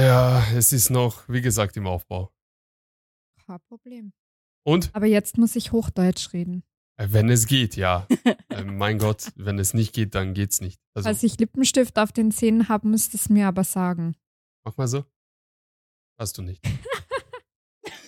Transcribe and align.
Ja, 0.00 0.42
es 0.54 0.72
ist 0.72 0.88
noch, 0.88 1.28
wie 1.28 1.42
gesagt, 1.42 1.76
im 1.76 1.86
Aufbau. 1.86 2.32
Kein 3.44 3.60
Problem. 3.68 4.12
Und? 4.64 4.88
Aber 4.94 5.04
jetzt 5.04 5.36
muss 5.36 5.56
ich 5.56 5.72
Hochdeutsch 5.72 6.32
reden. 6.32 6.62
Äh, 6.96 7.08
Wenn 7.10 7.28
es 7.28 7.46
geht, 7.46 7.76
ja. 7.76 8.06
äh, 8.48 8.64
mein 8.64 8.98
Gott, 8.98 9.30
wenn 9.36 9.58
es 9.58 9.74
nicht 9.74 9.94
geht, 9.94 10.14
dann 10.14 10.32
geht's 10.32 10.62
nicht. 10.62 10.80
Also, 10.94 11.06
Falls 11.06 11.22
ich 11.22 11.38
Lippenstift 11.38 11.98
auf 11.98 12.12
den 12.12 12.32
Zähnen 12.32 12.70
habe, 12.70 12.88
müsst 12.88 13.12
es 13.12 13.28
mir 13.28 13.46
aber 13.46 13.62
sagen. 13.62 14.16
mach 14.64 14.74
mal 14.78 14.88
so. 14.88 15.04
Hast 16.18 16.38
du 16.38 16.42
nicht. 16.42 16.64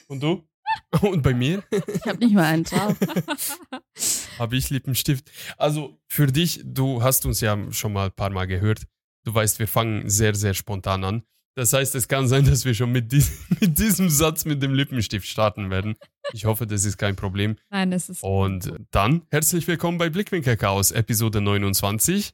Und 0.09 0.23
du? 0.23 0.49
Und 1.03 1.23
bei 1.23 1.35
mir 1.35 1.63
Ich 1.71 2.07
habe 2.07 2.19
nicht 2.19 2.33
mal 2.35 2.45
einen 2.45 2.65
drauf. 2.65 2.97
habe 4.39 4.57
ich 4.57 4.71
Lippenstift. 4.71 5.31
Also 5.59 6.01
für 6.09 6.27
dich, 6.27 6.63
du 6.65 7.03
hast 7.03 7.27
uns 7.27 7.43
ja 7.43 7.71
schon 7.71 7.93
mal 7.93 8.07
ein 8.07 8.13
paar 8.13 8.31
Mal 8.31 8.47
gehört. 8.47 8.87
Du 9.25 9.35
weißt, 9.35 9.59
wir 9.59 9.69
fangen 9.69 10.09
sehr, 10.09 10.35
sehr 10.35 10.55
spontan 10.55 11.05
an. 11.05 11.23
Das 11.55 11.75
heißt, 11.75 11.95
es 11.97 12.09
kann 12.09 12.29
sein, 12.29 12.47
dass 12.47 12.65
wir 12.65 12.73
schon 12.73 12.93
mit, 12.93 13.13
dies 13.13 13.31
mit 13.61 13.79
diesem 13.79 14.09
Satz 14.09 14.47
mit 14.47 14.63
dem 14.63 14.73
Lippenstift 14.73 15.27
starten 15.27 15.69
werden. 15.71 15.97
Ich 16.33 16.47
hoffe, 16.47 16.67
das 16.67 16.87
ist 16.87 16.97
kein 16.97 17.15
Problem. 17.15 17.57
Nein, 17.69 17.93
es 17.93 18.09
ist. 18.09 18.23
Und 18.23 18.73
dann 18.91 19.27
herzlich 19.31 19.69
willkommen 19.69 19.99
bei 19.99 20.09
Blickwinkel 20.09 20.57
Chaos, 20.57 20.93
Episode 20.93 21.43
29. 21.43 22.33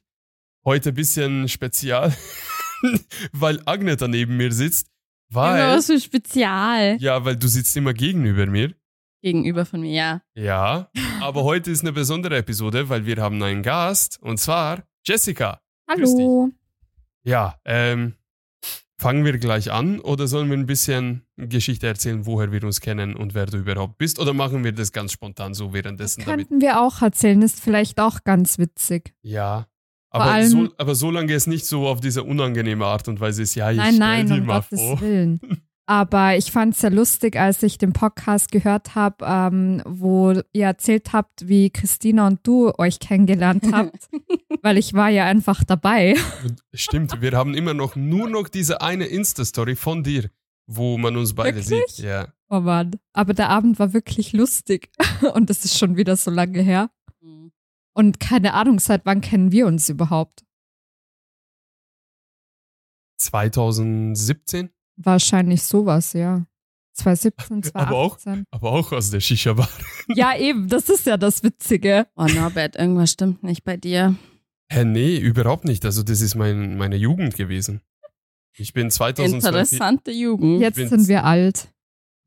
Heute 0.63 0.89
ein 0.89 0.95
bisschen 0.95 1.49
spezial, 1.49 2.15
weil 3.33 3.61
Agneta 3.65 4.07
neben 4.07 4.37
mir 4.37 4.53
sitzt. 4.53 4.87
Weil, 5.31 5.75
was 5.75 5.87
für 5.87 5.99
Spezial. 5.99 6.97
ja, 6.99 7.23
weil 7.25 7.35
du 7.35 7.47
sitzt 7.49 7.75
immer 7.75 7.93
gegenüber 7.93 8.45
mir. 8.45 8.73
Gegenüber 9.21 9.65
von 9.65 9.81
mir, 9.81 9.91
ja. 9.91 10.21
Ja, 10.33 10.89
aber 11.19 11.43
heute 11.43 11.71
ist 11.71 11.81
eine 11.81 11.91
besondere 11.91 12.37
Episode, 12.37 12.87
weil 12.87 13.05
wir 13.05 13.17
haben 13.17 13.43
einen 13.43 13.63
Gast 13.63 14.17
und 14.21 14.39
zwar 14.39 14.87
Jessica. 15.05 15.61
Hallo. 15.89 16.51
Ja, 17.23 17.59
ähm, 17.65 18.15
fangen 18.99 19.23
wir 19.25 19.37
gleich 19.37 19.71
an 19.71 19.99
oder 19.99 20.27
sollen 20.27 20.49
wir 20.49 20.57
ein 20.57 20.65
bisschen 20.65 21.23
Geschichte 21.37 21.87
erzählen, 21.87 22.25
woher 22.25 22.51
wir 22.51 22.63
uns 22.63 22.81
kennen 22.81 23.15
und 23.15 23.33
wer 23.33 23.45
du 23.45 23.57
überhaupt 23.57 23.97
bist? 23.97 24.19
Oder 24.19 24.33
machen 24.33 24.63
wir 24.63 24.73
das 24.73 24.91
ganz 24.91 25.13
spontan 25.13 25.53
so 25.53 25.67
Das 25.67 25.73
währenddessen 25.73 26.23
damit? 26.25 26.47
könnten 26.49 26.61
wir 26.61 26.81
auch 26.81 27.01
erzählen, 27.01 27.41
ist 27.41 27.59
vielleicht 27.61 27.99
auch 27.99 28.23
ganz 28.23 28.57
witzig. 28.59 29.13
Ja. 29.21 29.67
Vor 30.11 30.21
Aber, 30.21 30.31
allem- 30.31 30.49
so, 30.49 30.69
aber 30.77 30.95
solange 30.95 31.33
es 31.33 31.47
nicht 31.47 31.65
so 31.65 31.87
auf 31.87 32.01
diese 32.01 32.23
unangenehme 32.23 32.85
Art 32.85 33.07
und 33.07 33.19
Weise 33.19 33.43
ist, 33.43 33.55
ja, 33.55 33.71
ich 33.71 33.77
Nein, 33.77 33.97
nein, 33.97 34.31
um 34.31 34.45
mal 34.45 34.61
Gottes 34.61 34.79
vor. 34.81 35.01
Willen. 35.01 35.39
Aber 35.89 36.37
ich 36.37 36.51
fand 36.51 36.75
es 36.75 36.81
sehr 36.81 36.91
lustig, 36.91 37.35
als 37.35 37.63
ich 37.63 37.79
den 37.79 37.93
Podcast 37.93 38.51
gehört 38.51 38.93
habe, 38.93 39.25
ähm, 39.25 39.81
wo 39.87 40.39
ihr 40.53 40.65
erzählt 40.65 41.13
habt, 41.13 41.47
wie 41.47 41.71
Christina 41.71 42.27
und 42.27 42.45
du 42.45 42.71
euch 42.77 42.99
kennengelernt 42.99 43.63
habt, 43.73 44.07
weil 44.61 44.77
ich 44.77 44.93
war 44.93 45.09
ja 45.09 45.25
einfach 45.25 45.63
dabei. 45.63 46.13
Stimmt, 46.75 47.19
wir 47.21 47.31
haben 47.31 47.55
immer 47.55 47.73
noch 47.73 47.95
nur 47.95 48.29
noch 48.29 48.49
diese 48.49 48.81
eine 48.81 49.07
Insta-Story 49.07 49.75
von 49.75 50.03
dir, 50.03 50.29
wo 50.67 50.99
man 50.99 51.17
uns 51.17 51.33
beide 51.33 51.57
Wirklich? 51.57 51.95
sieht. 51.95 52.05
Ja. 52.05 52.27
Oh 52.49 52.59
Mann. 52.59 52.91
Aber 53.13 53.33
der 53.33 53.49
Abend 53.49 53.79
war 53.79 53.91
wirklich 53.91 54.31
lustig 54.31 54.91
und 55.33 55.49
das 55.49 55.65
ist 55.65 55.79
schon 55.79 55.97
wieder 55.97 56.15
so 56.17 56.29
lange 56.29 56.61
her. 56.61 56.91
Hm. 57.19 57.51
Und 57.95 58.19
keine 58.19 58.53
Ahnung, 58.53 58.77
seit 58.77 59.07
wann 59.07 59.21
kennen 59.21 59.51
wir 59.51 59.65
uns 59.65 59.89
überhaupt? 59.89 60.45
2017, 63.17 64.69
Wahrscheinlich 65.01 65.63
sowas, 65.63 66.13
ja. 66.13 66.45
2017, 66.93 67.63
2018. 67.63 67.73
Aber 67.73 67.95
auch- 67.97 68.17
aber 68.51 68.71
auch 68.71 68.91
aus 68.91 69.09
der 69.11 69.19
Shisha-Bar. 69.21 69.69
Ja, 70.15 70.35
eben, 70.37 70.67
das 70.67 70.89
ist 70.89 71.05
ja 71.05 71.17
das 71.17 71.43
Witzige. 71.43 72.07
Oh, 72.15 72.25
Norbert, 72.25 72.75
irgendwas 72.75 73.11
stimmt 73.11 73.43
nicht 73.43 73.63
bei 73.63 73.77
dir. 73.77 74.15
Hä, 74.71 74.83
nee, 74.83 75.17
überhaupt 75.17 75.65
nicht. 75.65 75.85
Also 75.85 76.03
das 76.03 76.21
ist 76.21 76.35
mein, 76.35 76.77
meine 76.77 76.95
Jugend 76.95 77.35
gewesen. 77.35 77.81
Ich 78.57 78.73
bin 78.73 78.89
2012, 78.91 79.43
Interessante 79.71 80.11
Jugend. 80.11 80.61
Jetzt 80.61 80.77
sind 80.77 81.07
wir 81.07 81.23
alt. 81.23 81.69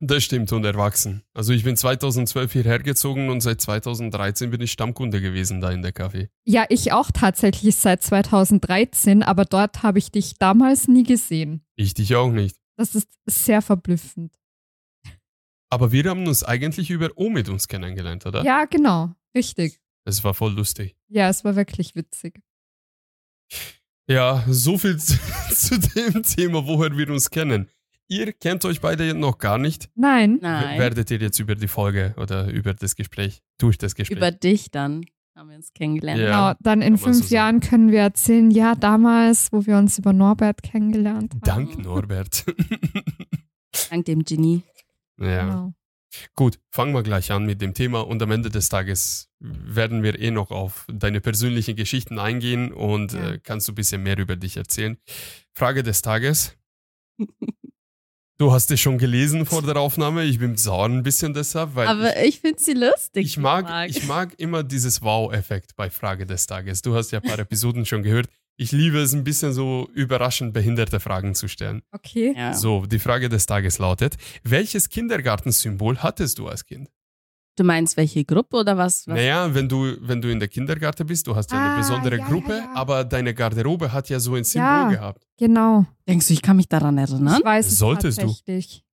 das 0.00 0.22
stimmt, 0.24 0.50
und 0.52 0.64
erwachsen. 0.64 1.22
Also 1.34 1.52
ich 1.52 1.62
bin 1.64 1.76
2012 1.76 2.52
hierher 2.52 2.78
gezogen 2.78 3.28
und 3.30 3.40
seit 3.42 3.60
2013 3.60 4.50
bin 4.50 4.60
ich 4.60 4.72
Stammkunde 4.72 5.20
gewesen 5.20 5.60
da 5.60 5.70
in 5.70 5.82
der 5.82 5.92
Café. 5.92 6.28
Ja, 6.46 6.64
ich 6.68 6.92
auch 6.92 7.10
tatsächlich 7.12 7.76
seit 7.76 8.02
2013, 8.02 9.22
aber 9.22 9.44
dort 9.44 9.82
habe 9.82 9.98
ich 9.98 10.10
dich 10.10 10.34
damals 10.38 10.88
nie 10.88 11.02
gesehen. 11.04 11.62
Ich 11.76 11.94
dich 11.94 12.14
auch 12.16 12.30
nicht. 12.30 12.56
Das 12.82 12.96
ist 12.96 13.08
sehr 13.26 13.62
verblüffend. 13.62 14.36
Aber 15.70 15.92
wir 15.92 16.10
haben 16.10 16.26
uns 16.26 16.42
eigentlich 16.42 16.90
über 16.90 17.10
Omid 17.16 17.48
uns 17.48 17.68
kennengelernt, 17.68 18.26
oder? 18.26 18.42
Ja, 18.42 18.64
genau. 18.64 19.14
Richtig. 19.36 19.80
Das 20.04 20.24
war 20.24 20.34
voll 20.34 20.52
lustig. 20.52 20.96
Ja, 21.08 21.28
es 21.28 21.44
war 21.44 21.54
wirklich 21.54 21.94
witzig. 21.94 22.42
Ja, 24.08 24.44
so 24.48 24.78
viel 24.78 24.96
zu, 24.98 25.16
zu 25.54 25.78
dem 25.78 26.24
Thema, 26.24 26.66
woher 26.66 26.96
wir 26.96 27.08
uns 27.08 27.30
kennen. 27.30 27.70
Ihr 28.08 28.32
kennt 28.32 28.64
euch 28.64 28.80
beide 28.80 29.14
noch 29.14 29.38
gar 29.38 29.58
nicht. 29.58 29.88
Nein. 29.94 30.40
Nein. 30.42 30.80
Werdet 30.80 31.08
ihr 31.12 31.18
jetzt 31.18 31.38
über 31.38 31.54
die 31.54 31.68
Folge 31.68 32.14
oder 32.16 32.48
über 32.48 32.74
das 32.74 32.96
Gespräch, 32.96 33.42
durch 33.58 33.78
das 33.78 33.94
Gespräch. 33.94 34.18
Über 34.18 34.32
dich 34.32 34.72
dann 34.72 35.04
haben 35.34 35.48
wir 35.48 35.56
uns 35.56 35.72
kennengelernt. 35.72 36.20
Ja. 36.20 36.52
Genau, 36.52 36.58
dann 36.62 36.82
in 36.82 36.98
fünf 36.98 37.28
so. 37.28 37.34
Jahren 37.34 37.60
können 37.60 37.90
wir 37.90 38.00
erzählen, 38.00 38.50
ja, 38.50 38.74
damals, 38.74 39.52
wo 39.52 39.64
wir 39.66 39.76
uns 39.78 39.98
über 39.98 40.12
Norbert 40.12 40.62
kennengelernt 40.62 41.32
haben. 41.34 41.40
Dank 41.42 41.78
Norbert. 41.78 42.44
Dank 43.90 44.04
dem 44.06 44.24
Genie. 44.24 44.62
ja. 45.18 45.44
Genau. 45.44 45.72
Gut, 46.34 46.58
fangen 46.70 46.92
wir 46.92 47.02
gleich 47.02 47.32
an 47.32 47.46
mit 47.46 47.62
dem 47.62 47.72
Thema 47.72 48.00
und 48.06 48.20
am 48.22 48.30
Ende 48.30 48.50
des 48.50 48.68
Tages 48.68 49.30
werden 49.40 50.02
wir 50.02 50.18
eh 50.20 50.30
noch 50.30 50.50
auf 50.50 50.84
deine 50.92 51.22
persönlichen 51.22 51.74
Geschichten 51.74 52.18
eingehen 52.18 52.70
und 52.70 53.14
Ja. 53.14 53.30
äh, 53.30 53.38
kannst 53.42 53.66
du 53.66 53.72
ein 53.72 53.76
bisschen 53.76 54.02
mehr 54.02 54.18
über 54.18 54.36
dich 54.36 54.58
erzählen. 54.58 54.98
Frage 55.54 55.82
des 55.82 56.02
Tages. 56.02 56.54
Du 58.42 58.50
hast 58.50 58.72
es 58.72 58.80
schon 58.80 58.98
gelesen 58.98 59.46
vor 59.46 59.62
der 59.62 59.76
Aufnahme. 59.76 60.24
Ich 60.24 60.40
bin 60.40 60.56
sauer 60.56 60.86
ein 60.86 61.04
bisschen 61.04 61.32
deshalb, 61.32 61.76
weil 61.76 61.86
Aber 61.86 62.20
ich 62.24 62.40
finde 62.40 62.60
sie 62.60 62.72
lustig. 62.72 63.24
ich 63.24 63.38
mag, 63.38 63.88
ich 63.88 64.04
mag 64.08 64.34
immer 64.36 64.64
dieses 64.64 65.00
Wow-Effekt 65.00 65.76
bei 65.76 65.90
Frage 65.90 66.26
des 66.26 66.48
Tages. 66.48 66.82
Du 66.82 66.96
hast 66.96 67.12
ja 67.12 67.20
ein 67.20 67.28
paar 67.28 67.38
Episoden 67.38 67.86
schon 67.86 68.02
gehört. 68.02 68.26
Ich 68.56 68.72
liebe 68.72 68.98
es, 68.98 69.12
ein 69.12 69.22
bisschen 69.22 69.52
so 69.52 69.88
überraschend 69.94 70.54
behinderte 70.54 70.98
Fragen 70.98 71.36
zu 71.36 71.46
stellen. 71.46 71.82
Okay. 71.92 72.34
Ja. 72.36 72.52
So, 72.52 72.84
die 72.84 72.98
Frage 72.98 73.28
des 73.28 73.46
Tages 73.46 73.78
lautet: 73.78 74.16
Welches 74.42 74.88
Kindergartensymbol 74.88 75.98
hattest 75.98 76.40
du 76.40 76.48
als 76.48 76.66
Kind? 76.66 76.88
Du 77.56 77.64
meinst 77.64 77.96
welche 77.98 78.24
Gruppe 78.24 78.56
oder 78.56 78.78
was? 78.78 79.06
was? 79.06 79.14
Naja, 79.14 79.54
wenn 79.54 79.68
du, 79.68 79.94
wenn 80.00 80.22
du 80.22 80.30
in 80.30 80.38
der 80.38 80.48
Kindergarten 80.48 81.06
bist, 81.06 81.26
du 81.26 81.36
hast 81.36 81.50
ja 81.52 81.58
eine 81.58 81.74
Ah, 81.74 81.76
besondere 81.78 82.18
ja, 82.18 82.26
Gruppe, 82.26 82.52
ja, 82.52 82.58
ja. 82.64 82.74
aber 82.74 83.04
deine 83.04 83.34
Garderobe 83.34 83.92
hat 83.92 84.08
ja 84.08 84.18
so 84.20 84.34
ein 84.34 84.44
Symbol 84.44 84.66
Ja. 84.68 84.88
gehabt. 84.90 85.26
Genau. 85.38 85.84
Denkst 86.08 86.28
du, 86.28 86.32
ich 86.32 86.40
kann 86.42 86.56
mich 86.56 86.68
daran 86.68 86.96
erinnern? 86.96 87.36
Ich 87.38 87.44
weiß 87.44 87.66
es 87.66 87.78
Solltest 87.78 88.22
du. 88.22 88.26
tatsächlich. 88.28 88.84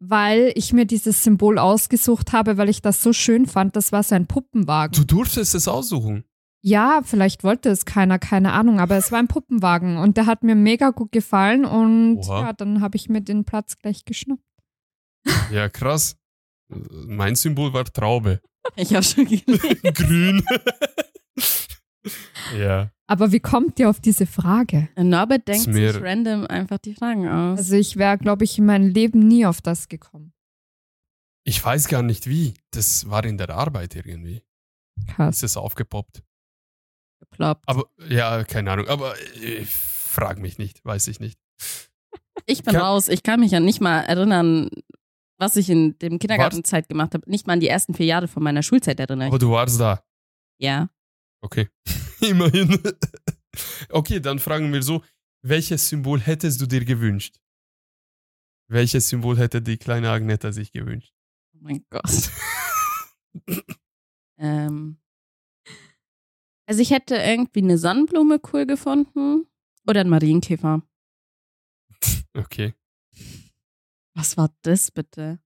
Weil 0.00 0.52
ich 0.56 0.72
mir 0.72 0.84
dieses 0.84 1.22
Symbol 1.22 1.58
ausgesucht 1.58 2.32
habe, 2.32 2.58
weil 2.58 2.68
ich 2.68 2.82
das 2.82 3.02
so 3.02 3.12
schön 3.12 3.46
fand. 3.46 3.76
Das 3.76 3.92
war 3.92 4.02
so 4.02 4.14
ein 4.14 4.26
Puppenwagen. 4.26 4.92
Du 4.94 5.04
durftest 5.06 5.54
es 5.54 5.68
aussuchen. 5.68 6.24
Ja, 6.62 7.00
vielleicht 7.04 7.44
wollte 7.44 7.68
es 7.70 7.84
keiner, 7.84 8.18
keine 8.18 8.52
Ahnung, 8.52 8.80
aber 8.80 8.96
es 8.96 9.12
war 9.12 9.20
ein 9.20 9.28
Puppenwagen 9.28 9.96
und 9.98 10.16
der 10.16 10.26
hat 10.26 10.42
mir 10.42 10.56
mega 10.56 10.90
gut 10.90 11.12
gefallen 11.12 11.64
und 11.64 12.18
Oha. 12.18 12.40
ja, 12.46 12.52
dann 12.52 12.80
habe 12.80 12.96
ich 12.96 13.08
mir 13.08 13.20
den 13.20 13.44
Platz 13.44 13.78
gleich 13.78 14.04
geschnappt. 14.04 14.42
Ja, 15.52 15.68
krass. 15.68 16.16
Mein 16.68 17.36
Symbol 17.36 17.72
war 17.72 17.84
Traube. 17.84 18.40
Ich 18.74 18.92
habe 18.94 19.04
schon 19.04 19.26
gelesen. 19.26 19.78
Grün. 19.94 20.44
ja. 22.58 22.90
Aber 23.06 23.30
wie 23.30 23.38
kommt 23.38 23.78
ihr 23.78 23.88
auf 23.88 24.00
diese 24.00 24.26
Frage? 24.26 24.88
Norbert 24.96 25.46
denkt 25.46 25.72
sich 25.72 25.94
random 26.02 26.46
einfach 26.48 26.78
die 26.78 26.94
Fragen 26.94 27.28
aus. 27.28 27.58
Also 27.58 27.76
ich 27.76 27.96
wäre, 27.96 28.18
glaube 28.18 28.42
ich, 28.42 28.58
in 28.58 28.66
meinem 28.66 28.88
Leben 28.88 29.20
nie 29.28 29.46
auf 29.46 29.60
das 29.62 29.86
gekommen. 29.88 30.32
Ich 31.44 31.64
weiß 31.64 31.86
gar 31.86 32.02
nicht 32.02 32.26
wie. 32.26 32.54
Das 32.72 33.08
war 33.08 33.24
in 33.24 33.38
der 33.38 33.50
Arbeit 33.50 33.94
irgendwie. 33.94 34.42
Krass. 35.14 35.36
Ist 35.36 35.42
es 35.44 35.56
aufgepoppt. 35.56 36.24
geploppt. 37.20 37.62
Aber, 37.68 37.84
ja, 38.08 38.42
keine 38.42 38.72
Ahnung. 38.72 38.88
Aber 38.88 39.14
ich 39.40 39.68
frag 39.70 40.40
mich 40.40 40.58
nicht. 40.58 40.84
Weiß 40.84 41.06
ich 41.06 41.20
nicht. 41.20 41.38
Ich 42.46 42.64
bin 42.64 42.74
Kann- 42.74 42.82
raus. 42.82 43.08
Ich 43.08 43.22
kann 43.22 43.38
mich 43.40 43.52
ja 43.52 43.60
nicht 43.60 43.80
mal 43.80 44.00
erinnern, 44.00 44.68
was 45.38 45.56
ich 45.56 45.68
in 45.70 45.98
dem 45.98 46.18
Kindergartenzeit 46.18 46.88
gemacht 46.88 47.14
habe. 47.14 47.28
Nicht 47.30 47.46
mal 47.46 47.54
an 47.54 47.60
die 47.60 47.68
ersten 47.68 47.94
vier 47.94 48.06
Jahre 48.06 48.28
von 48.28 48.42
meiner 48.42 48.62
Schulzeit 48.62 48.98
erinnere. 49.00 49.28
Aber 49.28 49.38
du 49.38 49.50
warst 49.50 49.78
da. 49.80 50.02
Ja. 50.58 50.88
Okay. 51.40 51.68
Immerhin. 52.20 52.78
okay, 53.90 54.20
dann 54.20 54.38
fragen 54.38 54.72
wir 54.72 54.82
so, 54.82 55.02
welches 55.42 55.88
Symbol 55.88 56.20
hättest 56.20 56.60
du 56.60 56.66
dir 56.66 56.84
gewünscht? 56.84 57.38
Welches 58.68 59.08
Symbol 59.08 59.38
hätte 59.38 59.62
die 59.62 59.76
kleine 59.76 60.10
Agneta 60.10 60.52
sich 60.52 60.72
gewünscht? 60.72 61.14
Oh 61.54 61.58
mein 61.60 61.84
Gott. 61.90 62.30
ähm. 64.38 64.98
Also 66.68 66.82
ich 66.82 66.90
hätte 66.90 67.14
irgendwie 67.16 67.62
eine 67.62 67.78
Sonnenblume 67.78 68.40
cool 68.52 68.66
gefunden 68.66 69.46
oder 69.86 70.00
einen 70.00 70.10
Marienkäfer. 70.10 70.82
Okay. 72.34 72.74
Was 74.16 74.36
war 74.36 74.52
das 74.62 74.90
bitte? 74.90 75.38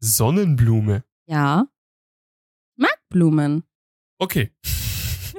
Sonnenblume. 0.00 1.04
Ja. 1.26 1.66
Mag 2.76 2.98
Blumen. 3.08 3.64
Okay. 4.18 4.52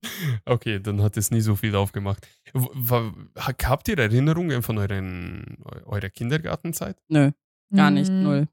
Okay, 0.44 0.80
dann 0.80 1.02
hat 1.02 1.16
es 1.16 1.30
nie 1.30 1.40
so 1.40 1.56
viel 1.56 1.74
aufgemacht. 1.74 2.26
W- 2.54 3.10
Habt 3.36 3.88
ihr 3.88 3.98
Erinnerungen 3.98 4.62
von 4.62 4.78
euren, 4.78 5.58
eurer 5.84 6.08
Kindergartenzeit? 6.08 6.96
Nö, 7.08 7.32
gar 7.74 7.90
nicht, 7.90 8.10
Mm, 8.10 8.22
null. 8.22 8.48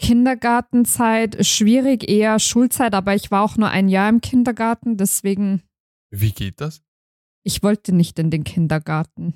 Kindergartenzeit 0.00 1.34
ist 1.34 1.48
schwierig, 1.48 2.08
eher 2.08 2.38
Schulzeit, 2.38 2.94
aber 2.94 3.14
ich 3.14 3.30
war 3.30 3.42
auch 3.42 3.56
nur 3.56 3.68
ein 3.68 3.88
Jahr 3.88 4.08
im 4.08 4.20
Kindergarten, 4.20 4.96
deswegen, 4.96 5.62
Wie 6.10 6.32
geht 6.32 6.60
das? 6.60 6.82
ich 7.44 7.62
wollte 7.62 7.94
nicht 7.94 8.18
in 8.18 8.30
den 8.30 8.44
Kindergarten. 8.44 9.34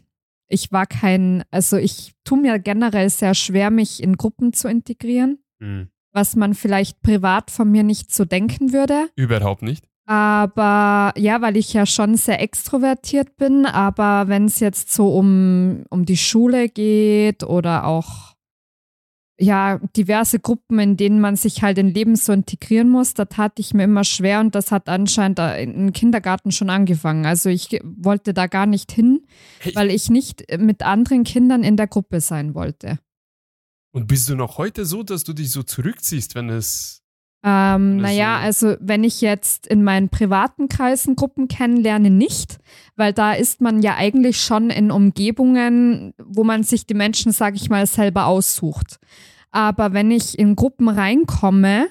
Ich 0.53 0.71
war 0.71 0.87
kein, 0.87 1.45
also 1.51 1.77
ich 1.79 2.13
tue 2.25 2.39
mir 2.41 2.59
generell 2.59 3.09
sehr 3.09 3.35
schwer, 3.35 3.71
mich 3.71 4.03
in 4.03 4.17
Gruppen 4.17 4.53
zu 4.53 4.69
integrieren, 4.69 5.39
Hm. 5.61 5.89
was 6.13 6.37
man 6.37 6.55
vielleicht 6.55 7.01
privat 7.03 7.51
von 7.51 7.71
mir 7.71 7.83
nicht 7.83 8.13
so 8.13 8.25
denken 8.25 8.73
würde. 8.73 9.09
Überhaupt 9.17 9.63
nicht. 9.63 9.87
Aber 10.05 11.15
ja, 11.17 11.41
weil 11.41 11.57
ich 11.57 11.73
ja 11.73 11.87
schon 11.87 12.17
sehr 12.17 12.41
extrovertiert 12.43 13.37
bin, 13.37 13.65
aber 13.67 14.29
wenn 14.29 14.45
es 14.47 14.61
jetzt 14.61 14.93
so 14.93 15.15
um, 15.17 15.85
um 15.91 16.05
die 16.05 16.17
Schule 16.17 16.69
geht 16.69 17.45
oder 17.45 17.87
auch 17.87 18.32
ja, 19.41 19.79
diverse 19.97 20.39
Gruppen, 20.39 20.79
in 20.79 20.97
denen 20.97 21.21
man 21.21 21.37
sich 21.37 21.63
halt 21.63 21.79
in 21.79 21.89
Leben 21.89 22.17
so 22.17 22.33
integrieren 22.33 22.89
muss, 22.89 23.15
da 23.15 23.25
tat 23.25 23.59
ich 23.59 23.75
mir 23.75 23.85
immer 23.85 24.05
schwer 24.05 24.41
und 24.41 24.55
das 24.55 24.71
hat 24.71 24.89
anscheinend 24.89 25.39
im 25.39 25.93
Kindergarten 25.93 26.53
schon 26.53 26.71
angefangen. 26.71 27.27
Also 27.27 27.49
ich 27.49 27.81
wollte 27.83 28.35
da 28.35 28.47
gar 28.47 28.67
nicht 28.67 28.93
hin, 28.93 29.27
Hey, 29.59 29.75
weil 29.75 29.91
ich 29.91 30.11
nicht 30.11 30.45
mit 30.59 30.83
anderen 30.83 31.25
Kindern 31.25 31.63
in 31.65 31.77
der 31.77 31.87
Gruppe 31.89 32.21
sein 32.21 32.55
wollte. 32.55 32.99
und 33.95 34.07
bist 34.07 34.29
du 34.29 34.37
noch 34.37 34.59
heute 34.59 34.85
so, 34.85 35.03
dass 35.03 35.25
du 35.25 35.33
dich 35.33 35.51
so 35.51 35.63
zurückziehst, 35.63 36.35
wenn 36.35 36.49
es. 36.49 37.02
Ähm, 37.45 37.95
Oder 37.95 38.03
naja, 38.03 38.39
so. 38.39 38.69
also 38.69 38.77
wenn 38.81 39.03
ich 39.03 39.21
jetzt 39.21 39.67
in 39.67 39.83
meinen 39.83 40.09
privaten 40.09 40.69
Kreisen 40.69 41.17
Gruppen 41.17 41.49
kennenlerne, 41.49 42.11
nicht, 42.11 42.59
weil 42.97 43.13
da 43.13 43.33
ist 43.33 43.61
man 43.61 43.83
ja 43.83 43.97
eigentlich 43.97 44.41
schon 44.41 44.71
in 44.71 44.91
Umgebungen, 44.91 46.15
wo 46.23 46.45
man 46.45 46.63
sich 46.63 46.87
die 46.87 46.95
Menschen, 46.95 47.33
sage 47.33 47.57
ich 47.57 47.69
mal, 47.69 47.87
selber 47.87 48.27
aussucht. 48.27 48.99
Aber 49.51 49.93
wenn 49.93 50.11
ich 50.11 50.39
in 50.39 50.57
Gruppen 50.57 50.89
reinkomme, 50.89 51.89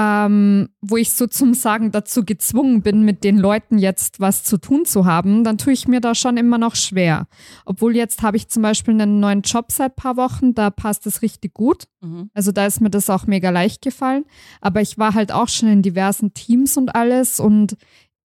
ähm, 0.00 0.68
wo 0.80 0.96
ich 0.96 1.12
sozusagen 1.12 1.90
dazu 1.90 2.24
gezwungen 2.24 2.82
bin, 2.82 3.02
mit 3.02 3.24
den 3.24 3.36
Leuten 3.36 3.78
jetzt 3.78 4.20
was 4.20 4.44
zu 4.44 4.56
tun 4.56 4.84
zu 4.84 5.06
haben, 5.06 5.42
dann 5.42 5.58
tue 5.58 5.72
ich 5.72 5.88
mir 5.88 6.00
da 6.00 6.14
schon 6.14 6.36
immer 6.36 6.56
noch 6.56 6.76
schwer. 6.76 7.26
Obwohl 7.64 7.96
jetzt 7.96 8.22
habe 8.22 8.36
ich 8.36 8.48
zum 8.48 8.62
Beispiel 8.62 8.94
einen 8.94 9.18
neuen 9.18 9.42
Job 9.42 9.72
seit 9.72 9.96
paar 9.96 10.16
Wochen, 10.16 10.54
da 10.54 10.70
passt 10.70 11.04
es 11.08 11.20
richtig 11.20 11.52
gut. 11.52 11.88
Mhm. 12.00 12.30
Also 12.32 12.52
da 12.52 12.64
ist 12.64 12.80
mir 12.80 12.90
das 12.90 13.10
auch 13.10 13.26
mega 13.26 13.50
leicht 13.50 13.82
gefallen. 13.82 14.24
Aber 14.60 14.80
ich 14.80 14.98
war 14.98 15.14
halt 15.14 15.32
auch 15.32 15.48
schon 15.48 15.68
in 15.68 15.82
diversen 15.82 16.32
Teams 16.32 16.76
und 16.76 16.94
alles. 16.94 17.40
Und 17.40 17.76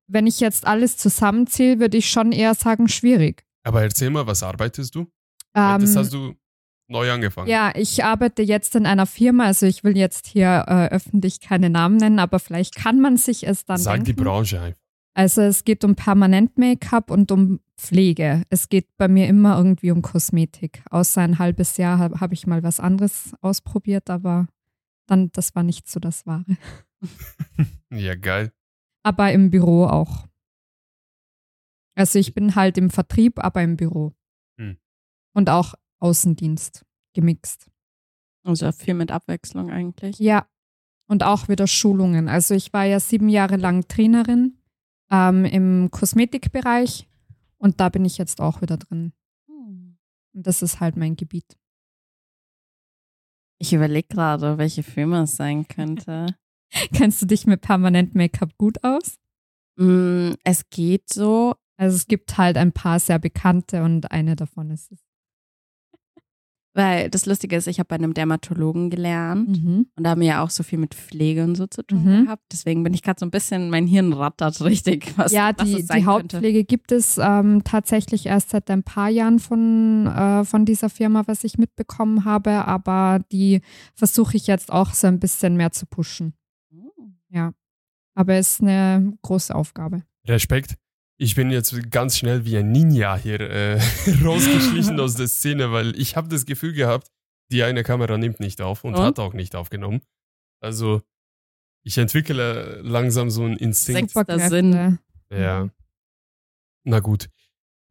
wenn 0.08 0.28
ich 0.28 0.40
jetzt 0.40 0.68
alles 0.68 0.98
zusammenzähle, 0.98 1.80
würde 1.80 1.98
ich 1.98 2.08
schon 2.08 2.32
eher 2.32 2.54
sagen, 2.54 2.88
schwierig. 2.88 3.46
Aber 3.64 3.82
erzähl 3.82 4.12
mal, 4.12 4.28
was 4.28 4.44
arbeitest 4.44 4.94
du? 4.94 5.08
Weil 5.54 5.80
das 5.80 5.92
Ähm, 5.92 5.98
hast 5.98 6.14
du 6.14 6.34
neu 6.88 7.12
angefangen. 7.12 7.50
ja, 7.50 7.72
ich 7.76 8.04
arbeite 8.04 8.42
jetzt 8.42 8.76
in 8.76 8.86
einer 8.86 9.06
Firma, 9.06 9.46
also 9.46 9.66
ich 9.66 9.84
will 9.84 9.98
jetzt 9.98 10.28
hier 10.28 10.66
äh, 10.68 10.88
öffentlich 10.90 11.40
keine 11.40 11.70
Namen 11.70 11.98
nennen, 11.98 12.20
aber 12.20 12.40
vielleicht 12.40 12.76
kann 12.76 13.00
man 13.00 13.18
sich 13.18 13.48
es 13.48 13.66
dann 13.66 13.78
Sag 13.78 14.00
die 14.04 14.14
denken. 14.14 14.24
Branche 14.24 14.62
einfach. 14.62 14.80
Also 15.16 15.42
es 15.42 15.64
geht 15.64 15.84
um 15.84 15.96
Permanent-Make-up 15.96 17.12
und 17.12 17.32
um 17.32 17.60
Pflege. 17.78 18.44
Es 18.50 18.68
geht 18.68 18.88
bei 18.98 19.08
mir 19.08 19.28
immer 19.28 19.58
irgendwie 19.58 19.92
um 19.92 20.02
Kosmetik. 20.02 20.84
Außer 20.90 21.22
ein 21.22 21.38
halbes 21.38 21.78
Jahr 21.78 22.00
habe 22.00 22.20
hab 22.20 22.32
ich 22.32 22.48
mal 22.48 22.64
was 22.64 22.80
anderes 22.80 23.34
ausprobiert, 23.42 24.10
aber 24.10 24.48
dann, 25.08 25.32
das 25.34 25.54
war 25.54 25.62
nicht 25.64 25.88
so 25.90 26.00
das 26.00 26.26
Wahre. 26.26 26.46
Ja, 27.92 28.16
geil. 28.16 28.52
aber 29.04 29.32
im 29.34 29.52
Büro 29.52 29.86
auch. 29.86 30.26
Also 31.96 32.18
ich 32.18 32.34
bin 32.34 32.56
halt 32.56 32.78
im 32.78 32.90
Vertrieb, 32.90 33.38
aber 33.44 33.62
im 33.62 33.78
Büro. 33.78 34.14
Hm. 34.60 34.78
Und 35.36 35.50
auch 35.50 35.76
Außendienst 36.04 36.86
gemixt. 37.14 37.70
Also 38.44 38.72
viel 38.74 38.94
mit 38.94 39.10
Abwechslung 39.10 39.72
eigentlich. 39.72 40.20
Ja. 40.20 40.48
Und 41.08 41.24
auch 41.24 41.48
wieder 41.48 41.66
Schulungen. 41.66 42.28
Also 42.28 42.54
ich 42.54 42.74
war 42.74 42.84
ja 42.84 43.00
sieben 43.00 43.30
Jahre 43.30 43.56
lang 43.56 43.88
Trainerin 43.88 44.58
ähm, 45.10 45.46
im 45.46 45.92
Kosmetikbereich 45.92 47.08
und 47.58 47.80
da 47.80 47.90
bin 47.90 48.04
ich 48.04 48.18
jetzt 48.18 48.42
auch 48.42 48.62
wieder 48.62 48.78
drin. 48.78 49.14
Hm. 49.48 49.98
Und 50.34 50.48
das 50.48 50.62
ist 50.62 50.80
halt 50.80 50.98
mein 50.98 51.16
Gebiet. 51.16 51.58
Ich 53.60 53.72
überlege 53.72 54.08
gerade, 54.10 54.58
welche 54.58 54.84
Firma 54.84 55.24
es 55.24 55.38
sein 55.38 55.68
könnte. 55.68 56.36
Kennst 56.94 57.22
du 57.22 57.26
dich 57.26 57.46
mit 57.46 57.62
Permanent 57.62 58.14
Make-up 58.14 58.58
gut 58.58 58.84
aus? 58.84 59.20
Mm, 59.78 60.32
es 60.44 60.70
geht 60.70 61.08
so. 61.14 61.56
Also 61.78 61.96
es 61.96 62.08
gibt 62.08 62.38
halt 62.38 62.58
ein 62.58 62.74
paar 62.74 63.00
sehr 63.00 63.20
bekannte 63.20 63.84
und 63.84 64.12
eine 64.12 64.36
davon 64.36 64.70
ist 64.70 64.92
es. 64.92 65.13
Weil 66.76 67.10
das 67.12 67.28
Lustige 67.28 67.56
ist, 67.56 67.68
ich 67.68 67.78
habe 67.78 67.88
bei 67.90 67.96
einem 67.96 68.16
Dermatologen 68.16 68.90
gelernt 68.90 69.64
Mhm. 69.64 69.86
und 69.96 70.04
da 70.04 70.10
haben 70.12 70.22
wir 70.22 70.28
ja 70.28 70.44
auch 70.44 70.50
so 70.50 70.64
viel 70.64 70.80
mit 70.80 70.96
Pflege 70.96 71.44
und 71.44 71.56
so 71.56 71.68
zu 71.68 71.84
tun 71.84 72.04
Mhm. 72.04 72.26
gehabt. 72.26 72.42
Deswegen 72.52 72.82
bin 72.84 72.96
ich 72.96 73.04
gerade 73.04 73.20
so 73.20 73.28
ein 73.28 73.32
bisschen, 73.32 73.70
mein 73.70 73.86
Hirn 73.86 74.12
rattert 74.12 74.60
richtig, 74.62 75.14
was, 75.16 75.32
ja, 75.32 75.52
was 75.56 75.68
die, 75.70 75.82
es 75.82 75.88
sein 75.88 76.00
die 76.00 76.06
könnte. 76.06 76.38
Hautpflege 76.38 76.64
gibt 76.64 76.92
es 76.92 77.20
ähm, 77.22 77.64
tatsächlich 77.64 78.26
erst 78.26 78.50
seit 78.50 78.72
ein 78.72 78.82
paar 78.82 79.10
Jahren 79.10 79.38
von, 79.38 80.08
äh, 80.08 80.44
von 80.46 80.66
dieser 80.66 80.90
Firma, 80.90 81.24
was 81.28 81.44
ich 81.44 81.60
mitbekommen 81.60 82.26
habe, 82.26 82.66
aber 82.66 83.20
die 83.32 83.62
versuche 83.94 84.36
ich 84.36 84.48
jetzt 84.48 84.72
auch 84.72 84.94
so 84.94 85.06
ein 85.06 85.20
bisschen 85.20 85.56
mehr 85.56 85.72
zu 85.72 85.86
pushen. 85.86 86.34
Hm. 86.72 87.54
Aber 88.16 88.34
es 88.36 88.54
ist 88.54 88.62
eine 88.62 89.14
große 89.24 89.54
Aufgabe. 89.56 90.04
Respekt. 90.28 90.76
Ich 91.18 91.36
bin 91.36 91.52
jetzt 91.52 91.92
ganz 91.92 92.18
schnell 92.18 92.46
wie 92.46 92.58
ein 92.58 92.72
Ninja 92.72 93.16
hier 93.16 93.40
äh, 93.40 93.80
rausgeschlichen 94.24 95.00
aus 95.00 95.16
der 95.16 95.28
Szene, 95.28 95.72
weil 95.72 95.96
ich 96.00 96.16
habe 96.16 96.28
das 96.28 96.46
Gefühl 96.46 96.74
gehabt, 96.74 97.12
die 97.52 97.64
eine 97.64 97.84
Kamera 97.84 98.18
nimmt 98.18 98.40
nicht 98.40 98.62
auf 98.62 98.84
und 98.84 98.96
Und? 98.96 99.02
hat 99.02 99.20
auch 99.20 99.34
nicht 99.34 99.56
aufgenommen. 99.56 100.02
Also 100.60 101.02
ich 101.84 101.98
entwickle 101.98 102.82
langsam 102.82 103.30
so 103.30 103.44
einen 103.44 103.58
Instinkt. 103.58 104.12
Sechster 104.12 104.40
Sinn. 104.50 105.00
Ja. 105.30 105.70
Na 106.84 107.00
gut. 107.00 107.30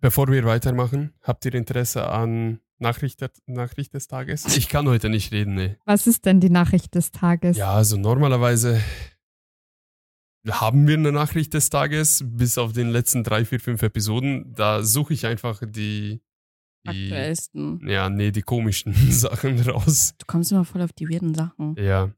Bevor 0.00 0.26
wir 0.28 0.44
weitermachen, 0.44 1.14
habt 1.22 1.44
ihr 1.44 1.54
Interesse 1.54 2.08
an 2.08 2.60
Nachricht, 2.78 3.24
Nachricht 3.46 3.94
des 3.94 4.08
Tages? 4.08 4.56
Ich 4.56 4.68
kann 4.68 4.88
heute 4.88 5.08
nicht 5.08 5.30
reden, 5.30 5.54
ne. 5.54 5.78
Was 5.84 6.08
ist 6.08 6.24
denn 6.24 6.40
die 6.40 6.50
Nachricht 6.50 6.94
des 6.96 7.12
Tages? 7.12 7.56
Ja, 7.56 7.72
also 7.72 7.96
normalerweise 7.96 8.80
haben 10.50 10.86
wir 10.86 10.94
eine 10.96 11.12
Nachricht 11.12 11.54
des 11.54 11.70
Tages, 11.70 12.24
bis 12.26 12.58
auf 12.58 12.72
den 12.72 12.90
letzten 12.90 13.22
drei, 13.24 13.44
vier, 13.44 13.60
fünf 13.60 13.82
Episoden. 13.82 14.52
Da 14.54 14.82
suche 14.82 15.14
ich 15.14 15.26
einfach 15.26 15.62
die, 15.64 16.20
die 16.84 16.88
Aktuellsten. 16.88 17.88
ja, 17.88 18.08
nee, 18.10 18.32
die 18.32 18.42
komischen 18.42 18.92
Sachen 19.10 19.60
raus. 19.60 20.14
Du 20.18 20.26
kommst 20.26 20.50
immer 20.50 20.64
voll 20.64 20.82
auf 20.82 20.92
die 20.92 21.08
weirden 21.08 21.34
Sachen. 21.34 21.76
Ja, 21.78 22.10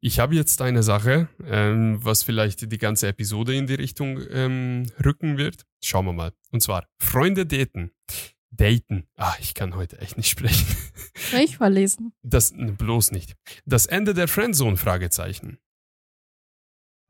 ich 0.00 0.18
habe 0.18 0.34
jetzt 0.34 0.60
eine 0.60 0.82
Sache, 0.82 1.28
ähm, 1.44 1.98
was 2.02 2.22
vielleicht 2.22 2.70
die 2.70 2.78
ganze 2.78 3.08
Episode 3.08 3.54
in 3.54 3.66
die 3.66 3.74
Richtung 3.74 4.20
ähm, 4.30 4.86
rücken 5.02 5.38
wird. 5.38 5.64
Schauen 5.82 6.04
wir 6.06 6.12
mal. 6.12 6.32
Und 6.50 6.62
zwar 6.62 6.86
Freunde 6.98 7.46
daten. 7.46 7.92
Daten. 8.50 9.06
Ah, 9.16 9.34
ich 9.40 9.54
kann 9.54 9.74
heute 9.76 10.00
echt 10.00 10.16
nicht 10.16 10.28
sprechen. 10.28 10.66
Ich 11.38 11.58
vorlesen? 11.58 12.12
Das 12.22 12.52
bloß 12.56 13.12
nicht. 13.12 13.36
Das 13.64 13.86
Ende 13.86 14.12
der 14.12 14.26
Friendzone 14.26 14.76
Fragezeichen. 14.76 15.58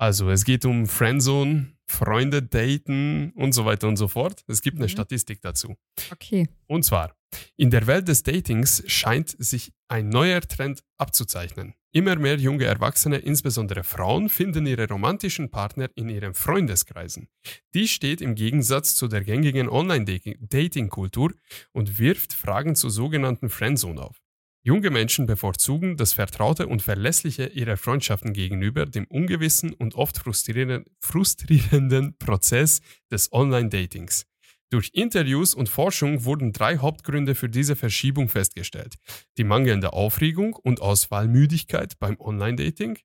Also, 0.01 0.31
es 0.31 0.45
geht 0.47 0.65
um 0.65 0.87
Friendzone, 0.87 1.75
Freunde 1.87 2.43
daten 2.43 3.33
und 3.35 3.53
so 3.53 3.67
weiter 3.67 3.87
und 3.87 3.97
so 3.99 4.09
fort. 4.09 4.45
Es 4.47 4.63
gibt 4.63 4.79
eine 4.79 4.87
Mhm. 4.87 4.91
Statistik 4.91 5.43
dazu. 5.43 5.75
Okay. 6.11 6.49
Und 6.67 6.85
zwar, 6.87 7.15
in 7.59 7.71
der 7.71 7.87
Welt 7.87 8.09
des 8.09 8.23
Datings 8.23 8.83
scheint 8.87 9.37
sich 9.39 9.73
ein 9.89 10.09
neuer 10.09 10.41
Trend 10.41 10.83
abzuzeichnen. 10.97 11.75
Immer 11.93 12.17
mehr 12.17 12.37
junge 12.37 12.65
Erwachsene, 12.65 13.19
insbesondere 13.19 13.83
Frauen, 13.85 14.31
finden 14.31 14.65
ihre 14.67 14.89
romantischen 14.89 15.51
Partner 15.51 15.91
in 15.97 16.09
ihren 16.09 16.33
Freundeskreisen. 16.33 17.29
Dies 17.75 17.91
steht 17.91 18.23
im 18.23 18.35
Gegensatz 18.37 18.95
zu 18.95 19.07
der 19.07 19.23
gängigen 19.23 19.69
Online-Dating-Kultur 19.69 21.35
und 21.73 21.99
wirft 21.99 22.33
Fragen 22.33 22.75
zur 22.75 22.91
sogenannten 22.91 23.51
Friendzone 23.51 24.01
auf. 24.01 24.17
Junge 24.63 24.91
Menschen 24.91 25.25
bevorzugen 25.25 25.97
das 25.97 26.13
Vertraute 26.13 26.67
und 26.67 26.83
Verlässliche 26.83 27.47
ihrer 27.47 27.79
Freundschaften 27.79 28.35
gegenüber 28.35 28.85
dem 28.85 29.07
ungewissen 29.07 29.73
und 29.73 29.95
oft 29.95 30.19
frustrierenden, 30.19 30.85
frustrierenden 31.01 32.19
Prozess 32.19 32.81
des 33.11 33.33
Online-Datings. 33.33 34.27
Durch 34.69 34.91
Interviews 34.93 35.55
und 35.55 35.71
Forschung 35.71 36.25
wurden 36.25 36.53
drei 36.53 36.77
Hauptgründe 36.77 37.35
für 37.35 37.49
diese 37.49 37.75
Verschiebung 37.75 38.29
festgestellt. 38.29 38.97
Die 39.39 39.45
mangelnde 39.45 39.95
Aufregung 39.95 40.55
und 40.55 40.83
Auswahlmüdigkeit 40.83 41.99
beim 41.99 42.21
Online-Dating, 42.21 42.99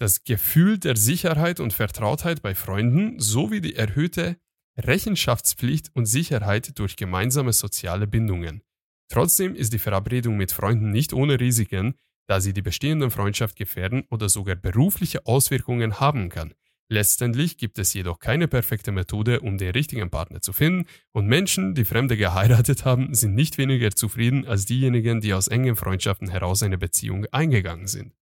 das 0.00 0.24
Gefühl 0.24 0.78
der 0.78 0.96
Sicherheit 0.96 1.60
und 1.60 1.74
Vertrautheit 1.74 2.40
bei 2.40 2.54
Freunden 2.54 3.20
sowie 3.20 3.60
die 3.60 3.76
erhöhte 3.76 4.38
Rechenschaftspflicht 4.78 5.90
und 5.94 6.06
Sicherheit 6.06 6.78
durch 6.78 6.96
gemeinsame 6.96 7.52
soziale 7.52 8.06
Bindungen. 8.06 8.62
Trotzdem 9.08 9.54
ist 9.54 9.72
die 9.72 9.78
Verabredung 9.78 10.36
mit 10.36 10.52
Freunden 10.52 10.90
nicht 10.90 11.12
ohne 11.12 11.38
Risiken, 11.38 11.94
da 12.26 12.40
sie 12.40 12.52
die 12.52 12.62
bestehenden 12.62 13.10
Freundschaft 13.10 13.56
gefährden 13.56 14.04
oder 14.10 14.28
sogar 14.28 14.56
berufliche 14.56 15.26
Auswirkungen 15.26 16.00
haben 16.00 16.28
kann. 16.28 16.54
Letztendlich 16.88 17.58
gibt 17.58 17.78
es 17.78 17.94
jedoch 17.94 18.20
keine 18.20 18.46
perfekte 18.46 18.92
Methode, 18.92 19.40
um 19.40 19.58
den 19.58 19.70
richtigen 19.70 20.08
Partner 20.08 20.40
zu 20.40 20.52
finden, 20.52 20.86
und 21.12 21.26
Menschen, 21.26 21.74
die 21.74 21.84
Fremde 21.84 22.16
geheiratet 22.16 22.84
haben, 22.84 23.12
sind 23.12 23.34
nicht 23.34 23.58
weniger 23.58 23.90
zufrieden 23.90 24.46
als 24.46 24.66
diejenigen, 24.66 25.20
die 25.20 25.34
aus 25.34 25.48
engen 25.48 25.74
Freundschaften 25.74 26.28
heraus 26.28 26.62
eine 26.62 26.78
Beziehung 26.78 27.26
eingegangen 27.32 27.88
sind. 27.88 28.12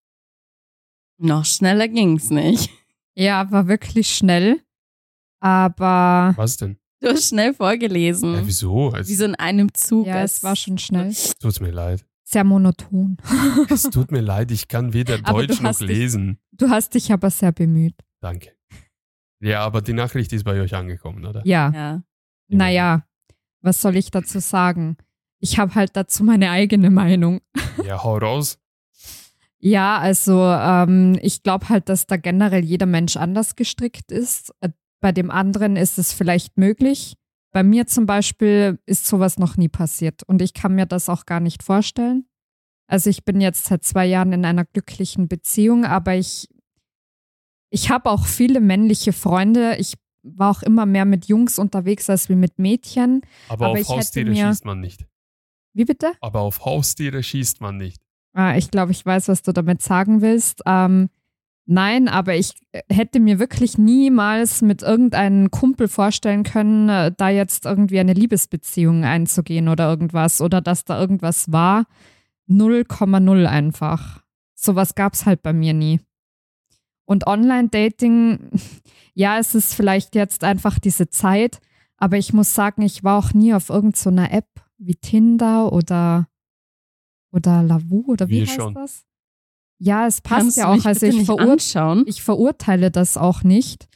Noch 1.18 1.44
schneller 1.44 1.88
ging's 1.88 2.30
nicht. 2.30 2.70
Ja, 3.14 3.50
war 3.52 3.68
wirklich 3.68 4.08
schnell. 4.08 4.62
Aber 5.40 6.32
Was 6.36 6.56
denn? 6.56 6.78
Du 7.04 7.10
hast 7.10 7.28
schnell 7.28 7.52
vorgelesen. 7.54 8.34
Ja, 8.34 8.46
wieso? 8.46 8.94
Es 8.94 9.08
Wie 9.08 9.14
so 9.14 9.24
in 9.26 9.34
einem 9.34 9.72
Zug. 9.74 10.06
ja, 10.06 10.22
es 10.22 10.42
war 10.42 10.56
schon 10.56 10.78
schnell. 10.78 11.12
tut 11.40 11.60
mir 11.60 11.70
leid. 11.70 12.04
Sehr 12.24 12.44
monoton. 12.44 13.18
Es 13.68 13.82
tut 13.84 14.10
mir 14.10 14.22
leid, 14.22 14.50
ich 14.50 14.68
kann 14.68 14.92
weder 14.94 15.18
Aber 15.24 15.46
Deutsch 15.46 15.60
noch 15.60 15.68
hast 15.70 15.80
dich- 15.82 15.88
lesen. 15.88 16.38
Du 16.52 16.70
hast 16.70 16.94
dich 16.94 17.12
aber 17.12 17.30
sehr 17.30 17.52
bemüht. 17.52 17.94
Danke. 18.20 18.52
Ja, 19.40 19.60
aber 19.60 19.82
die 19.82 19.92
Nachricht 19.92 20.32
ist 20.32 20.44
bei 20.44 20.58
euch 20.60 20.74
angekommen, 20.74 21.26
oder? 21.26 21.42
Ja. 21.44 21.70
Ja. 21.74 22.02
Naja, 22.48 23.04
was 23.60 23.82
soll 23.82 23.96
ich 23.96 24.10
dazu 24.10 24.38
sagen? 24.38 24.96
Ich 25.40 25.58
habe 25.58 25.74
halt 25.74 25.96
dazu 25.96 26.24
meine 26.24 26.50
eigene 26.50 26.88
Meinung. 26.90 27.40
Ja, 27.84 28.02
hau 28.02 28.16
raus. 28.16 28.58
Ja, 29.58 29.98
also 29.98 30.42
ähm, 30.42 31.18
ich 31.22 31.42
glaube 31.42 31.68
halt, 31.68 31.88
dass 31.90 32.06
da 32.06 32.16
generell 32.16 32.64
jeder 32.64 32.86
Mensch 32.86 33.16
anders 33.16 33.56
gestrickt 33.56 34.10
ist. 34.12 34.54
Bei 35.04 35.12
dem 35.12 35.30
anderen 35.30 35.76
ist 35.76 35.98
es 35.98 36.14
vielleicht 36.14 36.56
möglich. 36.56 37.18
Bei 37.52 37.62
mir 37.62 37.86
zum 37.86 38.06
Beispiel 38.06 38.78
ist 38.86 39.04
sowas 39.06 39.38
noch 39.38 39.58
nie 39.58 39.68
passiert 39.68 40.22
und 40.22 40.40
ich 40.40 40.54
kann 40.54 40.74
mir 40.74 40.86
das 40.86 41.10
auch 41.10 41.26
gar 41.26 41.40
nicht 41.40 41.62
vorstellen. 41.62 42.24
Also 42.86 43.10
ich 43.10 43.22
bin 43.22 43.38
jetzt 43.42 43.66
seit 43.66 43.84
zwei 43.84 44.06
Jahren 44.06 44.32
in 44.32 44.46
einer 44.46 44.64
glücklichen 44.64 45.28
Beziehung, 45.28 45.84
aber 45.84 46.14
ich, 46.14 46.48
ich 47.68 47.90
habe 47.90 48.08
auch 48.08 48.24
viele 48.24 48.60
männliche 48.62 49.12
Freunde. 49.12 49.76
Ich 49.76 49.92
war 50.22 50.50
auch 50.50 50.62
immer 50.62 50.86
mehr 50.86 51.04
mit 51.04 51.26
Jungs 51.26 51.58
unterwegs 51.58 52.08
als 52.08 52.30
wie 52.30 52.34
mit 52.34 52.58
Mädchen. 52.58 53.20
Aber, 53.50 53.66
Aber 53.66 53.78
auf 53.80 53.88
Haustiere 53.90 54.30
mir- 54.30 54.48
schießt 54.48 54.64
man 54.64 54.80
nicht. 54.80 55.04
Wie 55.74 55.84
bitte? 55.84 56.12
Aber 56.22 56.40
auf 56.40 56.64
Haustiere 56.64 57.22
schießt 57.22 57.60
man 57.60 57.76
nicht. 57.76 58.00
Ah, 58.32 58.56
ich 58.56 58.70
glaube, 58.70 58.92
ich 58.92 59.04
weiß, 59.04 59.28
was 59.28 59.42
du 59.42 59.52
damit 59.52 59.82
sagen 59.82 60.22
willst. 60.22 60.62
Ähm, 60.64 61.10
nein, 61.66 62.08
aber 62.08 62.34
ich 62.34 62.54
äh, 62.72 62.82
hätte 62.88 63.20
mir 63.20 63.38
wirklich 63.38 63.78
niemals 63.78 64.62
mit 64.62 64.82
irgendeinem 64.82 65.50
Kumpel 65.50 65.88
vorstellen 65.88 66.42
können, 66.42 66.88
äh, 66.88 67.12
da 67.16 67.28
jetzt 67.28 67.64
irgendwie 67.64 68.00
eine 68.00 68.12
Liebesbeziehung 68.12 69.04
einzugehen 69.04 69.68
oder 69.68 69.88
irgendwas 69.88 70.40
oder 70.40 70.60
dass 70.60 70.84
da 70.84 71.00
irgendwas 71.00 71.52
war. 71.52 71.86
0,0 72.48 73.46
einfach. 73.46 74.22
Sowas 74.54 74.94
gab 74.94 75.14
es 75.14 75.26
halt 75.26 75.42
bei 75.42 75.52
mir 75.52 75.74
nie. 75.74 76.00
Und 77.06 77.26
Online-Dating, 77.26 78.50
ja, 79.14 79.38
es 79.38 79.54
ist 79.54 79.74
vielleicht 79.74 80.14
jetzt 80.14 80.44
einfach 80.44 80.78
diese 80.78 81.08
Zeit, 81.08 81.60
aber 81.96 82.16
ich 82.16 82.32
muss 82.32 82.54
sagen, 82.54 82.82
ich 82.82 83.04
war 83.04 83.18
auch 83.18 83.32
nie 83.32 83.54
auf 83.54 83.68
irgendeiner 83.70 84.32
App 84.32 84.48
wie 84.78 84.96
Tinder 84.96 85.72
oder 85.72 86.28
oder 87.30 87.62
Lavu 87.62 88.04
oder 88.06 88.28
wie 88.28 88.40
Wir 88.40 88.46
heißt 88.46 88.54
schon. 88.54 88.74
das? 88.74 89.04
Ja, 89.78 90.06
es 90.06 90.20
passt 90.20 90.40
Kannst 90.40 90.56
ja 90.56 90.68
auch. 90.68 90.84
Also 90.84 91.06
ich, 91.06 91.24
verur 91.24 91.52
anschauen. 91.52 92.04
ich 92.06 92.22
verurteile 92.22 92.90
das 92.90 93.16
auch 93.16 93.42
nicht. 93.42 93.86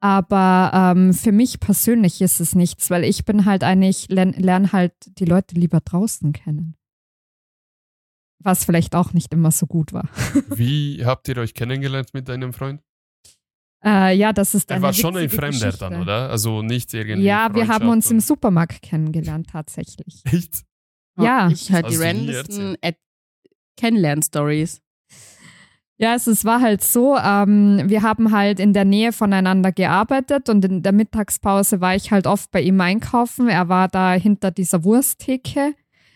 Aber 0.00 0.70
ähm, 0.74 1.12
für 1.12 1.32
mich 1.32 1.58
persönlich 1.58 2.20
ist 2.20 2.40
es 2.40 2.54
nichts, 2.54 2.88
weil 2.90 3.04
ich 3.04 3.24
bin 3.24 3.44
halt 3.44 3.64
eigentlich, 3.64 4.08
lerne 4.08 4.32
lern 4.32 4.72
halt 4.72 4.92
die 5.18 5.24
Leute 5.24 5.56
lieber 5.56 5.80
draußen 5.80 6.32
kennen. 6.32 6.76
Was 8.40 8.64
vielleicht 8.64 8.94
auch 8.94 9.12
nicht 9.12 9.32
immer 9.32 9.50
so 9.50 9.66
gut 9.66 9.92
war. 9.92 10.08
Wie 10.54 11.04
habt 11.04 11.26
ihr 11.28 11.36
euch 11.38 11.54
kennengelernt 11.54 12.14
mit 12.14 12.28
deinem 12.28 12.52
Freund? 12.52 12.80
Äh, 13.84 14.16
ja, 14.16 14.32
das 14.32 14.54
ist 14.54 14.70
Er 14.70 14.82
war 14.82 14.92
schon 14.92 15.16
ein 15.16 15.28
Fremder 15.28 15.50
Geschichte. 15.66 15.78
dann, 15.78 16.00
oder? 16.00 16.30
Also 16.30 16.62
nicht 16.62 16.94
irgendwie. 16.94 17.26
Ja, 17.26 17.54
wir 17.54 17.68
haben 17.68 17.88
uns 17.88 18.10
im 18.10 18.20
Supermarkt 18.20 18.82
kennengelernt 18.82 19.48
tatsächlich. 19.50 20.22
Echt? 20.24 20.64
Ja. 21.20 21.48
Ich 21.48 21.72
halt 21.72 21.90
die 21.90 21.96
randomsten 21.96 22.76
Kennenlern-Stories. 23.76 24.80
Ja, 26.00 26.14
es, 26.14 26.28
es 26.28 26.44
war 26.44 26.60
halt 26.60 26.82
so, 26.82 27.16
ähm, 27.16 27.82
wir 27.86 28.02
haben 28.02 28.30
halt 28.30 28.60
in 28.60 28.72
der 28.72 28.84
Nähe 28.84 29.10
voneinander 29.12 29.72
gearbeitet 29.72 30.48
und 30.48 30.64
in 30.64 30.82
der 30.84 30.92
Mittagspause 30.92 31.80
war 31.80 31.96
ich 31.96 32.12
halt 32.12 32.28
oft 32.28 32.52
bei 32.52 32.60
ihm 32.60 32.80
einkaufen. 32.80 33.48
Er 33.48 33.68
war 33.68 33.88
da 33.88 34.12
hinter 34.12 34.52
dieser 34.52 34.84
Wursttheke 34.84 35.74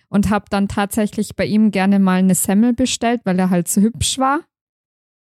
und 0.08 0.30
habe 0.30 0.44
dann 0.50 0.68
tatsächlich 0.68 1.34
bei 1.34 1.46
ihm 1.46 1.72
gerne 1.72 1.98
mal 1.98 2.20
eine 2.20 2.36
Semmel 2.36 2.74
bestellt, 2.74 3.22
weil 3.24 3.38
er 3.40 3.50
halt 3.50 3.66
so 3.66 3.80
hübsch 3.80 4.18
war. 4.18 4.40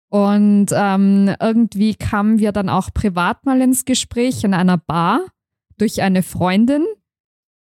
Und 0.09 0.67
ähm, 0.71 1.33
irgendwie 1.41 1.95
kamen 1.95 2.37
wir 2.37 2.51
dann 2.51 2.69
auch 2.69 2.93
privat 2.93 3.47
mal 3.47 3.59
ins 3.59 3.85
Gespräch 3.85 4.43
in 4.43 4.53
einer 4.53 4.77
Bar 4.77 5.21
durch 5.79 6.03
eine 6.03 6.21
Freundin. 6.21 6.85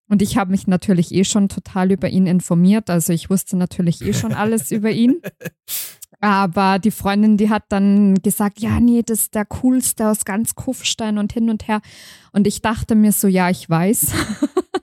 Und 0.08 0.22
ich 0.22 0.38
habe 0.38 0.52
mich 0.52 0.68
natürlich 0.68 1.12
eh 1.12 1.24
schon 1.24 1.50
total 1.50 1.92
über 1.92 2.10
ihn 2.10 2.28
informiert. 2.28 2.92
Also 2.92 3.14
ich 3.14 3.32
wusste 3.32 3.58
natürlich 3.58 4.04
eh 4.04 4.14
schon 4.14 4.34
alles 4.36 4.70
über 4.70 4.92
ihn. 4.92 5.22
Aber 6.26 6.80
die 6.80 6.90
Freundin, 6.90 7.38
die 7.38 7.52
hat 7.52 7.66
dann 7.70 8.16
gesagt, 8.16 8.60
ja, 8.60 8.80
nee, 8.80 9.04
das 9.06 9.20
ist 9.20 9.36
der 9.36 9.46
coolste 9.46 10.08
aus 10.10 10.26
ganz 10.26 10.56
Kufstein 10.56 11.20
und 11.20 11.32
hin 11.32 11.52
und 11.52 11.68
her. 11.68 11.82
Und 12.32 12.48
ich 12.48 12.64
dachte 12.64 12.96
mir 12.96 13.12
so, 13.12 13.28
ja, 13.28 13.52
ich 13.52 13.70
weiß. 13.70 14.12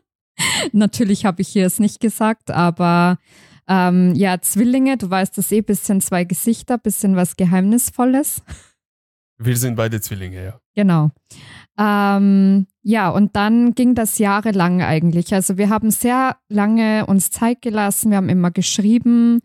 Natürlich 0.73 1.25
habe 1.25 1.43
ich 1.43 1.49
hier 1.49 1.67
es 1.67 1.81
nicht 1.81 1.99
gesagt, 1.99 2.53
aber 2.53 3.19
ähm, 3.67 4.15
ja, 4.15 4.41
Zwillinge, 4.41 4.97
du 4.99 5.11
weißt 5.11 5.37
das 5.37 5.51
eh, 5.51 5.63
bisschen 5.63 6.01
zwei 6.01 6.23
Gesichter, 6.23 6.79
bisschen 6.79 7.17
was 7.17 7.35
Geheimnisvolles. 7.35 8.43
Wir 9.37 9.57
sind 9.57 9.75
beide 9.75 10.01
Zwillinge, 10.01 10.45
ja. 10.45 10.61
Genau. 10.77 11.11
Ähm, 11.77 12.69
ja, 12.85 13.09
und 13.11 13.35
dann 13.35 13.75
ging 13.75 13.97
das 13.97 14.19
jahrelang 14.19 14.81
eigentlich. 14.81 15.35
Also 15.35 15.59
wir 15.59 15.71
haben 15.71 15.91
sehr 15.91 16.37
lange 16.49 17.05
uns 17.07 17.31
Zeit 17.31 17.63
gelassen, 17.63 18.11
wir 18.11 18.19
haben 18.19 18.29
immer 18.29 18.53
geschrieben. 18.53 19.41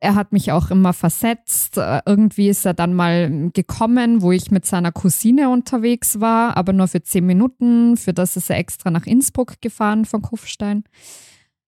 Er 0.00 0.14
hat 0.14 0.32
mich 0.32 0.52
auch 0.52 0.70
immer 0.70 0.92
versetzt. 0.92 1.78
Äh, 1.78 2.00
Irgendwie 2.06 2.48
ist 2.48 2.64
er 2.64 2.74
dann 2.74 2.94
mal 2.94 3.50
gekommen, 3.52 4.22
wo 4.22 4.32
ich 4.32 4.50
mit 4.50 4.66
seiner 4.66 4.92
Cousine 4.92 5.50
unterwegs 5.50 6.20
war, 6.20 6.56
aber 6.56 6.72
nur 6.72 6.88
für 6.88 7.02
zehn 7.02 7.26
Minuten. 7.26 7.96
Für 7.96 8.12
das 8.12 8.36
ist 8.36 8.50
er 8.50 8.58
extra 8.58 8.90
nach 8.90 9.06
Innsbruck 9.06 9.60
gefahren 9.60 10.04
von 10.04 10.22
Kufstein. 10.22 10.84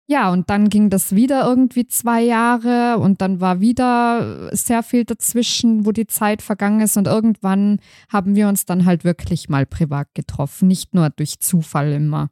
Ja, 0.09 0.31
und 0.31 0.51
dann 0.51 0.69
ging 0.69 0.91
das 0.91 1.15
wieder 1.15 1.45
irgendwie 1.47 1.87
zwei 1.87 2.23
Jahre 2.23 2.99
und 2.99 3.21
dann 3.23 3.41
war 3.41 3.61
wieder 3.61 4.55
sehr 4.55 4.83
viel 4.83 5.05
dazwischen, 5.05 5.87
wo 5.87 5.93
die 5.93 6.07
Zeit 6.07 6.43
vergangen 6.43 6.81
ist 6.81 6.97
und 6.97 7.07
irgendwann 7.07 7.79
haben 8.11 8.35
wir 8.35 8.49
uns 8.49 8.67
dann 8.67 8.85
halt 8.85 9.05
wirklich 9.05 9.49
mal 9.49 9.65
privat 9.65 10.09
getroffen, 10.15 10.69
nicht 10.69 10.93
nur 10.93 11.09
durch 11.11 11.41
Zufall 11.41 11.93
immer. 11.93 12.31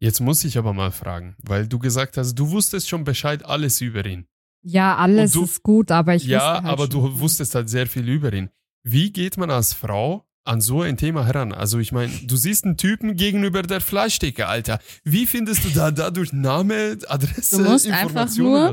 Jetzt 0.00 0.20
muss 0.20 0.44
ich 0.44 0.56
aber 0.58 0.72
mal 0.72 0.90
fragen, 0.90 1.36
weil 1.44 1.68
du 1.68 1.78
gesagt 1.78 2.16
hast, 2.16 2.34
du 2.34 2.50
wusstest 2.50 2.88
schon 2.88 3.04
Bescheid 3.04 3.44
alles 3.44 3.80
über 3.80 4.04
ihn. 4.06 4.26
Ja, 4.62 4.96
alles 4.96 5.32
du- 5.32 5.44
ist 5.44 5.62
gut, 5.62 5.90
aber 5.90 6.14
ich 6.14 6.24
ja, 6.24 6.54
halt 6.54 6.64
aber 6.64 6.82
schon. 6.84 6.90
du 6.90 7.20
wusstest 7.20 7.54
halt 7.54 7.68
sehr 7.70 7.86
viel 7.86 8.08
über 8.08 8.32
ihn. 8.32 8.50
Wie 8.82 9.12
geht 9.12 9.36
man 9.36 9.50
als 9.50 9.72
Frau 9.72 10.24
an 10.44 10.60
so 10.60 10.82
ein 10.82 10.96
Thema 10.96 11.26
heran? 11.26 11.52
Also 11.52 11.78
ich 11.78 11.92
meine, 11.92 12.12
du 12.24 12.36
siehst 12.36 12.64
einen 12.64 12.76
Typen 12.76 13.16
gegenüber 13.16 13.62
der 13.62 13.80
Fleischtheke, 13.80 14.46
Alter. 14.46 14.78
Wie 15.04 15.26
findest 15.26 15.64
du 15.64 15.68
da 15.70 15.90
dadurch 15.90 16.32
Name, 16.32 16.98
Adresse, 17.08 17.62
Du 17.62 17.70
musst 17.70 17.86
einfach 17.90 18.34
nur-? 18.36 18.72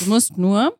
Du 0.00 0.08
musst 0.08 0.36
nur 0.38 0.76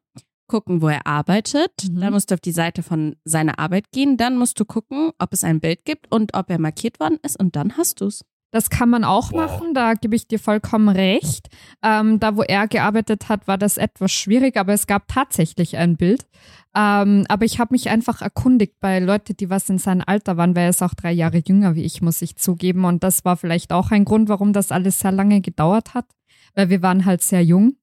gucken, 0.49 0.83
wo 0.83 0.89
er 0.89 1.07
arbeitet. 1.07 1.73
Mhm. 1.89 2.01
Dann 2.01 2.13
musst 2.13 2.31
du 2.31 2.35
auf 2.35 2.41
die 2.41 2.53
Seite 2.53 2.83
von 2.83 3.17
seiner 3.25 3.59
Arbeit 3.59 3.91
gehen. 3.93 4.17
Dann 4.17 4.37
musst 4.37 4.59
du 4.61 4.65
gucken, 4.65 5.13
ob 5.19 5.33
es 5.33 5.45
ein 5.45 5.61
Bild 5.61 5.85
gibt 5.85 6.11
und 6.13 6.35
ob 6.35 6.51
er 6.51 6.59
markiert 6.59 7.01
worden 7.01 7.19
ist. 7.23 7.39
Und 7.39 7.57
dann 7.57 7.77
hast 7.79 8.01
du 8.01 8.07
es. 8.07 8.23
Das 8.53 8.69
kann 8.69 8.91
man 8.91 9.03
auch 9.03 9.33
Wow. 9.33 9.41
machen, 9.41 9.75
da 9.75 9.95
gebe 9.95 10.15
ich 10.15 10.29
dir 10.29 10.39
vollkommen 10.39 10.91
recht. 10.91 11.49
Ähm, 11.83 12.21
da, 12.21 12.37
wo 12.37 12.43
er 12.43 12.69
gearbeitet 12.69 13.31
hat, 13.31 13.49
war 13.49 13.57
das 13.57 13.79
etwas 13.79 14.13
schwierig, 14.13 14.59
aber 14.59 14.75
es 14.75 14.87
gab 14.87 15.09
tatsächlich 15.09 15.79
ein 15.79 15.97
Bild. 15.97 16.27
Ähm, 16.75 17.25
aber 17.29 17.47
ich 17.47 17.59
habe 17.59 17.73
mich 17.73 17.89
einfach 17.89 18.21
erkundigt 18.21 18.75
bei 18.79 18.99
Leuten, 18.99 19.37
die 19.39 19.49
was 19.49 19.71
in 19.71 19.79
seinem 19.79 20.05
Alter 20.07 20.37
waren, 20.37 20.55
weil 20.55 20.65
er 20.65 20.71
ist 20.71 20.83
auch 20.83 20.93
drei 20.95 21.13
Jahre 21.13 21.43
jünger 21.47 21.75
wie 21.75 21.83
ich, 21.83 22.03
muss 22.03 22.21
ich 22.21 22.37
zugeben. 22.37 22.85
Und 22.85 23.03
das 23.03 23.25
war 23.25 23.39
vielleicht 23.39 23.73
auch 23.73 23.91
ein 23.91 24.05
Grund, 24.05 24.29
warum 24.29 24.53
das 24.53 24.71
alles 24.71 25.01
sehr 25.01 25.13
lange 25.13 25.41
gedauert 25.41 25.95
hat, 25.95 26.07
weil 26.55 26.69
wir 26.69 26.83
waren 26.83 27.07
halt 27.07 27.23
sehr 27.23 27.43
jung. 27.43 27.77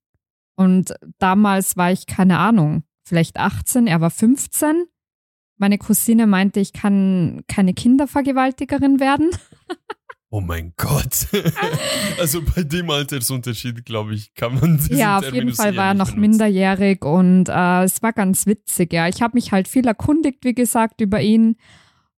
Und 0.55 0.93
damals 1.17 1.77
war 1.77 1.91
ich, 1.91 2.05
keine 2.05 2.37
Ahnung, 2.37 2.83
vielleicht 3.03 3.37
18, 3.37 3.87
er 3.87 4.01
war 4.01 4.11
15. 4.11 4.85
Meine 5.57 5.79
Cousine 5.79 6.27
meinte, 6.27 6.59
ich 6.59 6.73
kann 6.73 7.41
keine 7.47 7.73
Kindervergewaltigerin 7.73 8.99
werden. 8.99 9.29
Oh 10.31 10.41
mein 10.41 10.73
Gott. 10.77 11.27
also 12.19 12.41
bei 12.55 12.61
dem 12.61 12.89
Altersunterschied, 12.91 13.83
glaube 13.83 14.13
ich, 14.13 14.35
kann 14.35 14.55
man 14.55 14.77
diesen 14.77 14.97
Ja, 14.97 15.17
auf 15.17 15.33
jeden 15.33 15.53
Fall 15.53 15.75
war 15.75 15.87
er 15.87 15.93
noch 15.95 16.11
benutzen. 16.11 16.21
minderjährig 16.21 17.03
und 17.03 17.49
äh, 17.49 17.83
es 17.83 18.03
war 18.03 18.13
ganz 18.13 18.45
witzig, 18.45 18.93
ja. 18.93 19.07
Ich 19.07 19.23
habe 19.23 19.35
mich 19.35 19.51
halt 19.51 19.67
viel 19.67 19.87
erkundigt, 19.87 20.45
wie 20.45 20.53
gesagt, 20.53 21.01
über 21.01 21.19
ihn. 21.19 21.55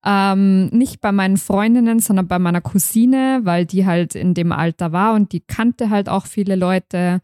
Ähm, 0.03 0.65
nicht 0.67 0.99
bei 0.99 1.11
meinen 1.11 1.37
Freundinnen, 1.37 1.99
sondern 1.99 2.27
bei 2.27 2.39
meiner 2.39 2.59
Cousine, 2.59 3.41
weil 3.43 3.65
die 3.65 3.85
halt 3.85 4.15
in 4.15 4.33
dem 4.33 4.51
Alter 4.51 4.91
war 4.91 5.13
und 5.13 5.31
die 5.31 5.41
kannte 5.41 5.89
halt 5.89 6.09
auch 6.09 6.25
viele 6.25 6.55
Leute. 6.55 7.21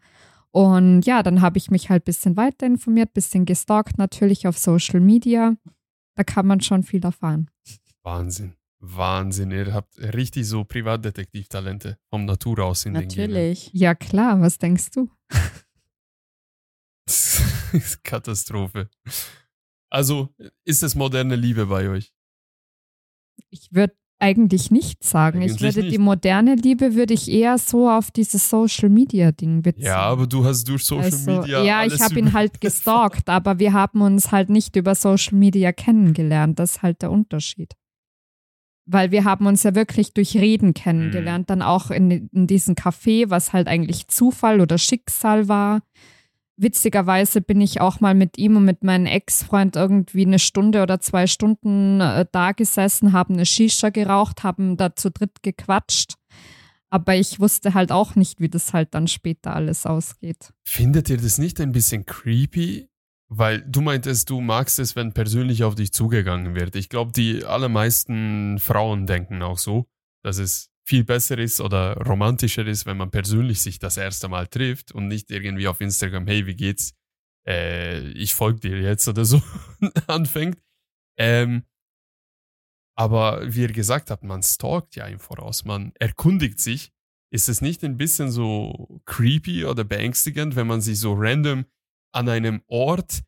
Und 0.52 1.02
ja, 1.02 1.22
dann 1.22 1.42
habe 1.42 1.58
ich 1.58 1.70
mich 1.70 1.90
halt 1.90 2.02
ein 2.02 2.06
bisschen 2.06 2.36
weiter 2.36 2.66
informiert, 2.66 3.12
bisschen 3.12 3.44
gestalkt 3.44 3.98
natürlich 3.98 4.46
auf 4.46 4.56
Social 4.56 5.00
Media. 5.00 5.56
da 6.14 6.24
kann 6.24 6.46
man 6.46 6.60
schon 6.60 6.82
viel 6.82 7.04
erfahren. 7.04 7.50
Wahnsinn. 8.02 8.54
Wahnsinn. 8.80 9.50
Ihr 9.50 9.74
habt 9.74 9.98
richtig 9.98 10.46
so 10.46 10.64
Privatdetektivtalente 10.64 11.98
vom 12.10 12.24
Natur 12.24 12.64
aus 12.64 12.86
in 12.86 12.94
den. 12.94 13.04
Natürlich. 13.04 13.70
Ja, 13.72 13.94
klar, 13.94 14.40
was 14.40 14.58
denkst 14.58 14.90
du? 14.92 15.10
Katastrophe. 18.02 18.88
Also, 19.90 20.28
ist 20.64 20.82
es 20.82 20.94
moderne 20.94 21.36
Liebe 21.36 21.66
bei 21.66 21.88
euch? 21.88 22.12
Ich 23.50 23.72
würde 23.72 23.94
eigentlich 24.18 24.70
nicht 24.70 25.04
sagen. 25.04 25.42
ich 25.42 25.52
Eigentlich 25.52 25.62
würde 25.62 25.82
die 25.82 25.90
nicht. 25.90 26.00
moderne 26.00 26.56
Liebe 26.56 26.94
würde 26.94 27.14
ich 27.14 27.30
eher 27.30 27.56
so 27.58 27.88
auf 27.88 28.10
dieses 28.10 28.50
Social 28.50 28.88
Media 28.88 29.32
Ding 29.32 29.62
beziehen. 29.62 29.84
Ja, 29.84 30.00
aber 30.00 30.26
du 30.26 30.44
hast 30.44 30.64
durch 30.64 30.84
Social 30.84 31.04
also, 31.04 31.40
Media. 31.40 31.62
ja, 31.62 31.78
alles 31.80 31.94
ich 31.94 32.00
habe 32.00 32.18
ihn 32.18 32.32
halt 32.32 32.58
gestalkt, 32.60 33.28
aber 33.28 33.58
wir 33.58 33.72
haben 33.72 34.02
uns 34.02 34.32
halt 34.32 34.50
nicht 34.50 34.74
über 34.76 34.94
Social 34.94 35.36
Media 35.36 35.72
kennengelernt. 35.72 36.58
Das 36.58 36.76
ist 36.76 36.82
halt 36.82 37.02
der 37.02 37.12
Unterschied. 37.12 37.74
Weil 38.90 39.10
wir 39.10 39.24
haben 39.24 39.46
uns 39.46 39.64
ja 39.64 39.74
wirklich 39.74 40.14
durch 40.14 40.34
Reden 40.34 40.72
kennengelernt, 40.72 41.50
dann 41.50 41.60
auch 41.60 41.90
in, 41.90 42.10
in 42.10 42.46
diesem 42.46 42.74
Café, 42.74 43.28
was 43.28 43.52
halt 43.52 43.68
eigentlich 43.68 44.08
Zufall 44.08 44.62
oder 44.62 44.78
Schicksal 44.78 45.46
war. 45.46 45.82
Witzigerweise 46.56 47.42
bin 47.42 47.60
ich 47.60 47.82
auch 47.82 48.00
mal 48.00 48.14
mit 48.14 48.38
ihm 48.38 48.56
und 48.56 48.64
mit 48.64 48.82
meinem 48.82 49.04
Ex-Freund 49.04 49.76
irgendwie 49.76 50.24
eine 50.24 50.38
Stunde 50.38 50.82
oder 50.82 51.00
zwei 51.00 51.26
Stunden 51.26 52.00
äh, 52.00 52.24
da 52.32 52.52
gesessen, 52.52 53.12
haben 53.12 53.34
eine 53.34 53.46
Shisha 53.46 53.90
geraucht, 53.90 54.42
haben 54.42 54.78
da 54.78 54.96
zu 54.96 55.10
dritt 55.10 55.42
gequatscht. 55.42 56.14
Aber 56.90 57.14
ich 57.14 57.38
wusste 57.38 57.74
halt 57.74 57.92
auch 57.92 58.14
nicht, 58.14 58.40
wie 58.40 58.48
das 58.48 58.72
halt 58.72 58.94
dann 58.94 59.06
später 59.06 59.54
alles 59.54 59.84
ausgeht. 59.84 60.54
Findet 60.64 61.10
ihr 61.10 61.18
das 61.18 61.36
nicht 61.36 61.60
ein 61.60 61.72
bisschen 61.72 62.06
creepy? 62.06 62.88
Weil 63.30 63.60
du 63.62 63.82
meintest, 63.82 64.30
du 64.30 64.40
magst 64.40 64.78
es, 64.78 64.96
wenn 64.96 65.12
persönlich 65.12 65.62
auf 65.62 65.74
dich 65.74 65.92
zugegangen 65.92 66.54
wird. 66.54 66.76
Ich 66.76 66.88
glaube, 66.88 67.12
die 67.12 67.44
allermeisten 67.44 68.58
Frauen 68.58 69.06
denken 69.06 69.42
auch 69.42 69.58
so, 69.58 69.86
dass 70.22 70.38
es 70.38 70.70
viel 70.86 71.04
besser 71.04 71.36
ist 71.36 71.60
oder 71.60 71.94
romantischer 71.98 72.66
ist, 72.66 72.86
wenn 72.86 72.96
man 72.96 73.10
persönlich 73.10 73.60
sich 73.60 73.78
das 73.78 73.98
erste 73.98 74.28
Mal 74.28 74.46
trifft 74.46 74.92
und 74.92 75.08
nicht 75.08 75.30
irgendwie 75.30 75.68
auf 75.68 75.82
Instagram, 75.82 76.26
hey, 76.26 76.46
wie 76.46 76.56
geht's? 76.56 76.94
Äh, 77.46 78.08
ich 78.12 78.34
folge 78.34 78.60
dir 78.60 78.80
jetzt 78.80 79.06
oder 79.06 79.26
so 79.26 79.42
anfängt. 80.06 80.58
Ähm, 81.18 81.64
aber 82.96 83.54
wie 83.54 83.60
ihr 83.60 83.72
gesagt 83.72 84.10
habt, 84.10 84.24
man 84.24 84.42
stalkt 84.42 84.96
ja 84.96 85.06
im 85.06 85.20
Voraus, 85.20 85.64
man 85.64 85.92
erkundigt 85.96 86.60
sich. 86.60 86.90
Ist 87.30 87.50
es 87.50 87.60
nicht 87.60 87.84
ein 87.84 87.98
bisschen 87.98 88.30
so 88.30 89.02
creepy 89.04 89.66
oder 89.66 89.84
beängstigend, 89.84 90.56
wenn 90.56 90.66
man 90.66 90.80
sich 90.80 90.98
so 90.98 91.12
random 91.12 91.66
an 92.12 92.28
einem 92.28 92.62
Ort 92.66 93.20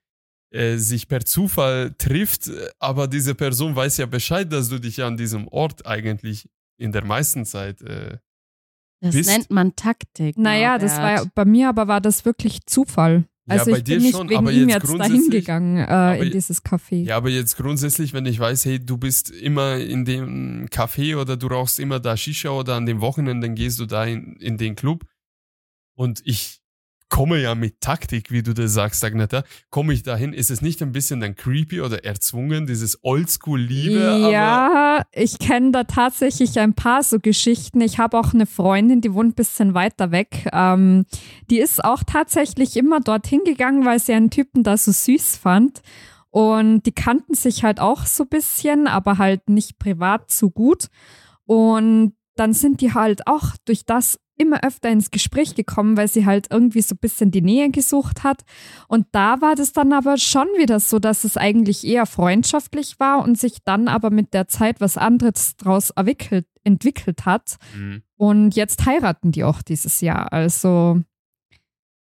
äh, 0.52 0.76
sich 0.76 1.06
per 1.08 1.24
Zufall 1.24 1.94
trifft, 1.98 2.48
äh, 2.48 2.68
aber 2.78 3.06
diese 3.08 3.34
Person 3.34 3.76
weiß 3.76 3.98
ja 3.98 4.06
Bescheid, 4.06 4.52
dass 4.52 4.68
du 4.68 4.78
dich 4.78 4.96
ja 4.98 5.06
an 5.06 5.16
diesem 5.16 5.46
Ort 5.48 5.86
eigentlich 5.86 6.48
in 6.78 6.92
der 6.92 7.04
meisten 7.04 7.44
Zeit 7.44 7.80
äh, 7.82 8.18
Das 9.00 9.14
Bist- 9.14 9.30
nennt 9.30 9.50
man 9.50 9.76
Taktik. 9.76 10.36
Naja, 10.38 10.78
das 10.78 10.96
war 10.98 11.12
ja, 11.12 11.24
bei 11.34 11.44
mir 11.44 11.68
aber 11.68 11.86
war 11.88 12.00
das 12.00 12.24
wirklich 12.24 12.66
Zufall. 12.66 13.24
Ja, 13.46 13.56
Also 13.56 13.70
bei 13.72 13.78
ich 13.78 13.84
dir 13.84 13.96
bin 13.96 14.02
nicht 14.04 14.16
schon, 14.16 14.28
wegen 14.28 14.38
aber 14.38 14.52
ihm 14.52 14.68
jetzt 14.68 14.82
jetzt 14.82 14.92
dahin 14.98 14.98
grundsätzlich- 15.12 15.30
gegangen 15.44 15.76
äh, 15.78 16.22
in 16.24 16.30
dieses 16.30 16.64
Café. 16.64 17.04
Ja, 17.04 17.16
aber 17.16 17.30
jetzt 17.30 17.56
grundsätzlich, 17.56 18.12
wenn 18.12 18.26
ich 18.26 18.38
weiß, 18.38 18.64
hey, 18.64 18.84
du 18.84 18.96
bist 18.98 19.30
immer 19.30 19.76
in 19.78 20.04
dem 20.04 20.66
Café 20.68 21.16
oder 21.16 21.36
du 21.36 21.46
rauchst 21.48 21.78
immer 21.80 22.00
da 22.00 22.16
Shisha 22.16 22.50
oder 22.50 22.74
an 22.76 22.86
den 22.86 23.00
Wochenenden 23.00 23.54
gehst 23.54 23.78
du 23.80 23.86
da 23.86 24.04
in, 24.04 24.36
in 24.36 24.56
den 24.58 24.74
Club 24.76 25.04
und 25.96 26.20
ich 26.24 26.59
komme 27.10 27.38
ja 27.38 27.54
mit 27.54 27.80
Taktik, 27.80 28.30
wie 28.30 28.42
du 28.42 28.54
das 28.54 28.72
sagst, 28.72 29.04
Agneta, 29.04 29.42
komme 29.68 29.92
ich 29.92 30.02
dahin, 30.02 30.32
ist 30.32 30.50
es 30.50 30.62
nicht 30.62 30.80
ein 30.80 30.92
bisschen 30.92 31.20
dann 31.20 31.34
creepy 31.34 31.82
oder 31.82 32.04
erzwungen, 32.04 32.66
dieses 32.66 33.04
Oldschool-Liebe? 33.04 34.30
Ja, 34.32 35.02
ich 35.12 35.38
kenne 35.38 35.72
da 35.72 35.84
tatsächlich 35.84 36.58
ein 36.58 36.72
paar 36.74 37.02
so 37.02 37.18
Geschichten. 37.18 37.80
Ich 37.82 37.98
habe 37.98 38.18
auch 38.18 38.32
eine 38.32 38.46
Freundin, 38.46 39.00
die 39.02 39.12
wohnt 39.12 39.32
ein 39.32 39.34
bisschen 39.34 39.74
weiter 39.74 40.12
weg. 40.12 40.48
Ähm, 40.52 41.04
die 41.50 41.58
ist 41.58 41.84
auch 41.84 42.02
tatsächlich 42.06 42.76
immer 42.76 43.00
dorthin 43.00 43.40
gegangen, 43.44 43.84
weil 43.84 43.98
sie 43.98 44.14
einen 44.14 44.30
Typen 44.30 44.62
da 44.62 44.76
so 44.76 44.92
süß 44.92 45.36
fand. 45.36 45.82
Und 46.30 46.86
die 46.86 46.92
kannten 46.92 47.34
sich 47.34 47.64
halt 47.64 47.80
auch 47.80 48.06
so 48.06 48.22
ein 48.22 48.28
bisschen, 48.28 48.86
aber 48.86 49.18
halt 49.18 49.50
nicht 49.50 49.78
privat 49.78 50.30
so 50.30 50.48
gut. 50.50 50.86
Und 51.44 52.14
dann 52.36 52.52
sind 52.52 52.80
die 52.80 52.94
halt 52.94 53.26
auch 53.26 53.56
durch 53.64 53.84
das 53.84 54.18
immer 54.40 54.64
öfter 54.64 54.90
ins 54.90 55.10
Gespräch 55.10 55.54
gekommen, 55.54 55.96
weil 55.96 56.08
sie 56.08 56.26
halt 56.26 56.48
irgendwie 56.50 56.82
so 56.82 56.94
ein 56.94 56.98
bisschen 56.98 57.30
die 57.30 57.42
Nähe 57.42 57.70
gesucht 57.70 58.24
hat. 58.24 58.42
Und 58.88 59.06
da 59.12 59.40
war 59.40 59.54
das 59.54 59.72
dann 59.72 59.92
aber 59.92 60.16
schon 60.16 60.48
wieder 60.58 60.80
so, 60.80 60.98
dass 60.98 61.24
es 61.24 61.36
eigentlich 61.36 61.86
eher 61.86 62.06
freundschaftlich 62.06 62.98
war 62.98 63.22
und 63.22 63.38
sich 63.38 63.58
dann 63.64 63.88
aber 63.88 64.10
mit 64.10 64.34
der 64.34 64.48
Zeit 64.48 64.80
was 64.80 64.96
anderes 64.96 65.56
draus 65.56 65.90
entwickelt, 65.90 66.46
entwickelt 66.64 67.26
hat. 67.26 67.56
Mhm. 67.76 68.02
Und 68.16 68.56
jetzt 68.56 68.86
heiraten 68.86 69.32
die 69.32 69.44
auch 69.44 69.62
dieses 69.62 70.00
Jahr. 70.00 70.32
Also 70.32 71.02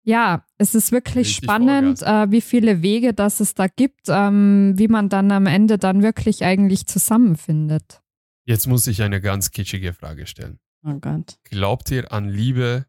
ja, 0.04 0.46
es 0.58 0.76
ist 0.76 0.92
wirklich 0.92 1.28
Richtig 1.28 1.46
spannend, 1.46 2.02
äh, 2.02 2.30
wie 2.30 2.42
viele 2.42 2.82
Wege 2.82 3.14
das 3.14 3.40
es 3.40 3.56
da 3.56 3.68
gibt, 3.68 4.08
ähm, 4.10 4.74
wie 4.76 4.90
man 4.90 5.08
dann 5.08 5.32
am 5.32 5.46
Ende 5.46 5.78
dann 5.78 6.04
wirklich 6.04 6.44
eigentlich 6.44 6.88
zusammenfindet. 6.88 8.02
Jetzt 8.46 8.68
muss 8.68 8.88
ich 8.88 9.02
eine 9.02 9.22
ganz 9.22 9.52
kitschige 9.52 9.94
Frage 9.94 10.28
stellen. 10.28 10.60
Oh 10.86 10.96
Gott. 11.00 11.38
Glaubt 11.46 11.92
ihr 11.92 12.12
an 12.12 12.30
Liebe? 12.30 12.86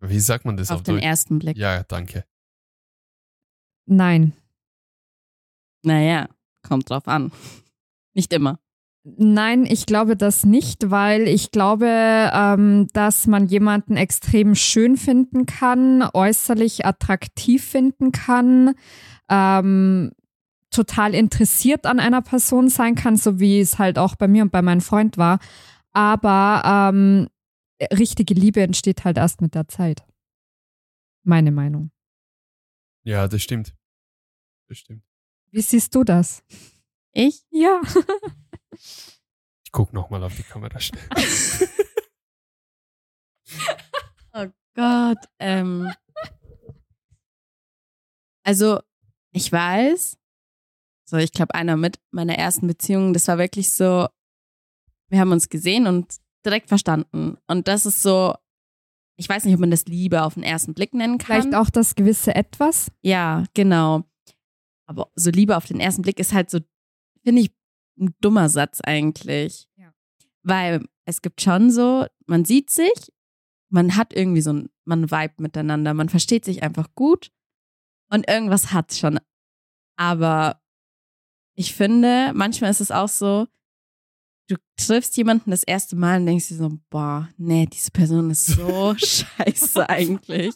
Wie 0.00 0.20
sagt 0.20 0.44
man 0.44 0.56
das 0.56 0.70
auf, 0.70 0.78
Auf 0.78 0.82
den 0.84 0.96
Deutsch? 0.96 1.04
ersten 1.04 1.38
Blick. 1.38 1.56
Ja, 1.56 1.82
danke. 1.84 2.24
Nein. 3.86 4.32
Naja, 5.82 6.28
kommt 6.62 6.90
drauf 6.90 7.06
an. 7.06 7.32
Nicht 8.14 8.32
immer. 8.32 8.58
Nein, 9.04 9.66
ich 9.66 9.86
glaube 9.86 10.16
das 10.16 10.44
nicht, 10.44 10.90
weil 10.90 11.28
ich 11.28 11.52
glaube, 11.52 11.86
ähm, 11.86 12.88
dass 12.92 13.28
man 13.28 13.46
jemanden 13.46 13.96
extrem 13.96 14.56
schön 14.56 14.96
finden 14.96 15.46
kann, 15.46 16.02
äußerlich 16.12 16.84
attraktiv 16.84 17.64
finden 17.64 18.10
kann, 18.10 18.74
ähm, 19.30 20.10
total 20.72 21.14
interessiert 21.14 21.86
an 21.86 22.00
einer 22.00 22.20
Person 22.20 22.68
sein 22.68 22.96
kann, 22.96 23.16
so 23.16 23.38
wie 23.38 23.60
es 23.60 23.78
halt 23.78 23.96
auch 23.96 24.16
bei 24.16 24.26
mir 24.26 24.42
und 24.42 24.50
bei 24.50 24.60
meinem 24.62 24.80
Freund 24.80 25.16
war. 25.18 25.38
Aber 25.96 26.60
ähm, 26.66 27.30
richtige 27.90 28.34
Liebe 28.34 28.60
entsteht 28.60 29.06
halt 29.06 29.16
erst 29.16 29.40
mit 29.40 29.54
der 29.54 29.66
Zeit. 29.66 30.04
Meine 31.22 31.50
Meinung. 31.50 31.90
Ja, 33.02 33.26
das 33.28 33.40
stimmt. 33.40 33.74
Das 34.68 34.76
stimmt. 34.76 35.02
Wie 35.52 35.62
siehst 35.62 35.94
du 35.94 36.04
das? 36.04 36.44
Ich? 37.12 37.46
Ja. 37.50 37.80
Ich 38.72 39.72
guck 39.72 39.94
nochmal 39.94 40.22
auf 40.22 40.36
die 40.36 40.42
Kamera 40.42 40.78
schnell. 40.78 41.02
Oh 44.38 44.48
Gott. 44.74 45.24
Ähm. 45.38 45.90
Also, 48.42 48.80
ich 49.32 49.50
weiß, 49.50 50.18
so, 51.08 51.16
ich 51.16 51.32
glaube, 51.32 51.54
einer 51.54 51.76
mit 51.76 51.98
meiner 52.10 52.34
ersten 52.36 52.66
Beziehung, 52.66 53.14
das 53.14 53.28
war 53.28 53.38
wirklich 53.38 53.72
so, 53.72 54.08
wir 55.08 55.20
haben 55.20 55.32
uns 55.32 55.48
gesehen 55.48 55.86
und 55.86 56.16
direkt 56.44 56.68
verstanden. 56.68 57.36
Und 57.46 57.68
das 57.68 57.86
ist 57.86 58.02
so, 58.02 58.34
ich 59.16 59.28
weiß 59.28 59.44
nicht, 59.44 59.54
ob 59.54 59.60
man 59.60 59.70
das 59.70 59.86
Liebe 59.86 60.22
auf 60.22 60.34
den 60.34 60.42
ersten 60.42 60.74
Blick 60.74 60.94
nennen 60.94 61.18
kann. 61.18 61.42
Vielleicht 61.42 61.54
auch 61.54 61.70
das 61.70 61.94
gewisse 61.94 62.34
Etwas. 62.34 62.90
Ja, 63.02 63.44
genau. 63.54 64.04
Aber 64.86 65.10
so 65.14 65.30
Liebe 65.30 65.56
auf 65.56 65.66
den 65.66 65.80
ersten 65.80 66.02
Blick 66.02 66.20
ist 66.20 66.32
halt 66.32 66.50
so, 66.50 66.60
finde 67.24 67.42
ich, 67.42 67.50
ein 67.98 68.14
dummer 68.20 68.48
Satz 68.48 68.80
eigentlich. 68.82 69.68
Ja. 69.76 69.92
Weil 70.42 70.84
es 71.04 71.22
gibt 71.22 71.40
schon 71.40 71.70
so, 71.70 72.06
man 72.26 72.44
sieht 72.44 72.70
sich, 72.70 73.12
man 73.68 73.96
hat 73.96 74.12
irgendwie 74.12 74.42
so 74.42 74.52
ein, 74.52 74.68
man 74.84 75.10
vibe 75.10 75.34
miteinander, 75.38 75.94
man 75.94 76.08
versteht 76.08 76.44
sich 76.44 76.62
einfach 76.62 76.88
gut 76.94 77.32
und 78.10 78.28
irgendwas 78.28 78.72
hat 78.72 78.94
schon. 78.94 79.18
Aber 79.96 80.60
ich 81.54 81.74
finde, 81.74 82.32
manchmal 82.34 82.70
ist 82.70 82.80
es 82.80 82.90
auch 82.90 83.08
so, 83.08 83.48
du 84.48 84.56
triffst 84.76 85.16
jemanden 85.16 85.50
das 85.50 85.62
erste 85.62 85.96
Mal 85.96 86.20
und 86.20 86.26
denkst 86.26 86.48
dir 86.48 86.56
so, 86.56 86.78
boah, 86.90 87.28
nee, 87.36 87.66
diese 87.66 87.90
Person 87.90 88.30
ist 88.30 88.46
so 88.46 88.94
scheiße 88.98 89.88
eigentlich. 89.88 90.54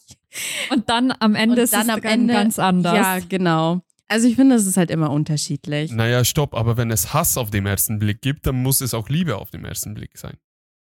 Und 0.71 0.89
dann 0.89 1.13
am 1.19 1.35
Ende 1.35 1.57
Und 1.57 1.63
ist 1.63 1.73
dann 1.73 1.89
es 1.89 1.95
am 1.95 2.01
dann 2.01 2.13
Ende- 2.13 2.35
ganz 2.35 2.59
anders. 2.59 2.95
Ja, 2.95 3.19
genau. 3.19 3.81
Also 4.09 4.27
ich 4.27 4.35
finde, 4.37 4.57
es 4.57 4.67
ist 4.67 4.77
halt 4.77 4.91
immer 4.91 5.11
unterschiedlich. 5.11 5.93
Naja, 5.93 6.25
stopp, 6.25 6.55
aber 6.55 6.77
wenn 6.77 6.91
es 6.91 7.15
Hass 7.15 7.37
auf 7.39 7.51
dem 7.51 7.67
ersten 7.67 7.99
Blick 8.01 8.21
gibt, 8.23 8.45
dann 8.47 8.61
muss 8.63 8.81
es 8.81 8.93
auch 8.93 9.09
Liebe 9.09 9.37
auf 9.37 9.51
dem 9.51 9.65
ersten 9.65 9.95
Blick 9.95 10.19
sein. 10.19 10.37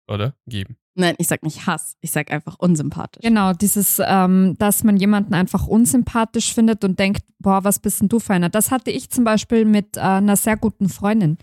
Oder? 0.09 0.35
Geben. 0.47 0.77
Nein, 0.97 1.15
ich 1.19 1.29
sag 1.29 1.43
nicht 1.43 1.67
Hass, 1.67 1.97
ich 2.01 2.11
sag 2.13 2.31
einfach 2.31 2.59
unsympathisch. 2.59 3.23
Genau, 3.23 3.53
dieses, 3.53 4.01
ähm, 4.05 4.55
dass 4.59 4.85
man 4.85 4.97
jemanden 4.97 5.35
einfach 5.35 5.67
unsympathisch 5.67 6.53
findet 6.55 6.85
und 6.85 6.99
denkt, 6.99 7.23
boah, 7.39 7.65
was 7.65 7.79
bist 7.79 8.01
denn 8.01 8.09
du 8.09 8.19
für 8.21 8.35
einer? 8.35 8.49
Das 8.49 8.71
hatte 8.71 8.91
ich 8.91 9.11
zum 9.11 9.25
Beispiel 9.25 9.65
mit 9.65 9.97
äh, 9.97 10.01
einer 10.01 10.37
sehr 10.37 10.57
guten 10.57 10.89
Freundin. 10.89 11.39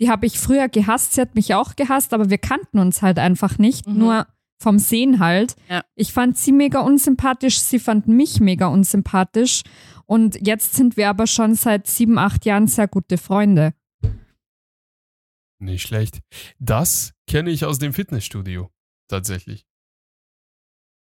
Die 0.00 0.08
habe 0.10 0.26
ich 0.26 0.38
früher 0.38 0.68
gehasst, 0.68 1.12
sie 1.14 1.20
hat 1.20 1.34
mich 1.34 1.54
auch 1.54 1.74
gehasst, 1.76 2.14
aber 2.14 2.30
wir 2.30 2.38
kannten 2.38 2.78
uns 2.78 3.02
halt 3.02 3.18
einfach 3.18 3.58
nicht. 3.58 3.86
Mhm. 3.86 3.98
Nur 3.98 4.26
vom 4.60 4.78
Sehen 4.78 5.18
halt. 5.20 5.56
Ja. 5.68 5.82
Ich 5.94 6.12
fand 6.12 6.36
sie 6.36 6.52
mega 6.52 6.80
unsympathisch, 6.80 7.58
sie 7.60 7.78
fand 7.78 8.08
mich 8.08 8.40
mega 8.40 8.66
unsympathisch. 8.66 9.62
Und 10.06 10.44
jetzt 10.46 10.74
sind 10.74 10.96
wir 10.96 11.08
aber 11.08 11.26
schon 11.26 11.54
seit 11.54 11.86
sieben, 11.86 12.18
acht 12.18 12.44
Jahren 12.46 12.66
sehr 12.66 12.88
gute 12.88 13.18
Freunde. 13.18 13.74
Nicht 15.60 15.82
schlecht. 15.86 16.20
Das 16.58 17.12
kenne 17.26 17.50
ich 17.50 17.64
aus 17.64 17.78
dem 17.78 17.92
Fitnessstudio. 17.92 18.70
Tatsächlich. 19.08 19.66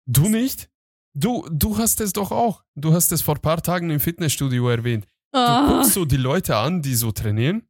Du 0.07 0.29
nicht? 0.29 0.69
Du, 1.15 1.47
du 1.51 1.79
hast 1.79 2.01
es 2.01 2.13
doch 2.13 2.31
auch. 2.33 2.63
Du 2.75 2.93
hast 2.93 3.13
es 3.13 3.23
vor 3.23 3.37
ein 3.37 3.41
paar 3.43 3.63
Tagen 3.63 3.91
im 3.91 4.01
Fitnessstudio 4.01 4.69
erwähnt. 4.69 5.07
Du 5.33 5.39
Oh, 5.39 5.67
guckst 5.69 5.95
so 5.95 6.05
die 6.05 6.17
Leute 6.19 6.57
an, 6.57 6.83
die 6.83 6.95
so 6.95 7.11
trainieren. 7.13 7.67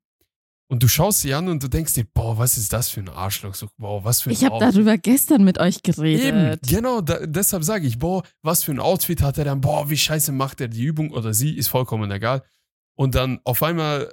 Und 0.72 0.82
du 0.82 0.88
schaust 0.88 1.20
sie 1.20 1.34
an 1.34 1.48
und 1.48 1.62
du 1.62 1.68
denkst 1.68 1.92
dir, 1.92 2.06
boah, 2.14 2.38
was 2.38 2.56
ist 2.56 2.72
das 2.72 2.88
für 2.88 3.00
ein 3.00 3.10
Arschloch? 3.10 3.54
So, 3.54 3.68
boah, 3.76 4.02
was 4.04 4.22
für 4.22 4.30
ein 4.30 4.32
ich 4.32 4.42
habe 4.42 4.58
darüber 4.58 4.96
gestern 4.96 5.44
mit 5.44 5.58
euch 5.58 5.80
Eben, 5.86 5.92
geredet. 5.92 6.60
genau, 6.66 7.02
da, 7.02 7.26
deshalb 7.26 7.62
sage 7.62 7.86
ich, 7.86 7.98
boah, 7.98 8.22
was 8.40 8.62
für 8.62 8.72
ein 8.72 8.80
Outfit 8.80 9.20
hat 9.20 9.36
er 9.36 9.44
dann, 9.44 9.60
boah, 9.60 9.90
wie 9.90 9.98
scheiße 9.98 10.32
macht 10.32 10.62
er 10.62 10.68
die 10.68 10.82
Übung 10.82 11.10
oder 11.10 11.34
sie, 11.34 11.54
ist 11.58 11.68
vollkommen 11.68 12.10
egal. 12.10 12.42
Und 12.94 13.14
dann 13.14 13.38
auf 13.44 13.62
einmal 13.62 14.10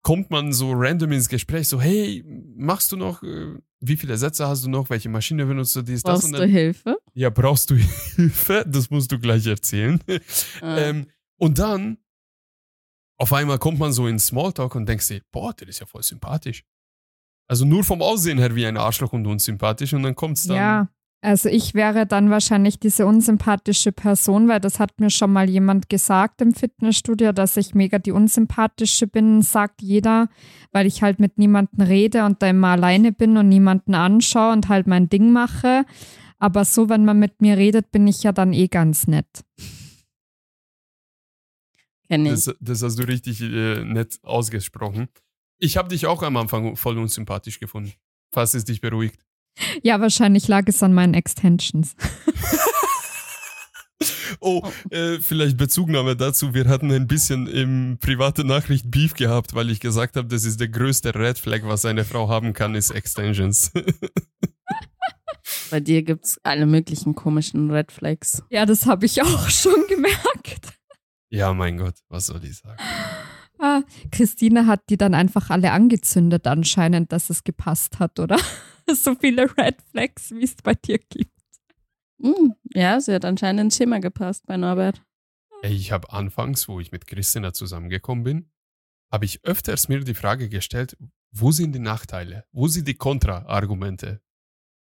kommt 0.00 0.30
man 0.30 0.54
so 0.54 0.72
random 0.72 1.12
ins 1.12 1.28
Gespräch, 1.28 1.68
so, 1.68 1.78
hey, 1.78 2.24
machst 2.56 2.90
du 2.90 2.96
noch, 2.96 3.22
äh, 3.22 3.58
wie 3.80 3.98
viele 3.98 4.16
Sätze 4.16 4.48
hast 4.48 4.64
du 4.64 4.70
noch, 4.70 4.88
welche 4.88 5.10
Maschine 5.10 5.44
benutzt 5.44 5.76
du, 5.76 5.82
dies, 5.82 6.02
das 6.02 6.22
Brauchst 6.22 6.34
du 6.38 6.46
Hilfe? 6.46 6.96
ja, 7.12 7.28
brauchst 7.28 7.68
du 7.68 7.74
Hilfe, 8.16 8.64
das 8.66 8.88
musst 8.88 9.12
du 9.12 9.18
gleich 9.18 9.46
erzählen. 9.46 10.00
Äh, 10.06 10.20
Ähm, 10.62 11.06
und 11.36 11.58
dann, 11.58 11.98
auf 13.18 13.32
einmal 13.32 13.58
kommt 13.58 13.78
man 13.78 13.92
so 13.92 14.06
in 14.06 14.18
Smalltalk 14.18 14.74
und 14.74 14.88
denkst 14.88 15.08
dir, 15.08 15.20
boah, 15.32 15.52
der 15.52 15.68
ist 15.68 15.80
ja 15.80 15.86
voll 15.86 16.02
sympathisch. 16.02 16.64
Also 17.48 17.64
nur 17.64 17.82
vom 17.82 18.02
Aussehen 18.02 18.38
her 18.38 18.54
wie 18.54 18.66
ein 18.66 18.76
Arschloch 18.76 19.12
und 19.12 19.26
unsympathisch 19.26 19.92
und 19.94 20.02
dann 20.02 20.14
kommt's 20.14 20.46
dann. 20.46 20.56
Ja, 20.56 20.88
also 21.20 21.48
ich 21.48 21.74
wäre 21.74 22.06
dann 22.06 22.30
wahrscheinlich 22.30 22.78
diese 22.78 23.06
unsympathische 23.06 23.90
Person, 23.90 24.46
weil 24.46 24.60
das 24.60 24.78
hat 24.78 25.00
mir 25.00 25.10
schon 25.10 25.32
mal 25.32 25.50
jemand 25.50 25.88
gesagt 25.88 26.40
im 26.40 26.54
Fitnessstudio, 26.54 27.32
dass 27.32 27.56
ich 27.56 27.74
mega 27.74 27.98
die 27.98 28.12
unsympathische 28.12 29.08
bin, 29.08 29.42
sagt 29.42 29.82
jeder, 29.82 30.28
weil 30.70 30.86
ich 30.86 31.02
halt 31.02 31.18
mit 31.18 31.38
niemandem 31.38 31.80
rede 31.86 32.24
und 32.24 32.40
da 32.40 32.48
immer 32.48 32.68
alleine 32.68 33.10
bin 33.10 33.36
und 33.36 33.48
niemanden 33.48 33.94
anschaue 33.94 34.52
und 34.52 34.68
halt 34.68 34.86
mein 34.86 35.08
Ding 35.08 35.32
mache. 35.32 35.84
Aber 36.38 36.64
so, 36.64 36.88
wenn 36.88 37.04
man 37.04 37.18
mit 37.18 37.40
mir 37.40 37.56
redet, 37.56 37.90
bin 37.90 38.06
ich 38.06 38.22
ja 38.22 38.30
dann 38.30 38.52
eh 38.52 38.68
ganz 38.68 39.08
nett. 39.08 39.44
Kenn 42.08 42.26
ich. 42.26 42.32
Das, 42.32 42.54
das 42.60 42.82
hast 42.82 42.98
du 42.98 43.02
richtig 43.04 43.40
äh, 43.42 43.84
nett 43.84 44.18
ausgesprochen. 44.22 45.08
Ich 45.58 45.76
habe 45.76 45.88
dich 45.88 46.06
auch 46.06 46.22
am 46.22 46.36
Anfang 46.36 46.76
voll 46.76 46.98
unsympathisch 46.98 47.60
gefunden. 47.60 47.92
Falls 48.32 48.54
es 48.54 48.64
dich 48.64 48.80
beruhigt. 48.80 49.20
Ja, 49.82 50.00
wahrscheinlich 50.00 50.46
lag 50.48 50.64
es 50.66 50.82
an 50.82 50.94
meinen 50.94 51.14
Extensions. 51.14 51.96
Oh, 54.40 54.62
äh, 54.90 55.18
vielleicht 55.18 55.56
Bezugnahme 55.56 56.14
dazu. 56.14 56.54
Wir 56.54 56.68
hatten 56.68 56.92
ein 56.92 57.08
bisschen 57.08 57.48
im 57.48 57.98
private 58.00 58.44
Nachricht 58.44 58.90
Beef 58.90 59.14
gehabt, 59.14 59.54
weil 59.54 59.68
ich 59.70 59.80
gesagt 59.80 60.16
habe, 60.16 60.28
das 60.28 60.44
ist 60.44 60.60
der 60.60 60.68
größte 60.68 61.14
Red 61.14 61.38
Flag, 61.38 61.62
was 61.64 61.84
eine 61.84 62.04
Frau 62.04 62.28
haben 62.28 62.52
kann, 62.52 62.76
ist 62.76 62.90
Extensions. 62.90 63.72
Bei 65.70 65.80
dir 65.80 66.02
gibt's 66.02 66.38
alle 66.44 66.66
möglichen 66.66 67.14
komischen 67.14 67.70
Red 67.70 67.90
Flags. 67.90 68.42
Ja, 68.50 68.64
das 68.64 68.86
habe 68.86 69.06
ich 69.06 69.22
auch 69.22 69.48
schon 69.48 69.86
gemerkt. 69.88 70.77
Ja, 71.30 71.52
mein 71.54 71.76
Gott, 71.76 71.96
was 72.08 72.26
soll 72.26 72.44
ich 72.44 72.56
sagen? 72.58 72.78
Ah, 73.60 73.82
Christine 74.12 74.68
hat 74.68 74.88
die 74.88 74.96
dann 74.96 75.14
einfach 75.14 75.50
alle 75.50 75.72
angezündet 75.72 76.46
anscheinend, 76.46 77.10
dass 77.10 77.28
es 77.28 77.42
gepasst 77.42 77.98
hat, 77.98 78.20
oder? 78.20 78.38
so 78.94 79.16
viele 79.16 79.50
Red 79.56 79.82
Flags, 79.90 80.30
wie 80.30 80.44
es 80.44 80.54
bei 80.54 80.74
dir 80.74 80.98
gibt. 80.98 81.32
Hm, 82.22 82.54
ja, 82.72 83.00
sie 83.00 83.14
hat 83.14 83.24
anscheinend 83.24 83.62
ins 83.62 83.76
Schema 83.76 83.98
gepasst 83.98 84.46
bei 84.46 84.56
Norbert. 84.56 85.02
Ey, 85.62 85.74
ich 85.74 85.90
habe 85.90 86.12
anfangs, 86.12 86.68
wo 86.68 86.78
ich 86.78 86.92
mit 86.92 87.08
Christina 87.08 87.52
zusammengekommen 87.52 88.22
bin, 88.22 88.50
habe 89.10 89.24
ich 89.24 89.44
öfters 89.44 89.88
mir 89.88 90.04
die 90.04 90.14
Frage 90.14 90.48
gestellt, 90.48 90.96
wo 91.32 91.50
sind 91.50 91.74
die 91.74 91.80
Nachteile? 91.80 92.44
Wo 92.52 92.68
sind 92.68 92.86
die 92.86 92.94
Kontra-Argumente 92.94 94.20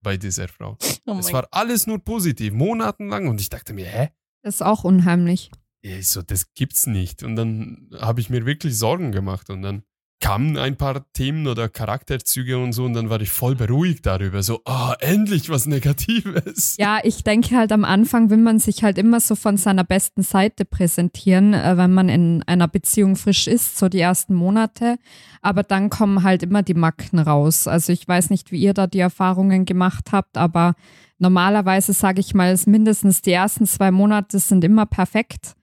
bei 0.03 0.17
dieser 0.17 0.49
Frau? 0.49 0.77
Oh 1.07 1.17
es 1.19 1.33
war 1.33 1.49
alles 1.51 1.87
nur 1.87 1.99
positiv, 2.05 2.53
monatelang 2.53 3.29
und 3.29 3.41
ich 3.41 3.49
dachte 3.49 3.73
mir, 3.73 3.87
hä? 3.87 4.11
Das 4.43 4.57
ist 4.57 4.63
auch 4.63 4.85
unheimlich. 4.85 5.51
Ich 5.87 6.09
so, 6.09 6.23
das 6.23 6.53
gibt's 6.55 6.87
nicht. 6.87 7.23
Und 7.23 7.37
dann 7.37 7.89
habe 7.99 8.21
ich 8.21 8.31
mir 8.31 8.45
wirklich 8.45 8.77
Sorgen 8.77 9.13
gemacht 9.13 9.51
und 9.51 9.63
dann 9.63 9.83
kamen 10.21 10.57
ein 10.57 10.77
paar 10.77 11.05
Themen 11.13 11.47
oder 11.47 11.69
Charakterzüge 11.69 12.59
und 12.59 12.73
so 12.73 12.85
und 12.85 12.95
dann 12.95 13.11
war 13.11 13.21
ich 13.21 13.31
voll 13.31 13.55
beruhigt 13.55 14.07
darüber. 14.07 14.43
So, 14.43 14.61
ah, 14.65 14.95
endlich 15.01 15.51
was 15.51 15.67
Negatives. 15.67 16.77
Ja, 16.79 17.01
ich 17.05 17.23
denke 17.23 17.57
halt 17.57 17.71
am 17.71 17.85
Anfang 17.85 18.31
will 18.31 18.39
man 18.39 18.59
sich 18.59 18.83
halt 18.83 18.99
immer 18.99 19.21
so 19.21 19.35
von 19.35 19.57
seiner 19.57 19.85
besten 19.85 20.23
Seite 20.23 20.65
präsentieren, 20.65 21.55
äh, 21.55 21.77
wenn 21.77 21.93
man 21.93 22.09
in 22.09 22.43
einer 22.45 22.67
Beziehung 22.67 23.17
frisch 23.17 23.47
ist, 23.47 23.79
so 23.79 23.89
die 23.89 24.01
ersten 24.01 24.35
Monate. 24.35 24.97
Aber 25.43 25.63
dann 25.63 25.91
kommen 25.91 26.23
halt 26.23 26.43
immer 26.43 26.63
die 26.63 26.75
Macken 26.75 27.19
raus. 27.19 27.69
Also 27.69 27.93
ich 27.93 28.09
weiß 28.09 28.31
nicht, 28.31 28.51
wie 28.51 28.59
ihr 28.59 28.75
da 28.75 28.87
die 28.87 29.01
Erfahrungen 29.01 29.65
gemacht 29.67 30.13
habt, 30.13 30.39
aber 30.39 30.75
normalerweise 31.19 31.93
sage 31.93 32.21
ich 32.21 32.35
mal, 32.35 32.59
mindestens 32.67 33.21
die 33.23 33.33
ersten 33.33 33.67
zwei 33.67 33.91
Monate 33.91 34.39
sind 34.39 34.65
immer 34.65 34.87
perfekt. 34.87 35.57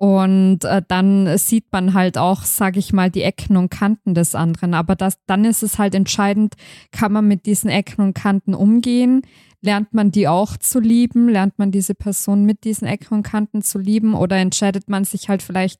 Und 0.00 0.64
äh, 0.64 0.80
dann 0.88 1.36
sieht 1.36 1.70
man 1.72 1.92
halt 1.92 2.16
auch, 2.16 2.44
sage 2.44 2.78
ich 2.78 2.94
mal, 2.94 3.10
die 3.10 3.20
Ecken 3.20 3.58
und 3.58 3.68
Kanten 3.68 4.14
des 4.14 4.34
anderen. 4.34 4.72
Aber 4.72 4.96
das, 4.96 5.18
dann 5.26 5.44
ist 5.44 5.62
es 5.62 5.78
halt 5.78 5.94
entscheidend, 5.94 6.54
kann 6.90 7.12
man 7.12 7.28
mit 7.28 7.44
diesen 7.44 7.68
Ecken 7.68 8.00
und 8.00 8.14
Kanten 8.14 8.54
umgehen? 8.54 9.20
Lernt 9.60 9.92
man 9.92 10.10
die 10.10 10.26
auch 10.26 10.56
zu 10.56 10.80
lieben? 10.80 11.28
Lernt 11.28 11.58
man 11.58 11.70
diese 11.70 11.94
Person 11.94 12.46
mit 12.46 12.64
diesen 12.64 12.88
Ecken 12.88 13.12
und 13.12 13.24
Kanten 13.24 13.60
zu 13.60 13.78
lieben? 13.78 14.14
Oder 14.14 14.38
entscheidet 14.38 14.88
man 14.88 15.04
sich 15.04 15.28
halt 15.28 15.42
vielleicht, 15.42 15.78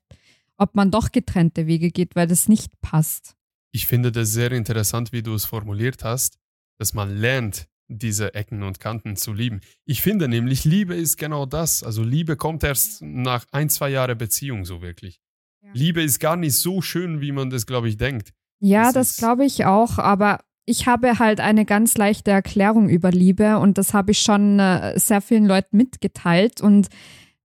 ob 0.55 0.75
man 0.75 0.91
doch 0.91 1.11
getrennte 1.11 1.65
Wege 1.65 1.89
geht, 1.89 2.15
weil 2.15 2.27
das 2.27 2.47
nicht 2.47 2.79
passt? 2.81 3.35
Ich 3.71 3.87
finde 3.87 4.11
das 4.11 4.31
sehr 4.31 4.51
interessant, 4.51 5.11
wie 5.11 5.23
du 5.23 5.33
es 5.33 5.45
formuliert 5.45 6.03
hast, 6.03 6.37
dass 6.77 6.93
man 6.93 7.17
lernt, 7.17 7.69
diese 7.97 8.33
Ecken 8.33 8.63
und 8.63 8.79
Kanten 8.79 9.15
zu 9.15 9.33
lieben. 9.33 9.61
Ich 9.85 10.01
finde 10.01 10.27
nämlich, 10.27 10.63
Liebe 10.65 10.95
ist 10.95 11.17
genau 11.17 11.45
das. 11.45 11.83
Also 11.83 12.03
Liebe 12.03 12.35
kommt 12.37 12.63
erst 12.63 13.01
nach 13.01 13.45
ein, 13.51 13.69
zwei 13.69 13.89
Jahren 13.89 14.17
Beziehung 14.17 14.65
so 14.65 14.81
wirklich. 14.81 15.19
Ja. 15.63 15.69
Liebe 15.73 16.01
ist 16.01 16.19
gar 16.19 16.35
nicht 16.37 16.55
so 16.57 16.81
schön, 16.81 17.21
wie 17.21 17.31
man 17.31 17.49
das, 17.49 17.65
glaube 17.65 17.87
ich, 17.89 17.97
denkt. 17.97 18.31
Ja, 18.59 18.85
Das 18.91 18.93
das, 18.93 19.17
glaube 19.17 19.45
ich 19.45 19.65
auch, 19.65 19.97
aber 19.97 20.39
ich 20.65 20.85
habe 20.87 21.19
halt 21.19 21.39
eine 21.39 21.65
ganz 21.65 21.97
leichte 21.97 22.31
Erklärung 22.31 22.87
über 22.89 23.11
Liebe 23.11 23.57
und 23.57 23.77
das 23.77 23.93
habe 23.93 24.11
ich 24.11 24.19
schon 24.19 24.59
äh, 24.59 24.97
sehr 24.99 25.21
vielen 25.21 25.45
Leuten 25.45 25.75
mitgeteilt 25.77 26.61
und 26.61 26.87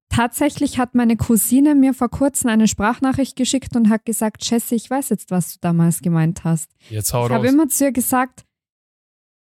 tatsächlich 0.08 0.78
hat 0.78 0.94
meine 0.94 1.16
Cousine 1.16 1.74
mir 1.74 1.94
vor 1.94 2.08
kurzem 2.10 2.50
eine 2.50 2.68
Sprachnachricht 2.68 3.36
geschickt 3.36 3.74
und 3.76 3.88
hat 3.88 4.04
gesagt, 4.04 4.48
Jessie, 4.48 4.76
ich 4.76 4.88
weiß 4.90 5.08
jetzt, 5.10 5.30
was 5.30 5.54
du 5.54 5.58
damals 5.60 6.00
gemeint 6.00 6.44
hast. 6.44 6.70
Jetzt 6.90 7.12
hau 7.12 7.24
Ich 7.26 7.30
raus. 7.30 7.36
habe 7.38 7.48
immer 7.48 7.68
zu 7.68 7.84
ihr 7.84 7.92
gesagt, 7.92 8.44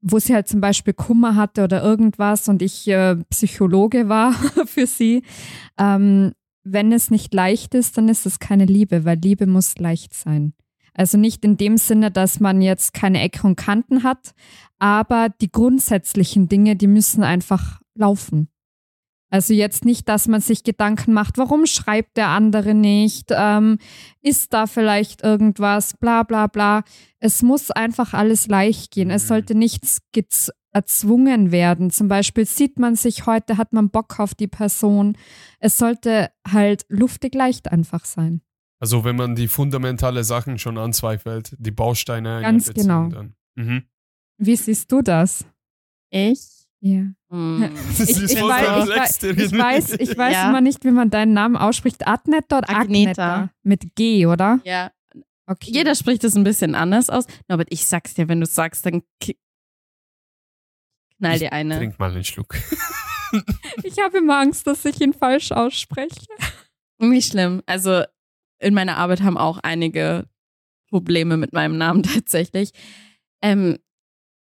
wo 0.08 0.20
sie 0.20 0.36
halt 0.36 0.48
zum 0.48 0.62
Beispiel 0.62 0.94
Kummer 0.94 1.36
hatte 1.36 1.64
oder 1.64 1.84
irgendwas 1.84 2.48
und 2.48 2.62
ich 2.62 2.88
äh, 2.88 3.16
Psychologe 3.32 4.08
war 4.08 4.34
für 4.66 4.86
sie. 4.86 5.24
Ähm, 5.80 6.34
wenn 6.64 6.92
es 6.92 7.10
nicht 7.10 7.34
leicht 7.34 7.74
ist, 7.74 7.98
dann 7.98 8.08
ist 8.08 8.26
es 8.28 8.40
keine 8.40 8.66
Liebe, 8.66 9.04
weil 9.04 9.18
Liebe 9.18 9.48
muss 9.48 9.78
leicht 9.80 10.14
sein. 10.14 10.54
Also 10.94 11.18
nicht 11.18 11.44
in 11.44 11.58
dem 11.58 11.78
Sinne, 11.78 12.12
dass 12.12 12.40
man 12.40 12.62
jetzt 12.62 12.94
keine 12.94 13.20
Ecken 13.22 13.48
und 13.48 13.56
Kanten 13.56 14.04
hat, 14.04 14.34
aber 14.78 15.30
die 15.42 15.52
grundsätzlichen 15.52 16.48
Dinge, 16.50 16.76
die 16.76 16.88
müssen 16.88 17.24
einfach 17.24 17.82
laufen. 17.96 18.50
Also 19.32 19.54
jetzt 19.54 19.86
nicht, 19.86 20.08
dass 20.08 20.28
man 20.28 20.40
sich 20.40 20.64
Gedanken 20.64 21.12
macht, 21.14 21.38
warum 21.38 21.66
schreibt 21.66 22.16
der 22.16 22.28
andere 22.30 22.74
nicht, 22.74 23.28
ähm, 23.32 23.80
ist 24.22 24.54
da 24.54 24.68
vielleicht 24.68 25.24
irgendwas, 25.24 25.98
bla 25.98 26.24
bla 26.24 26.48
bla. 26.48 26.84
Es 27.20 27.42
muss 27.42 27.72
einfach 27.72 28.14
alles 28.14 28.48
leicht 28.48 28.92
gehen. 28.92 29.10
Es 29.10 29.24
Mhm. 29.24 29.28
sollte 29.28 29.56
nichts 29.56 30.02
erzwungen 30.72 31.52
werden. 31.52 31.90
Zum 31.90 32.08
Beispiel 32.08 32.46
sieht 32.46 32.80
man 32.80 32.96
sich 32.96 33.26
heute, 33.26 33.58
hat 33.58 33.74
man 33.74 33.90
Bock 33.90 34.20
auf 34.20 34.36
die 34.36 34.48
Person. 34.48 35.18
Es 35.60 35.78
sollte 35.78 36.30
halt 36.48 36.86
luftig 36.90 37.34
leicht 37.34 37.72
einfach 37.72 38.06
sein. 38.06 38.42
Also 38.80 39.04
wenn 39.06 39.16
man 39.16 39.36
die 39.36 39.48
fundamentale 39.48 40.24
Sachen 40.24 40.60
schon 40.60 40.78
anzweifelt, 40.78 41.56
die 41.60 41.72
Bausteine 41.72 42.42
Ganz 42.42 42.72
genau. 42.74 43.08
dann. 43.08 43.36
Mhm. 43.56 43.84
Wie 44.38 44.56
siehst 44.58 44.92
du 44.92 45.02
das? 45.02 45.46
Ich? 46.10 46.55
Ja. 46.88 47.02
Hm. 47.32 47.72
Ich, 47.98 48.00
ich, 48.12 48.22
ich, 48.34 48.42
weiß, 48.42 49.24
ich 49.24 49.52
weiß, 49.58 49.92
ich 49.94 50.16
weiß 50.18 50.34
Ja. 50.34 50.50
immer 50.50 50.62
nicht, 50.62 50.86
wie 50.86 50.92
man 50.92 51.10
deinen 51.10 51.34
Namen 51.34 51.56
ausspricht. 51.58 52.06
Adneta 52.08 52.60
oder 52.60 52.70
Agneta. 52.70 53.50
Mit 53.64 53.96
G, 53.96 54.28
oder? 54.28 54.60
Ja, 54.64 54.92
Okay. 55.48 55.72
jeder 55.72 55.96
spricht 55.96 56.24
es 56.24 56.36
ein 56.36 56.44
bisschen 56.44 56.76
anders 56.76 57.10
aus. 57.10 57.26
Norbert, 57.48 57.68
ich 57.72 57.88
sag's 57.88 58.14
dir, 58.16 58.28
wenn 58.28 58.40
du 58.40 58.46
sagst, 58.48 58.86
dann 58.86 59.02
knall 61.18 61.40
dir 61.40 61.54
eine. 61.54 61.78
Trink 61.78 62.00
mal 62.00 62.12
einen 62.12 62.24
Schluck. 62.24 62.56
Ich 63.84 63.98
habe 64.00 64.20
immer 64.20 64.40
Angst, 64.40 64.66
dass 64.66 64.86
ich 64.86 65.02
ihn 65.02 65.12
falsch 65.12 65.52
ausspreche. 65.52 66.16
Nicht 67.00 67.32
schlimm. 67.32 67.62
Also 67.66 68.04
in 68.60 68.74
meiner 68.74 68.96
Arbeit 68.96 69.24
haben 69.24 69.38
auch 69.38 69.58
einige 69.62 70.30
Probleme 70.90 71.36
mit 71.36 71.52
meinem 71.52 71.78
Namen 71.78 72.04
tatsächlich. 72.14 72.72
Ähm, 73.42 73.78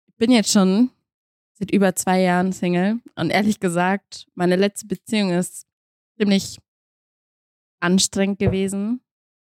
ich 0.08 0.16
bin 0.16 0.32
jetzt 0.32 0.50
schon 0.50 0.90
seit 1.62 1.70
über 1.70 1.94
zwei 1.94 2.20
Jahren 2.20 2.52
Single. 2.52 3.00
Und 3.14 3.30
ehrlich 3.30 3.60
gesagt, 3.60 4.26
meine 4.34 4.56
letzte 4.56 4.86
Beziehung 4.86 5.30
ist 5.30 5.68
ziemlich 6.18 6.58
anstrengend 7.80 8.40
gewesen 8.40 9.00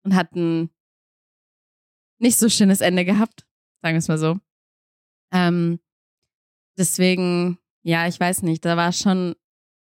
und 0.06 0.16
hat 0.16 0.34
ein 0.34 0.70
nicht 2.20 2.38
so 2.38 2.48
schönes 2.48 2.80
Ende 2.80 3.04
gehabt, 3.04 3.46
sagen 3.82 3.96
wir 3.96 4.00
es 4.00 4.08
mal 4.08 4.18
so. 4.18 4.40
Ähm, 5.34 5.82
deswegen, 6.78 7.58
ja, 7.84 8.08
ich 8.08 8.18
weiß 8.18 8.42
nicht, 8.44 8.64
da 8.64 8.78
war 8.78 8.94
schon 8.94 9.36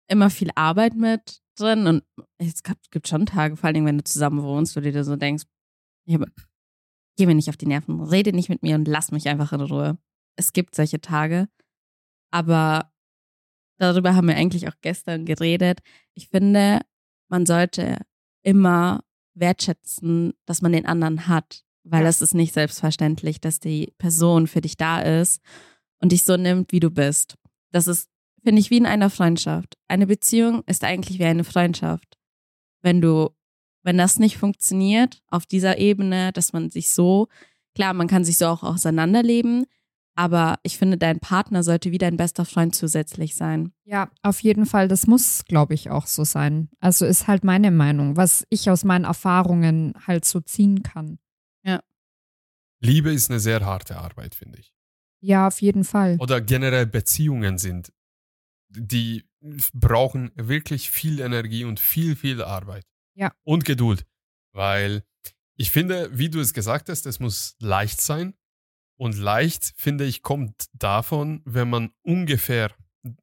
immer 0.10 0.32
viel 0.32 0.50
Arbeit 0.56 0.96
mit 0.96 1.44
drin 1.56 1.86
und 1.86 2.04
es 2.40 2.64
gibt 2.90 3.08
schon 3.08 3.28
Tage, 3.28 3.56
vor 3.56 3.68
allem 3.68 3.86
wenn 3.86 4.00
du 4.00 4.04
zusammen 4.04 4.42
wohnst, 4.42 4.76
wo 4.76 4.80
du 4.80 4.92
dir 4.92 5.04
so 5.04 5.16
denkst, 5.16 5.46
ich 6.08 6.16
hab, 6.16 6.28
geh 7.18 7.28
mir 7.28 7.36
nicht 7.36 7.50
auf 7.50 7.58
die 7.58 7.68
Nerven, 7.68 8.02
rede 8.02 8.34
nicht 8.34 8.50
mit 8.50 8.64
mir 8.64 8.76
und 8.76 8.88
lass 8.88 9.12
mich 9.12 9.28
einfach 9.28 9.54
in 9.54 9.62
Ruhe. 9.62 10.00
Es 10.36 10.54
gibt 10.54 10.76
solche 10.76 11.00
Tage, 11.00 11.48
aber 12.32 12.92
darüber 13.78 14.16
haben 14.16 14.28
wir 14.28 14.36
eigentlich 14.36 14.68
auch 14.68 14.76
gestern 14.82 15.26
geredet. 15.26 15.80
Ich 16.14 16.30
finde, 16.30 16.82
man 17.30 17.46
sollte 17.46 18.00
immer 18.44 19.04
wertschätzen, 19.34 20.34
dass 20.46 20.62
man 20.62 20.72
den 20.72 20.86
anderen 20.86 21.28
hat, 21.28 21.64
weil 21.84 22.04
Ja. 22.04 22.10
es 22.10 22.22
ist 22.22 22.34
nicht 22.34 22.54
selbstverständlich, 22.54 23.42
dass 23.42 23.60
die 23.60 23.94
Person 23.98 24.48
für 24.48 24.62
dich 24.62 24.78
da 24.78 25.02
ist 25.02 25.42
und 26.00 26.12
dich 26.12 26.24
so 26.24 26.38
nimmt, 26.38 26.72
wie 26.72 26.80
du 26.80 26.90
bist. 26.90 27.36
Das 27.72 27.88
ist, 27.88 28.10
finde 28.44 28.62
ich, 28.62 28.70
wie 28.70 28.78
in 28.78 28.86
einer 28.86 29.10
Freundschaft. 29.10 29.76
Eine 29.88 30.08
Beziehung 30.08 30.64
ist 30.68 30.84
eigentlich 30.84 31.20
wie 31.20 31.26
eine 31.26 31.44
Freundschaft. 31.44 32.18
Wenn 32.82 33.02
du, 33.02 33.30
wenn 33.84 33.98
das 33.98 34.20
nicht 34.20 34.38
funktioniert 34.38 35.22
auf 35.28 35.46
dieser 35.46 35.78
Ebene, 35.78 36.32
dass 36.32 36.54
man 36.54 36.70
sich 36.70 36.92
so, 36.92 37.28
klar, 37.76 37.94
man 37.94 38.08
kann 38.08 38.24
sich 38.24 38.38
so 38.38 38.46
auch 38.48 38.64
auseinanderleben, 38.64 39.66
aber 40.16 40.60
ich 40.64 40.78
finde, 40.78 40.98
dein 40.98 41.20
Partner 41.20 41.64
sollte 41.64 41.92
wie 41.92 41.98
dein 41.98 42.18
bester 42.18 42.46
Freund 42.46 42.74
zusätzlich 42.74 43.36
sein. 43.36 43.74
Ja, 43.84 44.10
auf 44.22 44.40
jeden 44.42 44.66
Fall. 44.66 44.88
Das 44.88 45.08
muss, 45.08 45.44
glaube 45.46 45.74
ich, 45.74 45.90
auch 45.90 46.08
so 46.08 46.24
sein. 46.24 46.70
Also 46.80 47.06
ist 47.06 47.28
halt 47.28 47.44
meine 47.44 47.72
Meinung, 47.72 48.18
was 48.18 48.46
ich 48.50 48.70
aus 48.70 48.84
meinen 48.84 49.06
Erfahrungen 49.06 49.94
halt 50.08 50.26
so 50.26 50.40
ziehen 50.40 50.84
kann. 50.84 51.20
Liebe 52.86 53.12
ist 53.12 53.30
eine 53.30 53.40
sehr 53.40 53.66
harte 53.66 53.98
Arbeit, 53.98 54.36
finde 54.36 54.60
ich. 54.60 54.74
Ja, 55.20 55.48
auf 55.48 55.62
jeden 55.62 55.84
Fall. 55.84 56.18
Oder 56.20 56.40
generell 56.40 56.86
Beziehungen 56.86 57.58
sind, 57.58 57.92
die 58.70 59.24
brauchen 59.74 60.32
wirklich 60.36 60.92
viel 60.92 61.20
Energie 61.20 61.64
und 61.66 61.80
viel, 61.80 62.16
viel 62.16 62.44
Arbeit. 62.44 62.86
Ja. 63.16 63.34
Und 63.44 63.66
Geduld. 63.66 64.06
Weil 64.54 65.04
ich 65.56 65.72
finde, 65.72 66.10
wie 66.18 66.30
du 66.30 66.40
es 66.40 66.54
gesagt 66.54 66.90
hast, 66.90 67.06
es 67.06 67.20
muss 67.20 67.56
leicht 67.60 68.02
sein. 68.02 68.36
Und 68.98 69.18
leicht, 69.18 69.74
finde 69.76 70.06
ich, 70.06 70.22
kommt 70.22 70.68
davon, 70.74 71.42
wenn 71.46 71.70
man 71.70 71.92
ungefähr 72.02 72.72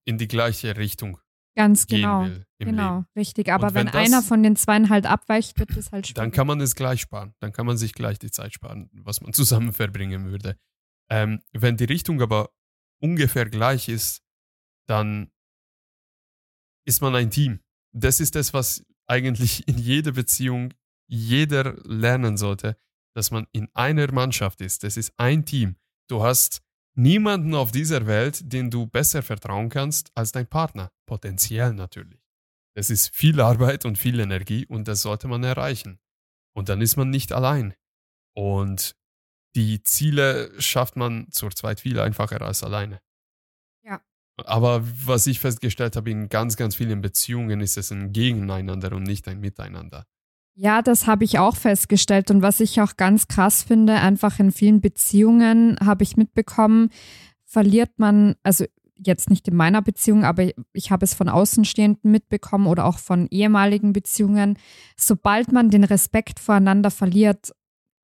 in 0.05 0.19
die 0.19 0.29
gleiche 0.29 0.77
Richtung 0.77 1.19
Ganz 1.57 1.87
gehen 1.87 2.03
genau. 2.03 2.25
will 2.25 2.47
im 2.59 2.69
Genau, 2.69 2.95
Leben. 2.97 3.07
richtig. 3.17 3.49
Aber 3.53 3.75
wenn 3.75 3.87
wenn, 3.87 3.93
das- 3.93 4.07
einer 4.07 4.23
von 4.23 4.43
den 4.43 4.57
Zweien 4.57 4.89
halt 4.91 5.07
abweicht, 5.07 5.59
wird 5.59 5.71
es 5.77 5.93
halt 5.93 6.07
schwierig. 6.07 6.15
Dann 6.15 6.31
kann 6.31 6.47
man 6.47 6.61
es 6.61 6.75
gleich 6.75 7.01
sparen. 7.03 7.35
Dann 7.41 7.53
kann 7.53 7.67
man 7.67 7.77
sich 7.77 7.93
gleich 7.95 8.19
die 8.19 8.31
Zeit 8.31 8.53
sparen, 8.55 8.91
was 8.93 9.21
man 9.21 9.33
zusammen 9.69 9.73
verbringen 9.73 10.27
würde. 10.31 10.57
Ähm, 11.11 11.43
wenn 11.53 11.77
die 11.77 11.85
Richtung 11.85 12.23
aber 12.23 12.51
ungefähr 13.03 13.47
gleich 13.49 13.89
ist, 13.89 14.23
dann 14.87 15.31
ist 16.87 17.01
man 17.03 17.15
ein 17.15 17.31
Team. 17.31 17.61
Das 17.93 18.21
ist 18.21 18.35
das, 18.35 18.53
was 18.55 18.85
eigentlich 19.07 19.67
in 19.69 19.79
jeder 19.79 20.13
Beziehung 20.13 20.73
jeder 21.07 21.75
lernen 21.85 22.37
sollte, 22.37 22.77
dass 23.15 23.31
man 23.31 23.47
in 23.53 23.69
einer 23.75 24.11
Mannschaft 24.13 24.61
ist. 24.61 24.85
Das 24.85 24.97
ist 24.97 25.13
ein 25.17 25.45
Team. 25.45 25.77
Du 26.09 26.23
hast 26.23 26.63
niemanden 26.95 27.55
auf 27.55 27.73
dieser 27.73 28.07
Welt, 28.07 28.53
den 28.53 28.71
du 28.71 28.87
besser 28.87 29.23
vertrauen 29.23 29.69
kannst 29.69 30.11
als 30.15 30.33
dein 30.33 30.47
Partner. 30.47 30.93
Potenziell 31.07 31.73
natürlich. 31.73 32.21
Es 32.75 32.91
ist 32.91 33.15
viel 33.15 33.41
Arbeit 33.41 33.85
und 33.85 33.99
viel 33.99 34.19
Energie 34.19 34.67
und 34.67 34.89
das 34.89 35.03
sollte 35.03 35.29
man 35.29 35.45
erreichen. 35.45 35.99
Und 36.55 36.69
dann 36.69 36.81
ist 36.81 36.97
man 36.97 37.11
nicht 37.11 37.33
allein. 37.33 37.75
Und 38.35 38.97
die 39.55 39.83
Ziele 39.83 40.51
schafft 40.61 40.97
man 40.97 41.31
zur 41.31 41.51
zweit 41.51 41.81
viel 41.81 41.99
einfacher 42.01 42.41
als 42.41 42.63
alleine. 42.63 43.01
Ja. 43.85 44.01
Aber 44.45 44.83
was 45.07 45.27
ich 45.27 45.41
festgestellt 45.41 45.97
habe, 45.97 46.11
in 46.11 46.29
ganz, 46.29 46.57
ganz 46.57 46.75
vielen 46.75 47.03
Beziehungen 47.03 47.61
ist 47.61 47.77
es 47.77 47.93
ein 47.93 48.13
Gegeneinander 48.13 48.93
und 48.93 49.03
nicht 49.03 49.29
ein 49.29 49.41
Miteinander. 49.41 50.07
Ja, 50.55 50.83
das 50.83 51.07
habe 51.07 51.25
ich 51.25 51.39
auch 51.39 51.57
festgestellt. 51.57 52.31
Und 52.31 52.43
was 52.43 52.61
ich 52.61 52.81
auch 52.81 52.97
ganz 52.97 53.27
krass 53.27 53.63
finde, 53.63 53.95
einfach 53.95 54.39
in 54.39 54.53
vielen 54.53 54.81
Beziehungen 54.81 55.79
habe 55.81 56.03
ich 56.03 56.17
mitbekommen, 56.17 56.91
verliert 57.45 57.99
man, 57.99 58.37
also 58.43 58.67
jetzt 58.97 59.31
nicht 59.31 59.49
in 59.49 59.57
meiner 59.57 59.83
Beziehung, 59.83 60.25
aber 60.25 60.51
ich 60.73 60.91
habe 60.91 61.05
es 61.05 61.15
von 61.15 61.29
Außenstehenden 61.29 62.11
mitbekommen 62.11 62.67
oder 62.67 62.85
auch 62.85 62.99
von 62.99 63.27
ehemaligen 63.31 63.93
Beziehungen, 63.93 64.59
sobald 64.97 65.53
man 65.53 65.71
den 65.71 65.85
Respekt 65.85 66.39
voreinander 66.39 66.91
verliert, 66.91 67.53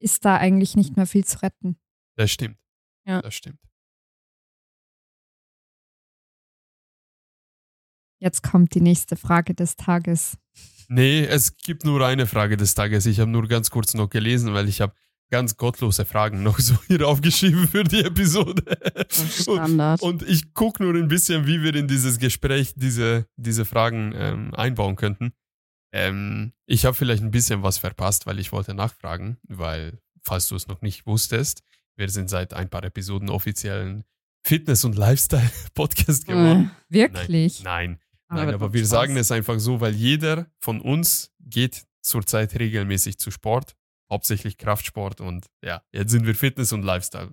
ist 0.01 0.25
da 0.25 0.37
eigentlich 0.37 0.77
nicht 0.77 0.97
mehr 0.97 1.07
viel 1.07 1.25
zu 1.25 1.43
retten. 1.43 1.77
Das 2.17 2.31
stimmt. 2.31 2.57
Ja. 3.07 3.21
Das 3.23 3.35
stimmt. 3.35 3.61
Jetzt 8.21 8.43
kommt 8.43 8.75
die 8.75 8.81
nächste 8.81 9.17
Frage 9.17 9.55
des 9.55 9.77
Tages. 9.77 10.37
Nee, 10.89 11.25
es 11.25 11.57
gibt 11.57 11.85
nur 11.85 12.05
eine 12.05 12.27
Frage 12.27 12.57
des 12.57 12.75
Tages. 12.75 13.07
Ich 13.07 13.21
habe 13.21 13.31
nur 13.31 13.47
ganz 13.47 13.71
kurz 13.71 13.95
noch 13.95 14.09
gelesen, 14.09 14.55
weil 14.55 14.69
ich 14.69 14.81
habe 14.81 14.95
ganz 15.31 15.57
gottlose 15.57 16.05
Fragen 16.05 16.43
noch 16.43 16.59
so 16.59 16.75
hier 16.87 17.07
aufgeschrieben 17.07 17.69
für 17.69 17.85
die 17.85 18.01
Episode. 18.05 18.63
Standard. 19.11 20.03
Und 20.03 20.23
ich 20.23 20.55
gucke 20.55 20.83
nur 20.83 20.95
ein 20.95 21.09
bisschen, 21.09 21.47
wie 21.47 21.63
wir 21.63 21.75
in 21.75 21.89
dieses 21.89 22.19
Gespräch 22.19 22.73
diese, 22.75 23.27
diese 23.37 23.65
Fragen 23.65 24.13
ähm, 24.17 24.55
einbauen 24.55 24.97
könnten. 24.97 25.33
Ähm, 25.93 26.53
ich 26.67 26.85
habe 26.85 26.95
vielleicht 26.95 27.23
ein 27.23 27.31
bisschen 27.31 27.63
was 27.63 27.79
verpasst, 27.79 28.27
weil 28.27 28.39
ich 28.39 28.53
wollte 28.53 28.75
nachfragen, 28.75 29.39
weil, 29.47 30.01
falls 30.23 30.49
du 30.49 30.57
es 30.57 30.69
noch 30.69 30.83
nicht 30.83 31.07
wusstest, 31.07 31.63
wir 31.97 32.09
sind 32.11 32.31
seit 32.31 32.55
ein 32.55 32.69
paar 32.69 32.85
Episoden 32.85 33.31
offiziellen 33.31 34.05
Fitness- 34.45 34.85
und 34.85 34.97
Lifestyle-Podcast 34.97 36.27
geworden. 36.27 36.71
Äh, 36.91 36.95
Wirklich? 36.95 37.63
Nein, 37.65 37.93
Aber 37.93 38.08
nein, 38.31 38.55
aber 38.55 38.73
wir 38.73 38.81
Spaß. 38.81 38.89
sagen 38.91 39.17
es 39.17 39.31
einfach 39.33 39.59
so, 39.59 39.81
weil 39.81 39.95
jeder 39.95 40.47
von 40.61 40.81
uns 40.81 41.31
geht 41.41 41.85
zurzeit 42.03 42.59
regelmäßig 42.59 43.19
zu 43.19 43.31
Sport, 43.31 43.75
hauptsächlich 44.11 44.57
Kraftsport 44.59 45.21
und 45.21 45.47
ja, 45.65 45.83
jetzt 45.93 46.11
sind 46.13 46.27
wir 46.27 46.35
Fitness 46.35 46.73
und 46.73 46.83
Lifestyle. 46.83 47.31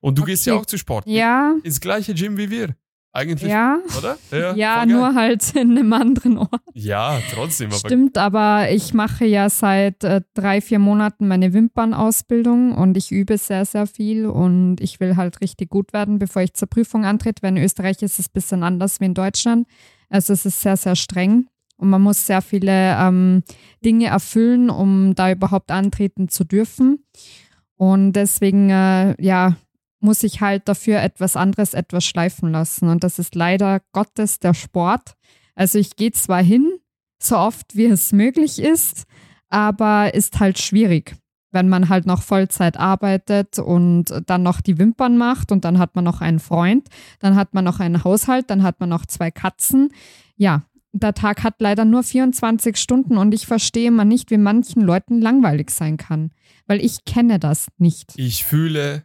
Und 0.00 0.18
du 0.18 0.24
gehst 0.24 0.46
ja 0.46 0.54
Okay. 0.54 0.62
auch 0.62 0.66
zu 0.66 0.78
Sport. 0.78 1.06
Ja, 1.06 1.54
Ins 1.62 1.80
gleiche 1.80 2.14
Gym 2.14 2.36
wie 2.36 2.50
wir. 2.50 2.76
Eigentlich, 3.16 3.48
ja. 3.48 3.78
oder? 3.96 4.18
Ja, 4.56 4.84
geil. 4.84 4.86
nur 4.88 5.14
halt 5.14 5.54
in 5.54 5.78
einem 5.78 5.92
anderen 5.92 6.36
Ort. 6.36 6.60
Ja, 6.72 7.20
trotzdem, 7.32 7.68
aber 7.70 7.78
Stimmt, 7.78 8.18
aber 8.18 8.70
ich 8.72 8.92
mache 8.92 9.24
ja 9.24 9.48
seit 9.50 10.02
äh, 10.02 10.22
drei, 10.34 10.60
vier 10.60 10.80
Monaten 10.80 11.28
meine 11.28 11.52
Wimpernausbildung 11.52 12.72
und 12.72 12.96
ich 12.96 13.12
übe 13.12 13.38
sehr, 13.38 13.64
sehr 13.66 13.86
viel 13.86 14.26
und 14.26 14.80
ich 14.80 14.98
will 14.98 15.14
halt 15.16 15.40
richtig 15.40 15.70
gut 15.70 15.92
werden, 15.92 16.18
bevor 16.18 16.42
ich 16.42 16.54
zur 16.54 16.68
Prüfung 16.68 17.04
antrete. 17.04 17.42
Weil 17.42 17.56
in 17.56 17.62
Österreich 17.62 18.02
ist 18.02 18.18
es 18.18 18.26
ein 18.28 18.32
bisschen 18.32 18.62
anders 18.64 18.98
wie 19.00 19.04
in 19.06 19.14
Deutschland. 19.14 19.68
Also 20.08 20.32
es 20.32 20.46
ist 20.46 20.60
sehr, 20.60 20.76
sehr 20.76 20.96
streng 20.96 21.46
und 21.76 21.90
man 21.90 22.02
muss 22.02 22.26
sehr 22.26 22.42
viele 22.42 22.96
ähm, 22.98 23.42
Dinge 23.84 24.06
erfüllen, 24.06 24.70
um 24.70 25.14
da 25.14 25.30
überhaupt 25.32 25.70
antreten 25.70 26.28
zu 26.28 26.44
dürfen. 26.44 27.04
Und 27.76 28.12
deswegen, 28.12 28.70
äh, 28.70 29.20
ja, 29.22 29.56
muss 30.00 30.22
ich 30.22 30.40
halt 30.40 30.68
dafür 30.68 31.00
etwas 31.00 31.34
anderes 31.34 31.74
etwas 31.74 32.04
schleifen 32.04 32.52
lassen. 32.52 32.88
Und 32.88 33.02
das 33.02 33.18
ist 33.18 33.34
leider 33.34 33.80
Gottes 33.92 34.38
der 34.38 34.54
Sport. 34.54 35.14
Also 35.54 35.78
ich 35.78 35.96
gehe 35.96 36.12
zwar 36.12 36.42
hin, 36.42 36.78
so 37.18 37.36
oft 37.36 37.74
wie 37.74 37.86
es 37.86 38.12
möglich 38.12 38.58
ist, 38.60 39.04
aber 39.48 40.14
ist 40.14 40.40
halt 40.40 40.58
schwierig, 40.58 41.16
wenn 41.54 41.68
man 41.68 41.88
halt 41.88 42.04
noch 42.04 42.22
Vollzeit 42.22 42.76
arbeitet 42.76 43.58
und 43.58 44.12
dann 44.26 44.42
noch 44.42 44.60
die 44.60 44.78
Wimpern 44.78 45.16
macht 45.16 45.52
und 45.52 45.64
dann 45.64 45.78
hat 45.78 45.94
man 45.94 46.04
noch 46.04 46.20
einen 46.20 46.40
Freund, 46.40 46.88
dann 47.20 47.36
hat 47.36 47.54
man 47.54 47.64
noch 47.64 47.80
einen 47.80 48.04
Haushalt, 48.04 48.50
dann 48.50 48.62
hat 48.62 48.80
man 48.80 48.90
noch 48.90 49.06
zwei 49.06 49.30
Katzen. 49.30 49.90
Ja, 50.36 50.64
der 50.92 51.14
Tag 51.14 51.42
hat 51.42 51.54
leider 51.60 51.84
nur 51.84 52.02
24 52.02 52.76
Stunden 52.76 53.16
und 53.16 53.32
ich 53.32 53.46
verstehe 53.46 53.88
immer 53.88 54.04
nicht, 54.04 54.30
wie 54.30 54.38
manchen 54.38 54.82
Leuten 54.82 55.20
langweilig 55.20 55.70
sein 55.70 55.96
kann, 55.96 56.30
weil 56.66 56.84
ich 56.84 57.04
kenne 57.04 57.38
das 57.38 57.68
nicht. 57.78 58.12
ich 58.16 58.44
fühle 58.44 59.04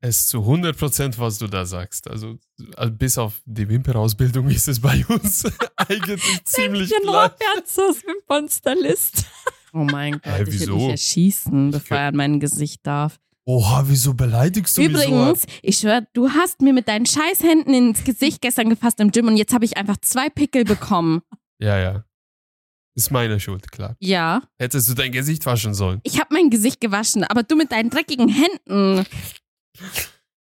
es 0.00 0.26
zu 0.26 0.40
100 0.40 0.76
Prozent, 0.76 1.18
was 1.20 1.38
du 1.38 1.46
da 1.46 1.64
sagst. 1.64 2.10
Also, 2.10 2.38
also 2.76 2.92
bis 2.92 3.18
auf 3.18 3.40
die 3.44 3.68
Wimperausbildung 3.68 4.48
ist 4.48 4.66
es 4.66 4.80
bei 4.80 5.04
uns 5.06 5.44
eigentlich 5.76 6.44
ziemlich 6.44 6.90
Den 6.90 7.02
gleich. 7.02 7.30
Roberts 7.30 7.78
aus 7.78 8.02
Wimpernstylist. 8.04 9.26
Oh 9.72 9.84
mein 9.84 10.12
Gott, 10.14 10.24
Hä, 10.26 10.32
ich 10.34 10.38
würde 10.40 10.52
wieso? 10.52 10.76
mich 10.76 10.88
erschießen, 10.90 11.70
bevor 11.70 11.96
er 11.96 12.08
an 12.08 12.16
mein 12.16 12.40
Gesicht 12.40 12.86
darf. 12.86 13.18
Oha, 13.44 13.84
wieso 13.88 14.14
beleidigst 14.14 14.76
du 14.76 14.82
mich 14.82 14.92
so? 14.96 15.02
Übrigens, 15.02 15.46
ich 15.62 15.78
schwör, 15.78 16.02
du 16.12 16.28
hast 16.30 16.60
mir 16.60 16.72
mit 16.72 16.86
deinen 16.88 17.06
scheiß 17.06 17.42
Händen 17.42 17.74
ins 17.74 18.04
Gesicht 18.04 18.40
gestern 18.40 18.68
gefasst 18.70 19.00
im 19.00 19.10
Gym 19.10 19.26
und 19.26 19.36
jetzt 19.36 19.52
habe 19.52 19.64
ich 19.64 19.76
einfach 19.76 19.96
zwei 20.00 20.28
Pickel 20.28 20.64
bekommen. 20.64 21.22
Ja, 21.58 21.78
ja. 21.78 22.04
Ist 22.94 23.10
meine 23.10 23.40
Schuld, 23.40 23.72
klar. 23.72 23.96
Ja, 24.00 24.42
Hättest 24.58 24.88
du 24.90 24.94
dein 24.94 25.10
Gesicht 25.12 25.44
waschen 25.46 25.72
sollen. 25.74 26.00
ich 26.04 26.20
habe 26.20 26.34
mein 26.34 26.50
Gesicht 26.50 26.80
gewaschen, 26.80 27.24
aber 27.24 27.42
du 27.42 27.56
mit 27.56 27.72
deinen 27.72 27.88
dreckigen 27.90 28.28
Händen. 28.28 29.06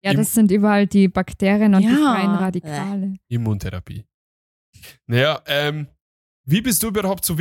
Ja, 0.03 0.11
Im- 0.11 0.17
das 0.17 0.33
sind 0.33 0.51
überall 0.51 0.87
die 0.87 1.07
Bakterien 1.07 1.75
und 1.75 1.83
die 1.83 1.87
Ja. 1.87 2.13
freien 2.13 2.31
Radikale. 2.35 3.15
Immuntherapie. 3.29 4.03
Naja, 5.07 5.41
ähm, 5.45 5.87
wie 6.45 6.61
bist 6.61 6.83
du 6.83 6.87
überhaupt 6.87 7.23
zu 7.23 7.37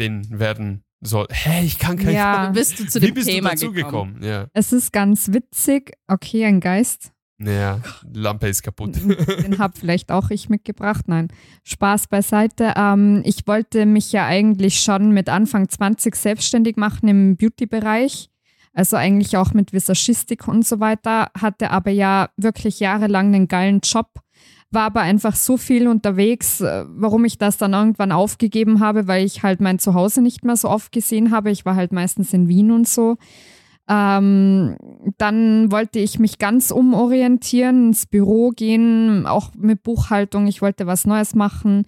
Wimpernstylistin 0.00 0.38
werden 0.38 0.84
soll? 1.00 1.26
Hä, 1.30 1.64
ich 1.64 1.78
kann 1.78 1.96
kein 1.96 2.14
Ja. 2.14 2.50
Wie 2.50 2.58
bist 2.58 2.78
du 2.78 2.86
zu 2.86 3.00
Wie 3.00 3.06
dem 3.06 3.14
bist 3.14 3.28
Thema 3.28 3.50
gekommen? 3.50 3.74
gekommen? 3.74 4.22
Ja. 4.22 4.46
Es 4.52 4.72
ist 4.72 4.92
ganz 4.92 5.32
witzig. 5.32 5.92
Okay, 6.08 6.44
ein 6.44 6.60
Geist. 6.60 7.12
Naja, 7.42 7.80
Lampe 8.12 8.48
ist 8.48 8.62
kaputt. 8.62 8.96
Den 8.96 9.58
habe 9.58 9.72
vielleicht 9.78 10.12
auch 10.12 10.28
ich 10.28 10.50
mitgebracht. 10.50 11.08
Nein, 11.08 11.28
Spaß 11.64 12.08
beiseite. 12.08 12.74
Ähm, 12.76 13.22
ich 13.24 13.46
wollte 13.46 13.86
mich 13.86 14.12
ja 14.12 14.26
eigentlich 14.26 14.80
schon 14.80 15.12
mit 15.12 15.30
Anfang 15.30 15.66
20 15.66 16.14
selbstständig 16.16 16.76
machen 16.76 17.08
im 17.08 17.36
Beauty-Bereich. 17.38 18.28
Also 18.74 18.96
eigentlich 18.96 19.38
auch 19.38 19.54
mit 19.54 19.72
Visagistik 19.72 20.48
und 20.48 20.66
so 20.66 20.80
weiter. 20.80 21.30
Hatte 21.36 21.70
aber 21.70 21.90
ja 21.90 22.28
wirklich 22.36 22.78
jahrelang 22.78 23.34
einen 23.34 23.48
geilen 23.48 23.80
Job. 23.82 24.08
War 24.72 24.84
aber 24.84 25.00
einfach 25.00 25.34
so 25.34 25.56
viel 25.56 25.88
unterwegs, 25.88 26.60
äh, 26.60 26.84
warum 26.88 27.24
ich 27.24 27.38
das 27.38 27.56
dann 27.56 27.72
irgendwann 27.72 28.12
aufgegeben 28.12 28.80
habe, 28.80 29.08
weil 29.08 29.24
ich 29.24 29.42
halt 29.42 29.60
mein 29.60 29.78
Zuhause 29.78 30.22
nicht 30.22 30.44
mehr 30.44 30.56
so 30.56 30.68
oft 30.68 30.92
gesehen 30.92 31.30
habe. 31.30 31.50
Ich 31.50 31.64
war 31.64 31.74
halt 31.74 31.92
meistens 31.92 32.32
in 32.32 32.48
Wien 32.48 32.70
und 32.70 32.86
so. 32.86 33.16
Ähm, 33.88 34.76
dann 35.18 35.72
wollte 35.72 35.98
ich 35.98 36.20
mich 36.20 36.38
ganz 36.38 36.70
umorientieren, 36.70 37.88
ins 37.88 38.06
Büro 38.06 38.50
gehen, 38.50 39.26
auch 39.26 39.50
mit 39.56 39.82
Buchhaltung. 39.82 40.46
Ich 40.46 40.62
wollte 40.62 40.86
was 40.86 41.06
Neues 41.06 41.34
machen. 41.34 41.84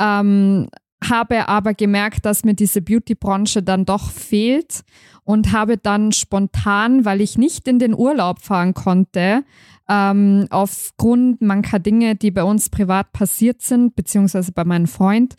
Ähm, 0.00 0.68
habe 1.10 1.48
aber 1.48 1.74
gemerkt, 1.74 2.24
dass 2.24 2.44
mir 2.44 2.54
diese 2.54 2.80
Beauty-Branche 2.80 3.62
dann 3.62 3.84
doch 3.84 4.10
fehlt 4.10 4.84
und 5.24 5.52
habe 5.52 5.76
dann 5.76 6.12
spontan, 6.12 7.04
weil 7.04 7.20
ich 7.20 7.38
nicht 7.38 7.68
in 7.68 7.78
den 7.78 7.94
Urlaub 7.94 8.40
fahren 8.40 8.72
konnte, 8.72 9.44
ähm, 9.88 10.46
aufgrund 10.50 11.42
mancher 11.42 11.78
Dinge, 11.78 12.16
die 12.16 12.30
bei 12.30 12.42
uns 12.44 12.70
privat 12.70 13.12
passiert 13.12 13.62
sind, 13.62 13.96
beziehungsweise 13.96 14.52
bei 14.52 14.64
meinem 14.64 14.86
Freund, 14.86 15.34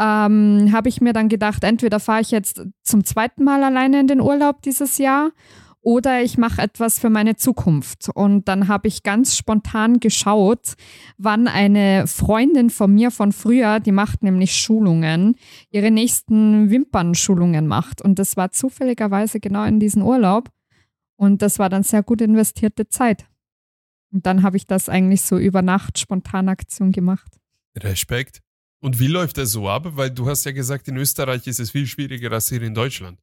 ähm, 0.00 0.70
habe 0.72 0.88
ich 0.88 1.00
mir 1.00 1.12
dann 1.12 1.28
gedacht, 1.28 1.62
entweder 1.64 2.00
fahre 2.00 2.20
ich 2.20 2.30
jetzt 2.30 2.62
zum 2.82 3.04
zweiten 3.04 3.44
Mal 3.44 3.62
alleine 3.62 4.00
in 4.00 4.06
den 4.06 4.20
Urlaub 4.20 4.62
dieses 4.62 4.98
Jahr 4.98 5.30
oder 5.84 6.22
ich 6.22 6.38
mache 6.38 6.62
etwas 6.62 6.98
für 6.98 7.10
meine 7.10 7.36
Zukunft. 7.36 8.08
Und 8.14 8.48
dann 8.48 8.68
habe 8.68 8.88
ich 8.88 9.02
ganz 9.02 9.36
spontan 9.36 10.00
geschaut, 10.00 10.74
wann 11.18 11.46
eine 11.46 12.06
Freundin 12.06 12.70
von 12.70 12.92
mir 12.92 13.10
von 13.10 13.32
früher, 13.32 13.80
die 13.80 13.92
macht 13.92 14.22
nämlich 14.22 14.56
Schulungen, 14.56 15.36
ihre 15.70 15.90
nächsten 15.90 16.70
Wimpernschulungen 16.70 17.66
macht. 17.66 18.00
Und 18.00 18.18
das 18.18 18.36
war 18.36 18.50
zufälligerweise 18.50 19.40
genau 19.40 19.64
in 19.64 19.78
diesem 19.78 20.02
Urlaub. 20.02 20.48
Und 21.16 21.42
das 21.42 21.58
war 21.58 21.68
dann 21.68 21.82
sehr 21.82 22.02
gut 22.02 22.22
investierte 22.22 22.88
Zeit. 22.88 23.26
Und 24.14 24.26
dann 24.26 24.44
habe 24.44 24.56
ich 24.56 24.66
das 24.66 24.88
eigentlich 24.88 25.22
so 25.22 25.38
über 25.38 25.60
Nacht 25.60 25.98
Spontanaktion 25.98 26.92
gemacht. 26.92 27.30
Respekt. 27.76 28.40
Und 28.80 29.00
wie 29.00 29.08
läuft 29.08 29.38
das 29.38 29.50
so 29.50 29.68
ab? 29.68 29.88
Weil 29.96 30.10
du 30.10 30.28
hast 30.28 30.44
ja 30.44 30.52
gesagt, 30.52 30.86
in 30.86 30.96
Österreich 30.96 31.46
ist 31.48 31.58
es 31.58 31.72
viel 31.72 31.86
schwieriger 31.86 32.30
als 32.30 32.48
hier 32.48 32.62
in 32.62 32.74
Deutschland. 32.74 33.18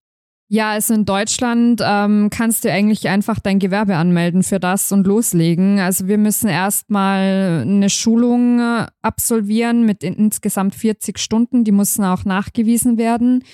Ja, 0.50 0.72
also 0.72 0.94
in 0.94 1.06
Deutschland 1.06 1.82
ähm, 1.82 2.30
kannst 2.30 2.66
du 2.66 2.72
eigentlich 2.74 3.08
einfach 3.08 3.40
dein 3.40 3.58
Gewerbe 3.58 3.96
anmelden 3.96 4.44
für 4.44 4.60
das 4.60 4.92
und 4.92 5.08
loslegen. 5.08 5.80
Also 5.80 6.10
wir 6.10 6.18
müssen 6.18 6.50
erstmal 6.50 7.62
eine 7.62 7.90
Schulung 7.90 8.60
äh, 8.60 8.88
absolvieren 9.02 9.86
mit 9.86 10.04
in, 10.04 10.16
insgesamt 10.16 10.76
40 10.76 11.20
Stunden. 11.20 11.64
Die 11.64 11.72
müssen 11.72 12.04
auch 12.04 12.26
nachgewiesen 12.26 12.98
werden, 12.98 13.46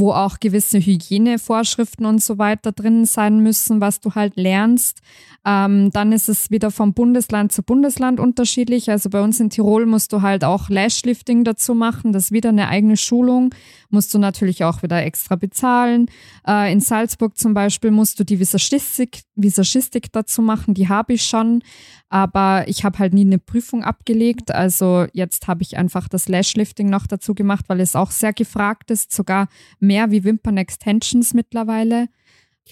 wo 0.00 0.12
auch 0.12 0.40
gewisse 0.40 0.78
Hygienevorschriften 0.78 2.06
und 2.06 2.22
so 2.22 2.38
weiter 2.38 2.72
drin 2.72 3.04
sein 3.04 3.40
müssen, 3.40 3.80
was 3.80 4.00
du 4.00 4.14
halt 4.14 4.36
lernst. 4.36 5.00
Ähm, 5.46 5.90
dann 5.92 6.12
ist 6.12 6.28
es 6.28 6.50
wieder 6.50 6.70
vom 6.70 6.92
Bundesland 6.92 7.50
zu 7.52 7.62
Bundesland 7.62 8.20
unterschiedlich. 8.20 8.90
Also 8.90 9.08
bei 9.08 9.22
uns 9.22 9.40
in 9.40 9.48
Tirol 9.48 9.86
musst 9.86 10.12
du 10.12 10.20
halt 10.20 10.44
auch 10.44 10.68
Lashlifting 10.68 11.44
dazu 11.44 11.74
machen. 11.74 12.12
Das 12.12 12.24
ist 12.24 12.32
wieder 12.32 12.50
eine 12.50 12.68
eigene 12.68 12.98
Schulung. 12.98 13.54
Musst 13.88 14.12
du 14.12 14.18
natürlich 14.18 14.64
auch 14.64 14.82
wieder 14.82 15.02
extra 15.02 15.36
bezahlen. 15.36 16.10
Äh, 16.46 16.72
in 16.72 16.80
Salzburg 16.80 17.38
zum 17.38 17.54
Beispiel 17.54 17.90
musst 17.90 18.20
du 18.20 18.24
die 18.24 18.38
Visagistik, 18.38 19.22
Visagistik 19.34 20.12
dazu 20.12 20.42
machen. 20.42 20.74
Die 20.74 20.88
habe 20.88 21.14
ich 21.14 21.24
schon. 21.24 21.62
Aber 22.10 22.64
ich 22.66 22.84
habe 22.84 22.98
halt 22.98 23.14
nie 23.14 23.24
eine 23.24 23.38
Prüfung 23.38 23.84
abgelegt. 23.84 24.52
Also 24.52 25.06
jetzt 25.12 25.46
habe 25.46 25.62
ich 25.62 25.78
einfach 25.78 26.08
das 26.08 26.28
Lashlifting 26.28 26.90
noch 26.90 27.06
dazu 27.06 27.34
gemacht, 27.34 27.66
weil 27.68 27.80
es 27.80 27.96
auch 27.96 28.10
sehr 28.10 28.32
gefragt 28.32 28.90
ist. 28.90 29.12
Sogar 29.12 29.48
mehr 29.78 29.89
wie 30.10 30.24
Wimpern-Extensions 30.24 31.34
mittlerweile. 31.34 32.08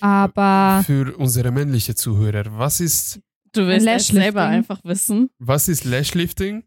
Aber 0.00 0.82
Für 0.84 1.16
unsere 1.16 1.50
männliche 1.50 1.94
Zuhörer, 1.94 2.44
was 2.58 2.80
ist, 2.80 3.20
Du 3.52 3.66
willst 3.66 3.86
Lashlifting. 3.86 4.22
selber 4.22 4.44
einfach 4.44 4.80
wissen. 4.84 5.30
was 5.38 5.68
ist 5.68 5.84
Lashlifting? 5.84 6.64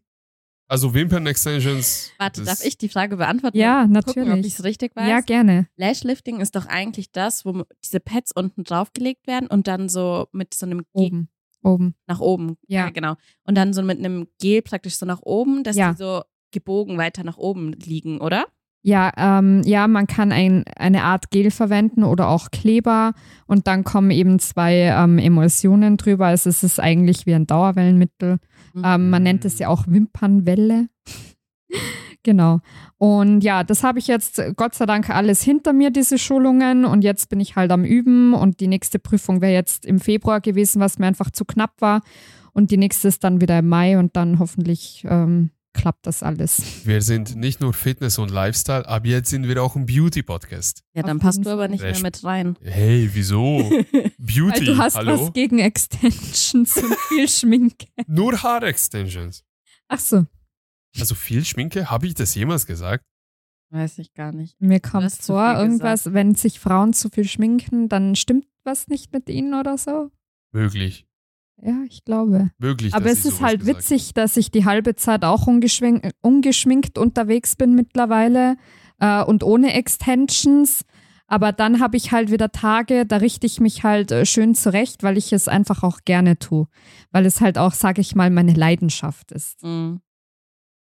Also 0.68 0.94
Wimpern-Extensions. 0.94 2.12
Warte, 2.18 2.44
darf 2.44 2.64
ich 2.64 2.78
die 2.78 2.88
Frage 2.88 3.16
beantworten? 3.16 3.56
ja, 3.58 3.82
Gucken, 3.84 3.96
ob 3.96 4.06
ich 4.08 4.14
natürlich. 4.14 4.54
es 4.58 4.64
richtig 4.64 4.96
weiß. 4.96 5.08
Ja, 5.08 5.20
gerne. 5.20 5.68
Lashlifting 5.76 6.40
ist 6.40 6.56
doch 6.56 6.66
eigentlich 6.66 7.12
das, 7.12 7.44
wo 7.44 7.64
diese 7.84 8.00
Pads 8.00 8.32
unten 8.34 8.64
draufgelegt 8.64 9.26
werden 9.26 9.48
und 9.48 9.66
dann 9.68 9.88
so 9.88 10.28
mit 10.32 10.54
so 10.54 10.66
einem 10.66 10.84
Oben. 10.92 11.28
Oben. 11.62 11.94
nach 12.08 12.18
oben. 12.20 12.56
Ja. 12.66 12.90
genau. 12.90 13.14
Und 13.44 13.54
dann 13.56 13.72
so 13.72 13.82
mit 13.82 13.98
einem 13.98 14.26
Gel 14.40 14.62
praktisch 14.62 14.96
so 14.96 15.06
nach 15.06 15.20
oben, 15.22 15.62
dass 15.62 15.76
Ja. 15.76 15.92
die 15.92 15.98
so 15.98 16.22
gebogen 16.50 16.98
weiter 16.98 17.22
nach 17.22 17.36
oben 17.38 17.72
liegen, 17.74 18.20
oder? 18.20 18.46
Ja, 18.84 19.12
ähm, 19.16 19.62
ja, 19.64 19.86
man 19.86 20.08
kann 20.08 20.32
ein, 20.32 20.64
eine 20.76 21.04
Art 21.04 21.30
Gel 21.30 21.52
verwenden 21.52 22.02
oder 22.02 22.28
auch 22.28 22.50
Kleber 22.50 23.12
und 23.46 23.68
dann 23.68 23.84
kommen 23.84 24.10
eben 24.10 24.40
zwei 24.40 24.74
ähm, 24.74 25.18
Emulsionen 25.18 25.96
drüber. 25.96 26.26
Also 26.26 26.50
es 26.50 26.64
ist 26.64 26.80
eigentlich 26.80 27.24
wie 27.24 27.34
ein 27.34 27.46
Dauerwellenmittel. 27.46 28.38
Mhm. 28.74 28.82
Ähm, 28.84 29.10
man 29.10 29.22
nennt 29.22 29.44
es 29.44 29.60
ja 29.60 29.68
auch 29.68 29.84
Wimpernwelle. 29.86 30.88
genau. 32.24 32.58
Und 32.98 33.42
ja, 33.42 33.62
das 33.62 33.84
habe 33.84 34.00
ich 34.00 34.08
jetzt 34.08 34.42
Gott 34.56 34.74
sei 34.74 34.86
Dank 34.86 35.10
alles 35.10 35.42
hinter 35.42 35.72
mir, 35.72 35.90
diese 35.90 36.18
Schulungen. 36.18 36.84
Und 36.84 37.04
jetzt 37.04 37.28
bin 37.28 37.38
ich 37.38 37.54
halt 37.54 37.70
am 37.70 37.84
Üben. 37.84 38.34
Und 38.34 38.58
die 38.58 38.68
nächste 38.68 38.98
Prüfung 38.98 39.40
wäre 39.40 39.52
jetzt 39.52 39.86
im 39.86 40.00
Februar 40.00 40.40
gewesen, 40.40 40.80
was 40.80 40.98
mir 40.98 41.06
einfach 41.06 41.30
zu 41.30 41.44
knapp 41.44 41.80
war. 41.80 42.00
Und 42.52 42.72
die 42.72 42.76
nächste 42.78 43.06
ist 43.06 43.22
dann 43.22 43.40
wieder 43.40 43.60
im 43.60 43.68
Mai 43.68 43.96
und 43.96 44.16
dann 44.16 44.40
hoffentlich 44.40 45.04
ähm, 45.08 45.50
klappt 45.72 46.06
das 46.06 46.22
alles. 46.22 46.84
Wir 46.84 47.02
sind 47.02 47.36
nicht 47.36 47.60
nur 47.60 47.72
Fitness 47.72 48.18
und 48.18 48.30
Lifestyle, 48.30 48.86
aber 48.88 49.06
jetzt 49.06 49.30
sind 49.30 49.48
wir 49.48 49.62
auch 49.62 49.74
ein 49.76 49.86
Beauty-Podcast. 49.86 50.82
Ja, 50.94 51.02
dann 51.02 51.16
Auf 51.18 51.22
passt 51.22 51.44
du 51.44 51.50
aber 51.50 51.68
nicht 51.68 51.80
mehr 51.82 51.98
mit 52.00 52.22
rein. 52.24 52.56
Hey, 52.62 53.08
wieso? 53.12 53.58
Beauty, 54.18 54.60
Weil 54.60 54.64
du 54.64 54.78
hast 54.78 54.96
hallo? 54.96 55.26
was 55.26 55.32
gegen 55.32 55.58
Extensions 55.58 56.76
und 56.76 56.94
viel 57.08 57.28
Schminke. 57.28 57.86
Nur 58.06 58.42
Haarextensions. 58.42 59.44
Ach 59.88 59.98
so, 60.00 60.26
Also 60.98 61.14
viel 61.14 61.44
Schminke? 61.44 61.90
Habe 61.90 62.06
ich 62.06 62.14
das 62.14 62.34
jemals 62.34 62.66
gesagt? 62.66 63.04
Weiß 63.70 63.98
ich 63.98 64.12
gar 64.12 64.32
nicht. 64.32 64.60
mir 64.60 64.80
kommt 64.80 65.10
vor, 65.12 65.54
irgendwas, 65.54 66.12
wenn 66.12 66.34
sich 66.34 66.60
Frauen 66.60 66.92
zu 66.92 67.08
viel 67.08 67.24
schminken, 67.26 67.88
dann 67.88 68.16
stimmt 68.16 68.46
was 68.64 68.86
nicht 68.88 69.12
mit 69.12 69.28
ihnen 69.30 69.54
oder 69.54 69.78
so. 69.78 70.10
Möglich. 70.52 71.06
Ja, 71.64 71.84
ich 71.88 72.04
glaube. 72.04 72.50
Möglich. 72.58 72.92
Aber 72.92 73.04
dass 73.04 73.20
es 73.20 73.24
ist 73.26 73.40
halt 73.40 73.66
witzig, 73.66 74.14
dass 74.14 74.36
ich 74.36 74.50
die 74.50 74.64
halbe 74.64 74.96
Zeit 74.96 75.24
auch 75.24 75.46
ungeschminkt, 75.46 76.12
ungeschminkt 76.20 76.98
unterwegs 76.98 77.54
bin 77.54 77.74
mittlerweile 77.74 78.56
äh, 78.98 79.22
und 79.22 79.44
ohne 79.44 79.72
Extensions. 79.74 80.84
Aber 81.28 81.52
dann 81.52 81.80
habe 81.80 81.96
ich 81.96 82.10
halt 82.10 82.32
wieder 82.32 82.50
Tage, 82.50 83.06
da 83.06 83.18
richte 83.18 83.46
ich 83.46 83.60
mich 83.60 83.84
halt 83.84 84.10
äh, 84.10 84.26
schön 84.26 84.56
zurecht, 84.56 85.04
weil 85.04 85.16
ich 85.16 85.32
es 85.32 85.46
einfach 85.46 85.84
auch 85.84 86.00
gerne 86.04 86.38
tue. 86.38 86.66
Weil 87.12 87.26
es 87.26 87.40
halt 87.40 87.58
auch, 87.58 87.74
sage 87.74 88.00
ich 88.00 88.16
mal, 88.16 88.28
meine 88.30 88.54
Leidenschaft 88.54 89.30
ist. 89.30 89.62
Mhm. 89.62 90.00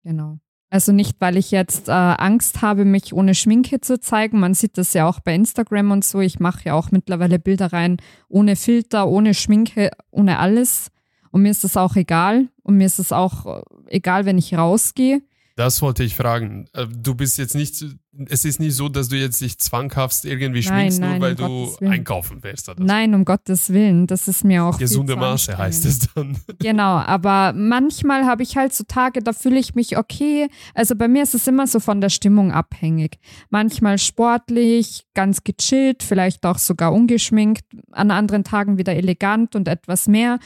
Genau. 0.05 0.39
Also 0.71 0.93
nicht, 0.93 1.17
weil 1.21 1.39
ich 1.39 1.51
jetzt 1.51 1.89
äh, 1.89 1.93
Angst 1.93 2.61
habe, 2.61 2.85
mich 2.85 3.15
ohne 3.15 3.35
Schminke 3.35 3.81
zu 3.81 3.99
zeigen. 4.01 4.39
Man 4.39 4.53
sieht 4.53 4.77
das 4.77 4.93
ja 4.93 5.09
auch 5.09 5.21
bei 5.21 5.35
Instagram 5.35 5.91
und 5.91 6.05
so. 6.05 6.21
Ich 6.21 6.41
mache 6.41 6.67
ja 6.67 6.75
auch 6.75 6.91
mittlerweile 6.91 7.39
Bilder 7.39 7.73
rein 7.73 7.97
ohne 8.29 8.55
Filter, 8.55 9.09
ohne 9.09 9.33
Schminke, 9.33 9.91
ohne 10.11 10.39
alles. 10.39 10.91
Und 11.31 11.43
mir 11.43 11.51
ist 11.51 11.65
das 11.65 11.77
auch 11.79 11.97
egal. 11.97 12.49
Und 12.63 12.77
mir 12.77 12.87
ist 12.87 12.99
es 12.99 13.13
auch 13.13 13.47
äh, 13.47 13.63
egal, 13.87 14.27
wenn 14.27 14.37
ich 14.37 14.57
rausgehe. 14.57 15.23
Das 15.59 15.83
wollte 15.83 16.05
ich 16.05 16.15
fragen. 16.15 16.69
Äh, 16.73 16.87
Du 16.87 17.17
bist 17.17 17.37
jetzt 17.37 17.57
nicht, 17.57 17.85
es 18.29 18.45
ist 18.45 18.61
nicht 18.61 18.77
so, 18.77 18.89
dass 18.89 19.09
du 19.09 19.17
jetzt 19.17 19.41
dich 19.41 19.59
zwanghaft 19.59 20.25
irgendwie 20.25 20.61
Nein, 20.61 20.93
schminkst, 20.93 21.01
nein, 21.01 21.11
nur 21.11 21.21
weil 21.21 21.33
um 21.33 21.77
du 21.81 21.87
einkaufen 21.87 22.45
wärst. 22.45 22.69
Oder. 22.69 22.85
Nein, 22.85 23.13
um 23.13 23.25
Gottes 23.25 23.71
Willen. 23.71 24.07
Das 24.07 24.29
ist 24.29 24.45
mir 24.45 24.63
auch. 24.63 24.79
Gesunde 24.79 25.17
Maße 25.17 25.59
heißt 25.59 25.85
es 25.85 26.11
dann. 26.15 26.39
Genau, 26.61 26.99
aber 26.99 27.53
manchmal 27.55 28.25
habe 28.25 28.45
ich 28.45 28.57
halt 28.57 28.73
so 28.73 28.85
Tage, 28.87 29.21
da 29.21 29.33
fühle 29.33 29.59
ich 29.59 29.75
mich 29.75 29.99
okay. 29.99 30.49
Also 30.75 30.95
bei 30.95 31.09
mir 31.09 31.25
ist 31.25 31.35
es 31.35 31.49
immer 31.49 31.67
so 31.67 31.81
von 31.81 32.01
der 32.01 32.11
Stimmung 32.11 32.53
abhängig. 32.53 33.19
Manchmal 33.51 33.99
sportlich, 33.99 35.07
ganz 35.15 35.43
gechillt, 35.43 36.05
vielleicht 36.05 36.47
auch 36.47 36.59
sogar 36.59 36.93
ungeschminkt, 36.93 37.65
an 37.91 38.13
anderen 38.13 38.45
Tagen 38.45 38.79
wieder 38.79 38.95
elegant 38.95 39.57
und 39.57 39.67
etwas 39.67 40.07
mehr. 40.07 40.39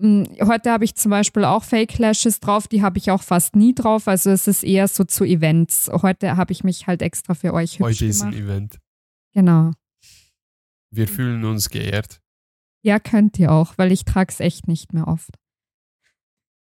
Mm, 0.00 0.24
Heute 0.46 0.70
habe 0.70 0.84
ich 0.84 0.94
zum 0.94 1.10
Beispiel 1.10 1.44
auch 1.44 1.62
Fake 1.64 1.98
Lashes 1.98 2.40
drauf, 2.40 2.68
die 2.68 2.82
habe 2.82 2.98
ich 2.98 3.10
auch 3.10 3.22
fast 3.22 3.54
nie 3.56 3.74
drauf. 3.74 4.08
Also 4.08 4.30
es 4.30 4.46
ist 4.46 4.62
eher 4.64 4.88
so 4.88 5.04
zu 5.04 5.24
Events. 5.24 5.90
Heute 5.92 6.36
habe 6.36 6.52
ich 6.52 6.64
mich 6.64 6.86
halt 6.86 7.02
extra 7.02 7.34
für 7.34 7.52
euch 7.52 7.74
hübsch 7.78 7.80
Heute 8.00 8.06
ist 8.06 8.22
ein 8.22 8.30
gemacht. 8.30 8.44
Event. 8.44 8.78
Genau. 9.34 9.70
Wir 10.90 11.06
fühlen 11.06 11.44
uns 11.44 11.68
geehrt. 11.70 12.20
Ja, 12.82 12.98
könnt 12.98 13.38
ihr 13.38 13.52
auch, 13.52 13.76
weil 13.78 13.92
ich 13.92 14.04
trage 14.04 14.32
es 14.32 14.40
echt 14.40 14.66
nicht 14.66 14.92
mehr 14.92 15.06
oft. 15.06 15.30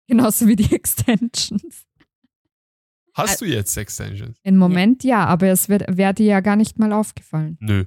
Genauso 0.08 0.46
wie 0.48 0.56
die 0.56 0.70
Extensions. 0.74 1.86
Hast 3.14 3.40
du 3.40 3.44
jetzt 3.44 3.76
Extensions? 3.76 4.38
Im 4.42 4.56
Moment 4.56 5.04
ja, 5.04 5.26
aber 5.26 5.48
es 5.48 5.68
wird, 5.68 5.84
wäre 5.88 6.14
dir 6.14 6.26
ja 6.26 6.40
gar 6.40 6.56
nicht 6.56 6.78
mal 6.78 6.92
aufgefallen. 6.92 7.56
Nö. 7.60 7.84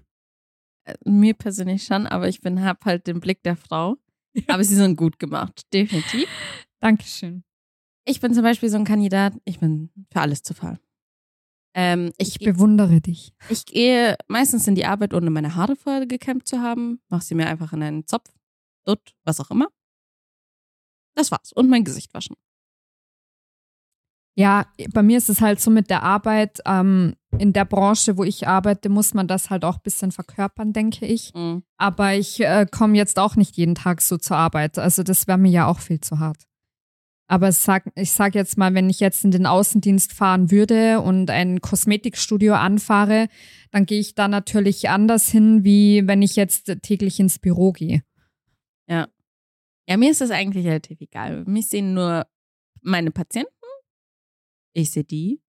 Äh, 0.85 0.93
Mir 1.03 1.33
persönlich 1.33 1.83
schon, 1.83 2.05
aber 2.07 2.29
ich 2.29 2.41
bin 2.41 2.63
hab 2.63 2.85
halt 2.85 3.07
den 3.07 3.19
Blick 3.19 3.41
der 3.43 3.55
Frau. 3.55 3.97
Aber 4.47 4.63
sie 4.63 4.75
sind 4.75 4.95
gut 4.97 5.19
gemacht, 5.19 5.61
definitiv. 5.73 6.27
Dankeschön. 6.79 7.43
Ich 8.05 8.19
bin 8.19 8.33
zum 8.33 8.43
Beispiel 8.43 8.69
so 8.69 8.77
ein 8.77 8.85
Kandidat, 8.85 9.33
ich 9.45 9.59
bin 9.59 9.89
für 10.11 10.21
alles 10.21 10.43
zu 10.43 10.53
faul. 10.53 10.79
Ähm, 11.73 12.11
Ich 12.17 12.39
ich, 12.39 12.45
bewundere 12.45 13.01
dich. 13.01 13.33
ich 13.49 13.65
gehe 13.65 14.15
meistens 14.27 14.67
in 14.67 14.75
die 14.75 14.85
Arbeit, 14.85 15.13
ohne 15.13 15.29
meine 15.29 15.55
Haare 15.55 15.75
vorher 15.75 16.05
gekämmt 16.05 16.47
zu 16.47 16.61
haben. 16.61 17.01
Mach 17.09 17.21
sie 17.21 17.35
mir 17.35 17.47
einfach 17.47 17.73
in 17.73 17.83
einen 17.83 18.05
Zopf, 18.07 18.31
Dutt, 18.85 19.15
was 19.23 19.39
auch 19.41 19.51
immer. 19.51 19.67
Das 21.15 21.31
war's. 21.31 21.51
Und 21.51 21.69
mein 21.69 21.83
Gesicht 21.83 22.13
waschen. 22.13 22.35
Ja, 24.37 24.65
bei 24.91 25.01
mir 25.01 25.17
ist 25.17 25.29
es 25.29 25.39
halt 25.39 25.61
so 25.61 25.71
mit 25.71 25.89
der 25.89 26.03
Arbeit, 26.03 26.59
ähm, 26.65 27.15
in 27.37 27.53
der 27.53 27.65
Branche, 27.65 28.17
wo 28.17 28.23
ich 28.23 28.47
arbeite, 28.47 28.89
muss 28.89 29.13
man 29.13 29.27
das 29.27 29.49
halt 29.49 29.63
auch 29.63 29.75
ein 29.75 29.83
bisschen 29.83 30.11
verkörpern, 30.11 30.73
denke 30.73 31.05
ich. 31.05 31.33
Mhm. 31.33 31.63
Aber 31.77 32.13
ich 32.13 32.41
äh, 32.41 32.65
komme 32.69 32.97
jetzt 32.97 33.17
auch 33.17 33.35
nicht 33.35 33.55
jeden 33.55 33.75
Tag 33.75 34.01
so 34.01 34.17
zur 34.17 34.37
Arbeit. 34.37 34.77
Also 34.77 35.03
das 35.03 35.27
wäre 35.27 35.37
mir 35.37 35.51
ja 35.51 35.67
auch 35.67 35.79
viel 35.79 36.01
zu 36.01 36.19
hart. 36.19 36.43
Aber 37.27 37.51
sag, 37.51 37.91
ich 37.95 38.11
sage 38.11 38.37
jetzt 38.37 38.57
mal, 38.57 38.73
wenn 38.73 38.89
ich 38.89 38.99
jetzt 38.99 39.23
in 39.23 39.31
den 39.31 39.45
Außendienst 39.45 40.13
fahren 40.13 40.51
würde 40.51 41.01
und 41.01 41.31
ein 41.31 41.59
Kosmetikstudio 41.59 42.53
anfahre, 42.53 43.29
dann 43.71 43.85
gehe 43.85 43.99
ich 43.99 44.15
da 44.15 44.27
natürlich 44.27 44.89
anders 44.89 45.29
hin, 45.29 45.63
wie 45.63 46.07
wenn 46.07 46.21
ich 46.21 46.35
jetzt 46.35 46.71
täglich 46.83 47.19
ins 47.19 47.39
Büro 47.39 47.71
gehe. 47.71 48.03
Ja, 49.87 49.97
mir 49.97 50.11
ist 50.11 50.21
das 50.21 50.31
eigentlich 50.31 50.65
relativ 50.65 50.99
egal. 51.01 51.45
Mich 51.45 51.67
sehen 51.67 51.93
nur 51.93 52.25
meine 52.81 53.11
Patienten. 53.11 53.51
Ich 54.75 54.91
sehe 54.91 55.03
die. 55.05 55.41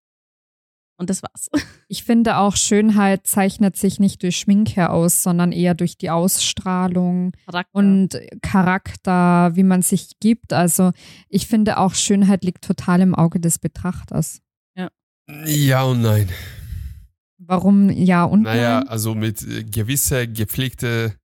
Und 0.97 1.09
das 1.09 1.23
war's. 1.23 1.49
Ich 1.87 2.03
finde 2.03 2.37
auch, 2.37 2.55
Schönheit 2.55 3.27
zeichnet 3.27 3.75
sich 3.77 3.99
nicht 3.99 4.23
durch 4.23 4.37
Schminke 4.37 4.89
aus, 4.89 5.21
sondern 5.21 5.51
eher 5.51 5.75
durch 5.75 5.99
die 5.99 6.09
Ausstrahlung 6.09 7.33
Charakter. 7.45 7.69
und 7.77 8.19
Charakter, 8.41 9.55
wie 9.55 9.61
man 9.61 9.83
sich 9.83 10.13
gibt. 10.19 10.51
Also 10.51 10.91
ich 11.29 11.45
finde 11.45 11.77
auch, 11.77 11.93
Schönheit 11.93 12.43
liegt 12.43 12.63
total 12.63 13.01
im 13.01 13.13
Auge 13.13 13.39
des 13.39 13.59
Betrachters. 13.59 14.41
Ja 15.27 15.83
und 15.83 16.01
nein. 16.01 16.29
Warum 17.37 17.89
ja 17.91 18.23
und 18.23 18.41
Naja, 18.43 18.79
nein? 18.79 18.87
also 18.87 19.13
mit 19.13 19.45
gewisser 19.71 20.25
gepflegte 20.25 21.15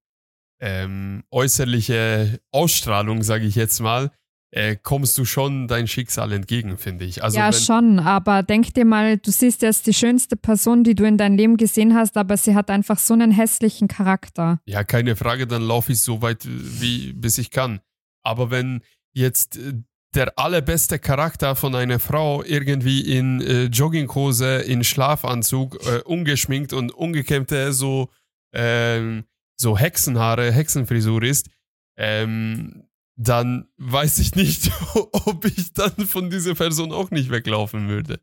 ähm, 0.60 1.24
äußerliche 1.32 2.39
Ausstrahlung, 2.52 3.24
sage 3.24 3.45
ich 3.45 3.56
jetzt 3.56 3.80
mal, 3.80 4.12
äh, 4.52 4.76
kommst 4.76 5.18
du 5.18 5.26
schon 5.26 5.68
dein 5.68 5.88
Schicksal 5.88 6.34
entgegen, 6.34 6.78
finde 6.78 7.06
ich. 7.06 7.24
Also 7.24 7.38
ja, 7.38 7.54
schon, 7.54 7.99
aber 7.99 8.43
denk 8.43 8.74
dir 8.74 8.86
mal, 8.86 9.18
du 9.18 9.32
siehst 9.32 9.62
jetzt 9.62 9.88
die 9.88 9.93
schönste 9.93 10.36
Person, 10.36 10.84
die 10.84 10.93
du 10.93 11.06
in 11.06 11.18
deinem 11.18 11.38
Leben 11.38 11.58
gesehen 11.58 11.95
hast, 11.95 12.18
aber 12.18 12.36
sie 12.36 12.54
hat 12.54 12.70
einfach 12.70 12.99
so 12.99 13.14
einen 13.14 13.32
hässlichen 13.32 13.88
Charakter. 13.88 14.60
Ja, 14.66 14.84
keine 14.84 15.16
Frage, 15.16 15.47
dann 15.47 15.62
laufe 15.62 15.93
ich 15.93 16.02
so 16.02 16.22
weit, 16.22 16.45
wie 16.45 17.14
bis 17.14 17.38
ich 17.38 17.52
kann. 17.52 17.80
Aber 18.24 18.52
wenn 18.52 18.82
jetzt 19.14 19.58
äh, 19.58 19.74
der 20.14 20.38
allerbeste 20.38 20.99
Charakter 20.99 21.56
von 21.56 21.74
einer 21.74 21.99
Frau 21.99 22.43
irgendwie 22.43 22.99
in 22.99 23.39
äh, 23.41 23.64
Jogginghose, 23.66 24.58
in 24.58 24.84
Schlafanzug, 24.84 25.78
äh, 25.86 26.02
ungeschminkt 26.02 26.74
und 26.74 26.91
ungekämmte 26.91 27.72
so, 27.72 28.10
ähm, 28.54 29.24
so 29.56 29.78
Hexenhaare, 29.78 30.52
Hexenfrisur 30.52 31.24
ist, 31.24 31.49
ähm, 31.97 32.84
dann 33.22 33.68
weiß 33.78 34.20
ich 34.20 34.36
nicht, 34.36 34.72
ob 35.12 35.46
ich 35.46 35.74
dann 35.74 35.92
von 36.08 36.30
dieser 36.30 36.56
Person 36.56 36.92
auch 36.92 37.12
nicht 37.12 37.30
weglaufen 37.30 37.88
würde. 37.88 38.20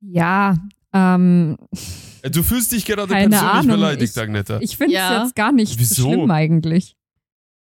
Ja, 0.00 0.56
ähm, 0.92 1.56
Äh, 2.22 2.30
Du 2.30 2.42
fühlst 2.42 2.72
dich 2.72 2.84
gerade 2.84 3.06
Keine 3.12 3.30
persönlich 3.30 3.54
Ahnung, 3.54 3.76
beleidigt, 3.76 4.16
ich- 4.16 4.22
Agneta. 4.22 4.58
ich 4.60 4.76
finde 4.76 4.94
es 4.94 4.98
Ja. 5.00 5.22
jetzt 5.24 5.34
gar 5.34 5.52
nicht 5.52 5.78
Wieso? 5.78 6.02
so 6.02 6.12
schlimm 6.12 6.30
eigentlich. 6.30 6.96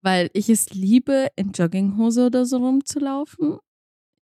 Weil 0.01 0.29
ich 0.33 0.49
es 0.49 0.69
liebe, 0.69 1.27
in 1.35 1.51
Jogginghose 1.51 2.27
oder 2.27 2.45
so 2.45 2.57
rumzulaufen. 2.57 3.57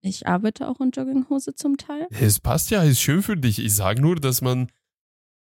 Ich 0.03 0.27
arbeite 0.27 0.67
auch 0.69 0.81
in 0.81 0.91
Jogginghose 0.91 1.55
zum 1.55 1.77
Teil. 1.77 2.07
Es 2.11 2.41
passt 2.41 2.71
ja, 2.71 2.83
ist 2.83 3.01
schön 3.01 3.23
für 3.23 3.37
dich. 3.37 3.59
Ich 3.59 3.75
sage 3.75 4.01
nur, 4.01 4.17
dass 4.17 4.41
man 4.41 4.69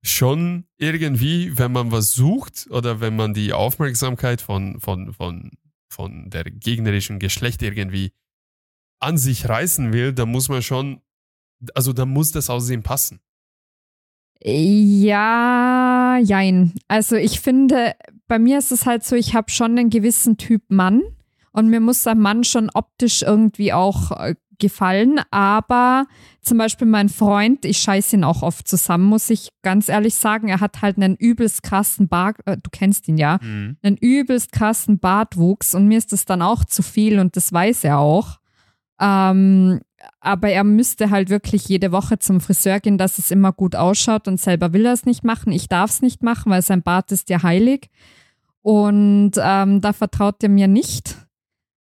schon 0.06 0.66
irgendwie, 0.78 1.58
wenn 1.58 1.72
man 1.72 1.91
was 1.91 2.12
sucht 2.14 2.68
oder 2.70 3.00
wenn 3.00 3.16
man 3.16 3.34
die 3.34 3.54
Aufmerksamkeit 3.54 4.41
von, 4.41 4.80
von, 4.82 5.14
von, 5.14 5.52
von 5.94 6.30
der 6.30 6.44
gegnerischen 6.44 7.20
Geschlecht 7.20 7.62
irgendwie 7.62 8.12
an 9.00 9.18
sich 9.18 9.48
reißen 9.48 9.94
will, 9.94 10.14
dann 10.14 10.30
muss 10.30 10.50
man 10.50 10.62
schon, 10.62 11.02
also 11.76 11.94
dann 11.94 12.10
muss 12.10 12.32
das 12.32 12.50
Aussehen 12.50 12.84
passen. 12.84 13.20
Ja, 14.46 16.18
jein. 16.22 16.74
Also 16.88 17.16
ich 17.16 17.39
finde, 17.39 17.96
bei 18.28 18.39
mir 18.39 18.58
ist 18.58 18.72
es 18.72 18.86
halt 18.86 19.04
so, 19.04 19.16
ich 19.16 19.36
habe 19.36 19.50
schon 19.50 19.78
einen 19.78 19.89
gewissen 19.89 20.38
Typ 20.38 20.64
Mann 20.68 21.02
und 21.52 21.70
mir 21.70 21.80
muss 21.80 22.06
ein 22.08 22.20
Mann 22.20 22.44
schon 22.44 22.70
optisch 22.74 23.22
irgendwie 23.22 23.72
auch 23.72 24.12
äh, 24.12 24.36
gefallen, 24.60 25.20
aber 25.32 26.06
zum 26.41 26.58
Beispiel 26.58 26.88
mein 26.88 27.10
Freund, 27.10 27.66
ich 27.66 27.78
scheiße 27.78 28.16
ihn 28.16 28.24
auch 28.24 28.41
oft 28.41 28.68
zusammen, 28.68 29.06
muss 29.06 29.30
ich 29.30 29.49
ganz 29.62 29.89
ehrlich 29.89 30.16
sagen, 30.16 30.49
er 30.49 30.60
hat 30.60 30.82
halt 30.82 30.97
einen 30.97 31.16
übelst 31.16 31.64
krassen 31.64 32.08
Bart, 32.08 32.38
äh, 32.45 32.58
du 32.58 32.70
kennst 32.72 33.08
ihn 33.08 33.18
ja, 33.18 33.39
einen 33.41 33.97
übelst 33.99 34.51
krassen 34.51 34.99
Bartwuchs 34.99 35.76
und 35.76 35.88
mir 35.88 35.97
ist 35.97 36.12
das 36.12 36.26
dann 36.26 36.41
auch 36.41 36.66
zu 36.66 36.84
viel 36.84 37.20
und 37.20 37.36
das 37.36 37.51
weiß 37.51 37.84
er 37.84 37.99
auch. 37.99 38.39
Ähm, 38.99 39.82
aber 40.20 40.49
er 40.49 40.64
müsste 40.64 41.10
halt 41.10 41.30
wirklich 41.30 41.68
jede 41.68 41.91
Woche 41.91 42.20
zum 42.20 42.41
Friseur 42.41 42.80
gehen, 42.80 42.97
dass 42.97 43.18
es 43.18 43.32
immer 43.32 43.51
gut 43.51 43.76
ausschaut 43.76 44.28
und 44.28 44.39
selber 44.39 44.74
will 44.74 44.86
er 44.86 44.93
es 44.93 45.06
nicht 45.06 45.24
machen. 45.24 45.51
Ich 45.51 45.68
darf 45.68 45.91
es 45.91 46.01
nicht 46.01 46.24
machen, 46.24 46.51
weil 46.51 46.62
sein 46.62 46.84
Bart 46.84 47.12
ist 47.12 47.30
ja 47.30 47.43
heilig. 47.43 47.89
Und 48.62 49.34
ähm, 49.38 49.82
da 49.82 49.93
vertraut 49.93 50.41
er 50.41 50.49
mir 50.49 50.68
nicht. 50.68 51.18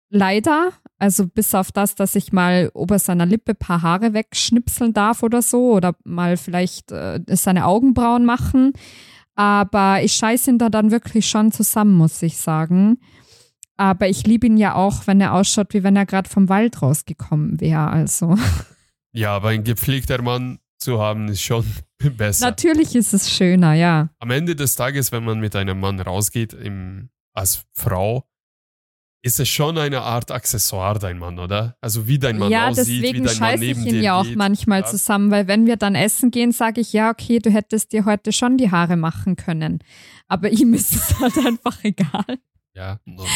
Leider. 0.09 0.71
Also 0.97 1.27
bis 1.27 1.53
auf 1.53 1.71
das, 1.71 1.95
dass 1.95 2.15
ich 2.15 2.31
mal 2.31 2.71
ober 2.73 2.99
seiner 2.99 3.25
Lippe 3.25 3.51
ein 3.51 3.57
paar 3.57 3.81
Haare 3.81 4.13
wegschnipseln 4.13 4.93
darf 4.93 5.23
oder 5.23 5.41
so 5.41 5.73
oder 5.73 5.95
mal 6.03 6.37
vielleicht 6.37 6.91
äh, 6.91 7.19
seine 7.29 7.65
Augenbrauen 7.65 8.25
machen. 8.25 8.73
Aber 9.35 10.01
ich 10.01 10.13
scheiße 10.13 10.51
ihn 10.51 10.57
da 10.57 10.69
dann 10.69 10.91
wirklich 10.91 11.27
schon 11.27 11.51
zusammen, 11.51 11.95
muss 11.95 12.21
ich 12.21 12.37
sagen. 12.37 12.99
Aber 13.77 14.07
ich 14.07 14.25
liebe 14.25 14.47
ihn 14.47 14.55
ja 14.55 14.75
auch, 14.75 15.05
wenn 15.07 15.19
er 15.19 15.33
ausschaut, 15.33 15.73
wie 15.73 15.83
wenn 15.83 15.97
er 15.97 16.05
gerade 16.05 16.29
vom 16.29 16.47
Wald 16.47 16.81
rausgekommen 16.81 17.59
wäre. 17.59 17.87
Also 17.89 18.35
Ja, 19.11 19.33
aber 19.33 19.49
ein 19.49 19.63
gepflegter 19.63 20.21
Mann 20.21 20.59
zu 20.77 20.99
haben 20.99 21.29
ist 21.29 21.41
schon 21.41 21.65
besser. 22.17 22.45
natürlich 22.45 22.95
ist 22.95 23.13
es 23.13 23.31
schöner, 23.31 23.73
ja. 23.73 24.09
Am 24.19 24.29
Ende 24.29 24.55
des 24.55 24.75
Tages, 24.75 25.13
wenn 25.13 25.23
man 25.23 25.39
mit 25.39 25.55
einem 25.55 25.79
Mann 25.79 25.99
rausgeht, 26.01 26.53
im, 26.53 27.09
als 27.33 27.63
Frau, 27.71 28.25
ist 29.25 29.39
es 29.39 29.49
schon 29.49 29.75
eine 29.79 30.01
Art 30.01 30.29
Accessoire, 30.29 30.99
dein 30.99 31.17
Mann, 31.17 31.39
oder? 31.39 31.75
Also 31.81 32.07
wie 32.07 32.19
dein 32.19 32.37
Mann 32.37 32.51
ja, 32.51 32.67
aussieht, 32.69 33.03
deswegen 33.03 33.23
wie 33.23 33.27
dein 33.27 33.39
Mann 33.39 33.49
scheiße 33.51 33.63
neben 33.63 33.79
ich 33.81 33.85
ihn 33.87 33.93
dir 33.93 34.01
ja 34.01 34.19
auch 34.19 34.23
geht. 34.23 34.35
manchmal 34.35 34.81
Ja. 34.81 34.85
zusammen, 34.85 35.31
weil 35.31 35.47
wenn 35.47 35.65
wir 35.65 35.77
dann 35.77 35.95
essen 35.95 36.29
gehen, 36.29 36.51
sage 36.51 36.79
ich, 36.79 36.93
ja, 36.93 37.09
okay, 37.09 37.39
du 37.39 37.49
hättest 37.49 37.91
dir 37.91 38.05
heute 38.05 38.31
schon 38.31 38.57
die 38.57 38.69
Haare 38.69 38.97
machen 38.97 39.35
können. 39.35 39.79
Aber 40.27 40.51
ihm 40.51 40.75
ist 40.75 40.93
es 40.93 41.19
halt 41.19 41.37
einfach 41.43 41.83
egal. 41.83 42.37
Ja, 42.75 42.99
normal. 43.05 43.27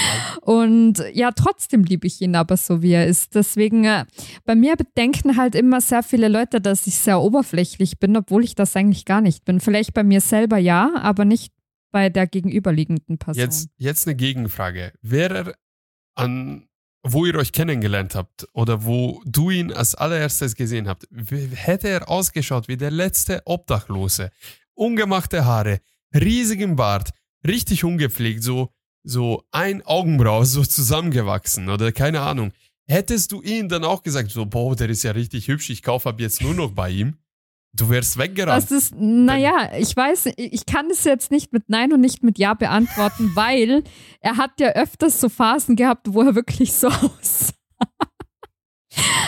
Und 0.41 1.03
ja, 1.13 1.31
trotzdem 1.31 1.83
liebe 1.85 2.05
ich 2.05 2.21
ihn 2.21 2.35
aber 2.35 2.55
so, 2.55 2.83
wie 2.83 2.91
er 2.91 3.07
ist. 3.07 3.33
Deswegen, 3.33 3.85
äh, 3.85 4.05
bei 4.45 4.53
mir 4.53 4.75
denken 4.95 5.37
halt 5.37 5.55
immer 5.55 5.81
sehr 5.81 6.03
viele 6.03 6.27
Leute, 6.27 6.61
dass 6.61 6.85
ich 6.85 6.95
sehr 6.97 7.19
oberflächlich 7.19 7.97
bin, 7.99 8.15
obwohl 8.15 8.43
ich 8.43 8.53
das 8.53 8.75
eigentlich 8.75 9.05
gar 9.05 9.21
nicht 9.21 9.43
bin. 9.45 9.59
Vielleicht 9.59 9.93
bei 9.95 10.03
mir 10.03 10.21
selber 10.21 10.57
ja, 10.59 10.91
aber 10.97 11.25
nicht 11.25 11.51
bei 11.91 12.09
der 12.09 12.27
gegenüberliegenden 12.27 13.17
Person. 13.17 13.41
Jetzt, 13.41 13.69
jetzt 13.77 14.07
eine 14.07 14.15
Gegenfrage. 14.15 14.91
Wäre 15.01 15.35
er 15.37 15.55
an, 16.20 16.67
wo 17.03 17.26
ihr 17.26 17.36
euch 17.36 17.51
kennengelernt 17.51 18.13
habt 18.13 18.47
oder 18.53 18.84
wo 18.84 19.22
du 19.26 19.49
ihn 19.49 19.72
als 19.72 19.95
allererstes 19.95 20.55
gesehen 20.55 20.88
habt, 20.88 21.07
hätte 21.53 21.88
er 21.88 22.09
ausgeschaut 22.09 22.67
wie 22.67 22.78
der 22.78 22.91
letzte 22.91 23.41
Obdachlose. 23.45 24.32
Ungemachte 24.74 25.45
Haare, 25.45 25.80
riesigen 26.13 26.76
Bart, 26.76 27.11
richtig 27.47 27.84
ungepflegt, 27.84 28.43
so, 28.43 28.70
so 29.03 29.43
ein 29.51 29.82
Augenbrau 29.86 30.43
so 30.43 30.63
zusammengewachsen 30.63 31.70
oder 31.70 31.91
keine 31.91 32.22
Ahnung. 32.22 32.51
Hättest 32.86 33.32
du 33.32 33.41
ihn 33.41 33.70
dann 33.70 33.84
auch 33.84 34.01
gesagt, 34.01 34.32
so, 34.32 34.45
boah, 34.45 34.76
der 34.76 34.89
ist 34.89 35.03
ja 35.03 35.11
richtig 35.11 35.47
hübsch, 35.47 35.70
ich 35.70 35.84
kaufe 35.84 36.09
ab 36.09 36.20
jetzt 36.20 36.41
nur 36.41 36.53
noch 36.53 36.72
bei 36.72 36.89
ihm? 36.89 37.17
Du 37.74 37.89
wärst 37.89 38.17
weggerannt. 38.17 38.63
Das 38.63 38.72
ist, 38.72 38.95
naja, 38.97 39.72
ich 39.78 39.95
weiß, 39.95 40.30
ich 40.38 40.65
kann 40.65 40.89
es 40.89 41.03
jetzt 41.03 41.32
nicht 41.32 41.53
mit 41.53 41.70
Nein 41.70 41.93
und 41.93 42.01
nicht 42.01 42.24
mit 42.24 42.38
Ja 42.39 42.53
beantworten, 42.53 43.32
weil 43.36 43.84
er 44.22 44.38
hat 44.38 44.59
ja 44.59 44.70
öfters 44.70 45.22
so 45.22 45.30
Phasen 45.30 45.76
gehabt, 45.76 46.13
wo 46.13 46.22
er 46.22 46.36
wirklich 46.36 46.74
so 46.74 46.88
aussah. 46.88 47.53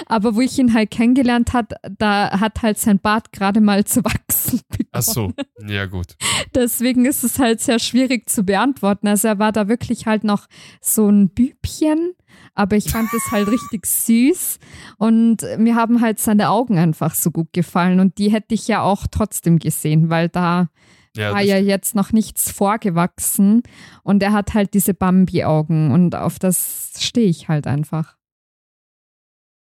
Aber 0.07 0.35
wo 0.35 0.41
ich 0.41 0.57
ihn 0.57 0.73
halt 0.73 0.91
kennengelernt 0.91 1.53
hat, 1.53 1.73
da 1.97 2.39
hat 2.39 2.63
halt 2.63 2.79
sein 2.79 2.99
Bart 2.99 3.31
gerade 3.31 3.61
mal 3.61 3.85
zu 3.85 4.03
wachsen 4.03 4.59
begonnen. 4.69 4.89
Ach 4.91 5.01
so, 5.03 5.33
ja 5.67 5.85
gut. 5.85 6.17
Deswegen 6.55 7.05
ist 7.05 7.23
es 7.23 7.39
halt 7.39 7.61
sehr 7.61 7.79
schwierig 7.79 8.27
zu 8.27 8.43
beantworten. 8.43 9.07
Also 9.07 9.27
er 9.27 9.39
war 9.39 9.51
da 9.51 9.67
wirklich 9.67 10.07
halt 10.07 10.23
noch 10.23 10.47
so 10.81 11.07
ein 11.07 11.29
Bübchen, 11.29 12.13
aber 12.53 12.75
ich 12.75 12.89
fand 12.91 13.13
es 13.13 13.31
halt 13.31 13.47
richtig 13.49 13.85
süß 13.85 14.59
und 14.97 15.37
mir 15.57 15.75
haben 15.75 16.01
halt 16.01 16.19
seine 16.19 16.49
Augen 16.49 16.77
einfach 16.77 17.13
so 17.15 17.31
gut 17.31 17.53
gefallen 17.53 17.99
und 17.99 18.17
die 18.17 18.31
hätte 18.31 18.53
ich 18.53 18.67
ja 18.67 18.81
auch 18.81 19.07
trotzdem 19.09 19.59
gesehen, 19.59 20.09
weil 20.09 20.29
da 20.29 20.69
Ja, 21.15 21.33
war 21.33 21.41
ja 21.41 21.57
jetzt 21.57 21.95
noch 21.95 22.11
nichts 22.11 22.51
vorgewachsen 22.51 23.63
und 24.03 24.21
er 24.23 24.31
hat 24.33 24.53
halt 24.53 24.73
diese 24.73 24.93
Bambi-Augen 24.93 25.91
und 25.91 26.15
auf 26.15 26.39
das 26.39 26.93
stehe 26.99 27.27
ich 27.29 27.47
halt 27.47 27.67
einfach. 27.67 28.17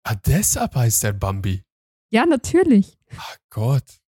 ah, 0.04 0.16
deshalb 0.26 0.76
heißt 0.76 1.04
der 1.04 1.14
Bambi. 1.14 1.64
Ja, 2.12 2.26
natürlich. 2.26 2.98
Ach 3.18 3.38
Gott. 3.52 4.00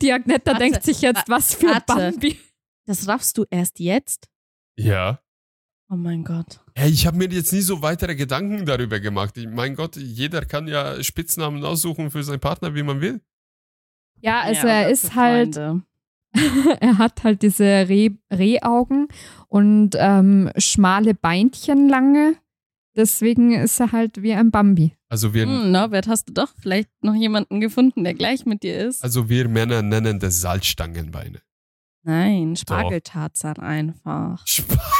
Die 0.00 0.12
Agnetta 0.12 0.52
Warte, 0.52 0.64
denkt 0.64 0.84
sich 0.84 1.00
jetzt, 1.02 1.28
was 1.28 1.54
für 1.54 1.66
warte. 1.66 1.86
Bambi. 1.86 2.38
Das 2.86 3.08
raffst 3.08 3.36
du 3.38 3.44
erst 3.50 3.80
jetzt? 3.80 4.28
Ja. 4.76 5.20
Oh 5.88 5.96
mein 5.96 6.22
Gott. 6.24 6.60
Hey, 6.80 6.88
ich 6.92 7.06
habe 7.06 7.18
mir 7.18 7.28
jetzt 7.28 7.52
nie 7.52 7.60
so 7.60 7.82
weitere 7.82 8.16
Gedanken 8.16 8.64
darüber 8.64 9.00
gemacht. 9.00 9.36
Ich, 9.36 9.46
mein 9.46 9.74
Gott, 9.74 9.96
jeder 9.96 10.46
kann 10.46 10.66
ja 10.66 11.02
Spitznamen 11.02 11.62
aussuchen 11.62 12.10
für 12.10 12.24
seinen 12.24 12.40
Partner, 12.40 12.74
wie 12.74 12.82
man 12.82 13.02
will. 13.02 13.20
Ja, 14.22 14.40
also 14.40 14.66
Ja, 14.66 14.72
er 14.72 14.88
ist 14.88 15.14
halt, 15.14 15.56
er 16.80 16.96
hat 16.96 17.22
halt 17.22 17.42
diese 17.42 17.64
Reh, 17.64 18.12
Rehaugen 18.32 19.08
und 19.48 19.90
ähm, 19.98 20.50
schmale 20.56 21.12
Beinchen 21.12 21.90
lange. 21.90 22.36
Deswegen 22.96 23.52
ist 23.52 23.78
er 23.78 23.92
halt 23.92 24.22
wie 24.22 24.32
ein 24.32 24.50
Bambi. 24.50 24.96
Also 25.10 25.34
wir, 25.34 25.44
Hm, 25.44 25.70
Norbert, 25.72 26.08
hast 26.08 26.30
du 26.30 26.32
doch 26.32 26.54
vielleicht 26.62 26.88
noch 27.02 27.14
jemanden 27.14 27.60
gefunden, 27.60 28.04
der 28.04 28.14
gleich 28.14 28.46
mit 28.46 28.62
dir 28.62 28.86
ist? 28.88 29.04
also 29.04 29.28
wir 29.28 29.50
Männer 29.50 29.82
nennen 29.82 30.18
das 30.18 30.40
Salzstangenbeine. 30.40 31.42
Nein, 32.04 32.56
Spargeltarzan 32.56 33.58
einfach. 33.58 34.46
Spaß. 34.46 34.99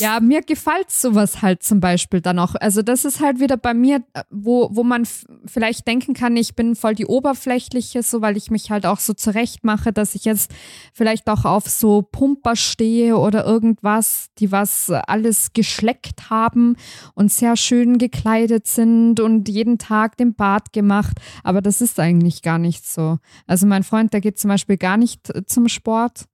Ja, 0.00 0.20
mir 0.20 0.42
gefällt 0.42 0.90
sowas 0.90 1.40
halt 1.40 1.62
zum 1.62 1.80
Beispiel 1.80 2.20
dann 2.20 2.38
auch. 2.38 2.54
Also 2.56 2.82
das 2.82 3.04
ist 3.04 3.20
halt 3.20 3.40
wieder 3.40 3.56
bei 3.56 3.72
mir, 3.74 4.02
äh, 4.12 4.22
wo, 4.30 4.68
wo 4.72 4.82
man 4.84 5.06
vielleicht 5.46 5.86
denken 5.86 6.14
kann, 6.14 6.36
ich 6.36 6.54
bin 6.54 6.76
voll 6.76 6.94
die 6.94 7.06
Oberflächliche, 7.06 8.02
so 8.02 8.20
weil 8.20 8.36
ich 8.36 8.50
mich 8.50 8.70
halt 8.70 8.84
auch 8.84 8.98
so 8.98 9.14
zurecht 9.14 9.64
mache, 9.64 9.92
dass 9.92 10.14
ich 10.14 10.24
jetzt 10.24 10.52
vielleicht 10.92 11.28
auch 11.28 11.44
auf 11.44 11.68
so 11.68 12.02
Pumper 12.02 12.56
stehe 12.56 13.16
oder 13.16 13.44
irgendwas, 13.44 14.26
die 14.38 14.52
was 14.52 14.90
alles 14.90 15.52
geschleckt 15.52 16.30
haben 16.30 16.76
und 17.14 17.32
sehr 17.32 17.56
schön 17.56 17.98
gekleidet 17.98 18.66
sind 18.66 19.20
und 19.20 19.48
jeden 19.48 19.78
Tag 19.78 20.16
den 20.16 20.34
Bart 20.34 20.72
gemacht. 20.72 21.16
Aber 21.44 21.62
das 21.62 21.80
ist 21.80 21.98
eigentlich 21.98 22.42
gar 22.42 22.58
nicht 22.58 22.86
so. 22.86 23.18
Also 23.46 23.66
mein 23.66 23.84
Freund, 23.84 24.12
der 24.12 24.20
geht 24.20 24.38
zum 24.38 24.48
Beispiel 24.48 24.76
gar 24.76 24.96
nicht 24.96 25.30
äh, 25.30 25.44
zum 25.46 25.68
Sport. 25.68 26.26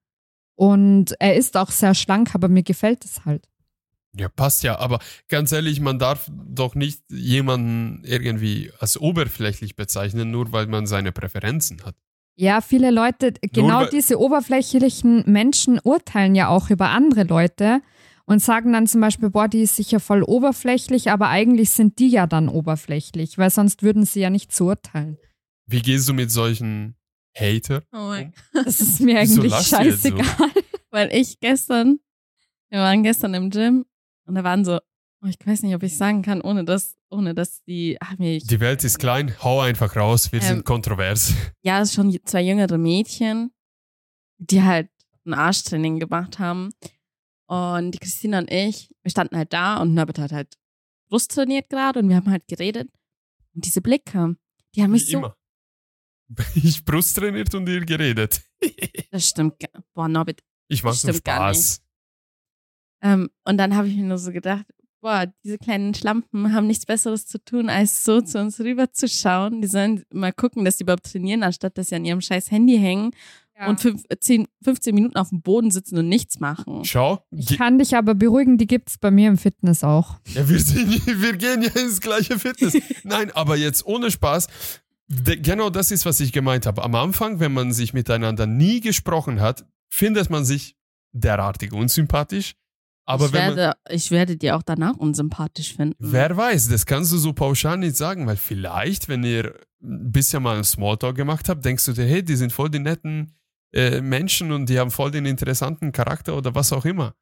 Und 0.59 1.15
er 1.21 1.37
ist 1.37 1.57
auch 1.57 1.71
sehr 1.71 1.95
schlank, 1.95 2.35
aber 2.35 2.49
mir 2.49 2.65
gefällt 2.65 3.05
es 3.05 3.25
halt. 3.25 3.47
Ja, 4.17 4.29
passt 4.29 4.65
ja, 4.65 4.77
aber 4.77 4.99
ganz 5.29 5.53
ehrlich, 5.53 5.79
man 5.79 6.01
darf 6.01 6.29
doch 6.33 6.75
nicht 6.75 7.01
jemanden 7.11 8.03
irgendwie 8.05 8.73
als 8.81 9.01
oberflächlich 9.01 9.77
bezeichnen, 9.77 10.33
nur 10.33 10.51
weil 10.51 10.67
man 10.67 10.89
seine 10.89 11.13
Präferenzen 11.13 11.85
hat. 11.85 11.95
Ja, 12.35 12.61
viele 12.61 12.91
Leute, 12.91 13.35
genau 13.53 13.83
weil- 13.83 13.91
diese 13.91 14.19
oberflächlichen 14.19 15.23
Menschen 15.31 15.79
urteilen 15.85 16.35
ja 16.35 16.49
auch 16.49 16.71
über 16.71 16.91
andere 16.91 17.23
Leute 17.23 17.81
und 18.25 18.43
sagen 18.43 18.73
dann 18.73 18.89
zum 18.89 19.01
Beispiel, 19.01 19.31
boah, 19.31 19.47
die 19.47 19.63
ist 19.63 19.77
sicher 19.77 20.01
voll 20.01 20.25
oberflächlich, 20.25 21.13
aber 21.13 21.29
eigentlich 21.29 21.71
sind 21.71 22.01
die 22.01 22.09
ja 22.09 22.27
dann 22.27 22.49
oberflächlich, 22.49 23.39
weil 23.39 23.51
sonst 23.51 23.85
würden 23.85 24.05
sie 24.05 24.21
ja 24.21 24.31
nicht 24.31 24.53
so 24.53 24.67
urteilen. 24.67 25.19
Wie 25.67 25.83
gehst 25.83 26.09
du 26.09 26.15
mit 26.15 26.33
solchen 26.33 26.97
Hater? 27.35 27.83
Oh 27.93 28.09
mein 28.09 28.33
Das 28.53 28.81
ist 28.81 29.01
mir 29.01 29.19
eigentlich 29.19 29.53
so? 29.53 29.63
scheißegal. 29.77 30.51
Weil 30.91 31.15
ich 31.15 31.39
gestern, 31.41 32.01
wir 32.71 32.81
waren 32.81 33.03
gestern 33.03 33.35
im 33.35 33.51
Gym 33.51 33.85
und 34.27 34.35
da 34.35 34.45
waren 34.45 34.65
so, 34.65 34.79
oh, 35.23 35.27
ich 35.27 35.37
weiß 35.45 35.63
nicht, 35.63 35.75
ob 35.75 35.83
ich 35.83 35.97
sagen 35.97 36.23
kann, 36.23 36.41
ohne 36.41 36.65
dass, 36.65 36.97
ohne 37.11 37.35
dass 37.35 37.63
die, 37.65 37.97
ach, 38.01 38.17
mir, 38.19 38.37
ich, 38.37 38.47
Die 38.47 38.61
Welt 38.61 38.83
ist 38.85 38.99
klein, 38.99 39.35
hau 39.43 39.61
einfach 39.61 39.95
raus, 39.97 40.33
wir 40.33 40.41
Ähm, 40.41 40.47
sind 40.47 40.65
kontrovers. 40.65 41.33
ja, 41.63 41.81
es 41.83 41.93
sind 41.93 42.13
schon 42.13 42.21
zwei 42.25 42.43
jüngere 42.43 42.79
Mädchen, 42.79 43.51
die 44.39 44.63
halt 44.63 44.89
ein 45.27 45.35
Arschtraining 45.35 45.99
gemacht 45.99 46.39
haben. 46.39 46.71
Und 47.47 47.93
die 47.93 47.99
Christina 47.99 48.39
und 48.39 48.51
ich, 48.51 48.91
wir 49.03 49.11
standen 49.11 49.37
halt 49.37 49.53
da 49.53 49.79
und 49.79 49.95
Norbert 49.95 50.19
hat 50.19 50.33
halt 50.33 50.57
Brust 51.09 51.31
trainiert 51.33 51.71
gerade 51.71 52.01
und 52.01 52.09
wir 52.09 52.17
haben 52.17 52.31
halt 52.31 52.47
geredet. 52.49 52.91
Und 53.55 53.65
diese 53.65 53.81
Blicke, 53.81 54.37
die 54.75 54.83
haben 54.83 54.91
mich 54.91 55.07
Wie 55.07 55.13
so, 55.13 55.19
immer. 55.19 55.37
Ich 56.55 56.85
Brust 56.85 57.17
trainiert 57.17 57.55
und 57.55 57.69
ihr 57.69 57.85
geredet. 57.85 58.43
das 59.11 59.29
stimmt, 59.29 59.55
boah, 59.95 60.09
Norbert, 60.09 60.41
Ich 60.69 60.83
mach 60.83 60.93
nur 60.93 61.13
Stimmt 61.13 61.25
gar 61.25 61.55
Spaß. 61.55 61.81
Ähm, 63.03 63.31
und 63.45 63.59
dann 63.59 63.77
habe 63.77 63.89
ich 63.89 63.97
mir 63.97 64.05
nur 64.05 64.19
so 64.19 64.33
gedacht, 64.33 64.67
boah, 65.01 65.33
diese 65.45 65.59
kleinen 65.59 65.95
Schlampen 65.95 66.53
haben 66.53 66.67
nichts 66.67 66.85
Besseres 66.85 67.27
zu 67.27 67.43
tun, 67.43 67.71
als 67.71 68.05
so 68.05 68.21
zu 68.21 68.41
uns 68.41 68.59
rüber 68.61 68.93
zu 68.93 69.09
schauen. 69.09 69.63
Die 69.63 69.69
sollen 69.69 70.05
mal 70.13 70.33
gucken, 70.33 70.65
dass 70.65 70.77
die 70.77 70.83
überhaupt 70.83 71.11
trainieren, 71.11 71.43
anstatt 71.43 71.79
dass 71.79 71.89
sie 71.89 71.95
an 71.95 72.05
ihrem 72.05 72.21
scheiß 72.21 72.51
Handy 72.51 72.77
hängen 72.79 73.13
und 73.67 73.81
fünf, 73.81 74.05
äh, 74.09 74.17
10, 74.19 74.47
15 74.63 74.95
Minuten 74.95 75.17
auf 75.17 75.31
dem 75.31 75.43
Boden 75.43 75.71
sitzen 75.71 75.99
und 75.99 76.09
nichts 76.09 76.39
machen. 76.39 76.85
Schau, 76.85 77.25
Ich 77.31 77.59
kann 77.59 77.79
dich 77.79 77.97
aber 77.97 78.15
beruhigen, 78.15 78.57
die 78.57 78.67
gibt's 78.67 78.99
bei 78.99 79.11
mir 79.11 79.29
im 79.29 79.39
Fitness 79.39 79.83
auch. 79.83 80.21
ja, 80.29 80.49
wir, 80.49 80.61
sind, 80.61 81.07
wir 81.23 81.37
gehen 81.37 81.63
ja 81.63 81.71
ins 81.81 82.01
gleiche 82.01 82.39
Fitness. 82.39 82.77
Nein, 83.03 83.31
aber 83.33 83.57
jetzt 83.57 83.85
ohne 83.85 84.11
Spaß. 84.11 84.47
Genau 85.09 85.71
das 85.71 85.91
ist, 85.91 86.05
was 86.05 86.21
ich 86.21 86.33
gemeint 86.33 86.67
habe. 86.67 86.83
Am 86.83 86.95
Anfang, 86.95 87.41
wenn 87.41 87.53
man 87.53 87.73
sich 87.73 87.95
miteinander 87.95 88.47
nie 88.47 88.81
gesprochen 88.81 89.41
hat, 89.41 89.65
findet 89.89 90.29
man 90.29 90.45
sich 90.45 90.77
derartig 91.13 91.73
unsympathisch. 91.73 92.55
Aber 93.07 93.27
ich, 93.27 93.33
wenn 93.33 93.47
man, 93.47 93.57
werde, 93.57 93.79
ich 93.89 94.11
werde 94.11 94.37
dir 94.37 94.55
auch 94.55 94.63
danach 94.63 94.97
unsympathisch 94.97 95.75
finden. 95.75 95.97
Wer 95.99 96.37
weiß, 96.37 96.69
das 96.69 96.85
kannst 96.85 97.11
du 97.11 97.17
so 97.17 97.33
pauschal 97.33 97.79
nicht 97.79 97.97
sagen, 97.97 98.27
weil 98.27 98.37
vielleicht, 98.37 99.09
wenn 99.09 99.25
ihr 99.25 99.55
ein 99.83 100.13
bisschen 100.13 100.43
mal 100.43 100.57
einen 100.57 100.65
Smalltalk 100.65 101.17
gemacht 101.17 101.49
habt, 101.49 101.65
denkst 101.65 101.87
du 101.87 101.93
dir, 101.93 102.05
hey, 102.05 102.23
die 102.23 102.37
sind 102.37 102.53
voll 102.53 102.69
die 102.69 102.81
netten 102.81 103.35
äh, 103.73 104.03
Menschen 104.03 104.53
und 104.53 104.69
die 104.69 104.79
haben 104.79 104.91
voll 104.91 105.11
den 105.11 105.25
interessanten 105.25 105.91
Charakter 105.91 106.37
oder 106.37 106.55
was 106.55 106.71
auch 106.73 106.85
immer. 106.85 107.15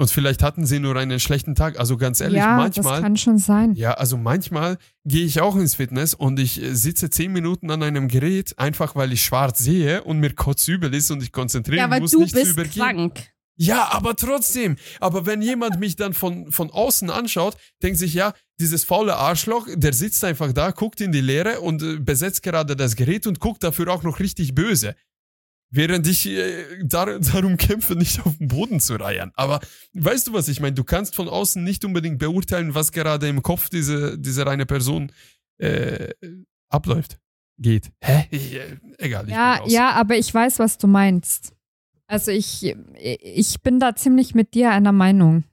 Und 0.00 0.10
vielleicht 0.10 0.42
hatten 0.42 0.64
sie 0.64 0.80
nur 0.80 0.96
einen 0.96 1.20
schlechten 1.20 1.54
Tag. 1.54 1.78
Also 1.78 1.98
ganz 1.98 2.22
ehrlich, 2.22 2.38
ja, 2.38 2.56
das 2.66 2.76
manchmal, 2.76 3.02
kann 3.02 3.16
schon 3.18 3.36
sein. 3.36 3.74
ja, 3.74 3.92
also 3.92 4.16
manchmal 4.16 4.78
gehe 5.04 5.26
ich 5.26 5.42
auch 5.42 5.56
ins 5.56 5.74
Fitness 5.74 6.14
und 6.14 6.40
ich 6.40 6.62
äh, 6.62 6.74
sitze 6.74 7.10
zehn 7.10 7.30
Minuten 7.30 7.70
an 7.70 7.82
einem 7.82 8.08
Gerät, 8.08 8.58
einfach 8.58 8.96
weil 8.96 9.12
ich 9.12 9.22
schwarz 9.22 9.58
sehe 9.58 10.02
und 10.02 10.18
mir 10.18 10.32
kotzübel 10.32 10.94
ist 10.94 11.10
und 11.10 11.22
ich 11.22 11.32
konzentrieren 11.32 11.80
ja, 11.80 11.90
weil 11.90 12.00
muss, 12.00 12.12
du 12.12 12.20
nicht 12.20 12.30
zu 12.30 12.40
bist 12.40 12.52
übergehen. 12.52 12.82
krank. 12.82 13.28
Ja, 13.56 13.90
aber 13.92 14.16
trotzdem. 14.16 14.76
Aber 15.00 15.26
wenn 15.26 15.42
jemand 15.42 15.78
mich 15.78 15.96
dann 15.96 16.14
von, 16.14 16.50
von 16.50 16.70
außen 16.70 17.10
anschaut, 17.10 17.58
denkt 17.82 17.98
sich, 17.98 18.14
ja, 18.14 18.32
dieses 18.58 18.84
faule 18.84 19.16
Arschloch, 19.16 19.68
der 19.74 19.92
sitzt 19.92 20.24
einfach 20.24 20.54
da, 20.54 20.70
guckt 20.70 21.02
in 21.02 21.12
die 21.12 21.20
Leere 21.20 21.60
und 21.60 21.82
äh, 21.82 21.98
besetzt 21.98 22.42
gerade 22.42 22.74
das 22.74 22.96
Gerät 22.96 23.26
und 23.26 23.38
guckt 23.38 23.62
dafür 23.62 23.88
auch 23.92 24.02
noch 24.02 24.18
richtig 24.18 24.54
böse. 24.54 24.94
Während 25.72 26.06
ich 26.08 26.26
äh, 26.26 26.82
dar 26.82 27.20
darum 27.20 27.56
kämpfe, 27.56 27.94
nicht 27.94 28.24
auf 28.26 28.36
den 28.38 28.48
Boden 28.48 28.80
zu 28.80 28.96
reiern. 28.96 29.30
Aber 29.34 29.60
weißt 29.94 30.26
du, 30.26 30.32
was 30.32 30.48
ich 30.48 30.60
meine? 30.60 30.74
Du 30.74 30.84
kannst 30.84 31.14
von 31.14 31.28
außen 31.28 31.62
nicht 31.62 31.84
unbedingt 31.84 32.18
beurteilen, 32.18 32.74
was 32.74 32.90
gerade 32.90 33.28
im 33.28 33.42
Kopf 33.42 33.68
diese, 33.70 34.18
dieser 34.18 34.48
eine 34.48 34.66
Person 34.66 35.12
äh, 35.58 36.08
abläuft. 36.68 37.18
Geht. 37.58 37.92
Hä? 38.00 38.26
Äh, 38.30 38.76
egal. 38.98 39.28
Ja, 39.28 39.60
ja, 39.66 39.92
aber 39.92 40.16
ich 40.16 40.32
weiß, 40.32 40.58
was 40.58 40.78
du 40.78 40.86
meinst. 40.86 41.52
Also 42.06 42.32
ich, 42.32 42.74
ich 42.98 43.60
bin 43.62 43.78
da 43.78 43.94
ziemlich 43.94 44.34
mit 44.34 44.54
dir 44.54 44.70
einer 44.70 44.92
Meinung. 44.92 45.44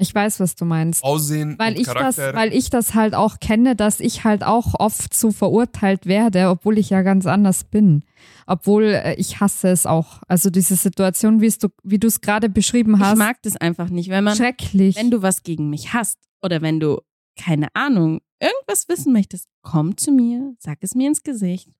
Ich 0.00 0.14
weiß, 0.14 0.38
was 0.38 0.54
du 0.54 0.64
meinst. 0.64 1.02
Aussehen 1.02 1.56
Weil 1.58 1.72
und 1.74 1.80
ich, 1.80 1.86
das, 1.88 2.16
Charakter. 2.16 2.34
weil 2.34 2.54
ich 2.54 2.70
das 2.70 2.94
halt 2.94 3.16
auch 3.16 3.40
kenne, 3.40 3.74
dass 3.74 3.98
ich 3.98 4.22
halt 4.22 4.44
auch 4.44 4.74
oft 4.78 5.12
so 5.12 5.32
verurteilt 5.32 6.06
werde, 6.06 6.50
obwohl 6.50 6.78
ich 6.78 6.90
ja 6.90 7.02
ganz 7.02 7.26
anders 7.26 7.64
bin. 7.64 8.04
Obwohl 8.46 8.84
äh, 8.84 9.14
ich 9.16 9.40
hasse 9.40 9.68
es 9.68 9.86
auch. 9.86 10.22
Also 10.28 10.50
diese 10.50 10.76
Situation, 10.76 11.40
du, 11.40 11.68
wie 11.82 11.98
du 11.98 12.06
es 12.06 12.20
gerade 12.20 12.48
beschrieben 12.48 12.94
Ich 12.94 13.00
hast, 13.00 13.18
mag 13.18 13.42
das 13.42 13.56
einfach 13.56 13.88
nicht, 13.88 14.08
wenn 14.08 14.22
man, 14.22 14.36
schrecklich. 14.36 14.94
wenn 14.94 15.10
du 15.10 15.20
was 15.22 15.42
gegen 15.42 15.68
mich 15.68 15.92
hast 15.92 16.16
oder 16.42 16.62
wenn 16.62 16.78
du, 16.78 17.00
keine 17.36 17.66
Ahnung, 17.74 18.20
irgendwas 18.40 18.88
wissen 18.88 19.12
möchtest, 19.12 19.48
komm 19.62 19.96
zu 19.96 20.12
mir, 20.12 20.54
sag 20.60 20.78
es 20.82 20.94
mir 20.94 21.08
ins 21.08 21.24
Gesicht. 21.24 21.70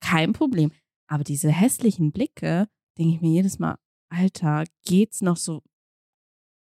Kein 0.00 0.32
Problem. 0.32 0.70
Aber 1.08 1.24
diese 1.24 1.50
hässlichen 1.50 2.12
Blicke, 2.12 2.68
denke 2.98 3.16
ich 3.16 3.20
mir 3.20 3.32
jedes 3.32 3.58
Mal, 3.58 3.76
Alter, 4.10 4.62
geht's 4.84 5.22
noch 5.22 5.36
so? 5.36 5.62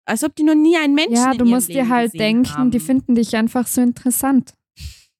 Als 0.05 0.23
ob 0.23 0.35
die 0.35 0.43
noch 0.43 0.55
nie 0.55 0.77
einen 0.77 0.95
Menschen 0.95 1.13
ja, 1.15 1.31
in 1.31 1.37
du 1.37 1.45
ihrem 1.45 1.53
musst 1.55 1.69
dir 1.69 1.75
Leben 1.83 1.89
halt 1.89 2.11
gesehen 2.11 2.19
denken, 2.43 2.53
haben. 2.57 2.71
die 2.71 2.79
finden 2.79 3.15
dich 3.15 3.35
einfach 3.35 3.67
so 3.67 3.81
interessant. 3.81 4.55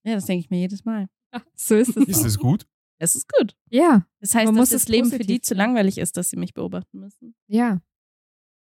Ja, 0.03 0.15
das 0.15 0.25
denke 0.25 0.43
ich 0.45 0.49
mir 0.49 0.59
jedes 0.59 0.83
Mal. 0.85 1.07
So 1.55 1.75
ist 1.75 1.95
es. 1.95 2.07
Ist 2.07 2.25
es 2.25 2.37
gut? 2.39 2.65
Es 2.97 3.15
ist 3.15 3.27
gut. 3.31 3.55
ja, 3.69 4.05
Das 4.19 4.35
heißt, 4.35 4.45
Man 4.45 4.55
dass 4.55 4.61
muss 4.61 4.69
das 4.81 4.87
Leben 4.89 5.09
für 5.09 5.19
die 5.19 5.41
zu 5.41 5.53
langweilig 5.55 5.97
ist, 5.97 6.17
dass 6.17 6.29
sie 6.29 6.37
mich 6.37 6.53
beobachten 6.53 6.99
müssen. 6.99 7.35
ja. 7.47 7.79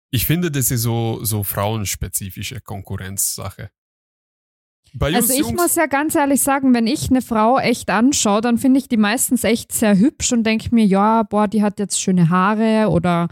Ich 0.09 0.25
finde, 0.25 0.49
das 0.49 0.71
ist 0.71 0.83
so, 0.83 1.19
so 1.23 1.43
frauenspezifische 1.43 2.61
Konkurrenzsache. 2.61 3.71
Bei 4.93 5.13
Also 5.13 5.33
ich 5.33 5.39
Jungs, 5.39 5.53
muss 5.61 5.75
ja 5.75 5.85
ganz 5.85 6.15
ehrlich 6.15 6.41
sagen, 6.41 6.73
wenn 6.73 6.87
ich 6.87 7.09
eine 7.09 7.21
Frau 7.21 7.59
echt 7.59 7.89
anschaue, 7.89 8.39
dann 8.39 8.57
finde 8.57 8.79
ich 8.79 8.87
die 8.87 8.95
meistens 8.95 9.43
echt 9.43 9.73
sehr 9.73 9.97
hübsch 9.97 10.31
und 10.31 10.43
denke 10.43 10.73
mir, 10.73 10.85
ja, 10.85 11.23
boah, 11.23 11.49
die 11.49 11.61
hat 11.61 11.77
jetzt 11.79 11.99
schöne 12.01 12.29
Haare 12.29 12.89
oder 12.89 13.27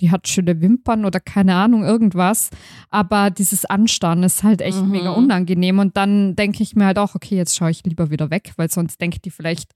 die 0.00 0.10
hat 0.10 0.26
schöne 0.28 0.60
Wimpern 0.60 1.04
oder 1.04 1.20
keine 1.20 1.54
Ahnung, 1.56 1.84
irgendwas. 1.84 2.50
Aber 2.88 3.30
dieses 3.30 3.64
Anstarren 3.64 4.22
ist 4.22 4.42
halt 4.42 4.60
echt 4.62 4.80
Mhm. 4.80 4.90
mega 4.90 5.10
unangenehm. 5.10 5.78
Und 5.78 5.96
dann 5.96 6.34
denke 6.36 6.62
ich 6.62 6.74
mir 6.76 6.86
halt 6.86 6.98
auch, 6.98 7.14
okay, 7.14 7.36
jetzt 7.36 7.56
schaue 7.56 7.70
ich 7.70 7.84
lieber 7.84 8.10
wieder 8.10 8.30
weg, 8.30 8.52
weil 8.56 8.70
sonst 8.70 9.00
denkt 9.00 9.24
die 9.24 9.30
vielleicht, 9.30 9.72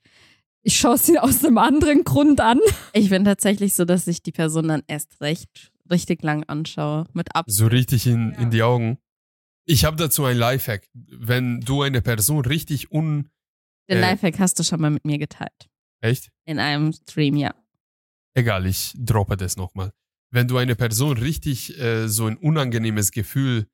ich 0.63 0.77
schaue 0.79 0.97
sie 0.99 1.19
aus 1.19 1.45
einem 1.45 1.59
anderen 1.59 2.05
Grund 2.05 2.41
an. 2.41 2.59
Ich 2.93 3.11
bin 3.11 3.25
tatsächlich 3.25 3.75
so, 3.75 3.85
dass 3.85 4.07
ich 4.07 4.23
die 4.23 4.33
Person 4.33 4.69
dann 4.69 4.83
erst 4.87 5.21
recht 5.21 5.71
richtig 5.91 6.23
lang 6.23 6.45
anschaue. 6.45 7.05
Mit 7.13 7.35
Absicht. 7.37 7.59
so 7.59 7.67
richtig 7.67 8.07
in, 8.07 8.33
Ja. 8.33 8.39
in 8.41 8.51
die 8.51 8.63
Augen. 8.63 8.99
Ich 9.67 9.85
habe 9.85 9.97
dazu 9.97 10.25
ein 10.25 10.37
Lifehack. 10.37 10.89
Wenn 10.95 11.61
du 11.61 11.83
eine 11.83 12.01
Person 12.03 12.45
richtig 12.45 12.91
un... 12.93 13.31
Den 13.91 13.99
Äh. 13.99 14.01
Lifehack 14.01 14.39
hast 14.39 14.59
du 14.59 14.63
schon 14.63 14.81
mal 14.81 14.91
mit 14.91 15.05
mir 15.05 15.19
geteilt. 15.19 15.69
Echt? 16.01 16.31
In 16.47 16.59
einem 16.59 16.93
Stream, 16.93 17.37
ja. 17.37 17.55
Egal, 18.35 18.67
ich 18.67 18.93
droppe 18.99 19.37
das 19.37 19.57
nochmal. 19.57 19.93
Wenn 20.35 20.49
du 20.49 20.57
eine 20.57 20.75
Person 20.75 21.17
richtig 21.17 21.79
äh, 21.79 22.09
so 22.09 22.27
ein 22.27 22.37
unangenehmes 22.37 23.13
Gefühl 23.13 23.69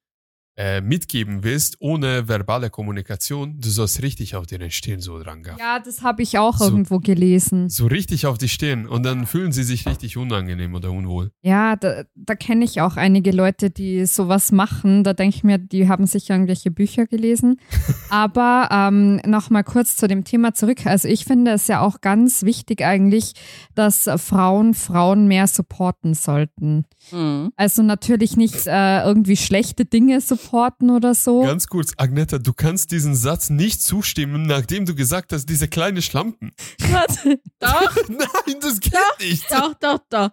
äh, 0.61 0.83
mitgeben 0.83 1.43
willst, 1.43 1.77
ohne 1.81 2.29
verbale 2.29 2.69
Kommunikation, 2.69 3.59
du 3.59 3.71
sollst 3.71 4.03
richtig 4.03 4.37
auf 4.37 4.45
deren 4.45 4.71
Stirn 4.71 5.01
so 5.01 5.19
dran 5.19 5.43
gehen. 5.43 5.55
Ja, 5.59 5.79
das 5.79 6.03
habe 6.03 6.23
ich 6.23 6.37
auch 6.37 6.59
So. 6.59 6.65
irgendwo 6.67 6.99
gelesen. 6.99 7.71
So 7.71 7.87
richtig 7.87 8.27
auf 8.27 8.37
die 8.37 8.51
Stirn 8.51 8.87
und 8.87 9.03
dann 9.05 9.25
fühlen 9.27 9.53
sie 9.53 9.63
sich 9.63 9.87
richtig 9.89 10.19
unangenehm 10.19 10.75
oder 10.75 10.91
unwohl. 10.91 11.31
Ja, 11.41 11.77
da, 11.77 12.03
da 12.15 12.35
kenne 12.35 12.67
ich 12.67 12.83
auch 12.83 12.99
einige 12.99 13.31
Leute, 13.31 13.71
die 13.71 14.05
sowas 14.05 14.53
machen. 14.53 15.03
Da 15.03 15.15
denke 15.15 15.35
ich 15.37 15.45
mir, 15.45 15.57
die 15.57 15.89
haben 15.89 16.05
sicher 16.05 16.35
irgendwelche 16.35 16.71
Bücher 16.71 17.07
gelesen. 17.07 17.57
Aber 18.11 18.69
ähm, 18.71 19.17
nochmal 19.25 19.65
kurz 19.65 19.97
zu 19.97 20.09
dem 20.09 20.25
Thema 20.25 20.53
zurück. 20.53 20.85
Also 20.85 21.09
ich 21.09 21.25
finde 21.25 21.53
es 21.53 21.69
ja 21.69 21.81
auch 21.81 22.03
ganz 22.03 22.43
wichtig 22.43 22.85
eigentlich, 22.85 23.33
dass 23.75 24.11
Frauen 24.17 24.75
Frauen 24.75 25.27
mehr 25.27 25.47
supporten 25.47 26.13
sollten. 26.13 26.85
Mhm. 27.13 27.51
Also 27.57 27.83
natürlich 27.83 28.37
nicht 28.37 28.67
äh, 28.67 29.03
irgendwie 29.05 29.39
schlechte 29.39 29.87
Dinge 29.87 30.21
supporten 30.21 30.50
oder 30.53 31.15
so. 31.15 31.43
Ganz 31.43 31.67
kurz, 31.67 31.93
Agneta, 31.97 32.39
du 32.39 32.53
kannst 32.53 32.91
diesen 32.93 33.15
Satz 33.15 33.51
nicht 33.51 33.83
zustimmen, 33.83 34.47
nachdem 34.47 34.85
du 34.87 34.95
gesagt 34.95 35.33
hast, 35.33 35.47
diese 35.47 35.69
kleine 35.69 36.03
Schlampen. 36.03 36.53
Warte. 36.91 37.41
Doch, 37.59 37.97
Nein, 38.09 38.57
das 38.61 38.81
geht 38.81 38.93
nicht. 39.21 39.51
doch, 39.51 39.75
doch, 39.75 39.99
doch. 40.09 40.31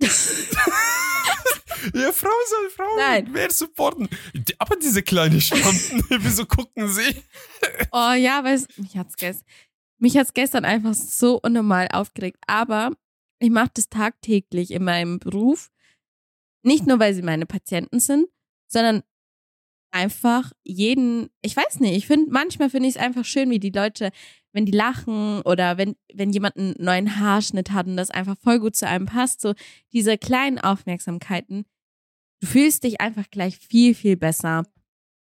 Ja, 1.94 2.10
Frau 2.10 2.30
soll 2.48 2.70
Frauen 2.70 2.96
Nein. 2.96 3.32
mehr 3.32 3.50
supporten. 3.50 4.08
Aber 4.58 4.76
diese 4.76 5.02
kleine 5.02 5.40
Schlampen, 5.40 6.04
wieso 6.20 6.44
gucken 6.46 6.88
sie? 6.88 7.22
Oh 7.92 8.12
ja, 8.12 8.42
weil 8.44 8.60
mich 8.76 8.96
hat's 8.96 9.16
gestern, 9.16 9.46
mich 9.98 10.16
hat's 10.16 10.34
gestern 10.34 10.64
einfach 10.64 10.94
so 10.94 11.38
unnormal 11.40 11.88
aufgeregt. 11.92 12.38
Aber 12.46 12.90
ich 13.38 13.50
mache 13.50 13.70
das 13.74 13.88
tagtäglich 13.88 14.70
in 14.72 14.84
meinem 14.84 15.18
Beruf. 15.18 15.70
Nicht 16.62 16.86
nur, 16.86 16.98
weil 16.98 17.14
sie 17.14 17.22
meine 17.22 17.46
Patienten 17.46 18.00
sind, 18.00 18.26
sondern 18.68 19.02
einfach 19.90 20.52
jeden, 20.64 21.30
ich 21.42 21.56
weiß 21.56 21.80
nicht, 21.80 21.96
ich 21.96 22.06
finde, 22.06 22.30
manchmal 22.30 22.70
finde 22.70 22.88
ich 22.88 22.96
es 22.96 23.00
einfach 23.00 23.24
schön, 23.24 23.50
wie 23.50 23.58
die 23.58 23.70
Leute, 23.70 24.10
wenn 24.52 24.66
die 24.66 24.72
lachen 24.72 25.40
oder 25.42 25.78
wenn, 25.78 25.96
wenn 26.12 26.32
jemand 26.32 26.56
einen 26.56 26.74
neuen 26.78 27.18
Haarschnitt 27.18 27.72
hat 27.72 27.86
und 27.86 27.96
das 27.96 28.10
einfach 28.10 28.36
voll 28.38 28.58
gut 28.58 28.76
zu 28.76 28.86
einem 28.86 29.06
passt, 29.06 29.40
so 29.40 29.54
diese 29.92 30.18
kleinen 30.18 30.58
Aufmerksamkeiten, 30.58 31.64
du 32.40 32.46
fühlst 32.46 32.84
dich 32.84 33.00
einfach 33.00 33.30
gleich 33.30 33.58
viel, 33.58 33.94
viel 33.94 34.16
besser. 34.16 34.64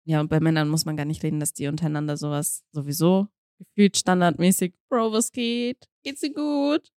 Ja, 0.07 0.21
und 0.21 0.29
bei 0.29 0.41
Männern 0.41 0.69
muss 0.69 0.85
man 0.85 0.97
gar 0.97 1.07
nicht 1.07 1.23
reden, 1.23 1.41
dass 1.41 1.53
die 1.53 1.67
untereinander 1.67 2.17
sowas 2.17 2.65
sowieso 2.73 3.29
gefühlt 3.59 3.97
standardmäßig, 3.97 4.75
Bro, 4.89 5.13
was 5.13 5.33
geht? 5.33 5.89
Geht's 6.03 6.21
dir 6.21 6.33
gut? 6.33 6.91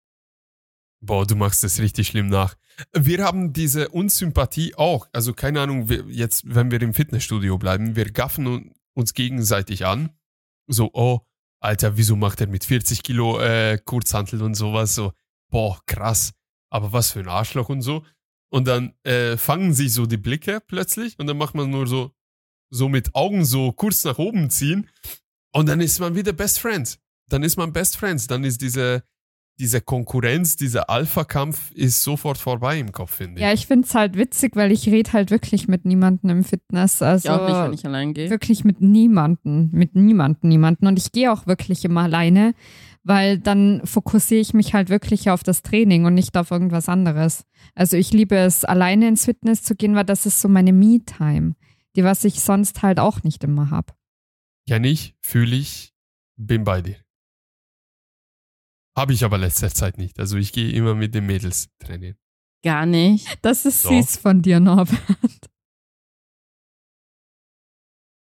Boah, 1.00 1.26
du 1.26 1.36
machst 1.36 1.62
es 1.64 1.78
richtig 1.80 2.08
schlimm 2.08 2.28
nach. 2.28 2.54
Wir 2.92 3.24
haben 3.24 3.52
diese 3.52 3.88
Unsympathie 3.88 4.74
auch. 4.74 5.06
Also 5.12 5.32
keine 5.32 5.60
Ahnung, 5.60 5.88
wir, 5.88 6.04
jetzt, 6.08 6.42
wenn 6.46 6.70
wir 6.70 6.80
im 6.82 6.94
Fitnessstudio 6.94 7.58
bleiben, 7.58 7.96
wir 7.96 8.10
gaffen 8.10 8.46
un- 8.46 8.74
uns 8.94 9.14
gegenseitig 9.14 9.86
an. 9.86 10.10
So, 10.66 10.90
oh, 10.92 11.20
Alter, 11.60 11.96
wieso 11.96 12.14
macht 12.16 12.40
er 12.40 12.46
mit 12.48 12.64
40 12.64 13.02
Kilo 13.02 13.40
äh, 13.40 13.78
Kurzhantel 13.84 14.42
und 14.42 14.54
sowas? 14.54 14.94
So, 14.94 15.12
boah, 15.50 15.80
krass. 15.86 16.32
Aber 16.70 16.92
was 16.92 17.12
für 17.12 17.20
ein 17.20 17.28
Arschloch 17.28 17.68
und 17.68 17.82
so. 17.82 18.04
Und 18.50 18.66
dann 18.66 18.94
äh, 19.04 19.36
fangen 19.36 19.74
sich 19.74 19.92
so 19.92 20.06
die 20.06 20.16
Blicke 20.16 20.60
plötzlich 20.66 21.18
und 21.18 21.26
dann 21.26 21.36
macht 21.36 21.54
man 21.54 21.70
nur 21.70 21.86
so, 21.86 22.12
so 22.70 22.88
mit 22.88 23.14
Augen 23.14 23.44
so 23.44 23.72
kurz 23.72 24.04
nach 24.04 24.18
oben 24.18 24.50
ziehen. 24.50 24.88
Und 25.52 25.68
dann 25.68 25.80
ist 25.80 25.98
man 26.00 26.14
wieder 26.14 26.32
Best 26.32 26.58
Friends. 26.60 26.98
Dann 27.28 27.42
ist 27.42 27.56
man 27.56 27.72
Best 27.72 27.96
Friends. 27.96 28.26
Dann 28.26 28.44
ist 28.44 28.60
diese, 28.62 29.02
diese 29.58 29.80
Konkurrenz, 29.80 30.54
dieser 30.56 30.88
Alpha-Kampf 30.88 31.72
ist 31.72 32.02
sofort 32.02 32.38
vorbei 32.38 32.78
im 32.78 32.92
Kopf, 32.92 33.14
finde 33.16 33.36
ich. 33.36 33.42
Ja, 33.42 33.52
ich 33.52 33.66
finde 33.66 33.86
es 33.86 33.94
halt 33.94 34.16
witzig, 34.16 34.54
weil 34.54 34.70
ich 34.70 34.86
rede 34.88 35.12
halt 35.12 35.30
wirklich 35.30 35.66
mit 35.66 35.84
niemandem 35.84 36.30
im 36.30 36.44
Fitness. 36.44 37.02
Also 37.02 37.28
Ich 37.28 37.34
auch 37.34 37.46
nicht, 37.48 37.56
wenn 37.58 37.72
ich 37.72 37.84
allein 37.86 38.14
gehe. 38.14 38.30
wirklich 38.30 38.64
mit 38.64 38.80
niemanden, 38.80 39.70
mit 39.72 39.96
niemanden, 39.96 40.48
niemanden. 40.48 40.86
Und 40.86 40.98
ich 40.98 41.10
gehe 41.10 41.32
auch 41.32 41.46
wirklich 41.46 41.84
immer 41.84 42.02
alleine, 42.02 42.54
weil 43.02 43.38
dann 43.38 43.80
fokussiere 43.84 44.40
ich 44.40 44.54
mich 44.54 44.74
halt 44.74 44.90
wirklich 44.90 45.30
auf 45.30 45.42
das 45.42 45.62
Training 45.62 46.04
und 46.04 46.14
nicht 46.14 46.36
auf 46.36 46.50
irgendwas 46.52 46.88
anderes. 46.88 47.44
Also 47.74 47.96
ich 47.96 48.12
liebe 48.12 48.36
es, 48.36 48.64
alleine 48.64 49.08
ins 49.08 49.24
Fitness 49.24 49.62
zu 49.64 49.74
gehen, 49.74 49.94
weil 49.96 50.04
das 50.04 50.24
ist 50.24 50.40
so 50.40 50.48
meine 50.48 50.72
Me-Time, 50.72 51.54
die 51.96 52.04
was 52.04 52.22
ich 52.24 52.40
sonst 52.40 52.82
halt 52.82 53.00
auch 53.00 53.24
nicht 53.24 53.42
immer 53.42 53.70
habe. 53.70 53.92
Kenn 54.68 54.84
ich, 54.84 55.16
fühle 55.20 55.56
ich, 55.56 55.94
bin 56.36 56.62
bei 56.62 56.82
dir. 56.82 56.96
Habe 58.98 59.12
ich 59.12 59.22
aber 59.22 59.38
letzter 59.38 59.70
Zeit 59.70 59.96
nicht. 59.96 60.18
Also 60.18 60.36
ich 60.36 60.52
gehe 60.52 60.72
immer 60.72 60.96
mit 60.96 61.14
den 61.14 61.24
Mädels 61.24 61.68
trainieren. 61.78 62.16
Gar 62.64 62.84
nicht. 62.84 63.38
Das 63.42 63.64
ist 63.64 63.84
Doch. 63.84 63.90
süß 63.90 64.16
von 64.16 64.42
dir, 64.42 64.58
Norbert. 64.58 64.98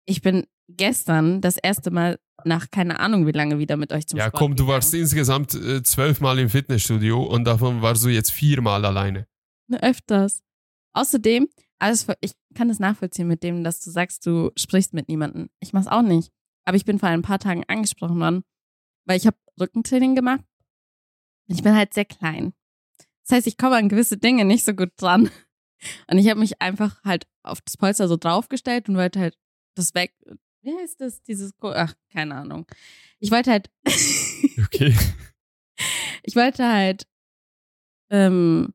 Ich 0.07 0.21
bin 0.21 0.47
gestern 0.67 1.41
das 1.41 1.57
erste 1.57 1.91
Mal 1.91 2.19
nach 2.43 2.71
keine 2.71 2.99
Ahnung 2.99 3.27
wie 3.27 3.31
lange 3.31 3.59
wieder 3.59 3.77
mit 3.77 3.91
euch 3.91 4.07
zum 4.07 4.17
ja, 4.17 4.25
Sport 4.27 4.39
komm, 4.39 4.51
du 4.51 4.63
gegangen. 4.63 4.73
warst 4.73 4.93
insgesamt 4.93 5.53
äh, 5.53 5.83
zwölfmal 5.83 6.39
im 6.39 6.49
Fitnessstudio 6.49 7.23
und 7.23 7.43
davon 7.43 7.81
warst 7.81 8.03
du 8.03 8.09
jetzt 8.09 8.31
viermal 8.31 8.85
alleine. 8.85 9.27
Ne, 9.67 9.81
Öfters. 9.83 10.43
Außerdem, 10.93 11.47
alles, 11.79 12.07
ich 12.21 12.33
kann 12.55 12.69
das 12.69 12.79
nachvollziehen 12.79 13.27
mit 13.27 13.43
dem, 13.43 13.63
dass 13.63 13.81
du 13.81 13.91
sagst, 13.91 14.25
du 14.25 14.51
sprichst 14.55 14.93
mit 14.93 15.09
niemandem. 15.09 15.49
Ich 15.59 15.73
mach's 15.73 15.87
auch 15.87 16.01
nicht. 16.01 16.31
Aber 16.65 16.77
ich 16.77 16.85
bin 16.85 16.97
vor 16.97 17.09
ein 17.09 17.21
paar 17.21 17.39
Tagen 17.39 17.63
angesprochen 17.67 18.19
worden, 18.19 18.43
weil 19.05 19.17
ich 19.17 19.27
habe 19.27 19.37
Rückentraining 19.59 20.15
gemacht. 20.15 20.43
Ich 21.47 21.63
bin 21.63 21.75
halt 21.75 21.93
sehr 21.93 22.05
klein. 22.05 22.53
Das 23.27 23.37
heißt, 23.37 23.47
ich 23.47 23.57
komme 23.57 23.75
an 23.77 23.89
gewisse 23.89 24.17
Dinge 24.17 24.45
nicht 24.45 24.65
so 24.65 24.73
gut 24.73 24.91
dran. 24.97 25.29
Und 26.09 26.17
ich 26.17 26.29
habe 26.29 26.39
mich 26.39 26.61
einfach 26.61 27.03
halt 27.03 27.27
auf 27.43 27.61
das 27.61 27.77
Polster 27.77 28.07
so 28.07 28.17
draufgestellt 28.17 28.89
und 28.89 28.95
wollte 28.97 29.19
halt 29.19 29.37
das 29.75 29.93
weg. 29.93 30.15
Wie 30.61 30.75
heißt 30.75 30.99
das? 31.01 31.21
Dieses, 31.21 31.51
ach, 31.61 31.93
keine 32.11 32.35
Ahnung. 32.35 32.65
Ich 33.19 33.29
wollte 33.31 33.51
halt, 33.51 33.69
Okay. 34.63 34.95
ich 36.23 36.35
wollte 36.35 36.67
halt, 36.67 37.05
ähm, 38.09 38.73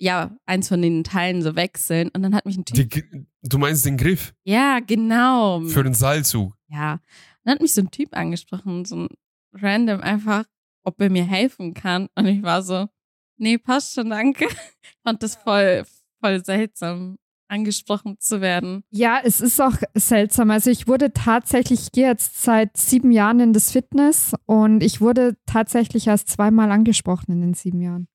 ja, 0.00 0.36
eins 0.46 0.68
von 0.68 0.82
den 0.82 1.04
Teilen 1.04 1.42
so 1.42 1.56
wechseln 1.56 2.08
und 2.10 2.22
dann 2.22 2.34
hat 2.34 2.46
mich 2.46 2.56
ein 2.56 2.64
Typ. 2.64 2.90
Die, 2.90 3.26
du 3.42 3.58
meinst 3.58 3.84
den 3.86 3.96
Griff 3.96 4.34
ja, 4.44 4.80
genau. 4.80 5.60
für 5.62 5.82
den 5.82 5.94
Seilzug. 5.94 6.54
ja. 6.68 7.00
Dann 7.44 7.54
hat 7.54 7.62
mich 7.62 7.72
so 7.72 7.80
ein 7.80 7.90
Typ 7.90 8.14
angesprochen, 8.14 8.84
so 8.84 8.96
ein 8.96 9.08
random 9.54 10.00
einfach, 10.02 10.44
ob 10.88 11.00
er 11.00 11.10
mir 11.10 11.24
helfen 11.24 11.74
kann. 11.74 12.08
Und 12.14 12.26
ich 12.26 12.42
war 12.42 12.62
so, 12.62 12.88
nee, 13.36 13.58
passt 13.58 13.94
schon, 13.94 14.10
danke. 14.10 14.48
Fand 15.04 15.22
das 15.22 15.36
voll, 15.36 15.84
voll 16.20 16.44
seltsam, 16.44 17.18
angesprochen 17.48 18.16
zu 18.18 18.40
werden. 18.40 18.82
Ja, 18.90 19.20
es 19.22 19.40
ist 19.40 19.60
auch 19.60 19.76
seltsam. 19.94 20.50
Also 20.50 20.70
ich 20.70 20.88
wurde 20.88 21.12
tatsächlich, 21.12 21.82
ich 21.82 21.92
gehe 21.92 22.06
jetzt 22.06 22.42
seit 22.42 22.76
sieben 22.76 23.12
Jahren 23.12 23.40
in 23.40 23.52
das 23.52 23.70
Fitness 23.70 24.32
und 24.46 24.82
ich 24.82 25.00
wurde 25.00 25.36
tatsächlich 25.46 26.06
erst 26.06 26.28
zweimal 26.28 26.70
angesprochen 26.70 27.32
in 27.32 27.40
den 27.40 27.54
sieben 27.54 27.80
Jahren. 27.80 28.08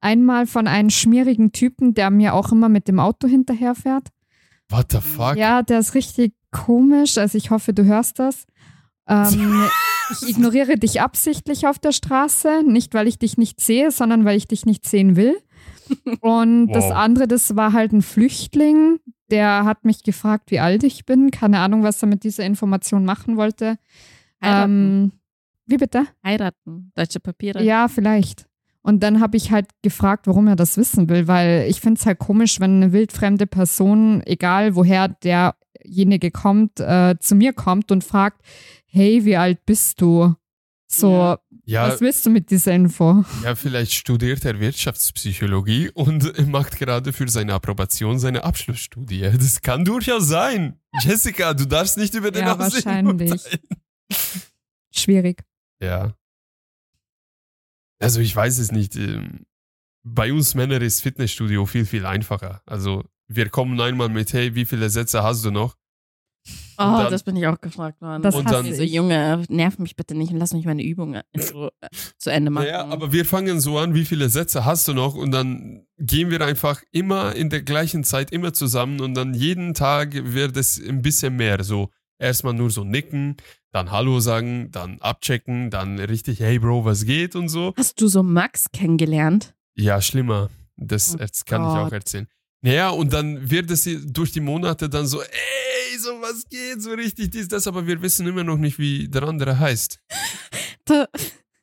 Einmal 0.00 0.46
von 0.46 0.68
einem 0.68 0.90
schmierigen 0.90 1.52
Typen, 1.52 1.94
der 1.94 2.10
mir 2.10 2.34
auch 2.34 2.52
immer 2.52 2.68
mit 2.68 2.86
dem 2.86 3.00
Auto 3.00 3.26
hinterherfährt. 3.26 4.08
What 4.68 4.92
the 4.92 5.00
fuck? 5.00 5.36
Ja, 5.36 5.62
der 5.62 5.78
ist 5.80 5.94
richtig 5.94 6.34
komisch. 6.50 7.18
Also 7.18 7.38
ich 7.38 7.50
hoffe, 7.50 7.72
du 7.72 7.84
hörst 7.84 8.18
das. 8.18 8.46
Ähm, 9.08 9.68
ich 10.10 10.28
ignoriere 10.28 10.76
dich 10.76 11.00
absichtlich 11.00 11.66
auf 11.66 11.78
der 11.78 11.92
Straße, 11.92 12.62
nicht 12.64 12.94
weil 12.94 13.08
ich 13.08 13.18
dich 13.18 13.36
nicht 13.38 13.60
sehe, 13.60 13.90
sondern 13.90 14.24
weil 14.24 14.36
ich 14.36 14.46
dich 14.46 14.66
nicht 14.66 14.86
sehen 14.86 15.16
will. 15.16 15.36
Und 16.20 16.68
das 16.68 16.84
Wow. 16.84 16.92
andere, 16.92 17.28
das 17.28 17.54
war 17.56 17.72
halt 17.72 17.92
ein 17.92 18.02
Flüchtling, 18.02 18.98
der 19.30 19.64
hat 19.64 19.84
mich 19.84 20.02
gefragt, 20.02 20.50
wie 20.50 20.60
alt 20.60 20.82
ich 20.84 21.04
bin. 21.04 21.30
Keine 21.30 21.60
Ahnung, 21.60 21.82
was 21.82 22.02
er 22.02 22.08
mit 22.08 22.24
dieser 22.24 22.44
Information 22.44 23.04
machen 23.04 23.36
wollte. 23.36 23.76
Heiraten. 24.42 25.04
Ähm, 25.04 25.12
wie 25.66 25.76
bitte? 25.76 26.06
Heiraten. 26.24 26.92
Deutsche 26.94 27.20
Papiere. 27.20 27.62
Ja, 27.62 27.88
vielleicht. 27.88 28.46
Und 28.82 29.02
dann 29.02 29.20
habe 29.20 29.36
ich 29.36 29.50
halt 29.50 29.66
gefragt, 29.82 30.28
warum 30.28 30.46
er 30.46 30.54
das 30.54 30.76
wissen 30.76 31.08
will, 31.08 31.26
weil 31.26 31.66
ich 31.68 31.80
finde 31.80 31.98
es 31.98 32.06
halt 32.06 32.20
komisch, 32.20 32.60
wenn 32.60 32.76
eine 32.76 32.92
wildfremde 32.92 33.48
Person, 33.48 34.22
egal 34.26 34.76
woher 34.76 35.08
der 35.08 35.56
derjenige 35.86 36.30
kommt, 36.30 36.80
äh, 36.80 37.16
zu 37.18 37.34
mir 37.34 37.52
kommt 37.52 37.92
und 37.92 38.02
fragt, 38.04 38.42
hey, 38.96 39.24
wie 39.24 39.36
alt 39.36 39.64
bist 39.66 40.00
du? 40.00 40.34
So, 40.88 41.36
Ja. 41.64 41.88
Was 41.88 42.00
willst 42.00 42.24
du 42.24 42.30
mit 42.30 42.48
dieser 42.50 42.72
Info? 42.72 43.24
ja, 43.42 43.54
vielleicht 43.56 43.92
studiert 43.92 44.44
er 44.44 44.58
Wirtschaftspsychologie 44.60 45.90
und 45.90 46.22
macht 46.48 46.78
gerade 46.78 47.12
für 47.12 47.28
seine 47.28 47.54
Approbation 47.54 48.18
seine 48.20 48.44
Abschlussstudie. 48.44 49.22
Das 49.36 49.60
kann 49.62 49.84
durchaus 49.84 50.28
sein. 50.28 50.78
Jessica, 51.02 51.54
du 51.54 51.66
darfst 51.66 51.98
nicht 51.98 52.14
über 52.14 52.30
den 52.30 52.44
Ja, 52.46 52.56
Aussehen 52.56 52.84
wahrscheinlich. 52.84 53.30
urteilen. 53.32 53.60
Schwierig. 54.94 55.42
Ja. 55.80 56.14
Also 57.98 58.20
ich 58.20 58.34
weiß 58.34 58.58
es 58.58 58.70
nicht. 58.72 58.94
ähm, 58.96 59.44
Bei 60.04 60.32
uns 60.32 60.54
Männern 60.54 60.82
ist 60.82 61.02
Fitnessstudio 61.02 61.66
viel, 61.66 61.84
viel 61.86 62.06
einfacher. 62.06 62.62
Also 62.66 63.04
wir 63.26 63.48
kommen 63.48 63.80
einmal 63.80 64.08
mit, 64.08 64.32
hey, 64.32 64.54
wie 64.54 64.64
viele 64.64 64.88
Sätze 64.88 65.22
hast 65.24 65.44
du 65.44 65.50
noch? 65.50 65.76
Oh, 66.78 66.82
dann- 67.02 67.10
das 67.10 67.22
bin 67.22 67.36
ich 67.36 67.46
auch 67.46 67.60
gefragt 67.60 68.00
worden. 68.00 68.22
Das 68.22 68.34
Und 68.34 68.50
dann- 68.50 68.72
so, 68.74 68.82
ich. 68.82 68.92
Junge, 68.92 69.42
nerv 69.48 69.78
mich 69.78 69.96
bitte 69.96 70.14
nicht 70.14 70.32
und 70.32 70.38
lass 70.38 70.52
mich 70.52 70.64
meine 70.66 70.82
Übung 70.84 71.16
Ruhe, 71.54 71.70
äh, 71.80 71.88
zu 72.18 72.30
Ende 72.30 72.50
machen. 72.50 72.64
Naja, 72.66 72.84
aber 72.86 73.12
wir 73.12 73.24
fangen 73.24 73.60
so 73.60 73.78
an, 73.78 73.94
wie 73.94 74.04
viele 74.04 74.28
Sätze 74.28 74.64
hast 74.64 74.86
du 74.88 74.94
noch? 74.94 75.14
Und 75.14 75.30
dann 75.32 75.86
gehen 75.98 76.30
wir 76.30 76.40
einfach 76.40 76.82
immer 76.92 77.34
in 77.34 77.50
der 77.50 77.62
gleichen 77.62 78.04
Zeit 78.04 78.30
immer 78.32 78.52
zusammen 78.52 79.00
und 79.00 79.14
dann 79.14 79.34
jeden 79.34 79.74
Tag 79.74 80.12
wird 80.14 80.56
es 80.56 80.78
ein 80.78 81.02
bisschen 81.02 81.36
mehr. 81.36 81.62
So 81.64 81.90
erstmal 82.18 82.54
nur 82.54 82.70
so 82.70 82.84
nicken, 82.84 83.36
dann 83.72 83.90
Hallo 83.90 84.20
sagen, 84.20 84.70
dann 84.70 84.98
abchecken, 85.00 85.70
dann 85.70 85.98
richtig, 85.98 86.40
hey 86.40 86.58
Bro, 86.58 86.84
was 86.84 87.04
geht 87.04 87.36
und 87.36 87.48
so. 87.48 87.74
Hast 87.76 88.00
du 88.00 88.08
so 88.08 88.22
Max 88.22 88.70
kennengelernt? 88.72 89.54
Ja, 89.74 90.00
schlimmer. 90.00 90.48
Das 90.78 91.14
Oh 91.14 91.18
erz- 91.18 91.44
kann 91.44 91.62
ich 91.62 91.68
Gott. 91.68 91.78
auch 91.88 91.92
erzählen. 91.92 92.26
Naja, 92.66 92.90
und 92.90 93.12
dann 93.12 93.48
wird 93.48 93.70
es 93.70 93.88
durch 94.06 94.32
die 94.32 94.40
Monate 94.40 94.88
dann 94.88 95.06
so, 95.06 95.22
ey, 95.22 95.98
so 96.00 96.20
was 96.20 96.48
geht, 96.48 96.82
so 96.82 96.90
richtig 96.90 97.30
dies, 97.30 97.46
das, 97.46 97.68
aber 97.68 97.86
wir 97.86 98.02
wissen 98.02 98.26
immer 98.26 98.42
noch 98.42 98.56
nicht, 98.56 98.76
wie 98.80 99.06
der 99.06 99.22
andere 99.22 99.56
heißt. 99.56 100.00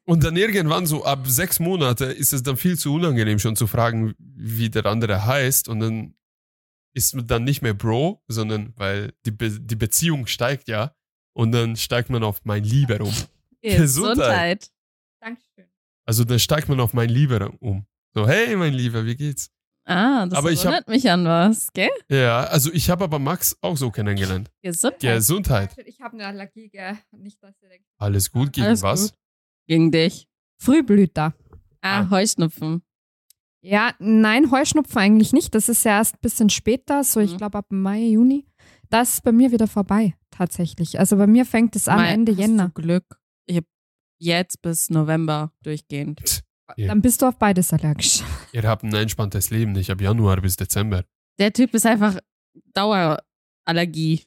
Und 0.06 0.24
dann 0.24 0.38
irgendwann 0.38 0.86
so 0.86 1.04
ab 1.04 1.28
sechs 1.28 1.60
Monate 1.60 2.06
ist 2.06 2.32
es 2.32 2.41
dann 2.41 2.56
viel 2.56 2.80
zu 2.80 2.93
unangenehm 2.93 3.38
schon 3.38 3.58
zu 3.58 3.68
fragen, 3.68 4.14
wie 4.18 4.70
der 4.70 4.86
andere 4.86 5.26
heißt 5.26 5.68
und 5.68 5.82
dann 5.82 6.16
ist 6.93 7.16
man 7.16 7.28
dann 7.28 7.43
nicht 7.43 7.62
mehr 7.62 7.74
Bro, 7.74 8.24
sondern 8.30 8.72
weil 8.78 9.12
die, 9.26 9.32
Be 9.32 9.60
die 9.60 9.76
Beziehung 9.76 10.26
steigt 10.26 10.70
ja 10.70 10.95
und 11.34 11.51
dann 11.51 11.76
steigt 11.76 12.12
man 12.12 12.24
auf 12.24 12.45
mein 12.45 12.64
Lieber 12.64 13.01
um. 13.01 13.14
Gesundheit. 13.62 14.72
Dankeschön. 15.20 15.70
Also 16.06 16.24
dann 16.24 16.39
steigt 16.39 16.70
man 16.70 16.80
auf 16.80 16.93
mein 16.93 17.10
Lieber 17.10 17.51
um. 17.60 17.86
So, 18.14 18.26
hey 18.26 18.56
mein 18.56 18.74
Lieber, 18.74 19.06
wie 19.06 19.18
geht's? 19.18 19.49
Ah, 19.86 20.26
das 20.28 20.38
Aber 20.40 20.52
ich 20.52 20.60
hab- 20.60 20.66
erinnert 20.74 20.88
mich 20.88 21.10
an 21.12 21.26
was, 21.26 21.72
gell? 21.74 21.90
Ja, 22.10 22.46
also 22.46 22.72
ich 22.72 22.90
habe 22.90 23.04
aber 23.04 23.20
Max 23.20 23.58
auch 23.62 23.76
so 23.76 23.92
kennengelernt. 23.92 24.50
Gesundheit. 24.62 25.02
Gesundheit. 25.18 25.76
Ich 25.86 26.00
habe 26.00 26.14
eine 26.14 26.26
Allergie, 26.28 26.70
gell? 26.70 26.98
Nicht, 27.12 27.44
dass 27.44 27.62
ihr 27.62 27.70
denkt. 27.70 27.86
Alles 27.98 28.32
gut 28.32 28.54
gegen 28.54 28.68
Alles 28.68 28.82
was? 28.82 29.12
gut. 29.12 29.20
Gegen 29.68 29.92
dich. 29.92 30.28
Frühblüter. 30.58 31.34
Ah, 31.82 32.02
Ah. 32.02 32.10
Heuschnupfen. 32.10 32.82
Ja, 33.62 33.94
nein, 34.00 34.52
Heuschnupfen 34.52 34.98
eigentlich 34.98 35.34
nicht. 35.34 35.54
Das 35.56 35.68
ist 35.70 35.84
ja 35.86 35.98
erst 35.98 36.16
ein 36.16 36.22
bisschen 36.22 36.50
später, 36.50 37.04
so 37.04 37.20
ich 37.20 37.34
Mhm. 37.34 37.38
glaube 37.38 37.58
ab 37.58 37.66
Mai, 37.70 38.00
Juni. 38.04 38.46
Das 38.90 39.16
ist 39.16 39.24
bei 39.24 39.32
mir 39.32 39.52
wieder 39.52 39.68
vorbei, 39.68 40.16
tatsächlich. 40.32 41.00
Also 41.00 41.18
bei 41.18 41.28
mir 41.28 41.46
fängt 41.46 41.76
es 41.76 41.88
an 41.88 42.04
Ende 42.06 42.32
hast 42.34 42.40
Jänner. 42.40 42.70
Du 42.76 42.82
Glück. 42.82 43.20
Ich 43.48 43.58
habe 43.58 43.68
jetzt 44.20 44.62
bis 44.62 44.90
November 44.90 45.52
durchgehend. 45.64 46.22
Ja. 46.78 46.88
Dann 46.88 47.01
bist 47.01 47.22
du 47.22 47.28
auf 47.28 47.38
beides 47.38 47.74
allergisch. 47.74 48.22
Ihr 48.53 48.64
habt 48.64 48.84
ein 48.84 48.93
entspanntes 48.93 49.49
Leben. 49.49 49.76
Ich 49.76 49.89
habe 49.89 50.03
Januar 50.03 50.41
bis 50.41 50.55
Dezember. 50.55 51.03
Der 51.39 51.51
Typ 51.53 51.74
ist 51.74 51.86
einfach 51.86 52.18
Dauerallergie. 52.74 54.24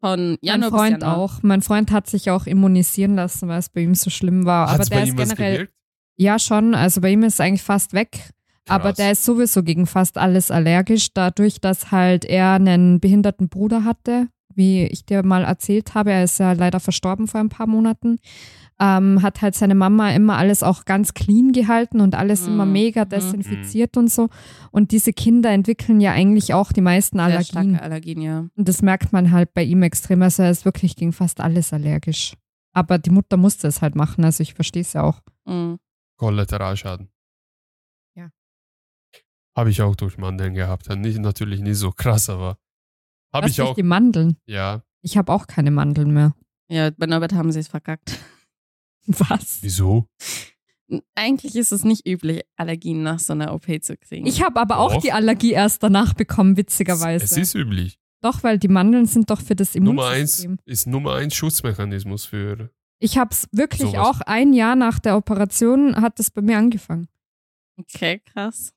Von 0.00 0.38
Januar 0.40 0.70
mein 0.70 0.78
Freund 0.78 0.94
bis 0.94 1.02
Januar. 1.02 1.18
auch. 1.18 1.42
Mein 1.42 1.62
Freund 1.62 1.90
hat 1.92 2.08
sich 2.08 2.30
auch 2.30 2.46
immunisieren 2.46 3.16
lassen, 3.16 3.48
weil 3.48 3.58
es 3.58 3.68
bei 3.68 3.82
ihm 3.82 3.94
so 3.94 4.08
schlimm 4.10 4.46
war. 4.46 4.68
Hat 4.70 4.76
Aber 4.76 4.84
der 4.84 4.96
bei 4.96 5.02
ist 5.02 5.08
ihm 5.10 5.18
was 5.18 5.28
generell. 5.28 5.52
gewirkt? 5.54 5.74
Ja, 6.16 6.38
schon. 6.38 6.74
Also 6.74 7.00
bei 7.02 7.10
ihm 7.10 7.22
ist 7.22 7.34
es 7.34 7.40
eigentlich 7.40 7.62
fast 7.62 7.92
weg. 7.92 8.30
Aber 8.66 8.90
Krass. 8.90 8.96
der 8.96 9.12
ist 9.12 9.24
sowieso 9.24 9.62
gegen 9.62 9.86
fast 9.86 10.16
alles 10.16 10.50
allergisch, 10.50 11.12
dadurch, 11.12 11.60
dass 11.60 11.90
halt 11.90 12.24
er 12.24 12.52
einen 12.52 13.00
behinderten 13.00 13.48
Bruder 13.48 13.84
hatte, 13.84 14.28
wie 14.54 14.84
ich 14.84 15.04
dir 15.04 15.22
mal 15.22 15.44
erzählt 15.44 15.94
habe. 15.94 16.12
Er 16.12 16.24
ist 16.24 16.38
ja 16.38 16.52
leider 16.52 16.78
verstorben 16.80 17.26
vor 17.26 17.40
ein 17.40 17.48
paar 17.48 17.66
Monaten. 17.66 18.18
Ähm, 18.82 19.20
hat 19.20 19.42
halt 19.42 19.54
seine 19.54 19.74
Mama 19.74 20.10
immer 20.12 20.38
alles 20.38 20.62
auch 20.62 20.86
ganz 20.86 21.12
clean 21.12 21.52
gehalten 21.52 22.00
und 22.00 22.14
alles 22.14 22.46
immer 22.46 22.64
Mhm. 22.64 22.72
mega 22.72 23.04
Mhm. 23.04 23.08
desinfiziert 23.10 23.96
und 23.98 24.10
so. 24.10 24.30
Und 24.70 24.90
diese 24.90 25.12
Kinder 25.12 25.50
entwickeln 25.50 26.00
ja 26.00 26.12
eigentlich 26.12 26.54
auch 26.54 26.72
die 26.72 26.80
meisten 26.80 27.18
Sehr 27.18 27.26
Allergien. 27.26 27.76
Allergien, 27.78 28.22
ja. 28.22 28.46
Und 28.56 28.68
das 28.68 28.80
merkt 28.80 29.12
man 29.12 29.32
halt 29.32 29.52
bei 29.52 29.62
ihm 29.64 29.82
extrem. 29.82 30.22
Also 30.22 30.42
er 30.44 30.50
ist 30.50 30.64
wirklich 30.64 30.96
gegen 30.96 31.12
fast 31.12 31.40
alles 31.40 31.74
allergisch. 31.74 32.34
Aber 32.72 32.96
die 32.98 33.10
Mutter 33.10 33.36
musste 33.36 33.68
es 33.68 33.82
halt 33.82 33.96
machen, 33.96 34.24
also 34.24 34.42
ich 34.42 34.54
verstehe 34.54 34.80
es 34.82 34.94
ja 34.94 35.02
auch. 35.02 35.20
Mhm. 35.44 35.78
Kollateralschaden. 36.16 37.10
Ja. 38.14 38.30
Habe 39.56 39.70
ich 39.70 39.82
auch 39.82 39.96
durch 39.96 40.16
Mandeln 40.16 40.54
gehabt. 40.54 40.88
Nicht, 40.96 41.18
natürlich 41.18 41.60
nicht 41.60 41.76
so 41.76 41.90
krass, 41.90 42.30
aber 42.30 42.56
habe 43.32 43.44
Was 43.44 43.50
ich 43.50 43.56
durch 43.56 43.68
auch. 43.70 43.74
die 43.74 43.82
Mandeln. 43.82 44.36
Ja. 44.46 44.82
Ich 45.02 45.18
habe 45.18 45.32
auch 45.32 45.46
keine 45.46 45.70
Mandeln 45.70 46.12
mehr. 46.14 46.34
Ja, 46.70 46.90
bei 46.96 47.06
Norbert 47.06 47.34
haben 47.34 47.52
sie 47.52 47.58
es 47.60 47.68
verkackt. 47.68 48.18
Was? 49.06 49.58
Wieso? 49.62 50.06
Eigentlich 51.14 51.54
ist 51.54 51.70
es 51.72 51.84
nicht 51.84 52.06
üblich, 52.06 52.42
Allergien 52.56 53.02
nach 53.02 53.20
so 53.20 53.32
einer 53.32 53.54
OP 53.54 53.66
zu 53.82 53.96
kriegen. 53.96 54.26
Ich 54.26 54.42
habe 54.42 54.60
aber 54.60 54.78
auch 54.78 54.94
Doch. 54.94 55.00
die 55.02 55.12
Allergie 55.12 55.52
erst 55.52 55.82
danach 55.82 56.14
bekommen, 56.14 56.56
witzigerweise. 56.56 57.24
Es 57.24 57.36
ist 57.36 57.54
üblich. 57.54 57.98
doch, 58.22 58.42
weil 58.42 58.58
die 58.58 58.68
Mandeln 58.68 59.06
sind 59.06 59.30
doch 59.30 59.40
für 59.40 59.54
das 59.54 59.74
Nummer 59.76 60.08
eins 60.08 60.40
Immunsystem. 60.44 60.58
ist 60.66 60.86
Nummer 60.88 61.14
eins 61.14 61.34
Schutzmechanismus 61.36 62.24
für. 62.26 62.70
Ich 62.98 63.16
habe 63.18 63.30
es 63.32 63.46
wirklich 63.52 63.92
Sowas. 63.92 64.06
auch 64.06 64.20
ein 64.22 64.52
Jahr 64.52 64.74
nach 64.76 64.98
der 64.98 65.16
Operation 65.16 65.96
hat 65.96 66.18
es 66.20 66.30
bei 66.30 66.42
mir 66.42 66.58
angefangen. 66.58 67.08
okay, 67.78 68.18
krass. 68.18 68.72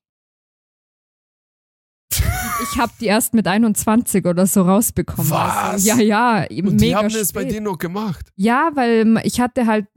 Ich 2.62 2.78
habe 2.80 2.92
die 3.00 3.06
erst 3.06 3.34
mit 3.34 3.48
21 3.48 4.26
oder 4.26 4.46
so 4.46 4.62
rausbekommen. 4.62 5.30
Was? 5.30 5.58
Also, 5.58 5.88
ja, 6.02 6.46
ja, 6.46 6.46
Und 6.64 6.80
die 6.80 6.96
haben 6.96 7.10
spät. 7.10 7.22
es 7.22 7.34
bei 7.34 7.44
dir 7.46 7.62
noch 7.62 7.78
gemacht. 7.78 8.28
Ja, 8.36 8.72
weil 8.74 9.20
ich 9.24 9.40
hatte 9.40 9.66
halt 9.66 9.88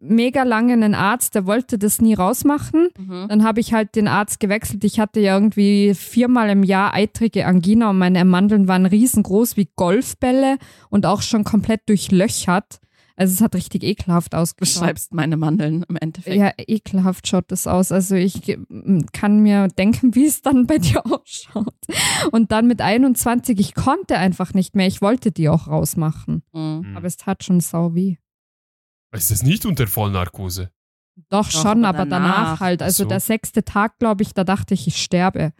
mega 0.00 0.42
lange 0.42 0.72
einen 0.72 0.94
Arzt, 0.94 1.34
der 1.34 1.46
wollte 1.46 1.78
das 1.78 2.00
nie 2.00 2.14
rausmachen. 2.14 2.88
Mhm. 2.98 3.26
Dann 3.28 3.44
habe 3.44 3.60
ich 3.60 3.72
halt 3.72 3.94
den 3.94 4.08
Arzt 4.08 4.40
gewechselt. 4.40 4.84
Ich 4.84 4.98
hatte 5.00 5.20
ja 5.20 5.34
irgendwie 5.34 5.94
viermal 5.94 6.50
im 6.50 6.62
Jahr 6.62 6.94
eitrige 6.94 7.46
Angina 7.46 7.90
und 7.90 7.98
meine 7.98 8.24
Mandeln 8.24 8.68
waren 8.68 8.86
riesengroß 8.86 9.56
wie 9.56 9.68
Golfbälle 9.76 10.58
und 10.90 11.06
auch 11.06 11.22
schon 11.22 11.44
komplett 11.44 11.88
durchlöchert. 11.88 12.80
Also 13.18 13.34
es 13.34 13.40
hat 13.40 13.56
richtig 13.56 13.82
ekelhaft 13.82 14.32
Du 14.32 14.36
ausgeschaut. 14.36 14.74
beschreibst 14.80 15.12
meine 15.12 15.36
Mandeln 15.36 15.84
im 15.88 15.96
Endeffekt. 15.96 16.36
Ja, 16.36 16.52
ekelhaft 16.56 17.26
schaut 17.26 17.50
das 17.50 17.66
aus. 17.66 17.90
Also 17.90 18.14
ich 18.14 18.56
mm, 18.68 19.00
kann 19.12 19.40
mir 19.40 19.66
denken, 19.66 20.14
wie 20.14 20.24
es 20.26 20.40
dann 20.40 20.68
bei 20.68 20.78
dir 20.78 21.04
ausschaut. 21.04 21.74
Und 22.30 22.52
dann 22.52 22.68
mit 22.68 22.80
21, 22.80 23.58
ich 23.58 23.74
konnte 23.74 24.18
einfach 24.18 24.54
nicht 24.54 24.76
mehr. 24.76 24.86
Ich 24.86 25.02
wollte 25.02 25.32
die 25.32 25.48
auch 25.48 25.66
rausmachen. 25.66 26.44
Mhm. 26.52 26.84
Hm. 26.84 26.96
Aber 26.96 27.06
es 27.08 27.16
tat 27.16 27.42
schon 27.42 27.58
sau 27.58 27.92
weh. 27.94 28.16
Ist 29.10 29.32
das 29.32 29.42
nicht 29.42 29.66
unter 29.66 29.88
Vollnarkose? 29.88 30.70
Doch, 31.28 31.46
Doch, 31.46 31.50
schon, 31.50 31.84
aber 31.84 32.00
aber 32.00 32.08
danach, 32.10 32.34
danach. 32.36 32.60
halt. 32.60 32.82
Also 32.82 33.02
so. 33.02 33.08
der 33.08 33.18
sechste 33.18 33.64
Tag, 33.64 33.98
glaube 33.98 34.22
ich, 34.22 34.32
da 34.32 34.44
dachte 34.44 34.74
ich, 34.74 34.86
ich 34.86 35.02
sterbe. 35.02 35.52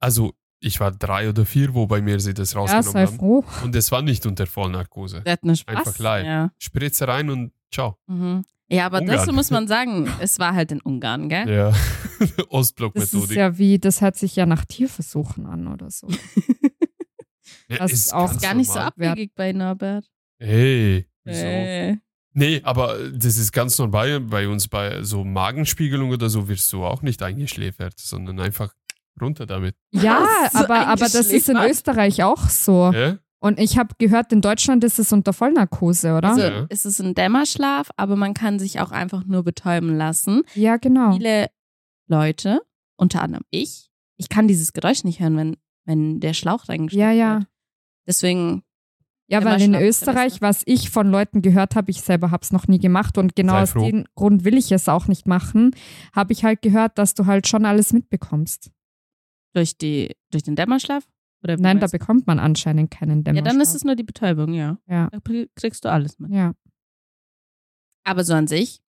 Also, 0.00 0.32
ich 0.60 0.80
war 0.80 0.90
drei 0.90 1.28
oder 1.28 1.44
vier, 1.46 1.74
wo 1.74 1.86
bei 1.86 2.00
mir 2.00 2.18
sie 2.20 2.34
das 2.34 2.52
Ja, 2.52 2.60
rausgenommen 2.60 2.92
sei 2.92 3.06
haben. 3.06 3.16
froh. 3.16 3.44
Und 3.62 3.74
es 3.76 3.90
war 3.92 4.02
nicht 4.02 4.26
unter 4.26 4.46
Vollnarkose. 4.46 5.22
Der 5.22 5.32
hat 5.34 5.42
eine 5.42 5.52
Sp 5.54 5.68
Einfach 5.70 5.98
live. 5.98 6.26
Ja. 6.26 6.50
Spritze 6.58 7.06
rein 7.08 7.30
und 7.30 7.52
ciao. 7.72 7.96
Mhm. 8.06 8.44
ja, 8.68 8.86
aber 8.86 9.00
Ungarn. 9.00 9.18
dazu 9.18 9.32
muss 9.32 9.50
man 9.50 9.68
sagen, 9.68 10.08
es 10.20 10.38
war 10.38 10.54
halt 10.54 10.72
in 10.72 10.80
Ungarn, 10.80 11.28
gell? 11.28 11.48
Ja. 11.48 11.72
Das 12.18 12.30
ist 12.30 12.50
Ostblock-Methodik. 12.50 13.36
ja 13.36 13.58
wie, 13.58 13.78
das 13.78 14.00
hört 14.00 14.16
sich 14.16 14.34
ja 14.34 14.44
nach 14.44 14.64
Tierversuchen 14.64 15.46
an 15.46 15.68
oder 15.68 15.88
so. 15.90 16.08
Ja, 17.70 17.78
das 17.78 17.92
ist 17.92 18.14
auch 18.14 18.38
Gar 18.40 18.54
nicht 18.54 18.68
so 18.68 18.74
normal. 18.74 18.88
abwegig 18.88 19.32
bei 19.34 19.52
Norbert. 19.52 20.06
Hey, 20.38 21.06
wieso? 21.24 21.44
Äh. 21.44 21.96
Nee, 22.32 22.60
aber 22.64 22.96
das 23.10 23.36
ist 23.36 23.52
ganz 23.52 23.78
normal 23.78 24.20
bei 24.20 24.48
uns. 24.48 24.68
Bei 24.68 25.02
so 25.02 25.22
Magenspiegelung 25.24 26.10
oder 26.10 26.30
so 26.30 26.48
wirst 26.48 26.72
du 26.72 26.84
auch 26.84 27.02
nicht 27.02 27.22
eingeschläfert, 27.22 27.98
sondern 27.98 28.40
einfach 28.40 28.72
runter 29.20 29.46
damit. 29.46 29.74
Ja, 29.92 30.26
So 30.52 30.58
aber, 30.60 30.86
aber 30.86 30.96
das 31.06 31.14
ist 31.14 31.48
in. 31.48 31.56
Österreich 31.56 32.22
auch 32.22 32.48
so. 32.48 32.90
Ja? 32.92 33.18
Und 33.40 33.60
ich 33.60 33.78
habe 33.78 33.94
gehört, 33.98 34.32
in 34.32 34.40
Deutschland 34.40 34.82
ist 34.82 34.98
es 34.98 35.12
unter 35.12 35.32
Vollnarkose, 35.32 36.16
oder? 36.16 36.30
Also 36.30 36.42
Ja. 36.42 36.66
es 36.70 36.84
ist 36.84 37.00
ein 37.00 37.14
Dämmerschlaf, 37.14 37.88
aber 37.96 38.16
man 38.16 38.34
kann 38.34 38.58
sich 38.58 38.80
auch 38.80 38.90
einfach 38.90 39.24
nur 39.24 39.44
betäuben 39.44 39.96
lassen. 39.96 40.42
ja, 40.54 40.76
genau. 40.76 41.12
Viele 41.12 41.46
Leute, 42.08 42.60
unter 42.96 43.22
anderem 43.22 43.44
ich, 43.50 43.90
ich 44.16 44.28
kann 44.28 44.48
dieses 44.48 44.72
Geräusch 44.72 45.04
nicht 45.04 45.20
hören, 45.20 45.36
wenn, 45.36 45.56
wenn 45.84 46.20
der 46.20 46.34
Schlauch 46.34 46.68
reingesteckt 46.68 47.00
Ja, 47.00 47.12
ja. 47.12 47.34
wird. 47.38 47.46
Deswegen, 48.08 48.62
Ja, 49.28 49.44
weil 49.44 49.60
in 49.62 49.74
Österreich, 49.74 50.40
was 50.40 50.62
ich 50.66 50.90
von 50.90 51.08
Leuten 51.10 51.40
gehört 51.42 51.76
habe, 51.76 51.90
ich 51.90 52.00
selber 52.00 52.30
habe 52.32 52.42
es 52.42 52.50
noch 52.50 52.66
nie 52.66 52.78
gemacht 52.80 53.18
und 53.18 53.36
genau 53.36 53.58
aus 53.62 53.74
dem 53.74 54.06
Grund 54.16 54.44
will 54.44 54.56
ich 54.56 54.72
es 54.72 54.88
auch 54.88 55.06
nicht 55.06 55.28
machen, 55.28 55.70
habe 56.16 56.32
ich 56.32 56.42
halt 56.44 56.62
gehört, 56.62 56.98
dass 56.98 57.14
du 57.14 57.26
halt 57.26 57.46
schon 57.46 57.64
alles 57.66 57.92
mitbekommst. 57.92 58.70
Durch, 59.58 59.76
die, 59.76 60.14
durch 60.30 60.42
den 60.44 60.56
Dämmerschlaf, 60.56 61.04
Oder 61.44 61.56
Nein, 61.56 61.78
da 61.80 61.86
bekommt 61.86 62.26
man 62.26 62.38
anscheinend 62.38 62.90
keinen 62.90 63.18
Ja, 63.18 63.22
Dämmerschlaf. 63.24 63.52
dann 63.52 63.60
ist 63.60 63.74
es 63.74 63.84
nur 63.84 63.94
die 63.96 64.02
Betäubung, 64.04 64.54
ja. 64.54 64.78
Ja, 64.88 65.08
Da 65.10 65.18
kriegst 65.56 65.84
du 65.84 65.90
alles 65.90 66.18
mit. 66.18 66.32
ja. 66.32 66.52
Aber 68.04 68.24
so 68.24 68.34
an 68.34 68.46
sich, 68.46 68.80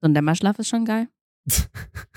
so 0.00 0.08
ein 0.08 0.14
Dämmerschlaf 0.14 0.58
ist 0.58 0.68
schon 0.68 0.84
geil. 0.84 1.08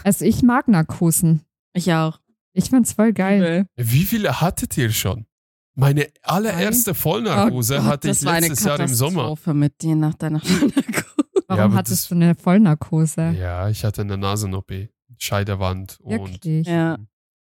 Also 0.03 0.25
ich 0.25 0.41
mag 0.41 0.67
Narkosen. 0.67 1.41
Ich 1.73 1.93
auch. 1.93 2.19
Ich 2.53 2.69
find's 2.71 2.93
voll 2.93 3.13
geil. 3.13 3.67
Wie 3.75 4.03
viele 4.05 4.41
hattet 4.41 4.75
ihr 4.77 4.91
schon? 4.91 5.27
Meine 5.75 6.07
allererste 6.23 6.95
Vollnarkose 6.95 7.75
Oh 7.75 7.77
Gott, 7.81 7.85
hatte 7.87 8.09
ich 8.09 8.21
letztes 8.21 8.63
Jahr 8.63 8.79
im 8.79 8.87
Sommer. 8.87 9.35
Mit 9.53 9.81
dir 9.83 9.95
nach 9.95 10.15
deiner 10.15 10.39
Vollnarkose. 10.43 11.05
Warum 11.47 11.63
aber 11.65 11.73
hattest 11.75 12.03
das- 12.03 12.09
du 12.09 12.15
eine 12.15 12.33
Vollnarkose? 12.35 13.29
Ja, 13.39 13.69
ich 13.69 13.85
hatte 13.85 14.01
eine 14.01 14.17
Nasen-OP, 14.17 14.89
Scheidewand 15.19 15.99
und 16.01 16.11
Wirklich? 16.11 16.67
Ja. 16.67 16.97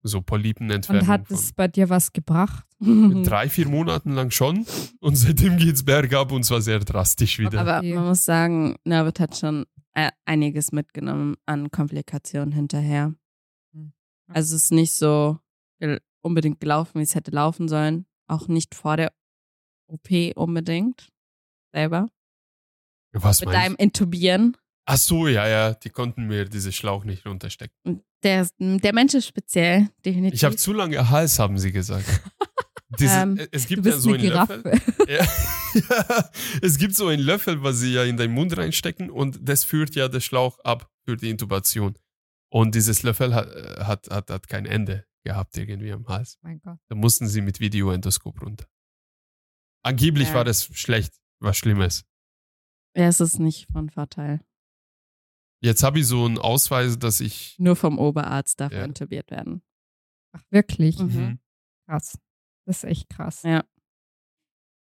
So 0.04 0.22
Polypenentfernung. 0.22 1.02
Und 1.04 1.08
hat 1.08 1.32
es 1.32 1.54
bei 1.54 1.68
dir 1.68 1.90
was 1.90 2.12
gebracht? 2.14 2.66
Drei, 2.80 3.50
vier 3.50 3.68
Monaten 3.68 4.12
lang 4.12 4.30
schon 4.32 4.66
und 5.00 5.16
seitdem 5.16 5.58
geht's 5.58 5.84
bergab 5.84 6.32
und 6.32 6.44
zwar 6.44 6.62
sehr 6.62 6.80
drastisch 6.80 7.40
wieder. 7.40 7.62
Aber 7.62 7.78
Okay. 7.80 7.94
man 7.94 8.06
muss 8.06 8.26
sagen, 8.26 8.76
Nervit 8.84 9.20
hat 9.20 9.38
schon 9.38 9.66
äh, 9.94 10.12
einiges 10.26 10.72
mitgenommen 10.72 11.36
an 11.46 11.72
Komplikationen 11.72 12.52
hinterher. 12.52 13.14
Hm. 13.74 13.94
Also 14.28 14.56
es 14.56 14.64
ist 14.66 14.72
nicht 14.72 14.94
so 14.94 15.40
unbedingt 16.22 16.60
gelaufen, 16.60 17.00
wie 17.00 17.04
es 17.04 17.16
hätte 17.16 17.32
laufen 17.32 17.68
sollen. 17.68 18.06
Auch 18.28 18.48
nicht 18.48 18.76
vor 18.76 18.98
der 18.98 19.14
OP 19.88 20.10
unbedingt. 20.36 21.10
Selber. 21.74 22.08
Was 23.14 23.42
Mit 23.42 23.50
deinem 23.54 23.76
Intubieren. 23.76 24.58
Ach 24.86 24.98
so, 24.98 25.28
ja, 25.28 25.48
ja, 25.48 25.74
die 25.74 25.90
konnten 25.90 26.28
mir 26.28 26.46
diese 26.46 26.72
Schlauch 26.72 27.06
nicht 27.06 27.26
runterstecken. 27.26 28.02
Der, 28.24 28.48
der 28.60 28.94
Mensch 28.94 29.14
ist 29.14 29.28
speziell, 29.28 29.90
definitiv. 30.06 30.34
Ich 30.36 30.44
habe 30.44 30.56
zu 30.56 30.72
lange 30.74 31.10
Hals, 31.10 31.40
haben 31.40 31.58
sie 31.60 31.72
gesagt. 31.72 32.06
Diese, 33.00 33.16
Ähm, 33.16 33.40
es 33.52 33.64
Du 33.64 33.68
gibt 33.70 33.86
ja 33.88 33.98
so 33.98 34.14
eine 34.14 34.20
einen 34.20 34.32
Löffel. 34.34 34.62
Giraffe. 34.64 34.94
Ja, 35.12 35.26
ja, 35.74 36.30
es 36.62 36.78
gibt 36.78 36.96
so 36.96 37.08
einen 37.08 37.22
Löffel, 37.24 37.64
was 37.64 37.80
sie 37.80 37.92
ja 37.94 38.04
in 38.04 38.18
deinen 38.18 38.34
Mund 38.34 38.56
reinstecken 38.56 39.10
und 39.10 39.40
das 39.42 39.64
führt 39.64 39.96
ja 39.96 40.08
den 40.08 40.22
Schlauch 40.22 40.60
ab 40.60 40.90
für 41.04 41.18
die 41.18 41.30
Intubation. 41.30 41.98
Und 42.50 42.76
dieses 42.76 43.02
Löffel 43.04 43.34
hat, 43.34 43.48
hat, 43.80 44.10
hat, 44.12 44.30
hat 44.30 44.48
kein 44.48 44.66
Ende 44.68 45.06
gehabt 45.24 45.58
irgendwie 45.58 45.92
am 45.92 46.08
Hals. 46.08 46.38
mein 46.42 46.60
Gott. 46.62 46.78
Da 46.88 46.96
mussten 46.96 47.28
sie 47.28 47.42
mit 47.42 47.60
Videoendoskop 47.60 48.42
runter. 48.44 48.66
Angeblich 49.84 50.30
Ja. 50.30 50.36
war 50.36 50.44
das 50.46 50.66
schlecht, 50.66 51.14
was 51.40 51.58
Schlimmes. 51.58 52.06
ja, 52.96 53.08
es 53.08 53.20
ist 53.20 53.40
nicht 53.40 53.68
von 53.72 53.90
Vorteil. 53.90 54.40
Jetzt 55.64 55.82
habe 55.84 56.00
ich 56.00 56.08
so 56.08 56.26
einen 56.26 56.38
Ausweis, 56.38 57.00
dass 57.00 57.22
ich. 57.22 57.56
Nur 57.58 57.76
vom 57.76 57.98
Oberarzt 57.98 58.60
darf 58.60 58.72
Ja. 58.74 58.80
er 58.80 58.86
intubiert 58.86 59.32
werden. 59.32 59.62
Ach, 60.34 60.44
wirklich? 60.50 61.00
Mhm. 61.00 61.40
Krass. 61.88 62.18
Das 62.66 62.78
ist 62.78 62.84
echt 62.84 63.10
krass. 63.10 63.44
Ja. 63.44 63.64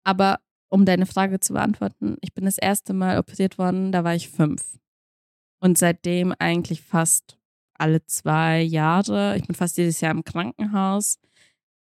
Aber 0.03 0.39
um 0.69 0.85
deine 0.85 1.05
Frage 1.05 1.39
zu 1.39 1.53
beantworten, 1.53 2.17
ich 2.21 2.33
bin 2.33 2.45
das 2.45 2.57
erste 2.57 2.93
Mal 2.93 3.19
operiert 3.19 3.57
worden, 3.57 3.91
da 3.91 4.03
war 4.03 4.15
ich 4.15 4.29
fünf. 4.29 4.79
Und 5.59 5.77
seitdem 5.77 6.33
eigentlich 6.39 6.81
fast 6.81 7.37
alle 7.77 8.03
zwei 8.05 8.61
Jahre. 8.61 9.35
Ich 9.37 9.45
bin 9.45 9.55
fast 9.55 9.77
jedes 9.77 10.01
Jahr 10.01 10.11
im 10.11 10.23
Krankenhaus. 10.23 11.19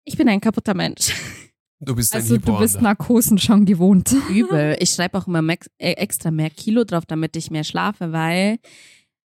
Ich 0.05 0.17
bin 0.17 0.29
ein 0.29 0.41
kaputter 0.41 0.73
Mensch. 0.73 1.13
Du 1.79 1.95
bist 1.95 2.13
ein 2.13 2.21
Also 2.21 2.37
du 2.37 2.57
bist. 2.59 2.81
Narkosen 2.81 3.37
schon 3.37 3.65
gewohnt. 3.65 4.13
Übel. 4.29 4.75
Ich 4.79 4.91
schreibe 4.91 5.17
auch 5.17 5.27
immer 5.27 5.41
max, 5.41 5.69
äh, 5.77 5.93
extra 5.93 6.29
mehr 6.31 6.49
Kilo 6.49 6.83
drauf, 6.83 7.05
damit 7.05 7.35
ich 7.35 7.51
mehr 7.51 7.63
schlafe, 7.63 8.11
weil 8.11 8.59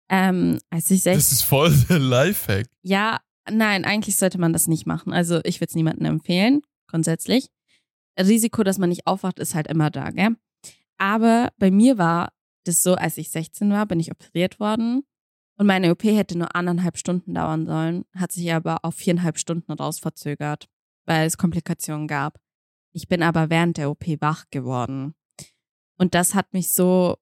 ähm, 0.08 0.60
als 0.70 0.90
ich 0.90 1.02
Das 1.02 1.32
ist 1.32 1.42
voll 1.42 1.74
der 1.88 1.98
Lifehack. 1.98 2.68
Ja, 2.82 3.20
nein, 3.50 3.84
eigentlich 3.84 4.16
sollte 4.16 4.38
man 4.38 4.52
das 4.52 4.68
nicht 4.68 4.86
machen. 4.86 5.12
Also 5.12 5.40
ich 5.44 5.60
würde 5.60 5.70
es 5.70 5.74
niemandem 5.74 6.06
empfehlen, 6.06 6.62
grundsätzlich. 6.88 7.48
Risiko, 8.18 8.62
dass 8.62 8.78
man 8.78 8.88
nicht 8.88 9.06
aufwacht, 9.06 9.38
ist 9.40 9.54
halt 9.54 9.66
immer 9.66 9.90
da, 9.90 10.10
gell? 10.10 10.36
Aber 10.98 11.50
bei 11.58 11.70
mir 11.70 11.98
war 11.98 12.32
das 12.64 12.82
so, 12.82 12.94
als 12.94 13.18
ich 13.18 13.30
16 13.30 13.70
war, 13.70 13.86
bin 13.86 14.00
ich 14.00 14.10
operiert 14.10 14.60
worden. 14.60 15.02
Und 15.58 15.66
meine 15.66 15.90
OP 15.90 16.04
hätte 16.04 16.38
nur 16.38 16.54
anderthalb 16.54 16.98
Stunden 16.98 17.34
dauern 17.34 17.66
sollen, 17.66 18.04
hat 18.14 18.32
sich 18.32 18.52
aber 18.52 18.84
auf 18.84 18.94
viereinhalb 18.94 19.38
Stunden 19.38 19.72
raus 19.72 19.98
verzögert, 19.98 20.68
weil 21.06 21.26
es 21.26 21.38
Komplikationen 21.38 22.06
gab. 22.08 22.38
Ich 22.92 23.08
bin 23.08 23.22
aber 23.22 23.50
während 23.50 23.76
der 23.78 23.90
OP 23.90 24.06
wach 24.20 24.44
geworden. 24.50 25.14
Und 25.98 26.14
das 26.14 26.34
hat 26.34 26.52
mich 26.52 26.72
so, 26.72 27.16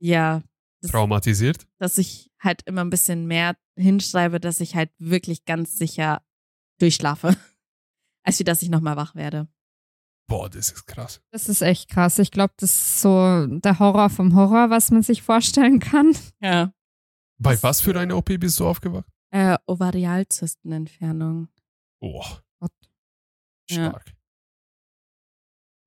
ja, 0.00 0.42
das, 0.82 0.90
Traumatisiert? 0.92 1.66
dass 1.78 1.98
ich 1.98 2.30
halt 2.40 2.62
immer 2.66 2.80
ein 2.82 2.90
bisschen 2.90 3.26
mehr 3.26 3.56
hinschreibe, 3.76 4.40
dass 4.40 4.60
ich 4.60 4.74
halt 4.74 4.90
wirklich 4.98 5.44
ganz 5.44 5.76
sicher 5.76 6.22
durchschlafe, 6.78 7.36
als 8.24 8.38
wie 8.38 8.44
dass 8.44 8.62
ich 8.62 8.70
nochmal 8.70 8.96
wach 8.96 9.14
werde. 9.14 9.48
Boah, 10.28 10.48
das 10.48 10.70
ist 10.70 10.86
krass. 10.86 11.20
Das 11.32 11.48
ist 11.48 11.60
echt 11.60 11.88
krass. 11.90 12.18
Ich 12.20 12.30
glaube, 12.30 12.54
das 12.56 12.70
ist 12.70 13.00
so 13.02 13.46
der 13.46 13.78
Horror 13.80 14.10
vom 14.10 14.36
Horror, 14.36 14.70
was 14.70 14.90
man 14.92 15.02
sich 15.02 15.22
vorstellen 15.22 15.80
kann. 15.80 16.12
Ja. 16.40 16.72
Bei 17.38 17.52
Das- 17.52 17.62
was 17.62 17.80
für 17.80 17.98
einer 17.98 18.16
OP 18.16 18.36
bist 18.38 18.60
du 18.60 18.66
aufgewacht? 18.66 19.08
Äh, 19.32 19.58
Ovarialzystenentfernung. 19.66 21.48
Boah. 22.00 22.42
Gott. 22.60 22.72
Ja. 23.70 23.90
Stark. 23.90 24.12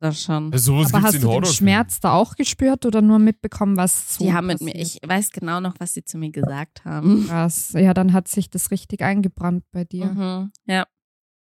Das 0.01 0.21
schon. 0.21 0.51
Also, 0.51 0.73
sowas 0.75 0.93
Aber 0.93 1.03
hast 1.03 1.15
in 1.15 1.21
du 1.21 1.29
den. 1.39 1.45
Schmerz 1.45 2.01
da 2.01 2.11
auch 2.11 2.35
gespürt 2.35 2.85
oder 2.85 3.01
nur 3.01 3.19
mitbekommen, 3.19 3.77
was 3.77 4.15
so 4.15 4.25
Die 4.25 4.33
haben 4.33 4.47
mit 4.47 4.59
mir, 4.59 4.73
passiert? 4.73 5.01
ich 5.03 5.09
weiß 5.09 5.31
genau 5.31 5.61
noch, 5.61 5.75
was 5.79 5.93
sie 5.93 6.03
zu 6.03 6.17
mir 6.17 6.29
gesagt 6.29 6.83
haben. 6.83 7.25
Krass. 7.27 7.71
Ja, 7.71 7.93
dann 7.93 8.11
hat 8.11 8.27
sich 8.27 8.49
das 8.49 8.69
richtig 8.71 9.01
eingebrannt 9.01 9.63
bei 9.71 9.85
dir. 9.85 10.07
Mhm. 10.07 10.51
Ja. 10.65 10.85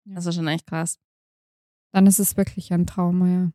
Ja. 0.05 0.15
Das 0.15 0.23
war 0.25 0.31
schon 0.31 0.47
echt 0.47 0.67
krass. 0.67 0.97
Dann 1.91 2.07
ist 2.07 2.19
es 2.19 2.37
wirklich 2.37 2.71
ein 2.71 2.85
Trauma, 2.87 3.27
ja. 3.27 3.51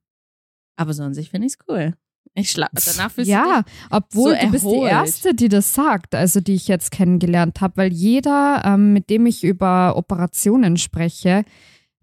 Aber 0.77 0.93
so 0.93 1.03
an 1.03 1.15
sich 1.15 1.31
finde 1.31 1.47
ich 1.47 1.55
es 1.55 1.59
cool. 1.69 1.95
Ich 2.35 2.53
schlafe. 2.53 2.73
Danach 2.75 3.11
fühlst 3.11 3.31
Ja, 3.31 3.65
obwohl 3.91 4.35
so 4.35 4.47
du 4.47 4.51
bist 4.53 4.65
die. 4.65 4.83
Erste, 4.85 5.35
die 5.35 5.49
das 5.49 5.75
sagt, 5.75 6.15
also 6.15 6.41
die 6.41 6.55
ich 6.55 6.69
jetzt 6.69 6.91
kennengelernt 6.91 7.61
habe, 7.61 7.77
weil 7.77 7.93
jeder, 7.93 8.63
ähm, 8.65 8.93
mit 8.93 9.11
dem 9.11 9.27
ich 9.27 9.43
über 9.43 9.97
Operationen 9.97 10.77
spreche, 10.77 11.45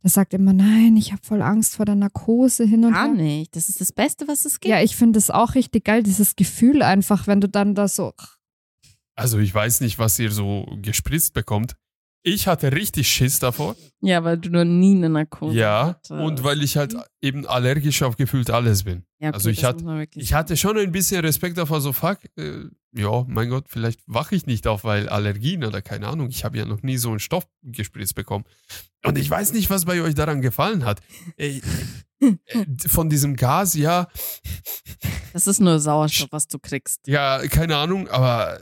der 0.03 0.09
sagt 0.09 0.33
immer, 0.33 0.53
nein, 0.53 0.95
ich 0.97 1.11
habe 1.11 1.21
voll 1.23 1.41
Angst 1.41 1.75
vor 1.75 1.85
der 1.85 1.95
Narkose 1.95 2.65
hin 2.65 2.85
und 2.85 2.91
dich 2.91 3.01
gar 3.01 3.07
her. 3.07 3.23
nicht. 3.23 3.55
Das 3.55 3.69
ist 3.69 3.81
das 3.81 3.91
Beste, 3.91 4.27
was 4.27 4.45
es 4.45 4.59
gibt. 4.59 4.69
Ja, 4.73 4.81
ich 4.81 4.95
finde 4.95 5.17
es 5.17 5.29
auch 5.29 5.55
richtig 5.55 5.85
geil, 5.85 6.03
dieses 6.03 6.35
Gefühl 6.35 6.81
einfach, 6.81 7.27
wenn 7.27 7.41
du 7.41 7.49
dann 7.49 7.73
da 7.73 7.87
so, 7.87 8.13
Also, 9.15 9.39
ich 9.39 9.53
weiß 9.53 9.81
nicht, 9.81 9.97
was 9.97 10.19
ihr 10.19 10.31
so 10.31 10.67
gespritzt 10.81 11.33
bekommt. 11.33 11.75
Ich 12.29 12.45
hatte 12.45 12.73
richtig 12.73 13.07
Schiss 13.07 13.39
davor. 13.39 13.75
Ja, 14.01 14.21
weil 14.25 14.37
du 14.37 14.49
noch 14.49 14.65
nie 14.65 14.95
eine 14.95 15.07
Narkose 15.07 15.55
Ja, 15.57 15.87
hattest. 15.87 16.11
und 16.11 16.43
weil 16.43 16.61
ich 16.61 16.75
halt 16.75 16.93
eben 17.21 17.47
allergisch 17.47 18.01
auf 18.03 18.17
gefühlt 18.17 18.49
alles 18.49 18.83
bin. 18.83 19.05
Ja, 19.19 19.29
okay, 19.29 19.35
also 19.35 19.49
ich 19.49 19.63
wirklich 19.63 20.23
Ich 20.25 20.33
hatte 20.33 20.57
schon 20.57 20.77
ein 20.77 20.91
bisschen 20.91 21.21
Respekt 21.21 21.57
davor, 21.57 21.79
so 21.79 21.93
fuck, 21.93 22.19
äh, 22.35 22.65
ja, 22.93 23.23
mein 23.29 23.49
Gott, 23.49 23.67
vielleicht 23.69 24.01
wache 24.07 24.35
ich 24.35 24.45
nicht 24.45 24.67
auf, 24.67 24.83
weil 24.83 25.07
Allergien 25.07 25.63
oder 25.63 25.81
keine 25.81 26.07
Ahnung. 26.07 26.27
Ich 26.29 26.43
habe 26.43 26.57
ja 26.57 26.65
noch 26.65 26.81
nie 26.83 26.97
so 26.97 27.09
einen 27.11 27.19
Stoff 27.19 27.47
gespritzt 27.63 28.15
bekommen. 28.15 28.43
Und 29.05 29.17
ich 29.17 29.29
weiß 29.29 29.53
nicht, 29.53 29.69
was 29.69 29.85
bei 29.85 30.01
euch 30.01 30.13
daran 30.15 30.41
gefallen 30.41 30.83
hat. 30.83 30.99
Äh, 31.37 31.61
von 32.87 33.09
diesem 33.09 33.35
Gas, 33.37 33.73
ja, 33.75 34.07
Das 35.33 35.47
ist 35.47 35.59
nur 35.61 35.79
Sauerstoff, 35.79 36.29
was 36.31 36.47
du 36.47 36.59
kriegst. 36.59 37.07
ja, 37.07 37.39
keine 37.47 37.77
Ahnung, 37.77 38.07
aber 38.09 38.59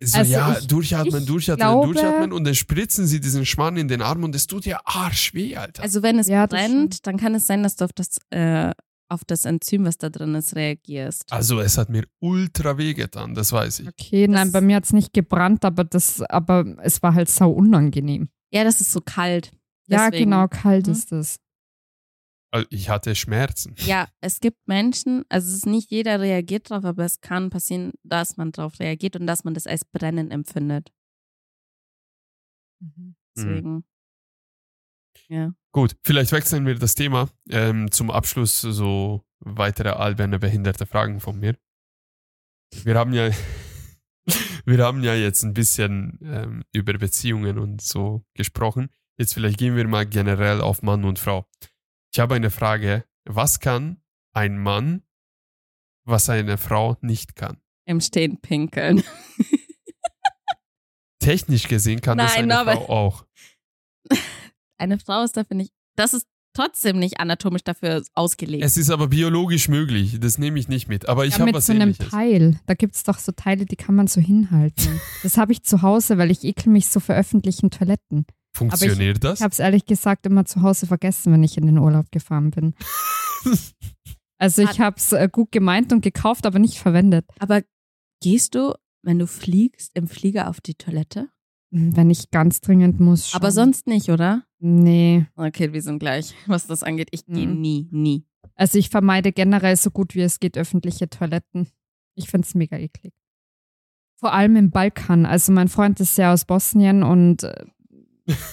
so, 0.00 0.18
Also 0.18 0.32
ja, 0.32 0.56
ich- 0.58 0.66
durchatmen, 0.68 1.20
ich 1.22 1.26
durchatmen, 1.26 1.66
glaube- 1.66 1.92
durchatmen 1.92 2.32
und 2.32 2.44
dann 2.44 2.54
spritzen 2.54 3.06
sie 3.06 3.20
diesen 3.20 3.44
Schmarrn 3.44 3.76
in 3.76 3.88
den 3.88 4.00
Arm 4.02 4.22
und 4.24 4.34
es 4.34 4.46
tut 4.46 4.64
ja 4.64 4.80
arschweh, 4.84 5.56
Alter. 5.56 5.82
Also 5.82 6.02
wenn 6.02 6.18
es 6.18 6.28
Ja, 6.28 6.46
das 6.46 6.58
brennt, 6.60 7.06
dann 7.06 7.16
kann 7.16 7.34
es 7.34 7.46
sein, 7.46 7.62
dass 7.62 7.76
du 7.76 7.84
auf 7.84 7.92
das, 7.92 8.18
äh, 8.30 8.72
auf 9.10 9.24
das 9.24 9.44
Enzym, 9.46 9.84
was 9.86 9.96
da 9.98 10.10
drin 10.10 10.34
ist, 10.34 10.54
reagierst. 10.54 11.32
Also 11.32 11.60
es 11.60 11.78
hat 11.78 11.88
mir 11.88 12.04
ultra 12.20 12.76
weh 12.78 12.94
getan, 12.94 13.34
das 13.34 13.52
weiß 13.52 13.80
ich. 13.80 13.88
okay, 13.88 14.28
nein, 14.28 14.48
Das- 14.48 14.52
bei 14.52 14.60
mir 14.60 14.76
hat 14.76 14.84
es 14.84 14.92
nicht 14.92 15.12
gebrannt, 15.14 15.64
aber 15.64 15.82
das, 15.84 16.20
aber 16.22 16.64
es 16.82 17.02
war 17.02 17.14
halt 17.14 17.28
sau 17.30 17.50
unangenehm. 17.50 18.28
Ja, 18.52 18.64
das 18.64 18.80
ist 18.80 18.92
so 18.92 19.00
kalt. 19.00 19.50
Ja, 19.88 20.10
Deswegen. 20.10 20.30
genau, 20.30 20.46
kalt 20.48 20.86
Mhm. 20.86 20.92
ist 20.92 21.10
es. 21.12 21.36
Also 22.50 22.66
Ich 22.70 22.88
hatte 22.88 23.14
Schmerzen. 23.14 23.74
Ja, 23.78 24.08
es 24.20 24.40
gibt 24.40 24.66
Menschen, 24.66 25.24
also 25.28 25.48
es 25.48 25.56
ist 25.56 25.66
nicht 25.66 25.90
jeder 25.90 26.20
reagiert 26.20 26.70
drauf, 26.70 26.84
aber 26.84 27.04
es 27.04 27.20
kann 27.20 27.50
passieren, 27.50 27.92
dass 28.02 28.36
man 28.36 28.52
drauf 28.52 28.80
reagiert 28.80 29.16
und 29.16 29.26
dass 29.26 29.44
man 29.44 29.54
das 29.54 29.66
als 29.66 29.84
Brennen 29.84 30.30
empfindet. 30.30 30.90
Mhm. 32.80 33.16
Deswegen. 33.36 33.84
Ja. 35.28 35.52
Gut, 35.72 35.96
vielleicht 36.02 36.32
wechseln 36.32 36.64
wir 36.64 36.74
das 36.74 36.94
Thema. 36.94 37.28
Ähm, 37.50 37.90
zum 37.90 38.10
Abschluss 38.10 38.60
so 38.62 39.24
weitere 39.40 39.90
alberne 39.90 40.38
behinderte 40.38 40.86
Fragen 40.86 41.20
von 41.20 41.38
mir. 41.38 41.56
Wir 42.84 42.94
haben 42.94 43.12
ja, 43.12 43.30
wir 44.64 44.84
haben 44.84 45.02
ja 45.02 45.14
jetzt 45.14 45.42
ein 45.42 45.54
bisschen 45.54 46.18
ähm, 46.22 46.64
über 46.72 46.94
Beziehungen 46.94 47.58
und 47.58 47.82
so 47.82 48.24
gesprochen. 48.34 48.88
Jetzt 49.18 49.34
vielleicht 49.34 49.58
gehen 49.58 49.76
wir 49.76 49.86
mal 49.86 50.06
generell 50.06 50.60
auf 50.60 50.82
Mann 50.82 51.04
und 51.04 51.18
Frau. 51.18 51.46
Ich 52.12 52.20
habe 52.20 52.34
eine 52.34 52.50
Frage. 52.50 53.04
Was 53.24 53.60
kann 53.60 54.00
ein 54.34 54.58
Mann, 54.58 55.02
was 56.04 56.30
eine 56.30 56.56
Frau 56.58 56.96
nicht 57.00 57.36
kann? 57.36 57.58
Im 57.86 58.00
Stehen 58.00 58.40
pinkeln. 58.40 59.02
Technisch 61.20 61.68
gesehen 61.68 62.00
kann 62.00 62.18
das 62.18 62.34
Nein, 62.34 62.44
eine 62.44 62.58
aber- 62.58 62.72
Frau 62.72 62.88
auch. 62.88 63.26
eine 64.78 64.98
Frau 64.98 65.22
ist 65.22 65.36
dafür 65.36 65.56
nicht, 65.56 65.72
das 65.96 66.14
ist 66.14 66.26
trotzdem 66.54 66.98
nicht 66.98 67.20
anatomisch 67.20 67.62
dafür 67.64 68.02
ausgelegt. 68.14 68.64
Es 68.64 68.76
ist 68.76 68.90
aber 68.90 69.08
biologisch 69.08 69.68
möglich. 69.68 70.18
Das 70.20 70.38
nehme 70.38 70.58
ich 70.58 70.68
nicht 70.68 70.88
mit. 70.88 71.08
Aber 71.08 71.26
ich 71.26 71.34
ja, 71.34 71.40
habe 71.40 71.46
mit 71.46 71.54
was 71.56 71.66
so 71.66 71.72
einem 71.72 71.90
ähnliches. 71.90 72.08
Teil. 72.08 72.60
Da 72.66 72.74
gibt 72.74 72.94
es 72.94 73.04
doch 73.04 73.18
so 73.18 73.32
Teile, 73.32 73.66
die 73.66 73.76
kann 73.76 73.94
man 73.94 74.06
so 74.06 74.20
hinhalten. 74.20 75.00
das 75.22 75.36
habe 75.36 75.52
ich 75.52 75.62
zu 75.62 75.82
Hause, 75.82 76.18
weil 76.18 76.30
ich 76.30 76.44
ekel 76.44 76.72
mich 76.72 76.88
so 76.88 77.00
für 77.00 77.14
öffentlichen 77.14 77.70
Toiletten. 77.70 78.26
Funktioniert 78.58 79.22
das? 79.24 79.38
Ich 79.40 79.42
habe 79.44 79.52
es 79.52 79.58
ehrlich 79.58 79.86
gesagt 79.86 80.26
immer 80.26 80.44
zu 80.44 80.62
Hause 80.62 80.86
vergessen, 80.86 81.32
wenn 81.32 81.42
ich 81.42 81.56
in 81.56 81.66
den 81.66 81.78
Urlaub 81.78 82.10
gefahren 82.10 82.50
bin. 82.50 82.74
Also 84.40 84.62
ich 84.62 84.78
habe 84.78 84.96
es 84.98 85.10
äh, 85.12 85.28
gut 85.30 85.50
gemeint 85.50 85.92
und 85.92 86.00
gekauft, 86.00 86.46
aber 86.46 86.60
nicht 86.60 86.78
verwendet. 86.78 87.24
Aber 87.40 87.62
gehst 88.22 88.54
du, 88.54 88.72
wenn 89.02 89.18
du 89.18 89.26
fliegst, 89.26 89.90
im 89.96 90.06
Flieger 90.06 90.48
auf 90.48 90.60
die 90.60 90.76
Toilette? 90.76 91.28
Hm, 91.72 91.96
Wenn 91.96 92.08
ich 92.08 92.30
ganz 92.30 92.60
dringend 92.60 93.00
muss. 93.00 93.30
Schon. 93.30 93.40
Aber 93.40 93.50
sonst 93.50 93.88
nicht, 93.88 94.10
oder? 94.10 94.44
Nee. 94.60 95.26
Okay, 95.34 95.72
wir 95.72 95.82
sind 95.82 95.98
gleich, 95.98 96.34
was 96.46 96.68
das 96.68 96.84
angeht. 96.84 97.08
Ich 97.10 97.26
gehe 97.26 97.48
Mhm. 97.48 97.60
nie, 97.60 97.88
nie. 97.90 98.26
Also 98.54 98.78
ich 98.78 98.90
vermeide 98.90 99.32
generell 99.32 99.74
so 99.76 99.90
gut 99.90 100.14
wie 100.14 100.20
es 100.20 100.38
geht 100.38 100.56
öffentliche 100.56 101.08
Toiletten. 101.10 101.68
Ich 102.14 102.28
finde 102.28 102.46
es 102.46 102.54
mega 102.54 102.76
eklig. 102.78 103.12
Vor 104.20 104.32
allem 104.32 104.54
im 104.54 104.70
Balkan. 104.70 105.26
Also 105.26 105.50
mein 105.50 105.68
Freund 105.68 105.98
ist 105.98 106.16
ja 106.16 106.32
aus 106.32 106.44
Bosnien 106.44 107.02
und 107.02 107.42
äh, 107.42 107.66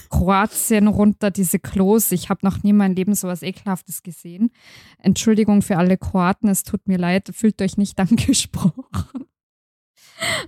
Kroatien 0.09 0.87
runter 0.87 1.31
diese 1.31 1.59
Klos. 1.59 2.11
Ich 2.11 2.29
habe 2.29 2.45
noch 2.45 2.63
nie 2.63 2.69
in 2.69 2.77
meinem 2.77 2.95
Leben 2.95 3.15
sowas 3.15 3.41
Ekelhaftes 3.41 4.03
gesehen. 4.03 4.51
Entschuldigung 4.99 5.61
für 5.61 5.77
alle 5.77 5.97
Kroaten, 5.97 6.49
es 6.49 6.63
tut 6.63 6.87
mir 6.87 6.97
leid, 6.97 7.31
fühlt 7.33 7.61
euch 7.61 7.77
nicht 7.77 7.99
angesprochen. 7.99 9.25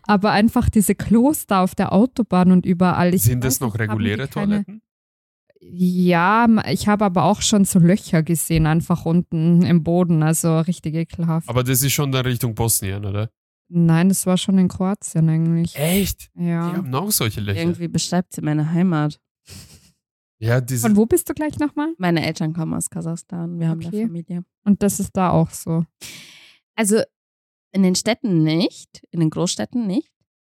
Aber 0.03 0.31
einfach 0.31 0.69
diese 0.69 0.95
Klos 0.95 1.45
da 1.45 1.61
auf 1.61 1.75
der 1.75 1.91
Autobahn 1.91 2.51
und 2.51 2.65
überall. 2.65 3.13
Ich 3.13 3.23
Sind 3.23 3.43
weiß 3.43 3.55
das 3.55 3.59
noch 3.59 3.77
reguläre 3.77 4.29
Toiletten? 4.29 4.81
Ja, 5.59 6.47
ich 6.69 6.87
habe 6.87 7.05
aber 7.05 7.23
auch 7.23 7.41
schon 7.41 7.65
so 7.65 7.79
Löcher 7.79 8.21
gesehen, 8.23 8.67
einfach 8.67 9.05
unten 9.05 9.63
im 9.63 9.83
Boden, 9.83 10.21
also 10.23 10.59
richtig 10.59 10.93
ekelhaft. 10.95 11.49
Aber 11.49 11.63
das 11.63 11.81
ist 11.81 11.93
schon 11.93 12.11
dann 12.11 12.25
Richtung 12.25 12.53
Bosnien, 12.53 13.03
oder? 13.05 13.29
Nein, 13.69 14.09
das 14.09 14.25
war 14.25 14.37
schon 14.37 14.57
in 14.57 14.67
Kroatien 14.69 15.29
eigentlich. 15.29 15.75
Echt? 15.75 16.29
Die 16.35 16.45
Ja. 16.45 16.73
haben 16.73 16.93
auch 16.95 17.11
solche 17.11 17.41
Löcher. 17.41 17.59
Irgendwie 17.59 17.87
beschreibt 17.87 18.33
sie 18.33 18.41
meine 18.41 18.71
Heimat. 18.71 19.19
Ja, 20.39 20.61
diese. 20.61 20.87
Von 20.87 20.95
wo 20.95 21.05
bist 21.05 21.27
du 21.29 21.33
gleich 21.33 21.57
nochmal? 21.59 21.93
Meine 21.97 22.25
Eltern 22.25 22.53
kommen 22.53 22.73
aus 22.73 22.89
Kasachstan. 22.89 23.59
Wir 23.59 23.69
haben 23.69 23.83
Okay. 23.85 24.01
da 24.01 24.07
Familie. 24.07 24.45
Und 24.63 24.83
das 24.83 24.99
ist 24.99 25.17
da 25.17 25.31
auch 25.31 25.49
so. 25.49 25.85
Also 26.75 27.01
in 27.73 27.83
den 27.83 27.95
Städten 27.95 28.43
nicht, 28.43 29.01
in 29.11 29.19
den 29.19 29.29
Großstädten 29.31 29.85
nicht. 29.87 30.11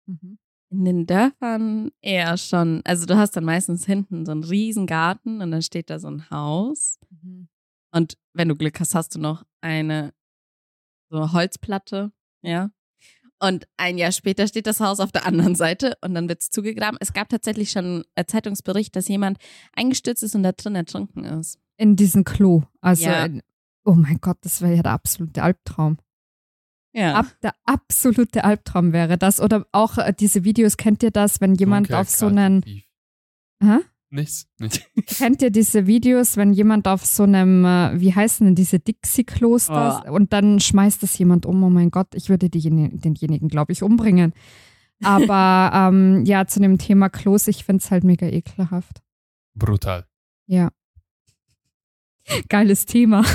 Mhm. 0.08 0.40
In 0.72 0.86
den 0.86 1.06
Dörfern 1.06 1.92
eher 2.02 2.36
schon. 2.38 2.82
Also 2.86 3.06
du 3.06 3.16
hast 3.18 3.32
dann 3.38 3.44
meistens 3.46 3.86
hinten 3.86 4.26
so 4.26 4.32
einen 4.32 4.44
riesen 4.44 4.88
Garten 4.88 5.42
und 5.42 5.52
dann 5.52 5.62
steht 5.62 5.90
da 5.90 6.00
so 6.00 6.08
ein 6.08 6.30
Haus. 6.32 6.98
Mhm. 7.10 7.48
Und 7.92 8.18
wenn 8.34 8.48
du 8.50 8.56
Glück 8.56 8.80
hast, 8.80 8.96
hast 8.96 9.14
du 9.16 9.20
noch 9.20 9.44
eine 9.62 10.14
so 11.12 11.32
Holzplatte, 11.34 12.12
ja. 12.42 12.72
Und 13.46 13.68
ein 13.76 13.98
Jahr 13.98 14.14
später 14.14 14.48
steht 14.48 14.68
das 14.68 14.80
Haus 14.80 15.02
auf 15.02 15.12
der 15.12 15.26
anderen 15.26 15.56
Seite 15.56 15.98
und 16.02 16.14
dann 16.14 16.30
wird 16.30 16.42
es 16.42 16.50
zugegraben. 16.50 16.98
Es 17.02 17.12
gab 17.12 17.28
tatsächlich 17.28 17.72
schon 17.72 18.06
einen 18.16 18.28
Zeitungsbericht, 18.28 18.96
dass 18.96 19.10
jemand 19.10 19.38
eingestürzt 19.76 20.24
ist 20.24 20.34
und 20.34 20.44
da 20.44 20.54
drin 20.54 20.76
ertrunken 20.76 21.26
ist. 21.26 21.60
In 21.76 21.98
diesen 21.98 22.24
Klo. 22.24 22.64
Also, 22.80 23.04
Ja. 23.04 23.26
in, 23.26 23.42
oh 23.84 23.96
mein 23.96 24.20
Gott, 24.22 24.38
das 24.42 24.62
wäre 24.62 24.76
ja 24.76 24.82
der 24.84 24.94
absolute 24.94 25.44
Albtraum. 25.44 25.98
Ja. 26.94 27.16
Ab, 27.16 27.26
der 27.42 27.54
absolute 27.66 28.46
Albtraum 28.46 28.94
wäre 28.94 29.18
das. 29.18 29.42
Oder 29.42 29.66
auch 29.74 29.98
äh, 29.98 30.14
diese 30.18 30.46
Videos, 30.46 30.78
kennt 30.78 31.04
ihr 31.04 31.12
das, 31.12 31.42
wenn 31.42 31.56
jemand 31.56 31.88
Dunkel, 31.88 32.00
auf 32.02 32.10
so 32.10 32.28
einen, 32.28 32.62
tief. 32.62 32.86
Hä? 33.62 33.80
Nichts. 34.14 34.48
Nicht. 34.60 34.88
kennt 35.08 35.42
ihr 35.42 35.50
diese 35.50 35.88
Videos, 35.88 36.38
wenn 36.38 36.54
jemand 36.54 36.88
auf 36.88 37.04
so 37.04 37.24
einem, 37.24 37.66
äh, 37.66 38.00
wie 38.00 38.14
heißen 38.14 38.46
denn 38.46 38.54
diese 38.54 38.78
Dixie-Klosters 38.78 40.08
und 40.08 40.34
dann 40.34 40.60
schmeißt 40.60 41.02
das 41.02 41.18
jemand 41.18 41.48
um, 41.48 41.64
oh 41.64 41.72
mein 41.72 41.90
Gott, 41.90 42.14
ich 42.14 42.30
würde 42.30 42.48
denjenigen, 42.48 43.48
glaube 43.48 43.72
ich, 43.72 43.82
umbringen. 43.82 44.34
Aber 45.04 45.72
ähm, 45.92 46.26
ja, 46.26 46.46
zu 46.46 46.60
dem 46.60 46.78
Thema 46.78 47.10
Klos, 47.10 47.48
ich 47.48 47.66
finde 47.66 47.84
es 47.84 47.90
halt 47.90 48.04
mega 48.04 48.28
ekelhaft. 48.28 49.02
Brutal. 49.56 50.06
Ja. 50.46 50.70
Geiles 52.50 52.86
Thema. 52.86 53.26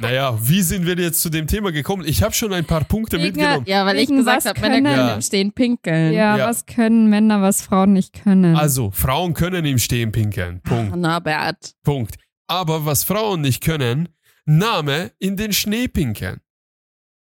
Naja, 0.00 0.36
wie 0.42 0.60
sind 0.62 0.86
wir 0.86 0.96
jetzt 0.96 1.22
zu 1.22 1.30
dem 1.30 1.46
Thema 1.46 1.70
gekommen? 1.72 2.04
Ich 2.06 2.22
habe 2.22 2.34
schon 2.34 2.52
ein 2.52 2.64
paar 2.64 2.84
Punkte 2.84 3.16
Wegen- 3.16 3.36
mitgenommen. 3.36 3.64
Ja, 3.66 3.86
weil 3.86 3.98
ich 3.98 4.08
gesagt 4.08 4.44
habe, 4.44 4.60
Männer 4.60 4.74
können- 4.90 5.08
Ja. 5.08 5.14
im 5.14 5.22
Stehen 5.22 5.52
pinkeln. 5.52 6.12
Ja, 6.12 6.36
Ja. 6.36 6.46
was 6.48 6.66
können 6.66 7.08
Männer, 7.08 7.40
was 7.42 7.62
Frauen 7.62 7.92
nicht 7.92 8.12
können. 8.22 8.56
Also, 8.56 8.90
Frauen 8.90 9.34
können 9.34 9.64
im 9.64 9.78
Stehen 9.78 10.12
pinkeln. 10.12 10.60
Punkt. 10.62 10.96
Norbert. 10.96 11.72
Punkt. 11.84 12.16
Aber 12.48 12.84
was 12.84 13.04
Frauen 13.04 13.40
nicht 13.40 13.62
können, 13.62 14.08
Name 14.46 15.12
in 15.18 15.36
den 15.36 15.52
Schnee 15.52 15.88
pinkeln. 15.88 16.40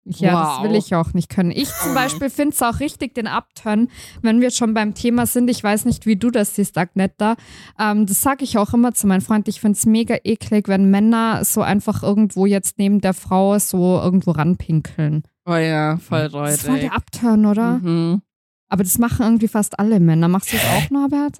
Ja, 0.06 0.34
Wow. 0.34 0.62
das 0.64 0.70
will 0.70 0.76
ich 0.78 0.96
auch 0.96 1.14
nicht 1.14 1.30
können. 1.30 1.52
Ich 1.52 1.70
zum. 1.70 1.94
Beispiel 1.94 2.30
finde 2.30 2.54
es 2.54 2.62
auch 2.62 2.80
richtig, 2.82 3.14
den 3.16 3.28
Abturn, 3.28 3.88
wenn 4.22 4.42
wir 4.42 4.52
schon 4.52 4.74
beim 4.74 4.94
Thema 4.96 5.26
sind. 5.26 5.50
Ich 5.50 5.64
weiß 5.64 5.86
nicht, 5.86 6.06
wie 6.06 6.18
du 6.18 6.30
das 6.30 6.56
siehst, 6.56 6.78
Agnetta. 6.78 7.36
Ähm, 7.80 8.06
das 8.06 8.22
sage 8.22 8.44
ich 8.44 8.58
auch 8.58 8.74
immer 8.74 8.94
zu 8.94 9.08
meinem 9.08 9.22
Freund. 9.22 9.48
Ich 9.48 9.62
finde 9.62 9.78
es 9.78 9.86
mega 9.86 10.16
eklig, 10.24 10.68
wenn 10.68 10.90
Männer 10.92 11.46
so 11.46 11.62
einfach 11.62 12.04
irgendwo 12.04 12.46
jetzt 12.46 12.80
neben 12.80 13.00
der 13.00 13.14
Frau 13.14 13.58
so 13.60 14.00
irgendwo 14.04 14.32
ranpinkeln. 14.32 15.24
Oh 15.46 15.56
ja, 15.56 15.98
voll 15.98 16.30
Das 16.30 16.56
ist 16.56 16.66
voll 16.66 16.80
der 16.80 16.94
Abturn, 16.94 17.46
oder? 17.46 17.80
Mhm. 17.80 18.22
Aber 18.70 18.84
das 18.84 18.98
machen 18.98 19.24
irgendwie 19.24 19.48
fast 19.48 19.78
alle 19.80 20.00
Männer. 20.00 20.28
Machst 20.28 20.52
du 20.52 20.58
das 20.58 20.66
auch, 20.66 20.90
Norbert? 20.90 21.38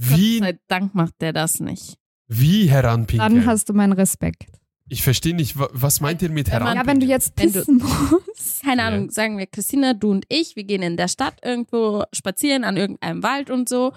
Wie, 0.00 0.38
Gott 0.38 0.48
sei 0.48 0.58
Dank 0.68 0.94
macht 0.94 1.14
der 1.20 1.32
das 1.32 1.60
nicht. 1.60 1.96
wie 2.28 2.70
heranpinkeln? 2.70 3.34
Dann 3.36 3.46
hast 3.46 3.68
du 3.68 3.72
meinen 3.74 3.92
Respekt. 3.94 4.57
Ich 4.88 5.02
verstehe 5.02 5.34
nicht, 5.34 5.58
wa- 5.58 5.68
was 5.72 6.00
meint 6.00 6.22
ihr 6.22 6.30
mit 6.30 6.50
heranpinkeln? 6.50 6.86
Ja, 6.86 6.86
wenn 6.92 7.00
du 7.00 7.06
jetzt 7.06 7.32
Wenn 7.36 7.52
du- 7.52 7.58
pissen 7.58 7.78
musst. 7.78 8.62
Keine 8.64 8.82
Ja. 8.82 8.88
Ahnung, 8.88 9.10
sagen 9.10 9.38
wir 9.38 9.46
Christina, 9.46 9.94
du 9.94 10.10
und 10.10 10.24
ich, 10.28 10.56
wir 10.56 10.64
gehen 10.64 10.82
in 10.82 10.96
der 10.96 11.08
Stadt 11.08 11.38
irgendwo 11.44 12.04
spazieren 12.12 12.64
an 12.64 12.76
irgendeinem 12.76 13.22
Wald 13.22 13.50
und 13.50 13.68
so. 13.68 13.92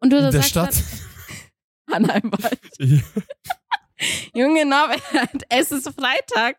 Und 0.00 0.10
du 0.10 0.16
In 0.16 0.22
der 0.22 0.32
sagst 0.32 0.50
Stadt? 0.50 0.82
Dann, 1.86 2.04
an 2.04 2.10
einem 2.10 2.32
Wald. 2.32 2.60
Junge 4.34 4.66
Norbert, 4.66 5.02
es 5.48 5.70
ist 5.70 5.88
Freitag. 5.90 6.56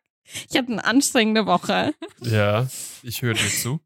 Ich 0.50 0.58
hatte 0.58 0.72
eine 0.72 0.86
anstrengende 0.86 1.46
Woche. 1.46 1.94
ja, 2.22 2.68
ich 3.04 3.22
höre 3.22 3.34
dir 3.34 3.50
zu. 3.50 3.80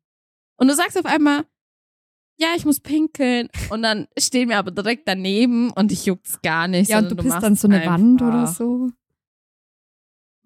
Und 0.57 0.67
du 0.67 0.75
sagst 0.75 0.97
auf 0.97 1.05
einmal, 1.05 1.45
ja, 2.39 2.49
ich 2.55 2.65
muss 2.65 2.79
pinkeln. 2.79 3.49
Und 3.71 3.81
dann 3.81 4.07
stehen 4.19 4.49
wir 4.49 4.59
aber 4.59 4.69
direkt 4.69 5.07
daneben 5.07 5.71
und 5.71 5.91
ich 5.91 6.05
juckt's 6.05 6.39
gar 6.43 6.67
nicht. 6.67 6.89
Ja, 6.89 6.99
und 6.99 7.09
du 7.09 7.15
bist 7.15 7.29
machst 7.29 7.43
dann 7.43 7.55
so 7.55 7.67
eine 7.67 7.83
Wand 7.87 8.21
oder 8.21 8.45
so. 8.45 8.91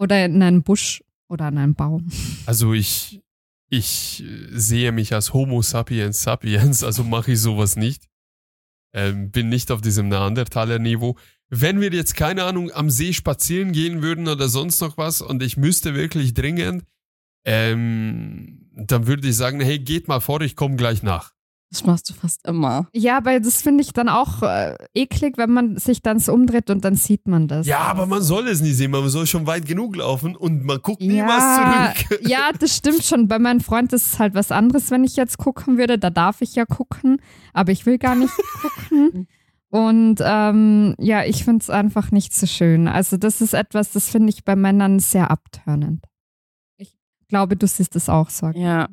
Oder 0.01 0.25
in 0.25 0.41
einen 0.41 0.63
Busch 0.63 1.03
oder 1.29 1.49
in 1.49 1.59
einen 1.59 1.75
Baum. 1.75 2.09
Also 2.47 2.73
ich, 2.73 3.21
ich 3.69 4.23
sehe 4.49 4.91
mich 4.91 5.13
als 5.13 5.31
Homo 5.31 5.61
sapiens 5.61 6.23
sapiens, 6.23 6.83
also 6.83 7.03
mache 7.03 7.33
ich 7.33 7.39
sowas 7.39 7.75
nicht. 7.75 8.07
Ähm, 8.93 9.29
bin 9.29 9.47
nicht 9.47 9.69
auf 9.71 9.79
diesem 9.79 10.09
Neandertaler-Niveau. 10.09 11.17
Wenn 11.49 11.81
wir 11.81 11.91
jetzt, 11.91 12.15
keine 12.15 12.45
Ahnung, 12.45 12.71
am 12.71 12.89
See 12.89 13.13
spazieren 13.13 13.73
gehen 13.73 14.01
würden 14.01 14.27
oder 14.27 14.49
sonst 14.49 14.81
noch 14.81 14.97
was 14.97 15.21
und 15.21 15.43
ich 15.43 15.55
müsste 15.55 15.93
wirklich 15.93 16.33
dringend, 16.33 16.83
ähm, 17.45 18.69
dann 18.73 19.05
würde 19.05 19.27
ich 19.27 19.35
sagen, 19.35 19.61
hey, 19.61 19.77
geht 19.77 20.07
mal 20.07 20.19
vor, 20.19 20.41
ich 20.41 20.55
komme 20.55 20.77
gleich 20.77 21.03
nach. 21.03 21.31
Das 21.71 21.85
machst 21.85 22.09
du 22.09 22.13
fast 22.13 22.45
immer. 22.45 22.89
Ja, 22.91 23.15
aber 23.15 23.39
das 23.39 23.61
finde 23.61 23.81
ich 23.81 23.93
dann 23.93 24.09
auch 24.09 24.43
äh, 24.43 24.75
eklig, 24.93 25.37
wenn 25.37 25.51
man 25.51 25.77
sich 25.77 26.01
dann 26.01 26.19
so 26.19 26.33
umdreht 26.33 26.69
und 26.69 26.83
dann 26.83 26.95
sieht 26.95 27.29
man 27.29 27.47
das. 27.47 27.65
Ja, 27.65 27.79
aber 27.79 28.05
man 28.05 28.21
soll 28.21 28.49
es 28.49 28.61
nie 28.61 28.73
sehen, 28.73 28.91
man 28.91 29.07
soll 29.07 29.25
schon 29.25 29.47
weit 29.47 29.65
genug 29.65 29.95
laufen 29.95 30.35
und 30.35 30.65
man 30.65 30.81
guckt 30.81 31.01
nie 31.01 31.15
ja, 31.15 31.27
was 31.27 31.95
zurück. 32.09 32.21
ja, 32.27 32.51
das 32.59 32.75
stimmt 32.75 33.05
schon. 33.05 33.29
Bei 33.29 33.39
meinem 33.39 33.61
Freund 33.61 33.93
ist 33.93 34.13
es 34.13 34.19
halt 34.19 34.33
was 34.33 34.51
anderes, 34.51 34.91
wenn 34.91 35.05
ich 35.05 35.15
jetzt 35.15 35.37
gucken 35.37 35.77
würde. 35.77 35.97
Da 35.97 36.09
darf 36.09 36.41
ich 36.41 36.55
ja 36.55 36.65
gucken, 36.65 37.21
aber 37.53 37.71
ich 37.71 37.85
will 37.85 37.97
gar 37.97 38.15
nicht 38.15 38.33
gucken. 38.61 39.29
Und 39.69 40.17
ähm, 40.19 40.95
ja, 40.99 41.23
ich 41.23 41.45
finde 41.45 41.61
es 41.61 41.69
einfach 41.69 42.11
nicht 42.11 42.35
so 42.35 42.47
schön. 42.47 42.89
Also 42.89 43.15
das 43.15 43.39
ist 43.39 43.53
etwas, 43.53 43.93
das 43.93 44.09
finde 44.09 44.29
ich 44.29 44.43
bei 44.43 44.57
Männern 44.57 44.99
sehr 44.99 45.31
abtörnend. 45.31 46.05
Ich 46.75 46.93
glaube, 47.29 47.55
du 47.55 47.65
siehst 47.65 47.95
es 47.95 48.09
auch 48.09 48.29
so. 48.29 48.47
Ja. 48.49 48.89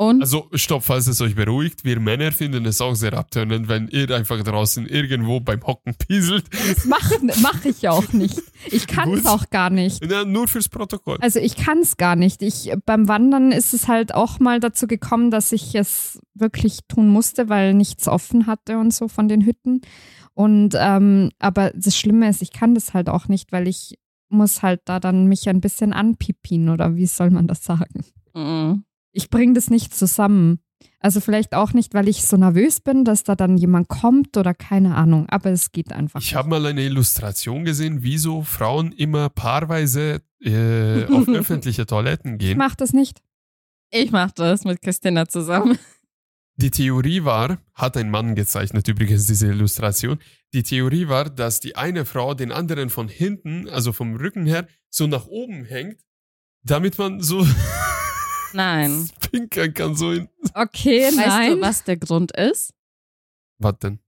Und 0.00 0.20
Also, 0.20 0.48
stopp, 0.54 0.84
falls 0.84 1.08
es 1.08 1.20
euch 1.20 1.34
beruhigt, 1.34 1.84
wir 1.84 1.98
Männer 1.98 2.30
finden 2.30 2.64
es 2.66 2.80
auch 2.80 2.94
sehr 2.94 3.14
abtönend, 3.14 3.66
wenn 3.66 3.88
ihr 3.88 4.08
einfach 4.14 4.40
draußen 4.44 4.86
irgendwo 4.86 5.40
beim 5.40 5.66
Hocken 5.66 5.96
pieselt. 5.96 6.44
Das 6.52 6.84
mache 6.84 7.16
mach 7.42 7.64
ich 7.64 7.88
auch 7.88 8.12
nicht. 8.12 8.40
Ich 8.70 8.86
kann 8.86 9.12
es 9.12 9.26
auch 9.26 9.50
gar 9.50 9.70
nicht. 9.70 10.08
Ja, 10.08 10.24
nur 10.24 10.46
fürs 10.46 10.68
Protokoll. 10.68 11.18
Also 11.20 11.40
ich 11.40 11.56
kann 11.56 11.78
es 11.78 11.96
gar 11.96 12.14
nicht. 12.14 12.42
Ich, 12.42 12.70
beim 12.86 13.08
Wandern 13.08 13.50
ist 13.50 13.74
es 13.74 13.88
halt 13.88 14.14
auch 14.14 14.38
mal 14.38 14.60
dazu 14.60 14.86
gekommen, 14.86 15.32
dass 15.32 15.50
ich 15.50 15.74
es 15.74 16.20
wirklich 16.32 16.78
tun 16.86 17.08
musste, 17.08 17.48
weil 17.48 17.74
nichts 17.74 18.06
offen 18.06 18.46
hatte 18.46 18.78
und 18.78 18.94
so 18.94 19.08
von 19.08 19.26
den 19.26 19.44
Hütten. 19.44 19.80
Und 20.32 20.76
ähm, 20.78 21.30
aber 21.40 21.72
das 21.74 21.96
Schlimme 21.96 22.28
ist, 22.28 22.40
ich 22.40 22.52
kann 22.52 22.76
das 22.76 22.94
halt 22.94 23.08
auch 23.08 23.26
nicht, 23.26 23.50
weil 23.50 23.66
ich 23.66 23.98
muss 24.28 24.62
halt 24.62 24.82
da 24.84 25.00
dann 25.00 25.26
mich 25.26 25.48
ein 25.48 25.60
bisschen 25.60 25.92
anpipien 25.92 26.68
oder 26.68 26.94
wie 26.94 27.06
soll 27.06 27.30
man 27.30 27.48
das 27.48 27.64
sagen? 27.64 28.04
Mhm. 28.34 28.84
Ich 29.18 29.30
bringe 29.30 29.54
das 29.54 29.68
nicht 29.68 29.96
zusammen. 29.96 30.60
Also 31.00 31.20
vielleicht 31.20 31.52
auch 31.52 31.72
nicht, 31.72 31.92
weil 31.92 32.06
ich 32.06 32.22
so 32.24 32.36
nervös 32.36 32.80
bin, 32.80 33.04
dass 33.04 33.24
da 33.24 33.34
dann 33.34 33.56
jemand 33.56 33.88
kommt 33.88 34.36
oder 34.36 34.54
keine 34.54 34.94
Ahnung. 34.94 35.26
Aber 35.28 35.50
es 35.50 35.72
geht 35.72 35.92
einfach. 35.92 36.20
Ich 36.20 36.36
habe 36.36 36.48
mal 36.48 36.64
eine 36.66 36.82
Illustration 36.84 37.64
gesehen, 37.64 38.04
wieso 38.04 38.42
Frauen 38.42 38.92
immer 38.92 39.28
paarweise 39.28 40.22
äh, 40.40 41.04
auf 41.06 41.26
öffentliche 41.40 41.84
Toiletten 41.84 42.34
Ich 42.34 42.38
gehen. 42.38 42.58
mach 42.58 42.76
das 42.76 42.92
nicht. 42.92 43.20
Ich 43.90 44.12
mach 44.12 44.30
das 44.30 44.62
mit 44.64 44.80
Christina 44.80 45.26
zusammen. 45.28 45.76
Die 46.54 46.70
Theorie 46.70 47.24
war, 47.24 47.58
hat 47.74 47.96
ein 47.96 48.10
Mann 48.10 48.36
gezeichnet 48.36 48.86
übrigens 48.86 49.26
diese 49.26 49.48
Illustration, 49.48 50.18
die 50.54 50.62
Theorie 50.62 51.08
war, 51.08 51.28
dass 51.28 51.58
die 51.58 51.74
eine 51.74 52.04
Frau 52.04 52.34
den 52.34 52.52
anderen 52.52 52.88
von 52.90 53.08
hinten, 53.08 53.68
also 53.68 53.92
vom 53.92 54.14
Rücken 54.14 54.46
her, 54.46 54.68
so 54.90 55.08
nach 55.08 55.26
oben 55.26 55.64
hängt, 55.64 55.98
damit 56.62 56.98
man 56.98 57.20
so 57.20 57.44
Nein. 58.52 59.08
pinkern 59.30 59.74
kann, 59.74 59.94
so 59.96 60.12
in... 60.12 60.28
Okay, 60.54 61.06
Weißt 61.06 61.16
nein. 61.16 61.50
du, 61.52 61.60
was 61.60 61.84
der 61.84 61.96
Grund 61.96 62.32
ist? 62.36 62.72
Was 63.58 63.78
denn? 63.80 63.98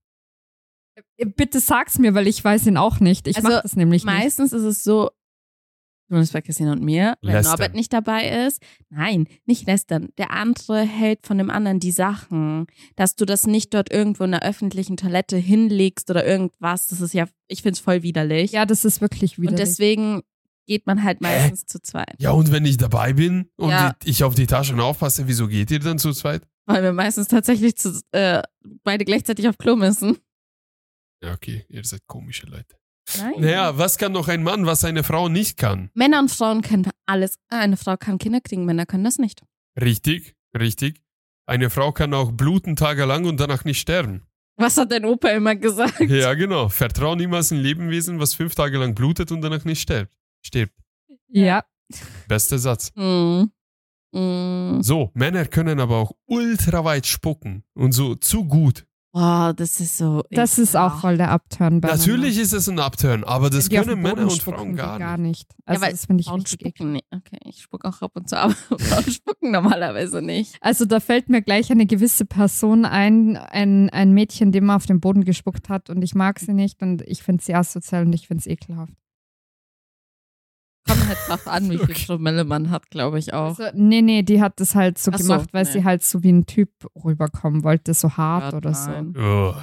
Bitte 1.37 1.61
sag's 1.61 1.99
mir, 1.99 2.15
weil 2.15 2.27
ich 2.27 2.43
weiß 2.43 2.67
ihn 2.67 2.77
auch 2.77 3.01
nicht. 3.01 3.27
Ich 3.27 3.37
Also, 3.37 3.49
mach 3.49 3.63
das 3.63 3.77
nämlich 3.77 4.05
nicht. 4.05 4.13
Meistens 4.15 4.53
ist 4.53 4.63
es 4.63 4.83
so, 4.85 5.11
zumindest 6.09 6.33
bei 6.33 6.41
Christina 6.41 6.73
und 6.73 6.83
mir, 6.83 7.17
wenn 7.23 7.33
Lästern. 7.33 7.53
Norbert 7.53 7.75
nicht 7.75 7.93
dabei 7.93 8.47
ist. 8.47 8.63
Nein, 8.89 9.27
nicht 9.45 9.67
lästern. 9.67 10.09
Der 10.19 10.31
andere 10.31 10.81
hält 10.83 11.27
von 11.27 11.39
dem 11.39 11.51
anderen 11.51 11.79
die 11.79 11.93
Sachen. 11.93 12.67
Dass 12.97 13.17
du 13.17 13.25
das 13.27 13.47
nicht 13.47 13.75
dort 13.75 13.93
irgendwo 13.93 14.25
in 14.25 14.31
der 14.33 14.43
öffentlichen 14.43 14.97
Toilette 14.97 15.37
hinlegst 15.37 16.11
oder 16.11 16.27
irgendwas, 16.27 16.87
das 16.87 17.01
ist 17.01 17.13
ja, 17.15 17.27
ich 17.49 17.63
find's 17.63 17.81
voll 17.81 18.03
widerlich. 18.03 18.53
Ja, 18.53 18.65
das 18.67 18.85
ist 18.85 19.01
wirklich 19.01 19.37
und 19.39 19.43
widerlich. 19.45 19.61
deswegen 19.61 20.23
geht 20.67 20.87
man 20.87 21.03
halt 21.03 21.21
meistens 21.21 21.67
zu 21.67 21.81
zweit. 21.83 22.15
Ja, 22.19 22.31
und 22.33 22.53
wenn 22.53 22.65
ich 22.65 22.77
dabei 22.77 23.13
bin 23.13 23.51
und 23.57 23.71
Ja. 23.71 23.95
ich 24.05 24.23
auf 24.25 24.35
die 24.35 24.47
Taschen 24.47 24.81
aufpasse, 24.81 25.27
wieso 25.27 25.49
geht 25.49 25.71
ihr 25.71 25.81
dann 25.81 25.99
zu 25.99 26.13
zweit? 26.13 26.43
Weil 26.67 26.83
wir 26.83 26.93
meistens 26.93 27.29
tatsächlich 27.29 27.77
zu, 27.77 28.01
äh, 28.13 28.43
beide 28.85 29.05
gleichzeitig 29.05 29.49
auf 29.49 29.59
Klo 29.59 29.75
müssen. 29.77 30.19
Ja, 31.23 31.33
okay, 31.33 31.65
ihr 31.69 31.85
seid 31.85 32.07
komische 32.07 32.47
Leute. 32.47 32.77
Nein. 33.19 33.35
Naja, 33.39 33.77
was 33.77 33.99
kann 33.99 34.13
noch 34.13 34.29
ein 34.29 34.43
Mann, 34.43 34.67
was 34.67 34.85
eine 34.85 35.03
Frau 35.03 35.29
nicht 35.29 35.57
kann? 35.57 35.91
Männer 35.95 36.21
und 36.21 36.31
Frauen 36.31 36.63
können 36.63 36.89
alles. 37.07 37.35
Eine 37.49 37.77
Frau 37.77 37.97
kann 37.97 38.19
Kinder 38.19 38.41
kriegen, 38.41 38.65
Männer 38.65 38.87
können 38.87 39.05
das 39.05 39.19
nicht. 39.19 39.43
Richtig, 39.81 40.37
richtig. 40.57 41.01
Eine 41.47 41.71
Frau 41.71 41.91
kann 41.91 42.15
auch 42.15 42.31
bluten 42.31 42.77
tagelang 42.77 43.25
und 43.25 43.41
danach 43.41 43.65
nicht 43.65 43.81
sterben. 43.81 44.23
Was 44.57 44.77
hat 44.77 44.93
dein 44.93 45.05
Opa 45.07 45.31
immer 45.31 45.57
gesagt? 45.57 45.99
Ja, 46.01 46.35
genau. 46.35 46.69
Vertrau 46.69 47.17
niemals 47.17 47.51
ein 47.51 47.59
Lebewesen, 47.59 48.21
was 48.21 48.35
fünf 48.35 48.55
Tage 48.55 48.79
lang 48.79 48.95
blutet 48.95 49.33
und 49.33 49.41
danach 49.41 49.65
nicht 49.65 49.81
stirbt. 49.81 50.13
Stirbt. 50.43 50.75
ja. 51.29 51.65
Bester 52.29 52.59
Satz. 52.59 52.93
Mm. 53.01 53.51
Mm. 54.13 54.83
So, 54.83 55.11
Männer 55.15 55.45
können 55.47 55.79
aber 55.79 55.97
auch 55.97 56.13
ultra 56.27 56.85
weit 56.85 57.07
spucken 57.07 57.63
und 57.75 57.93
so 57.93 58.17
zu 58.17 58.45
gut. 58.45 58.85
Boah, 59.13 59.53
das 59.57 59.81
ist 59.81 59.99
so. 59.99 60.23
Das 60.31 60.57
ist 60.59 60.77
auch 60.77 61.01
voll 61.01 61.17
der 61.17 61.33
Upturn 61.33 61.81
bei 61.81 61.89
Natürlich 61.89 62.39
ist 62.39 62.53
es 62.53 62.69
ein 62.69 62.79
Upturn, 62.79 63.25
aber 63.25 63.51
das 63.51 63.69
können 63.69 64.01
Männer 64.01 64.23
und 64.23 64.41
Frauen 64.41 64.77
gar 64.77 65.01
gar 65.01 65.19
nicht. 65.19 65.53
Also 65.65 65.83
weil 65.83 65.91
das 65.91 66.07
finde 66.07 66.21
ich 66.21 66.29
Frauen 66.29 66.47
spucken 66.47 66.93
nicht. 66.93 67.07
Okay, 67.11 67.39
ich 67.45 67.63
spuck 67.63 67.85
auch 67.85 68.03
ab 68.03 68.13
und 68.15 68.29
zu, 68.29 68.39
aber 68.39 68.55
Frauen 68.79 69.11
spucken 69.11 69.51
normalerweise 69.51 70.23
nicht. 70.23 70.57
Also 70.61 70.85
da 70.85 71.01
fällt 71.01 71.29
mir 71.29 71.43
gleich 71.43 71.73
eine 71.73 71.87
gewisse 71.87 72.25
Person 72.25 72.85
ein, 72.85 73.37
ein, 73.37 73.91
ein 73.91 74.13
Mädchen, 74.13 74.53
dem 74.53 74.67
man 74.67 74.77
auf 74.77 74.87
den 74.87 75.01
Boden 75.01 75.25
gespuckt 75.25 75.69
hat 75.69 75.91
und 75.91 76.03
ich 76.03 76.15
mag 76.15 76.39
sie 76.39 76.55
nicht 76.55 76.81
und 76.81 77.03
ich 77.03 77.25
finde 77.25 77.43
sie 77.43 77.55
asozial 77.55 78.07
und 78.07 78.13
ich 78.13 78.29
finde 78.29 78.43
es 78.43 78.47
ekelhaft. 78.47 78.95
Kommt 80.91 81.07
halt 81.09 81.19
drauf 81.29 81.47
an, 81.47 81.71
wie 81.71 81.79
viel. 81.79 81.95
Promille 82.07 82.45
man 82.45 82.71
hat, 82.71 82.91
glaube 82.91 83.19
ich 83.19 83.33
auch. 83.33 83.59
Also, 83.59 83.65
nee, 83.75 84.03
nee, 84.03 84.23
die 84.23 84.41
hat 84.43 84.59
das 84.61 84.75
halt 84.75 84.99
so 84.99 85.13
Ach 85.15 85.19
so, 85.19 85.25
gemacht, 85.25 85.49
weil 85.53 85.65
nee. 85.65 85.71
sie 85.71 85.85
halt 85.85 86.03
so 86.03 86.23
wie 86.23 86.33
ein 86.33 86.47
Typ 86.47 86.71
rüberkommen 87.05 87.63
wollte, 87.63 87.95
so 87.95 88.17
hart 88.17 88.53
Ja, 88.53 88.57
oder 88.59 88.71
nein. 88.73 89.15
so. 89.15 89.21
Oh. 89.23 89.55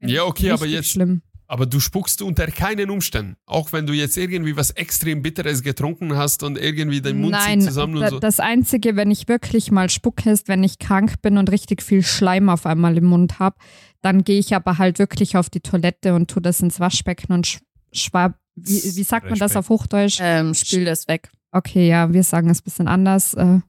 Ja, 0.00 0.24
okay, 0.24 0.50
aber 0.50 0.66
jetzt, 0.66 0.90
schlimm. 0.90 1.22
aber 1.46 1.66
du 1.66 1.80
spuckst 1.80 2.20
unter 2.22 2.46
keinen 2.48 2.90
Umständen. 2.90 3.36
Auch 3.46 3.72
wenn 3.72 3.86
du 3.86 3.92
jetzt 3.94 4.16
irgendwie 4.16 4.56
was 4.56 4.70
extrem 4.72 5.22
Bitteres 5.22 5.62
getrunken 5.62 6.16
hast 6.16 6.42
und 6.42 6.56
irgendwie 6.58 7.00
dein 7.00 7.18
Mund 7.20 7.32
Nein, 7.32 7.60
zieht 7.60 7.70
zusammen 7.70 7.96
und 7.96 8.08
so. 8.10 8.18
das 8.20 8.38
Einzige, 8.38 8.94
wenn 8.94 9.10
ich 9.10 9.26
wirklich 9.26 9.70
mal 9.72 9.88
spucke, 9.90 10.30
ist, 10.30 10.46
wenn 10.48 10.62
ich 10.62 10.78
krank 10.78 11.20
bin 11.22 11.36
und 11.38 11.50
richtig 11.50 11.82
viel 11.82 12.02
Schleim 12.04 12.48
auf 12.50 12.66
einmal 12.66 12.96
im 12.98 13.06
Mund 13.06 13.38
habe, 13.38 13.56
dann 14.02 14.22
gehe 14.22 14.38
ich 14.38 14.54
aber 14.54 14.78
halt 14.78 14.98
wirklich 15.00 15.36
auf 15.36 15.50
die 15.50 15.60
Toilette 15.60 16.14
und 16.14 16.30
tue 16.30 16.42
das 16.42 16.60
ins 16.60 16.78
Waschbecken 16.78 17.32
und 17.32 17.46
sch 17.46 17.58
schwab. 17.92 18.38
Wie, 18.64 18.96
wie 18.96 19.04
sagt 19.04 19.26
man 19.26 19.38
das 19.38 19.50
Respekt. 19.50 19.58
auf 19.58 19.68
Hochdeutsch? 19.68 20.18
Ähm, 20.20 20.54
spül 20.54 20.84
das 20.84 21.08
weg. 21.08 21.30
Okay, 21.50 21.88
ja, 21.88 22.12
wir 22.12 22.22
sagen 22.22 22.50
es 22.50 22.60
ein 22.60 22.64
bisschen 22.64 22.88
anders. 22.88 23.34
Äh, 23.34 23.60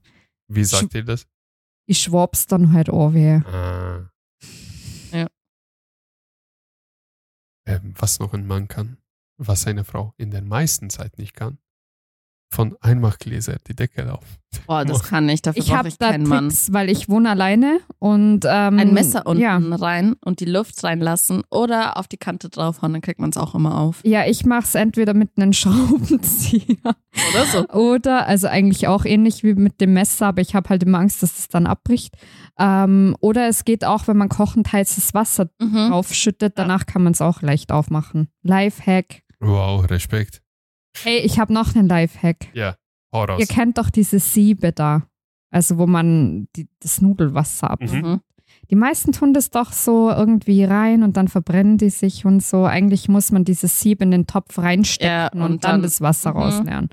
Wie 0.48 0.64
sagt 0.64 0.94
ihr 0.94 1.04
das? 1.04 1.26
ich 1.86 1.98
schwab's 1.98 2.46
dann 2.46 2.72
halt 2.72 2.88
auch 2.88 3.14
weh. 3.14 3.40
Ah. 3.44 4.10
Ja. 5.12 5.26
Ähm, 7.66 7.94
was 7.98 8.20
noch 8.20 8.32
ein 8.32 8.46
Mann 8.46 8.68
kann, 8.68 8.98
was 9.38 9.66
eine 9.66 9.84
Frau 9.84 10.14
in 10.16 10.30
der 10.30 10.42
meisten 10.42 10.88
Zeit 10.88 11.18
nicht 11.18 11.34
kann. 11.34 11.58
Von 12.52 12.76
Einmachgläser 12.80 13.58
die 13.68 13.76
Decke 13.76 14.12
auf. 14.12 14.24
Boah, 14.66 14.84
das 14.84 15.04
kann 15.04 15.28
ich. 15.28 15.40
Dafür 15.40 15.62
Ich 15.62 15.72
habe 15.72 15.86
ich 15.86 15.98
da 15.98 16.10
keinen 16.10 16.26
Mann. 16.26 16.48
Tricks, 16.48 16.72
weil 16.72 16.90
ich 16.90 17.08
wohne 17.08 17.30
alleine 17.30 17.78
und 18.00 18.44
ähm, 18.44 18.78
Ein 18.80 18.92
Messer 18.92 19.24
unten 19.24 19.40
Ja, 19.40 19.56
rein 19.56 20.16
und 20.24 20.40
die 20.40 20.46
Luft 20.46 20.82
reinlassen 20.82 21.44
oder 21.50 21.96
auf 21.96 22.08
die 22.08 22.16
Kante 22.16 22.48
draufhauen, 22.48 22.92
dann 22.92 23.02
kriegt 23.02 23.20
man 23.20 23.30
es 23.30 23.36
auch 23.36 23.54
immer 23.54 23.78
auf. 23.78 24.00
ja 24.04 24.26
ich 24.26 24.44
mache 24.44 24.64
es 24.64 24.74
entweder 24.74 25.14
mit 25.14 25.30
einem 25.36 25.52
Schraubenzieher 26.10 26.76
Oder 27.32 27.46
so. 27.46 27.68
oder, 27.68 28.26
also 28.26 28.48
eigentlich 28.48 28.88
auch 28.88 29.04
ähnlich 29.04 29.44
wie 29.44 29.54
mit 29.54 29.80
dem 29.80 29.92
Messer, 29.92 30.26
aber 30.26 30.42
ich 30.42 30.56
habe 30.56 30.68
halt 30.70 30.82
immer 30.82 30.98
Angst, 30.98 31.22
dass 31.22 31.38
es 31.38 31.46
dann 31.46 31.66
abbricht. 31.68 32.16
Ähm, 32.58 33.16
oder 33.20 33.46
es 33.46 33.64
geht 33.64 33.84
auch, 33.84 34.08
wenn 34.08 34.16
man 34.16 34.28
kochend 34.28 34.72
heißes 34.72 35.14
Wasser 35.14 35.48
Mhm. 35.60 35.90
draufschüttet, 35.90 36.54
danach 36.58 36.86
kann 36.86 37.02
man 37.04 37.12
es 37.12 37.20
auch 37.22 37.42
leicht 37.42 37.70
aufmachen. 37.70 38.28
Lifehack. 38.42 39.22
Wow, 39.38 39.88
Respekt. 39.88 40.42
Hey, 40.96 41.18
ich 41.20 41.38
habe 41.38 41.52
noch 41.52 41.74
einen 41.74 41.88
Lifehack. 41.88 42.48
Ja, 42.54 42.76
hau 43.12 43.24
raus. 43.24 43.40
Ihr 43.40 43.46
kennt 43.46 43.78
doch 43.78 43.90
diese 43.90 44.18
Siebe 44.18 44.72
da. 44.72 45.06
Also 45.52 45.78
wo 45.78 45.86
man 45.86 46.48
die, 46.56 46.68
das 46.80 47.00
Nudelwasser 47.00 47.70
ab. 47.70 47.80
Mhm. 47.80 48.20
Die 48.70 48.76
meisten 48.76 49.10
tun 49.12 49.32
das 49.34 49.50
doch 49.50 49.72
so 49.72 50.10
irgendwie 50.10 50.62
rein 50.64 51.02
und 51.02 51.16
dann 51.16 51.26
verbrennen 51.28 51.76
die 51.78 51.90
sich 51.90 52.24
und 52.24 52.40
so. 52.42 52.64
Eigentlich 52.66 53.08
muss 53.08 53.32
man 53.32 53.44
dieses 53.44 53.80
Sieb 53.80 54.00
in 54.02 54.10
den 54.12 54.26
Topf 54.26 54.58
reinstecken 54.58 55.08
Ja, 55.08 55.28
und, 55.32 55.42
und 55.52 55.64
dann, 55.64 55.70
dann- 55.72 55.82
das 55.82 56.00
Wasser 56.00 56.32
Mhm. 56.34 56.36
rausleeren. 56.40 56.88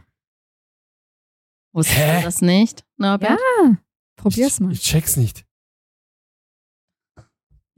Wusstest 1.74 2.00
du 2.00 2.22
das 2.24 2.42
nicht, 2.42 2.84
Norbert? 2.98 3.38
Probier's 4.16 4.60
mal. 4.60 4.72
Ich, 4.72 4.80
ich 4.80 4.86
check's 4.86 5.18
nicht. 5.18 5.46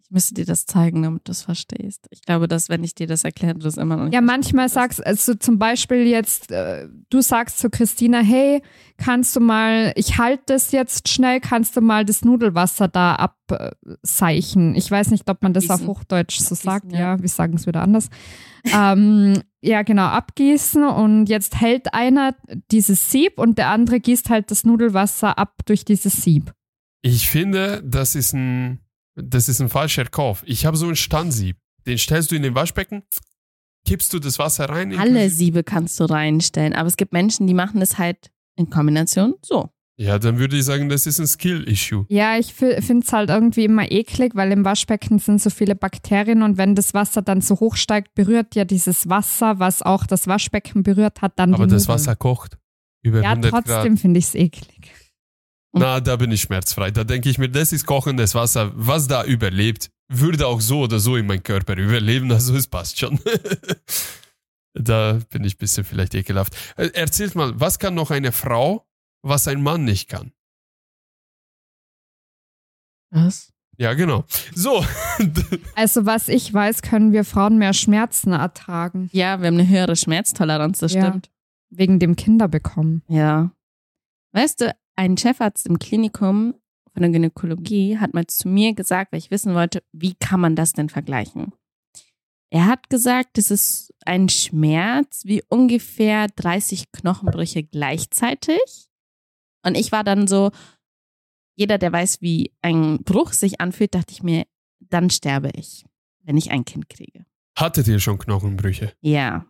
Ich 0.10 0.14
müsste 0.14 0.34
dir 0.34 0.45
das 0.45 0.66
zeigen, 0.66 1.03
damit 1.03 1.28
du 1.28 1.32
es 1.32 1.43
verstehst. 1.43 2.07
Ich 2.10 2.24
glaube, 2.24 2.47
dass, 2.47 2.68
wenn 2.68 2.84
ich 2.84 2.95
dir 2.95 3.05
das 3.05 3.24
erkläre, 3.24 3.53
du 3.53 3.60
das 3.60 3.78
immer 3.78 3.95
noch 3.95 4.05
nicht 4.05 4.14
Ja, 4.16 4.22
manchmal 4.22 4.68
sagst 4.68 5.05
also 5.05 5.36
zum 5.36 5.60
Beispiel 5.60 6.07
jetzt, 6.07 6.49
äh, 6.49 6.88
du 7.12 7.22
sagst 7.22 7.60
zu 7.60 7.70
Christina, 7.70 8.20
hey, 8.20 8.64
kannst 8.97 9.36
du 9.36 9.39
mal, 9.39 9.93
ich 9.95 10.18
halte 10.18 10.43
das 10.47 10.72
jetzt 10.72 11.10
schnell, 11.10 11.39
kannst 11.39 11.78
du 11.78 11.82
mal 11.82 12.05
das 12.05 12.26
Nudelwasser 12.26 12.88
da 12.88 13.16
abseichen? 13.16 14.74
Ich 14.74 14.89
weiß 14.89 15.12
nicht, 15.12 15.30
ob 15.30 15.43
man 15.43 15.53
das 15.53 15.66
auf 15.66 15.82
Abgießen. 15.82 15.88
Hochdeutsch 15.88 16.39
so 16.39 16.55
sagt. 16.55 16.91
ja. 16.91 16.99
Ja, 16.99 17.22
wir 17.22 17.30
sagen 17.30 17.53
es 17.53 17.68
wieder 17.68 17.84
anders. 17.84 18.10
ähm, 18.74 19.43
ja, 19.62 19.84
genau, 19.84 20.05
abgießen 20.05 20.86
und 20.86 21.28
jetzt 21.28 21.61
hält 21.61 21.94
einer 21.94 22.36
dieses 22.72 23.11
Sieb 23.11 23.38
und 23.38 23.60
der 23.60 23.69
andere 23.69 23.99
gießt 23.99 24.31
halt 24.31 24.49
das 24.49 24.64
Nudelwasser 24.64 25.38
ab 25.38 25.60
durch 25.65 25.86
dieses 25.86 26.23
Sieb. 26.23 26.52
Ich 27.02 27.30
finde, 27.30 27.84
das 27.86 28.15
ist 28.15 28.34
ein, 28.34 28.80
das 29.15 29.49
ist 29.49 29.60
ein 29.61 29.69
falscher 29.69 30.06
Kauf. 30.06 30.44
Ich 30.45 30.65
habe 30.65 30.77
so 30.77 30.86
einen 30.86 30.95
Standsieb. 30.95 31.57
Den 31.86 31.98
stellst 31.98 32.31
du 32.31 32.36
in 32.36 32.44
den 32.44 32.56
Waschbecken, 32.56 33.03
kippst 33.86 34.14
du 34.14 34.19
das 34.19 34.38
Wasser 34.40 34.69
rein. 34.69 34.98
Alle 34.99 35.30
Siebe 35.30 35.64
kannst 35.64 35.99
du 35.99 36.06
reinstellen, 36.06 36.73
aber 36.73 36.88
es 36.88 36.98
gibt 36.98 37.14
Menschen, 37.14 37.48
die 37.48 37.53
machen 37.53 37.80
das 37.80 37.98
halt 37.98 38.30
in 38.56 38.69
Kombination 38.69 39.36
so. 39.41 39.69
Ja, 39.98 40.18
dann 40.18 40.40
würde 40.40 40.56
ich 40.57 40.64
sagen, 40.64 40.88
das 40.88 41.06
ist 41.06 41.19
ein 41.19 41.27
Skill-Issue. 41.27 42.06
Ja, 42.07 42.38
ich 42.38 42.53
finde 42.53 42.99
es 43.03 43.11
halt 43.11 43.30
irgendwie 43.30 43.65
immer 43.65 43.91
eklig, 43.91 44.34
weil 44.34 44.49
im 44.53 44.64
Waschbecken 44.64 45.19
sind 45.19 45.41
so 45.41 45.49
viele 45.49 45.76
Bakterien 45.76 46.41
und 46.41 46.57
wenn 46.57 46.73
das 46.73 46.94
Wasser 46.94 47.22
dann 47.22 47.41
so 47.41 47.60
hoch 47.60 47.76
steigt, 47.76 48.15
berührt 48.15 48.56
ja 48.56 48.64
dieses 48.64 49.10
Wasser, 49.10 49.60
was 49.60 49.81
auch 49.81 50.06
das 50.06 50.27
Waschbecken 50.27 50.84
berührt 50.84 51.22
hat, 51.22 51.38
dann 51.38 51.53
Aber 51.53 51.68
die 51.68 51.73
das. 51.73 51.90
Wasser 51.90 52.15
kocht 52.15 52.57
über 53.02 53.22
Ja, 53.22 53.31
100 53.31 53.52
Grad. 53.52 53.65
trotzdem 53.65 53.98
finde 53.98 54.19
ich 54.19 54.26
es 54.27 54.36
eklig. 54.36 54.91
Na, 55.72 56.00
da 56.00 56.16
bin 56.16 56.32
ich 56.32 56.41
schmerzfrei. 56.41 56.90
Da 56.91 57.04
denke 57.04 57.30
ich 57.30 57.38
mir, 57.38 57.50
das 57.50 57.72
ist 57.72 57.86
kochendes 57.86 58.34
Wasser. 58.36 58.72
Was 58.76 59.08
da 59.08 59.24
überlebt, 59.24 59.90
würde 60.08 60.48
auch 60.48 60.62
so 60.62 60.82
oder 60.82 61.00
so 61.00 61.16
in 61.16 61.28
meinem 61.28 61.44
Körper 61.44 61.78
überleben. 61.78 62.32
Also 62.32 62.56
es 62.56 62.68
passt 62.68 62.98
schon. 63.00 63.20
da 64.74 65.20
bin 65.30 65.44
ich 65.44 65.56
ein 65.56 65.58
bisschen 65.60 65.84
vielleicht 65.84 66.16
ekelhaft. 66.16 66.56
Äh, 66.78 66.90
Erzählt 66.94 67.36
mal, 67.36 67.60
was 67.60 67.78
kann 67.78 67.94
noch 67.94 68.10
eine 68.10 68.32
Frau, 68.32 68.88
was 69.22 69.48
ein 69.48 69.62
Mann 69.62 69.84
nicht 69.84 70.10
kann? 70.10 70.32
Was? 73.12 73.52
Ja, 73.78 73.94
genau. 73.94 74.26
So. 74.54 74.84
Also 75.76 76.06
was 76.06 76.28
ich 76.28 76.54
weiß, 76.54 76.82
können 76.82 77.12
wir 77.14 77.24
Frauen 77.26 77.58
mehr 77.58 77.74
Schmerzen 77.74 78.32
ertragen, 78.34 79.10
Ja, 79.14 79.40
wir 79.41 79.48
haben 79.48 79.58
eine 79.60 79.68
höhere 79.68 79.96
Schmerztoleranz, 79.96 80.80
das 80.80 80.94
Ja. 80.94 81.08
stimmt. 81.10 81.30
wegen 81.72 82.00
dem 82.00 82.16
Kinderbekommen. 82.16 83.04
Ja. 83.08 83.52
Weißt 84.34 84.62
du, 84.62 84.76
ein 85.00 85.16
Chefarzt 85.16 85.66
im 85.66 85.80
Klinikum 85.80 86.56
von 86.92 87.02
der 87.02 87.10
Gynäkologie 87.10 88.00
hat 88.00 88.14
mal 88.14 88.28
zu 88.28 88.50
mir 88.50 88.74
gesagt, 88.74 89.14
weil 89.14 89.20
ich 89.20 89.32
wissen 89.32 89.54
wollte, 89.54 89.82
wie 89.94 90.14
kann 90.16 90.42
man 90.42 90.58
das 90.58 90.74
denn 90.74 90.90
vergleichen? 90.90 91.54
Er 92.50 92.66
hat 92.66 92.90
gesagt, 92.90 93.38
es 93.38 93.50
ist 93.50 93.94
ein 94.06 94.28
Schmerz 94.28 95.22
wie 95.24 95.42
ungefähr 95.48 96.28
30 96.36 96.92
Knochenbrüche 96.92 97.64
gleichzeitig. 97.64 98.90
Und 99.66 99.78
ich 99.78 99.94
war 99.94 100.04
dann 100.04 100.28
so, 100.28 100.52
jeder, 101.56 101.78
der 101.78 101.94
weiß, 101.94 102.22
wie 102.22 102.52
ein 102.62 103.02
Bruch 103.04 103.32
sich 103.32 103.62
anfühlt, 103.62 103.96
dachte 103.96 104.12
ich 104.12 104.22
mir, 104.22 104.46
dann 104.82 105.10
sterbe 105.10 105.52
ich, 105.56 105.86
wenn 106.24 106.36
ich 106.36 106.52
ein 106.52 106.66
Kind 106.66 106.90
kriege. 106.90 107.26
Hattet 107.58 107.88
ihr 107.88 108.00
schon 108.02 108.18
Knochenbrüche? 108.18 108.92
Ja. 109.00 109.46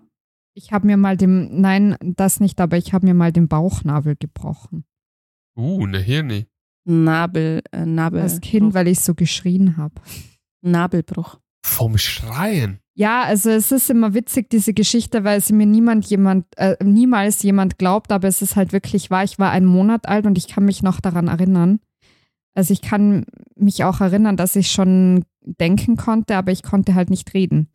Ich 0.54 0.72
habe 0.72 0.86
mir 0.86 0.98
mal 0.98 1.18
den, 1.18 1.60
nein, 1.60 1.96
das 2.02 2.40
nicht, 2.40 2.62
aber 2.62 2.78
ich 2.78 2.94
habe 2.94 3.08
mir 3.08 3.16
mal 3.16 3.32
den 3.32 3.48
Bauchnabel 3.48 4.16
gebrochen. 4.16 4.86
Uh, 5.60 5.86
eine 5.86 6.00
Hirne. 6.00 6.48
Nabel, 6.86 7.62
äh, 7.72 7.86
Nabel. 7.86 8.22
Als 8.22 8.40
Kind, 8.40 8.74
weil 8.74 8.88
ich 8.88 9.02
so 9.02 9.14
geschrien 9.14 9.76
habe. 9.76 9.96
Nabelbruch. 10.62 11.40
Vom 11.66 11.98
Schreien. 11.98 12.80
Ja, 12.96 13.24
also 13.24 13.50
es 13.50 13.72
ist 13.72 13.90
immer 13.90 14.14
witzig, 14.14 14.50
diese 14.50 14.74
Geschichte, 14.74 15.24
weil 15.24 15.42
sie 15.42 15.54
mir 15.54 15.66
niemand 15.66 16.06
jemand, 16.06 16.46
äh, 16.58 16.76
niemals 16.84 17.44
jemand 17.44 17.78
glaubt, 17.78 18.12
aber 18.12 18.28
es 18.28 18.42
ist 18.42 18.56
halt 18.56 18.72
wirklich 18.72 19.10
wahr. 19.10 19.24
Ich 19.24 19.38
war 19.38 19.52
einen 19.52 19.66
Monat 19.66 20.08
alt 20.08 20.26
und 20.26 20.38
ich 20.38 20.48
kann 20.48 20.66
mich 20.66 20.82
noch 20.82 21.02
daran 21.02 21.28
erinnern. 21.28 21.80
Also 22.56 22.74
ich 22.74 22.82
kann 22.82 23.26
mich 23.56 23.84
auch 23.84 24.02
erinnern, 24.02 24.38
dass 24.38 24.56
ich 24.56 24.72
schon 24.72 25.26
denken 25.42 25.98
konnte, 25.98 26.36
aber 26.36 26.52
ich 26.52 26.64
konnte 26.64 26.96
halt 26.96 27.10
nicht 27.10 27.34
reden. 27.34 27.70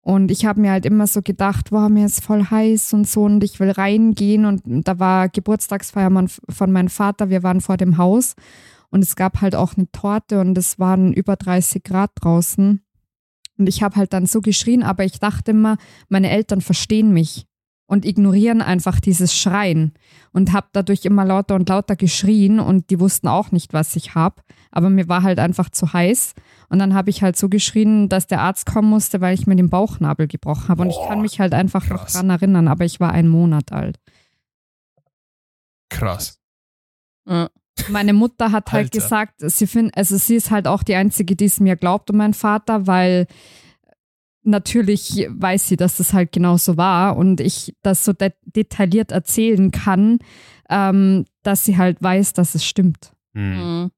Und 0.00 0.30
ich 0.30 0.46
habe 0.46 0.60
mir 0.60 0.70
halt 0.70 0.86
immer 0.86 1.06
so 1.06 1.22
gedacht, 1.22 1.70
boah, 1.70 1.88
mir 1.88 2.06
ist 2.06 2.24
voll 2.24 2.44
heiß 2.44 2.92
und 2.94 3.06
so 3.06 3.24
und 3.24 3.44
ich 3.44 3.60
will 3.60 3.70
reingehen. 3.70 4.46
Und 4.46 4.62
da 4.64 4.98
war 4.98 5.28
Geburtstagsfeier 5.28 6.10
von 6.48 6.72
meinem 6.72 6.88
Vater, 6.88 7.30
wir 7.30 7.42
waren 7.42 7.60
vor 7.60 7.76
dem 7.76 7.98
Haus. 7.98 8.34
Und 8.90 9.02
es 9.02 9.16
gab 9.16 9.40
halt 9.40 9.54
auch 9.54 9.76
eine 9.76 9.90
Torte 9.92 10.40
und 10.40 10.56
es 10.56 10.78
waren 10.78 11.12
über 11.12 11.36
30 11.36 11.84
Grad 11.84 12.10
draußen. 12.14 12.80
Und 13.58 13.68
ich 13.68 13.82
habe 13.82 13.96
halt 13.96 14.12
dann 14.12 14.26
so 14.26 14.40
geschrien, 14.40 14.82
aber 14.82 15.04
ich 15.04 15.18
dachte 15.18 15.50
immer, 15.50 15.76
meine 16.08 16.30
Eltern 16.30 16.60
verstehen 16.60 17.12
mich 17.12 17.46
und 17.86 18.04
ignorieren 18.04 18.62
einfach 18.62 19.00
dieses 19.00 19.34
Schreien. 19.34 19.92
Und 20.32 20.52
habe 20.52 20.68
dadurch 20.72 21.04
immer 21.04 21.24
lauter 21.24 21.54
und 21.56 21.68
lauter 21.68 21.96
geschrien 21.96 22.60
und 22.60 22.90
die 22.90 23.00
wussten 23.00 23.28
auch 23.28 23.50
nicht, 23.50 23.72
was 23.72 23.96
ich 23.96 24.14
habe, 24.14 24.42
aber 24.70 24.90
mir 24.90 25.08
war 25.08 25.22
halt 25.22 25.38
einfach 25.38 25.70
zu 25.70 25.92
heiß 25.92 26.34
und 26.68 26.78
dann 26.78 26.94
habe 26.94 27.10
ich 27.10 27.22
halt 27.22 27.36
so 27.36 27.48
geschrien, 27.48 28.08
dass 28.08 28.26
der 28.26 28.40
Arzt 28.40 28.66
kommen 28.66 28.88
musste, 28.88 29.20
weil 29.20 29.34
ich 29.34 29.46
mir 29.46 29.56
den 29.56 29.70
Bauchnabel 29.70 30.26
gebrochen 30.26 30.68
habe 30.68 30.82
und 30.82 30.90
ich 30.90 30.98
kann 31.06 31.20
mich 31.20 31.40
halt 31.40 31.54
einfach 31.54 31.86
krass. 31.86 31.90
noch 31.90 32.10
dran 32.10 32.30
erinnern, 32.30 32.68
aber 32.68 32.84
ich 32.84 33.00
war 33.00 33.12
einen 33.12 33.28
Monat 33.28 33.72
alt. 33.72 33.98
Krass. 35.88 36.38
Meine 37.88 38.12
Mutter 38.12 38.52
hat 38.52 38.72
halt 38.72 38.86
Alter. 38.86 38.98
gesagt, 38.98 39.34
sie 39.38 39.66
findet, 39.66 39.96
also 39.96 40.16
sie 40.16 40.36
ist 40.36 40.50
halt 40.50 40.66
auch 40.66 40.82
die 40.82 40.94
einzige, 40.94 41.36
die 41.36 41.46
es 41.46 41.60
mir 41.60 41.76
glaubt 41.76 42.10
und 42.10 42.16
mein 42.16 42.34
Vater, 42.34 42.86
weil 42.86 43.26
natürlich 44.42 45.26
weiß 45.30 45.68
sie, 45.68 45.76
dass 45.76 45.98
das 45.98 46.12
halt 46.12 46.32
genauso 46.32 46.76
war 46.76 47.16
und 47.16 47.40
ich 47.40 47.74
das 47.82 48.04
so 48.04 48.12
de 48.12 48.32
detailliert 48.44 49.12
erzählen 49.12 49.70
kann, 49.70 50.18
ähm, 50.68 51.24
dass 51.42 51.64
sie 51.64 51.76
halt 51.76 52.02
weiß, 52.02 52.32
dass 52.32 52.54
es 52.54 52.64
stimmt. 52.64 53.12
Hm. 53.34 53.82
Mhm. 53.82 53.90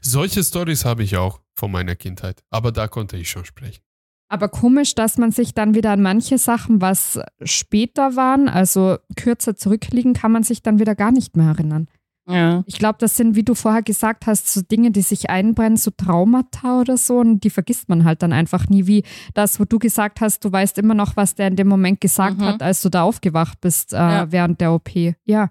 Solche 0.00 0.44
Stories 0.44 0.84
habe 0.84 1.02
ich 1.02 1.16
auch 1.16 1.40
von 1.54 1.70
meiner 1.70 1.94
Kindheit, 1.94 2.42
aber 2.50 2.72
da 2.72 2.88
konnte 2.88 3.16
ich 3.16 3.30
schon 3.30 3.44
sprechen. 3.44 3.82
Aber 4.28 4.48
komisch, 4.48 4.94
dass 4.94 5.18
man 5.18 5.30
sich 5.30 5.52
dann 5.52 5.74
wieder 5.74 5.90
an 5.90 6.00
manche 6.00 6.38
Sachen, 6.38 6.80
was 6.80 7.20
später 7.42 8.16
waren, 8.16 8.48
also 8.48 8.96
kürzer 9.14 9.56
zurückliegen, 9.56 10.14
kann 10.14 10.32
man 10.32 10.42
sich 10.42 10.62
dann 10.62 10.78
wieder 10.78 10.94
gar 10.94 11.12
nicht 11.12 11.36
mehr 11.36 11.48
erinnern. 11.48 11.86
Ja. 12.28 12.62
Ich 12.66 12.78
glaube, 12.78 12.96
das 12.98 13.16
sind, 13.16 13.34
wie 13.34 13.42
du 13.42 13.54
vorher 13.54 13.82
gesagt 13.82 14.26
hast, 14.26 14.52
so 14.52 14.62
Dinge, 14.62 14.90
die 14.90 15.02
sich 15.02 15.28
einbrennen, 15.28 15.76
so 15.76 15.90
Traumata 15.90 16.80
oder 16.80 16.96
so, 16.96 17.18
und 17.18 17.40
die 17.44 17.50
vergisst 17.50 17.88
man 17.88 18.04
halt 18.04 18.22
dann 18.22 18.32
einfach 18.32 18.68
nie, 18.68 18.86
wie 18.86 19.04
das, 19.34 19.58
wo 19.58 19.64
du 19.64 19.78
gesagt 19.78 20.20
hast, 20.20 20.44
du 20.44 20.52
weißt 20.52 20.78
immer 20.78 20.94
noch, 20.94 21.16
was 21.16 21.34
der 21.34 21.48
in 21.48 21.56
dem 21.56 21.68
Moment 21.68 22.00
gesagt 22.00 22.38
mhm. 22.38 22.44
hat, 22.44 22.62
als 22.62 22.80
du 22.80 22.88
da 22.88 23.02
aufgewacht 23.02 23.60
bist 23.60 23.92
äh, 23.92 23.96
ja. 23.96 24.32
während 24.32 24.60
der 24.60 24.72
OP. 24.72 24.90
Ja. 25.24 25.50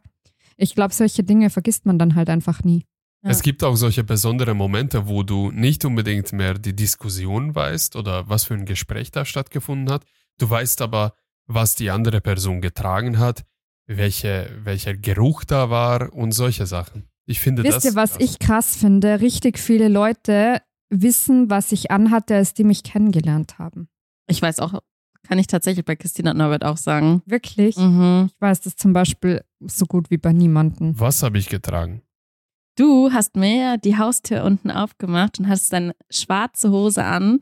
Ich 0.58 0.76
glaube, 0.76 0.94
solche 0.94 1.24
Dinge 1.24 1.50
vergisst 1.50 1.86
man 1.86 2.00
dann 2.00 2.16
halt 2.16 2.30
einfach 2.30 2.64
nie. 2.64 2.86
Ja. 3.24 3.30
Es 3.30 3.44
gibt 3.44 3.64
auch 3.64 3.76
solche 3.76 4.04
besondere 4.04 4.56
Momente, 4.56 5.08
wo 5.08 5.22
du 5.22 5.52
nicht 5.52 5.86
unbedingt 5.86 6.34
mehr 6.34 6.56
die 6.56 6.76
Diskussion 6.76 7.54
weißt 7.54 7.96
oder 7.96 8.28
was 8.28 8.46
für 8.46 8.56
ein 8.56 8.66
Gespräch 8.66 9.12
da 9.12 9.26
stattgefunden 9.26 9.94
hat. 9.94 10.06
Du 10.40 10.50
weißt 10.50 10.82
aber, 10.82 11.14
was 11.46 11.76
die 11.76 11.92
andere 11.92 12.20
Person 12.20 12.62
getragen 12.62 13.20
hat, 13.20 13.44
welche, 13.86 14.50
welcher 14.64 14.96
Geruch 14.96 15.44
da 15.44 15.70
war 15.70 16.14
und 16.14 16.32
solche 16.32 16.66
Sachen. 16.66 17.08
Ich 17.26 17.40
finde 17.40 17.64
Wisst 17.64 17.78
das. 17.78 17.84
Wisst 17.84 17.94
ihr, 17.94 17.96
was 17.96 18.12
krass. 18.12 18.24
ich 18.24 18.40
krass 18.40 18.76
finde? 18.76 19.22
Richtig 19.22 19.60
viele 19.60 19.88
Leute 19.88 20.62
wissen, 20.90 21.50
was 21.50 21.72
ich 21.72 21.92
anhatte, 21.92 22.36
als 22.36 22.54
die 22.54 22.64
mich 22.64 22.84
kennengelernt 22.84 23.60
haben. 23.60 23.88
Ich 24.28 24.42
weiß 24.42 24.60
auch, 24.60 24.82
kann 25.24 25.38
ich 25.40 25.48
tatsächlich 25.48 25.86
bei 25.86 25.96
Christina 25.96 26.34
Norbert 26.34 26.66
auch 26.66 26.78
sagen. 26.78 27.22
Wirklich? 27.26 27.78
Mhm. 27.78 28.30
Ich 28.34 28.42
weiß 28.42 28.62
das 28.62 28.76
zum 28.76 28.94
Beispiel 28.94 29.44
so 29.60 29.86
gut 29.86 30.10
wie 30.10 30.18
bei 30.18 30.34
niemandem. 30.34 31.00
Was 31.00 31.22
habe 31.22 31.38
ich 31.38 31.50
getragen? 31.50 32.02
Du 32.78 33.12
hast 33.12 33.36
mir 33.36 33.78
die 33.78 33.98
Haustür 33.98 34.44
unten 34.44 34.72
aufgemacht 34.72 35.40
und 35.40 35.48
hast 35.48 35.74
deine 35.74 35.94
schwarze 36.10 36.72
Hose 36.72 37.04
an, 37.04 37.40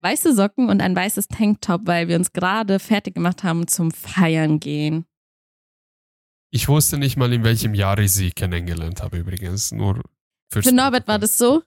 weiße 0.00 0.34
Socken 0.34 0.70
und 0.70 0.80
ein 0.80 0.96
weißes 0.96 1.28
Tanktop, 1.28 1.82
weil 1.84 2.08
wir 2.08 2.16
uns 2.16 2.32
gerade 2.32 2.78
fertig 2.78 3.14
gemacht 3.14 3.44
haben 3.44 3.68
zum 3.68 3.90
Feiern 3.90 4.58
gehen. 4.58 5.04
Ich 6.50 6.68
wusste 6.68 6.96
nicht 6.96 7.16
mal, 7.18 7.32
in 7.32 7.44
welchem 7.44 7.74
Jahr 7.74 7.98
ich 7.98 8.12
sie 8.12 8.30
kennengelernt 8.30 9.02
habe, 9.02 9.18
übrigens. 9.18 9.70
Nur 9.70 10.02
für, 10.50 10.62
für 10.62 10.72
Norbert 10.72 11.06
war 11.06 11.18
das 11.18 11.36
so. 11.36 11.62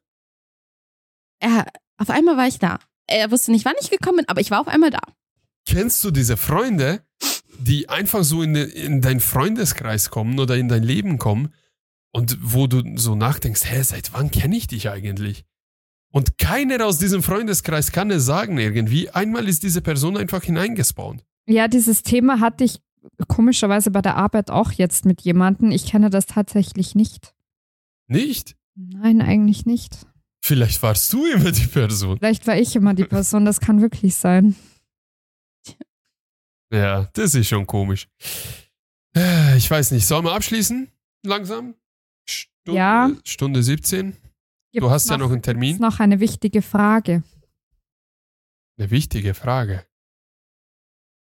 Er, 1.39 1.67
auf 1.97 2.09
einmal 2.09 2.35
war 2.35 2.47
ich 2.47 2.57
da. 2.57 2.79
Er 3.05 3.29
wusste 3.29 3.51
nicht, 3.51 3.65
wann 3.65 3.75
ich 3.79 3.91
gekommen 3.91 4.17
bin, 4.17 4.29
aber 4.29 4.41
ich 4.41 4.49
war 4.49 4.59
auf 4.59 4.67
einmal 4.67 4.89
da. 4.89 5.01
Kennst 5.67 6.03
du 6.03 6.09
diese 6.09 6.35
Freunde, 6.35 7.05
die 7.59 7.89
einfach 7.89 8.23
so 8.23 8.41
in, 8.41 8.55
in 8.55 9.01
deinen 9.01 9.19
Freundeskreis 9.19 10.09
kommen 10.09 10.39
oder 10.39 10.57
in 10.57 10.67
dein 10.67 10.81
Leben 10.81 11.19
kommen 11.19 11.53
und 12.11 12.37
wo 12.41 12.67
du 12.67 12.83
so 12.97 13.15
nachdenkst, 13.15 13.63
hä, 13.65 13.81
seit 13.83 14.13
wann 14.13 14.31
kenne 14.31 14.55
ich 14.55 14.67
dich 14.67 14.89
eigentlich? 14.89 15.45
Und 16.11 16.37
keiner 16.37 16.85
aus 16.85 16.97
diesem 16.97 17.23
Freundeskreis 17.23 17.91
kann 17.91 18.11
es 18.11 18.25
sagen 18.25 18.57
irgendwie. 18.57 19.09
Einmal 19.09 19.47
ist 19.47 19.63
diese 19.63 19.81
Person 19.81 20.17
einfach 20.17 20.43
hineingespawnt. 20.43 21.23
Ja, 21.47 21.67
dieses 21.67 22.03
Thema 22.03 22.39
hatte 22.41 22.65
ich 22.65 22.79
komischerweise 23.27 23.91
bei 23.91 24.01
der 24.01 24.17
Arbeit 24.17 24.51
auch 24.51 24.73
jetzt 24.73 25.05
mit 25.05 25.21
jemandem. 25.21 25.71
Ich 25.71 25.85
kenne 25.85 26.09
das 26.09 26.25
tatsächlich 26.25 26.95
nicht. 26.95 27.33
Nicht? 28.07 28.57
Nein, 28.75 29.21
eigentlich 29.21 29.65
nicht. 29.65 30.05
Vielleicht 30.43 30.81
warst 30.83 31.11
du 31.13 31.25
immer 31.25 31.51
die 31.51 31.67
Person. 31.67 32.17
Vielleicht 32.17 32.45
war 32.47 32.57
ich 32.57 32.75
immer 32.75 32.93
die 32.93 33.05
Person, 33.05 33.45
das 33.45 33.59
kann 33.59 33.81
wirklich 33.81 34.15
sein. 34.15 34.55
Ja, 36.73 37.09
das 37.13 37.35
ist 37.35 37.47
schon 37.47 37.67
komisch. 37.67 38.07
Äh, 39.15 39.57
ich 39.57 39.69
weiß 39.69 39.91
nicht, 39.91 40.07
sollen 40.07 40.25
wir 40.25 40.33
abschließen? 40.33 40.89
Langsam? 41.23 41.75
Stunde, 42.63 42.77
ja. 42.77 43.11
Stunde 43.25 43.63
17? 43.63 44.17
Gibt 44.71 44.83
du 44.83 44.89
hast 44.89 45.05
noch, 45.05 45.11
ja 45.11 45.17
noch 45.17 45.31
einen 45.31 45.41
Termin. 45.41 45.75
Ist 45.75 45.81
noch 45.81 45.99
eine 45.99 46.19
wichtige 46.19 46.61
Frage. 46.61 47.23
Eine 48.77 48.91
wichtige 48.91 49.33
Frage. 49.33 49.85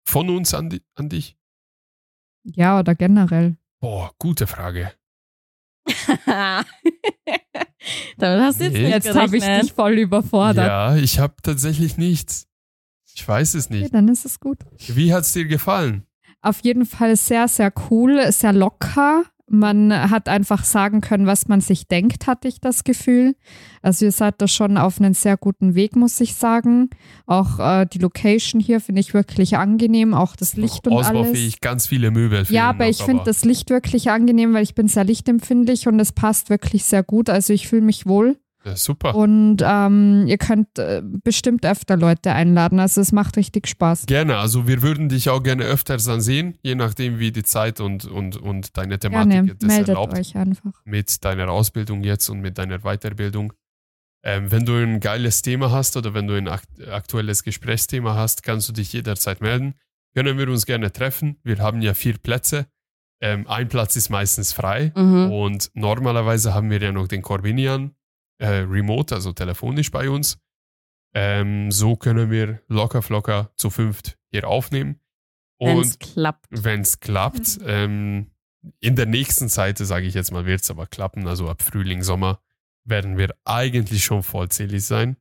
Von 0.06 0.28
uns 0.28 0.54
an, 0.54 0.70
die, 0.70 0.82
an 0.94 1.08
dich? 1.08 1.36
Ja, 2.44 2.78
oder 2.80 2.94
generell. 2.94 3.56
Boah, 3.80 4.12
gute 4.18 4.46
Frage. 4.46 4.92
Damit 8.18 8.42
hast 8.42 8.60
du 8.60 8.64
jetzt, 8.64 8.74
nee. 8.74 8.90
jetzt 8.90 9.14
habe 9.14 9.36
ich 9.36 9.44
dich 9.44 9.72
voll 9.72 9.98
überfordert. 9.98 10.66
Ja, 10.66 10.96
ich 10.96 11.18
habe 11.18 11.34
tatsächlich 11.42 11.96
nichts. 11.96 12.46
Ich 13.14 13.26
weiß 13.26 13.54
es 13.54 13.70
nicht. 13.70 13.84
Okay, 13.84 13.92
dann 13.92 14.08
ist 14.08 14.24
es 14.24 14.40
gut. 14.40 14.58
Wie 14.78 15.12
hat 15.12 15.22
es 15.24 15.32
dir 15.32 15.46
gefallen? 15.46 16.06
Auf 16.42 16.60
jeden 16.62 16.86
Fall 16.86 17.16
sehr, 17.16 17.48
sehr 17.48 17.72
cool, 17.90 18.30
sehr 18.32 18.52
locker. 18.52 19.24
Man 19.52 19.92
hat 19.92 20.28
einfach 20.28 20.62
sagen 20.62 21.00
können, 21.00 21.26
was 21.26 21.48
man 21.48 21.60
sich 21.60 21.88
denkt, 21.88 22.28
hatte 22.28 22.46
ich 22.46 22.60
das 22.60 22.84
Gefühl. 22.84 23.34
Also 23.82 24.04
ihr 24.04 24.12
seid 24.12 24.40
da 24.40 24.46
schon 24.46 24.78
auf 24.78 25.00
einem 25.00 25.12
sehr 25.12 25.36
guten 25.36 25.74
Weg, 25.74 25.96
muss 25.96 26.20
ich 26.20 26.36
sagen. 26.36 26.88
Auch 27.26 27.58
äh, 27.58 27.86
die 27.86 27.98
Location 27.98 28.60
hier 28.60 28.80
finde 28.80 29.00
ich 29.00 29.12
wirklich 29.12 29.56
angenehm, 29.56 30.14
auch 30.14 30.36
das 30.36 30.54
Licht 30.54 30.86
und 30.86 30.92
Ausbaufähig, 30.92 31.54
alles. 31.54 31.60
ganz 31.60 31.86
viele 31.88 32.12
Möbel. 32.12 32.44
Ja, 32.48 32.68
aber 32.68 32.88
ich 32.88 33.02
finde 33.02 33.24
das 33.24 33.44
Licht 33.44 33.70
wirklich 33.70 34.10
angenehm, 34.10 34.54
weil 34.54 34.62
ich 34.62 34.76
bin 34.76 34.86
sehr 34.86 35.04
lichtempfindlich 35.04 35.88
und 35.88 35.98
es 35.98 36.12
passt 36.12 36.48
wirklich 36.48 36.84
sehr 36.84 37.02
gut. 37.02 37.28
Also 37.28 37.52
ich 37.52 37.66
fühle 37.66 37.82
mich 37.82 38.06
wohl. 38.06 38.36
Ja, 38.64 38.76
super. 38.76 39.14
Und 39.14 39.58
ähm, 39.62 40.24
ihr 40.26 40.36
könnt 40.36 40.78
äh, 40.78 41.02
bestimmt 41.02 41.64
öfter 41.64 41.96
Leute 41.96 42.32
einladen. 42.32 42.78
Also 42.78 43.00
es 43.00 43.10
macht 43.10 43.36
richtig 43.38 43.66
Spaß. 43.66 44.04
Gerne. 44.06 44.36
Also 44.36 44.68
wir 44.68 44.82
würden 44.82 45.08
dich 45.08 45.30
auch 45.30 45.42
gerne 45.42 45.64
öfters 45.64 46.04
dann 46.04 46.20
sehen, 46.20 46.58
je 46.62 46.74
nachdem 46.74 47.18
wie 47.18 47.32
die 47.32 47.42
Zeit 47.42 47.80
und, 47.80 48.04
und, 48.04 48.36
und 48.36 48.76
deine 48.76 48.98
Thematik 48.98 49.30
gerne. 49.32 49.54
das 49.54 49.66
Meldet 49.66 49.88
erlaubt. 49.88 50.18
euch 50.18 50.36
einfach. 50.36 50.72
Mit 50.84 51.24
deiner 51.24 51.48
Ausbildung 51.50 52.02
jetzt 52.02 52.28
und 52.28 52.40
mit 52.40 52.58
deiner 52.58 52.80
Weiterbildung. 52.80 53.54
Ähm, 54.22 54.50
wenn 54.52 54.66
du 54.66 54.74
ein 54.74 55.00
geiles 55.00 55.40
Thema 55.40 55.70
hast 55.70 55.96
oder 55.96 56.12
wenn 56.12 56.26
du 56.26 56.34
ein 56.34 56.46
aktuelles 56.48 57.42
Gesprächsthema 57.42 58.14
hast, 58.14 58.42
kannst 58.42 58.68
du 58.68 58.74
dich 58.74 58.92
jederzeit 58.92 59.40
melden. 59.40 59.74
Können 60.14 60.36
wir 60.36 60.48
uns 60.50 60.66
gerne 60.66 60.92
treffen. 60.92 61.38
Wir 61.44 61.58
haben 61.60 61.80
ja 61.80 61.94
vier 61.94 62.18
Plätze. 62.18 62.66
Ähm, 63.22 63.46
ein 63.48 63.68
Platz 63.68 63.96
ist 63.96 64.10
meistens 64.10 64.52
frei 64.52 64.92
Mhm. 64.94 65.30
und 65.32 65.70
normalerweise 65.74 66.52
haben 66.52 66.68
wir 66.70 66.80
ja 66.82 66.92
noch 66.92 67.08
den 67.08 67.22
Corbinian 67.22 67.92
äh, 68.40 68.60
remote, 68.60 69.14
also 69.14 69.32
telefonisch 69.32 69.90
bei 69.90 70.10
uns. 70.10 70.38
Ähm, 71.14 71.70
so 71.70 71.96
können 71.96 72.30
wir 72.30 72.62
locker 72.68 73.02
flocker 73.02 73.52
zu 73.56 73.70
fünft 73.70 74.18
hier 74.30 74.46
aufnehmen. 74.46 75.00
Wenn 75.58 75.76
Und 75.76 75.86
es 75.86 75.98
klappt. 75.98 76.46
wenn 76.50 76.80
es 76.80 77.00
klappt, 77.00 77.58
ähm, 77.64 78.30
in 78.80 78.96
der 78.96 79.06
nächsten 79.06 79.48
Zeit, 79.48 79.78
sage 79.78 80.06
ich 80.06 80.14
jetzt 80.14 80.32
mal, 80.32 80.46
wird 80.46 80.62
es 80.62 80.70
aber 80.70 80.86
klappen. 80.86 81.26
Also 81.26 81.48
ab 81.48 81.62
Frühling, 81.62 82.02
Sommer 82.02 82.40
werden 82.84 83.18
wir 83.18 83.34
eigentlich 83.44 84.04
schon 84.04 84.22
vollzählig 84.22 84.84
sein. 84.84 85.16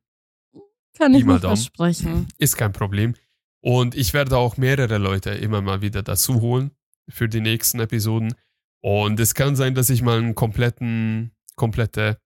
Kann 0.96 1.14
ich 1.14 1.24
mal 1.24 1.40
versprechen. 1.40 2.28
Ist 2.38 2.56
kein 2.56 2.72
Problem. 2.72 3.14
Und 3.62 3.94
ich 3.94 4.14
werde 4.14 4.36
auch 4.36 4.56
mehrere 4.56 4.98
Leute 4.98 5.30
immer 5.30 5.60
mal 5.60 5.82
wieder 5.82 6.02
dazu 6.02 6.40
holen 6.40 6.70
für 7.08 7.28
die 7.28 7.40
nächsten 7.40 7.80
Episoden. 7.80 8.34
Und 8.82 9.20
es 9.20 9.34
kann 9.34 9.56
sein, 9.56 9.74
dass 9.74 9.90
ich 9.90 10.02
mal 10.02 10.18
einen 10.18 10.34
kompletten, 10.34 11.32
komplette, 11.56 12.18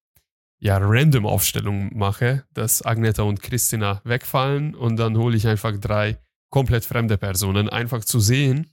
ja, 0.61 0.79
Random-Aufstellung 0.79 1.97
mache, 1.97 2.45
dass 2.53 2.83
Agneta 2.83 3.23
und 3.23 3.43
Christina 3.43 4.01
wegfallen 4.05 4.75
und 4.75 4.97
dann 4.97 5.17
hole 5.17 5.37
ich 5.37 5.47
einfach 5.47 5.79
drei 5.79 6.19
komplett 6.51 6.85
fremde 6.85 7.19
Personen, 7.19 7.69
einfach 7.69 8.05
zu 8.05 8.21
sehen. 8.21 8.73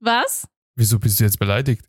Was? 0.00 0.46
Wieso 0.76 0.98
bist 0.98 1.20
du 1.20 1.24
jetzt 1.24 1.38
beleidigt? 1.38 1.88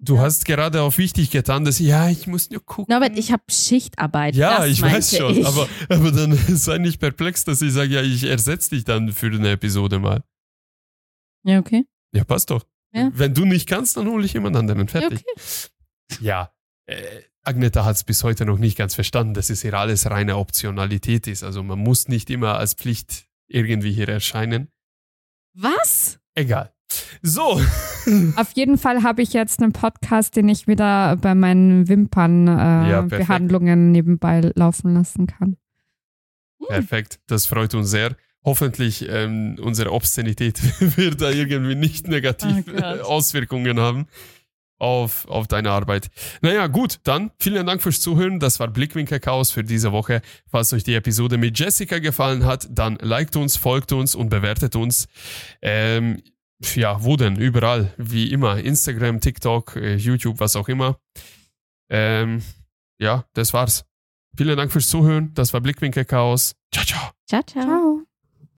Du 0.00 0.16
ja. 0.16 0.22
hast 0.22 0.44
gerade 0.44 0.82
auf 0.82 0.98
wichtig 0.98 1.30
getan, 1.30 1.64
dass 1.64 1.78
ja, 1.78 2.08
ich 2.08 2.26
muss 2.26 2.50
nur 2.50 2.64
gucken. 2.64 2.92
Norbert, 2.92 3.18
ich 3.18 3.32
habe 3.32 3.42
Schichtarbeit. 3.50 4.34
ja, 4.34 4.58
das 4.58 4.68
ich 4.68 4.82
weiß 4.82 5.16
schon, 5.16 5.36
ich. 5.36 5.46
aber, 5.46 5.68
aber 5.88 6.12
dann 6.12 6.32
sei 6.48 6.78
nicht 6.78 7.00
perplex, 7.00 7.44
dass 7.44 7.62
ich 7.62 7.72
sage, 7.72 7.94
ja, 7.94 8.02
ich 8.02 8.24
ersetze 8.24 8.70
dich 8.70 8.84
dann 8.84 9.12
für 9.12 9.26
eine 9.26 9.52
Episode 9.52 9.98
mal. 9.98 10.22
Ja, 11.44 11.58
okay. 11.58 11.84
Ja, 12.12 12.24
passt 12.24 12.50
doch. 12.50 12.64
Ja. 12.92 13.10
Wenn 13.14 13.34
du 13.34 13.44
nicht 13.44 13.68
kannst, 13.68 13.96
dann 13.96 14.08
hole 14.08 14.24
ich 14.24 14.32
jemand 14.32 14.56
anderen. 14.56 14.80
Ja, 14.80 14.86
Fertig. 14.86 15.20
okay. 15.20 16.24
Ja, 16.24 16.52
äh, 16.88 17.22
Agneta 17.44 17.84
hat 17.84 17.96
es 17.96 18.04
bis 18.04 18.24
heute 18.24 18.44
noch 18.44 18.58
nicht 18.58 18.76
ganz 18.76 18.94
verstanden, 18.94 19.34
dass 19.34 19.50
es 19.50 19.62
hier 19.62 19.74
alles 19.74 20.10
reine 20.10 20.36
Optionalität 20.36 21.26
ist. 21.26 21.44
Also 21.44 21.62
man 21.62 21.78
muss 21.78 22.08
nicht 22.08 22.30
immer 22.30 22.58
als 22.58 22.74
Pflicht 22.74 23.26
irgendwie 23.46 23.92
hier 23.92 24.08
erscheinen. 24.08 24.68
Was? 25.54 26.18
Egal. 26.34 26.72
So. 27.22 27.60
Auf 28.36 28.52
jeden 28.54 28.78
Fall 28.78 29.02
habe 29.02 29.22
ich 29.22 29.32
jetzt 29.32 29.62
einen 29.62 29.72
Podcast, 29.72 30.36
den 30.36 30.48
ich 30.48 30.66
wieder 30.66 31.16
bei 31.16 31.34
meinen 31.34 31.82
Ja, 31.82 31.88
Wimpernbehandlungen 31.88 33.08
perfekt. 33.08 33.28
Behandlungen 33.28 33.92
nebenbei 33.92 34.40
laufen 34.54 34.94
lassen 34.94 35.26
kann. 35.26 35.56
Perfekt, 36.66 37.20
das 37.26 37.46
freut 37.46 37.74
uns 37.74 37.90
sehr. 37.90 38.16
Hoffentlich 38.44 39.06
ähm, 39.08 39.56
unsere 39.60 39.92
Obszönität 39.92 40.60
wird 40.96 41.20
da 41.20 41.30
irgendwie 41.30 41.74
nicht 41.74 42.08
negativ 42.08 42.64
Oh 42.68 42.76
äh, 42.76 43.00
Auswirkungen 43.00 43.78
haben 43.80 44.06
auf, 44.78 45.26
auf 45.28 45.48
deine 45.48 45.70
Arbeit. 45.70 46.10
Naja, 46.40 46.66
gut, 46.66 47.00
dann 47.04 47.30
vielen 47.38 47.66
Dank 47.66 47.82
fürs 47.82 48.00
Zuhören. 48.00 48.38
Das 48.40 48.60
war 48.60 48.68
Blickwinkel 48.68 49.20
Chaos 49.20 49.50
für 49.50 49.64
diese 49.64 49.92
Woche. 49.92 50.22
Falls 50.46 50.72
euch 50.72 50.84
die 50.84 50.94
Episode 50.94 51.36
mit 51.36 51.58
Jessica 51.58 51.98
gefallen 51.98 52.44
hat, 52.44 52.68
dann 52.70 52.96
liked 53.00 53.36
uns, 53.36 53.56
folgt 53.56 53.92
uns 53.92 54.14
und 54.14 54.28
bewertet 54.28 54.76
uns. 54.76 55.08
Ähm, 55.62 56.22
ja, 56.74 57.02
wo 57.02 57.16
denn? 57.16 57.36
Überall, 57.36 57.92
wie 57.96 58.32
immer. 58.32 58.58
Instagram, 58.58 59.20
TikTok, 59.20 59.76
äh, 59.76 59.96
YouTube, 59.96 60.40
was 60.40 60.56
auch 60.56 60.68
immer. 60.68 60.98
Ähm, 61.90 62.42
ja, 63.00 63.24
das 63.34 63.52
war's. 63.52 63.84
Vielen 64.36 64.56
Dank 64.56 64.72
fürs 64.72 64.88
Zuhören. 64.88 65.32
Das 65.34 65.52
war 65.52 65.60
Blickwinkel 65.60 66.04
Chaos. 66.04 66.54
Ciao, 66.72 66.84
ciao. 66.84 67.10
Ciao, 67.26 67.42
ciao. 67.42 67.62
Ciao. 67.64 67.97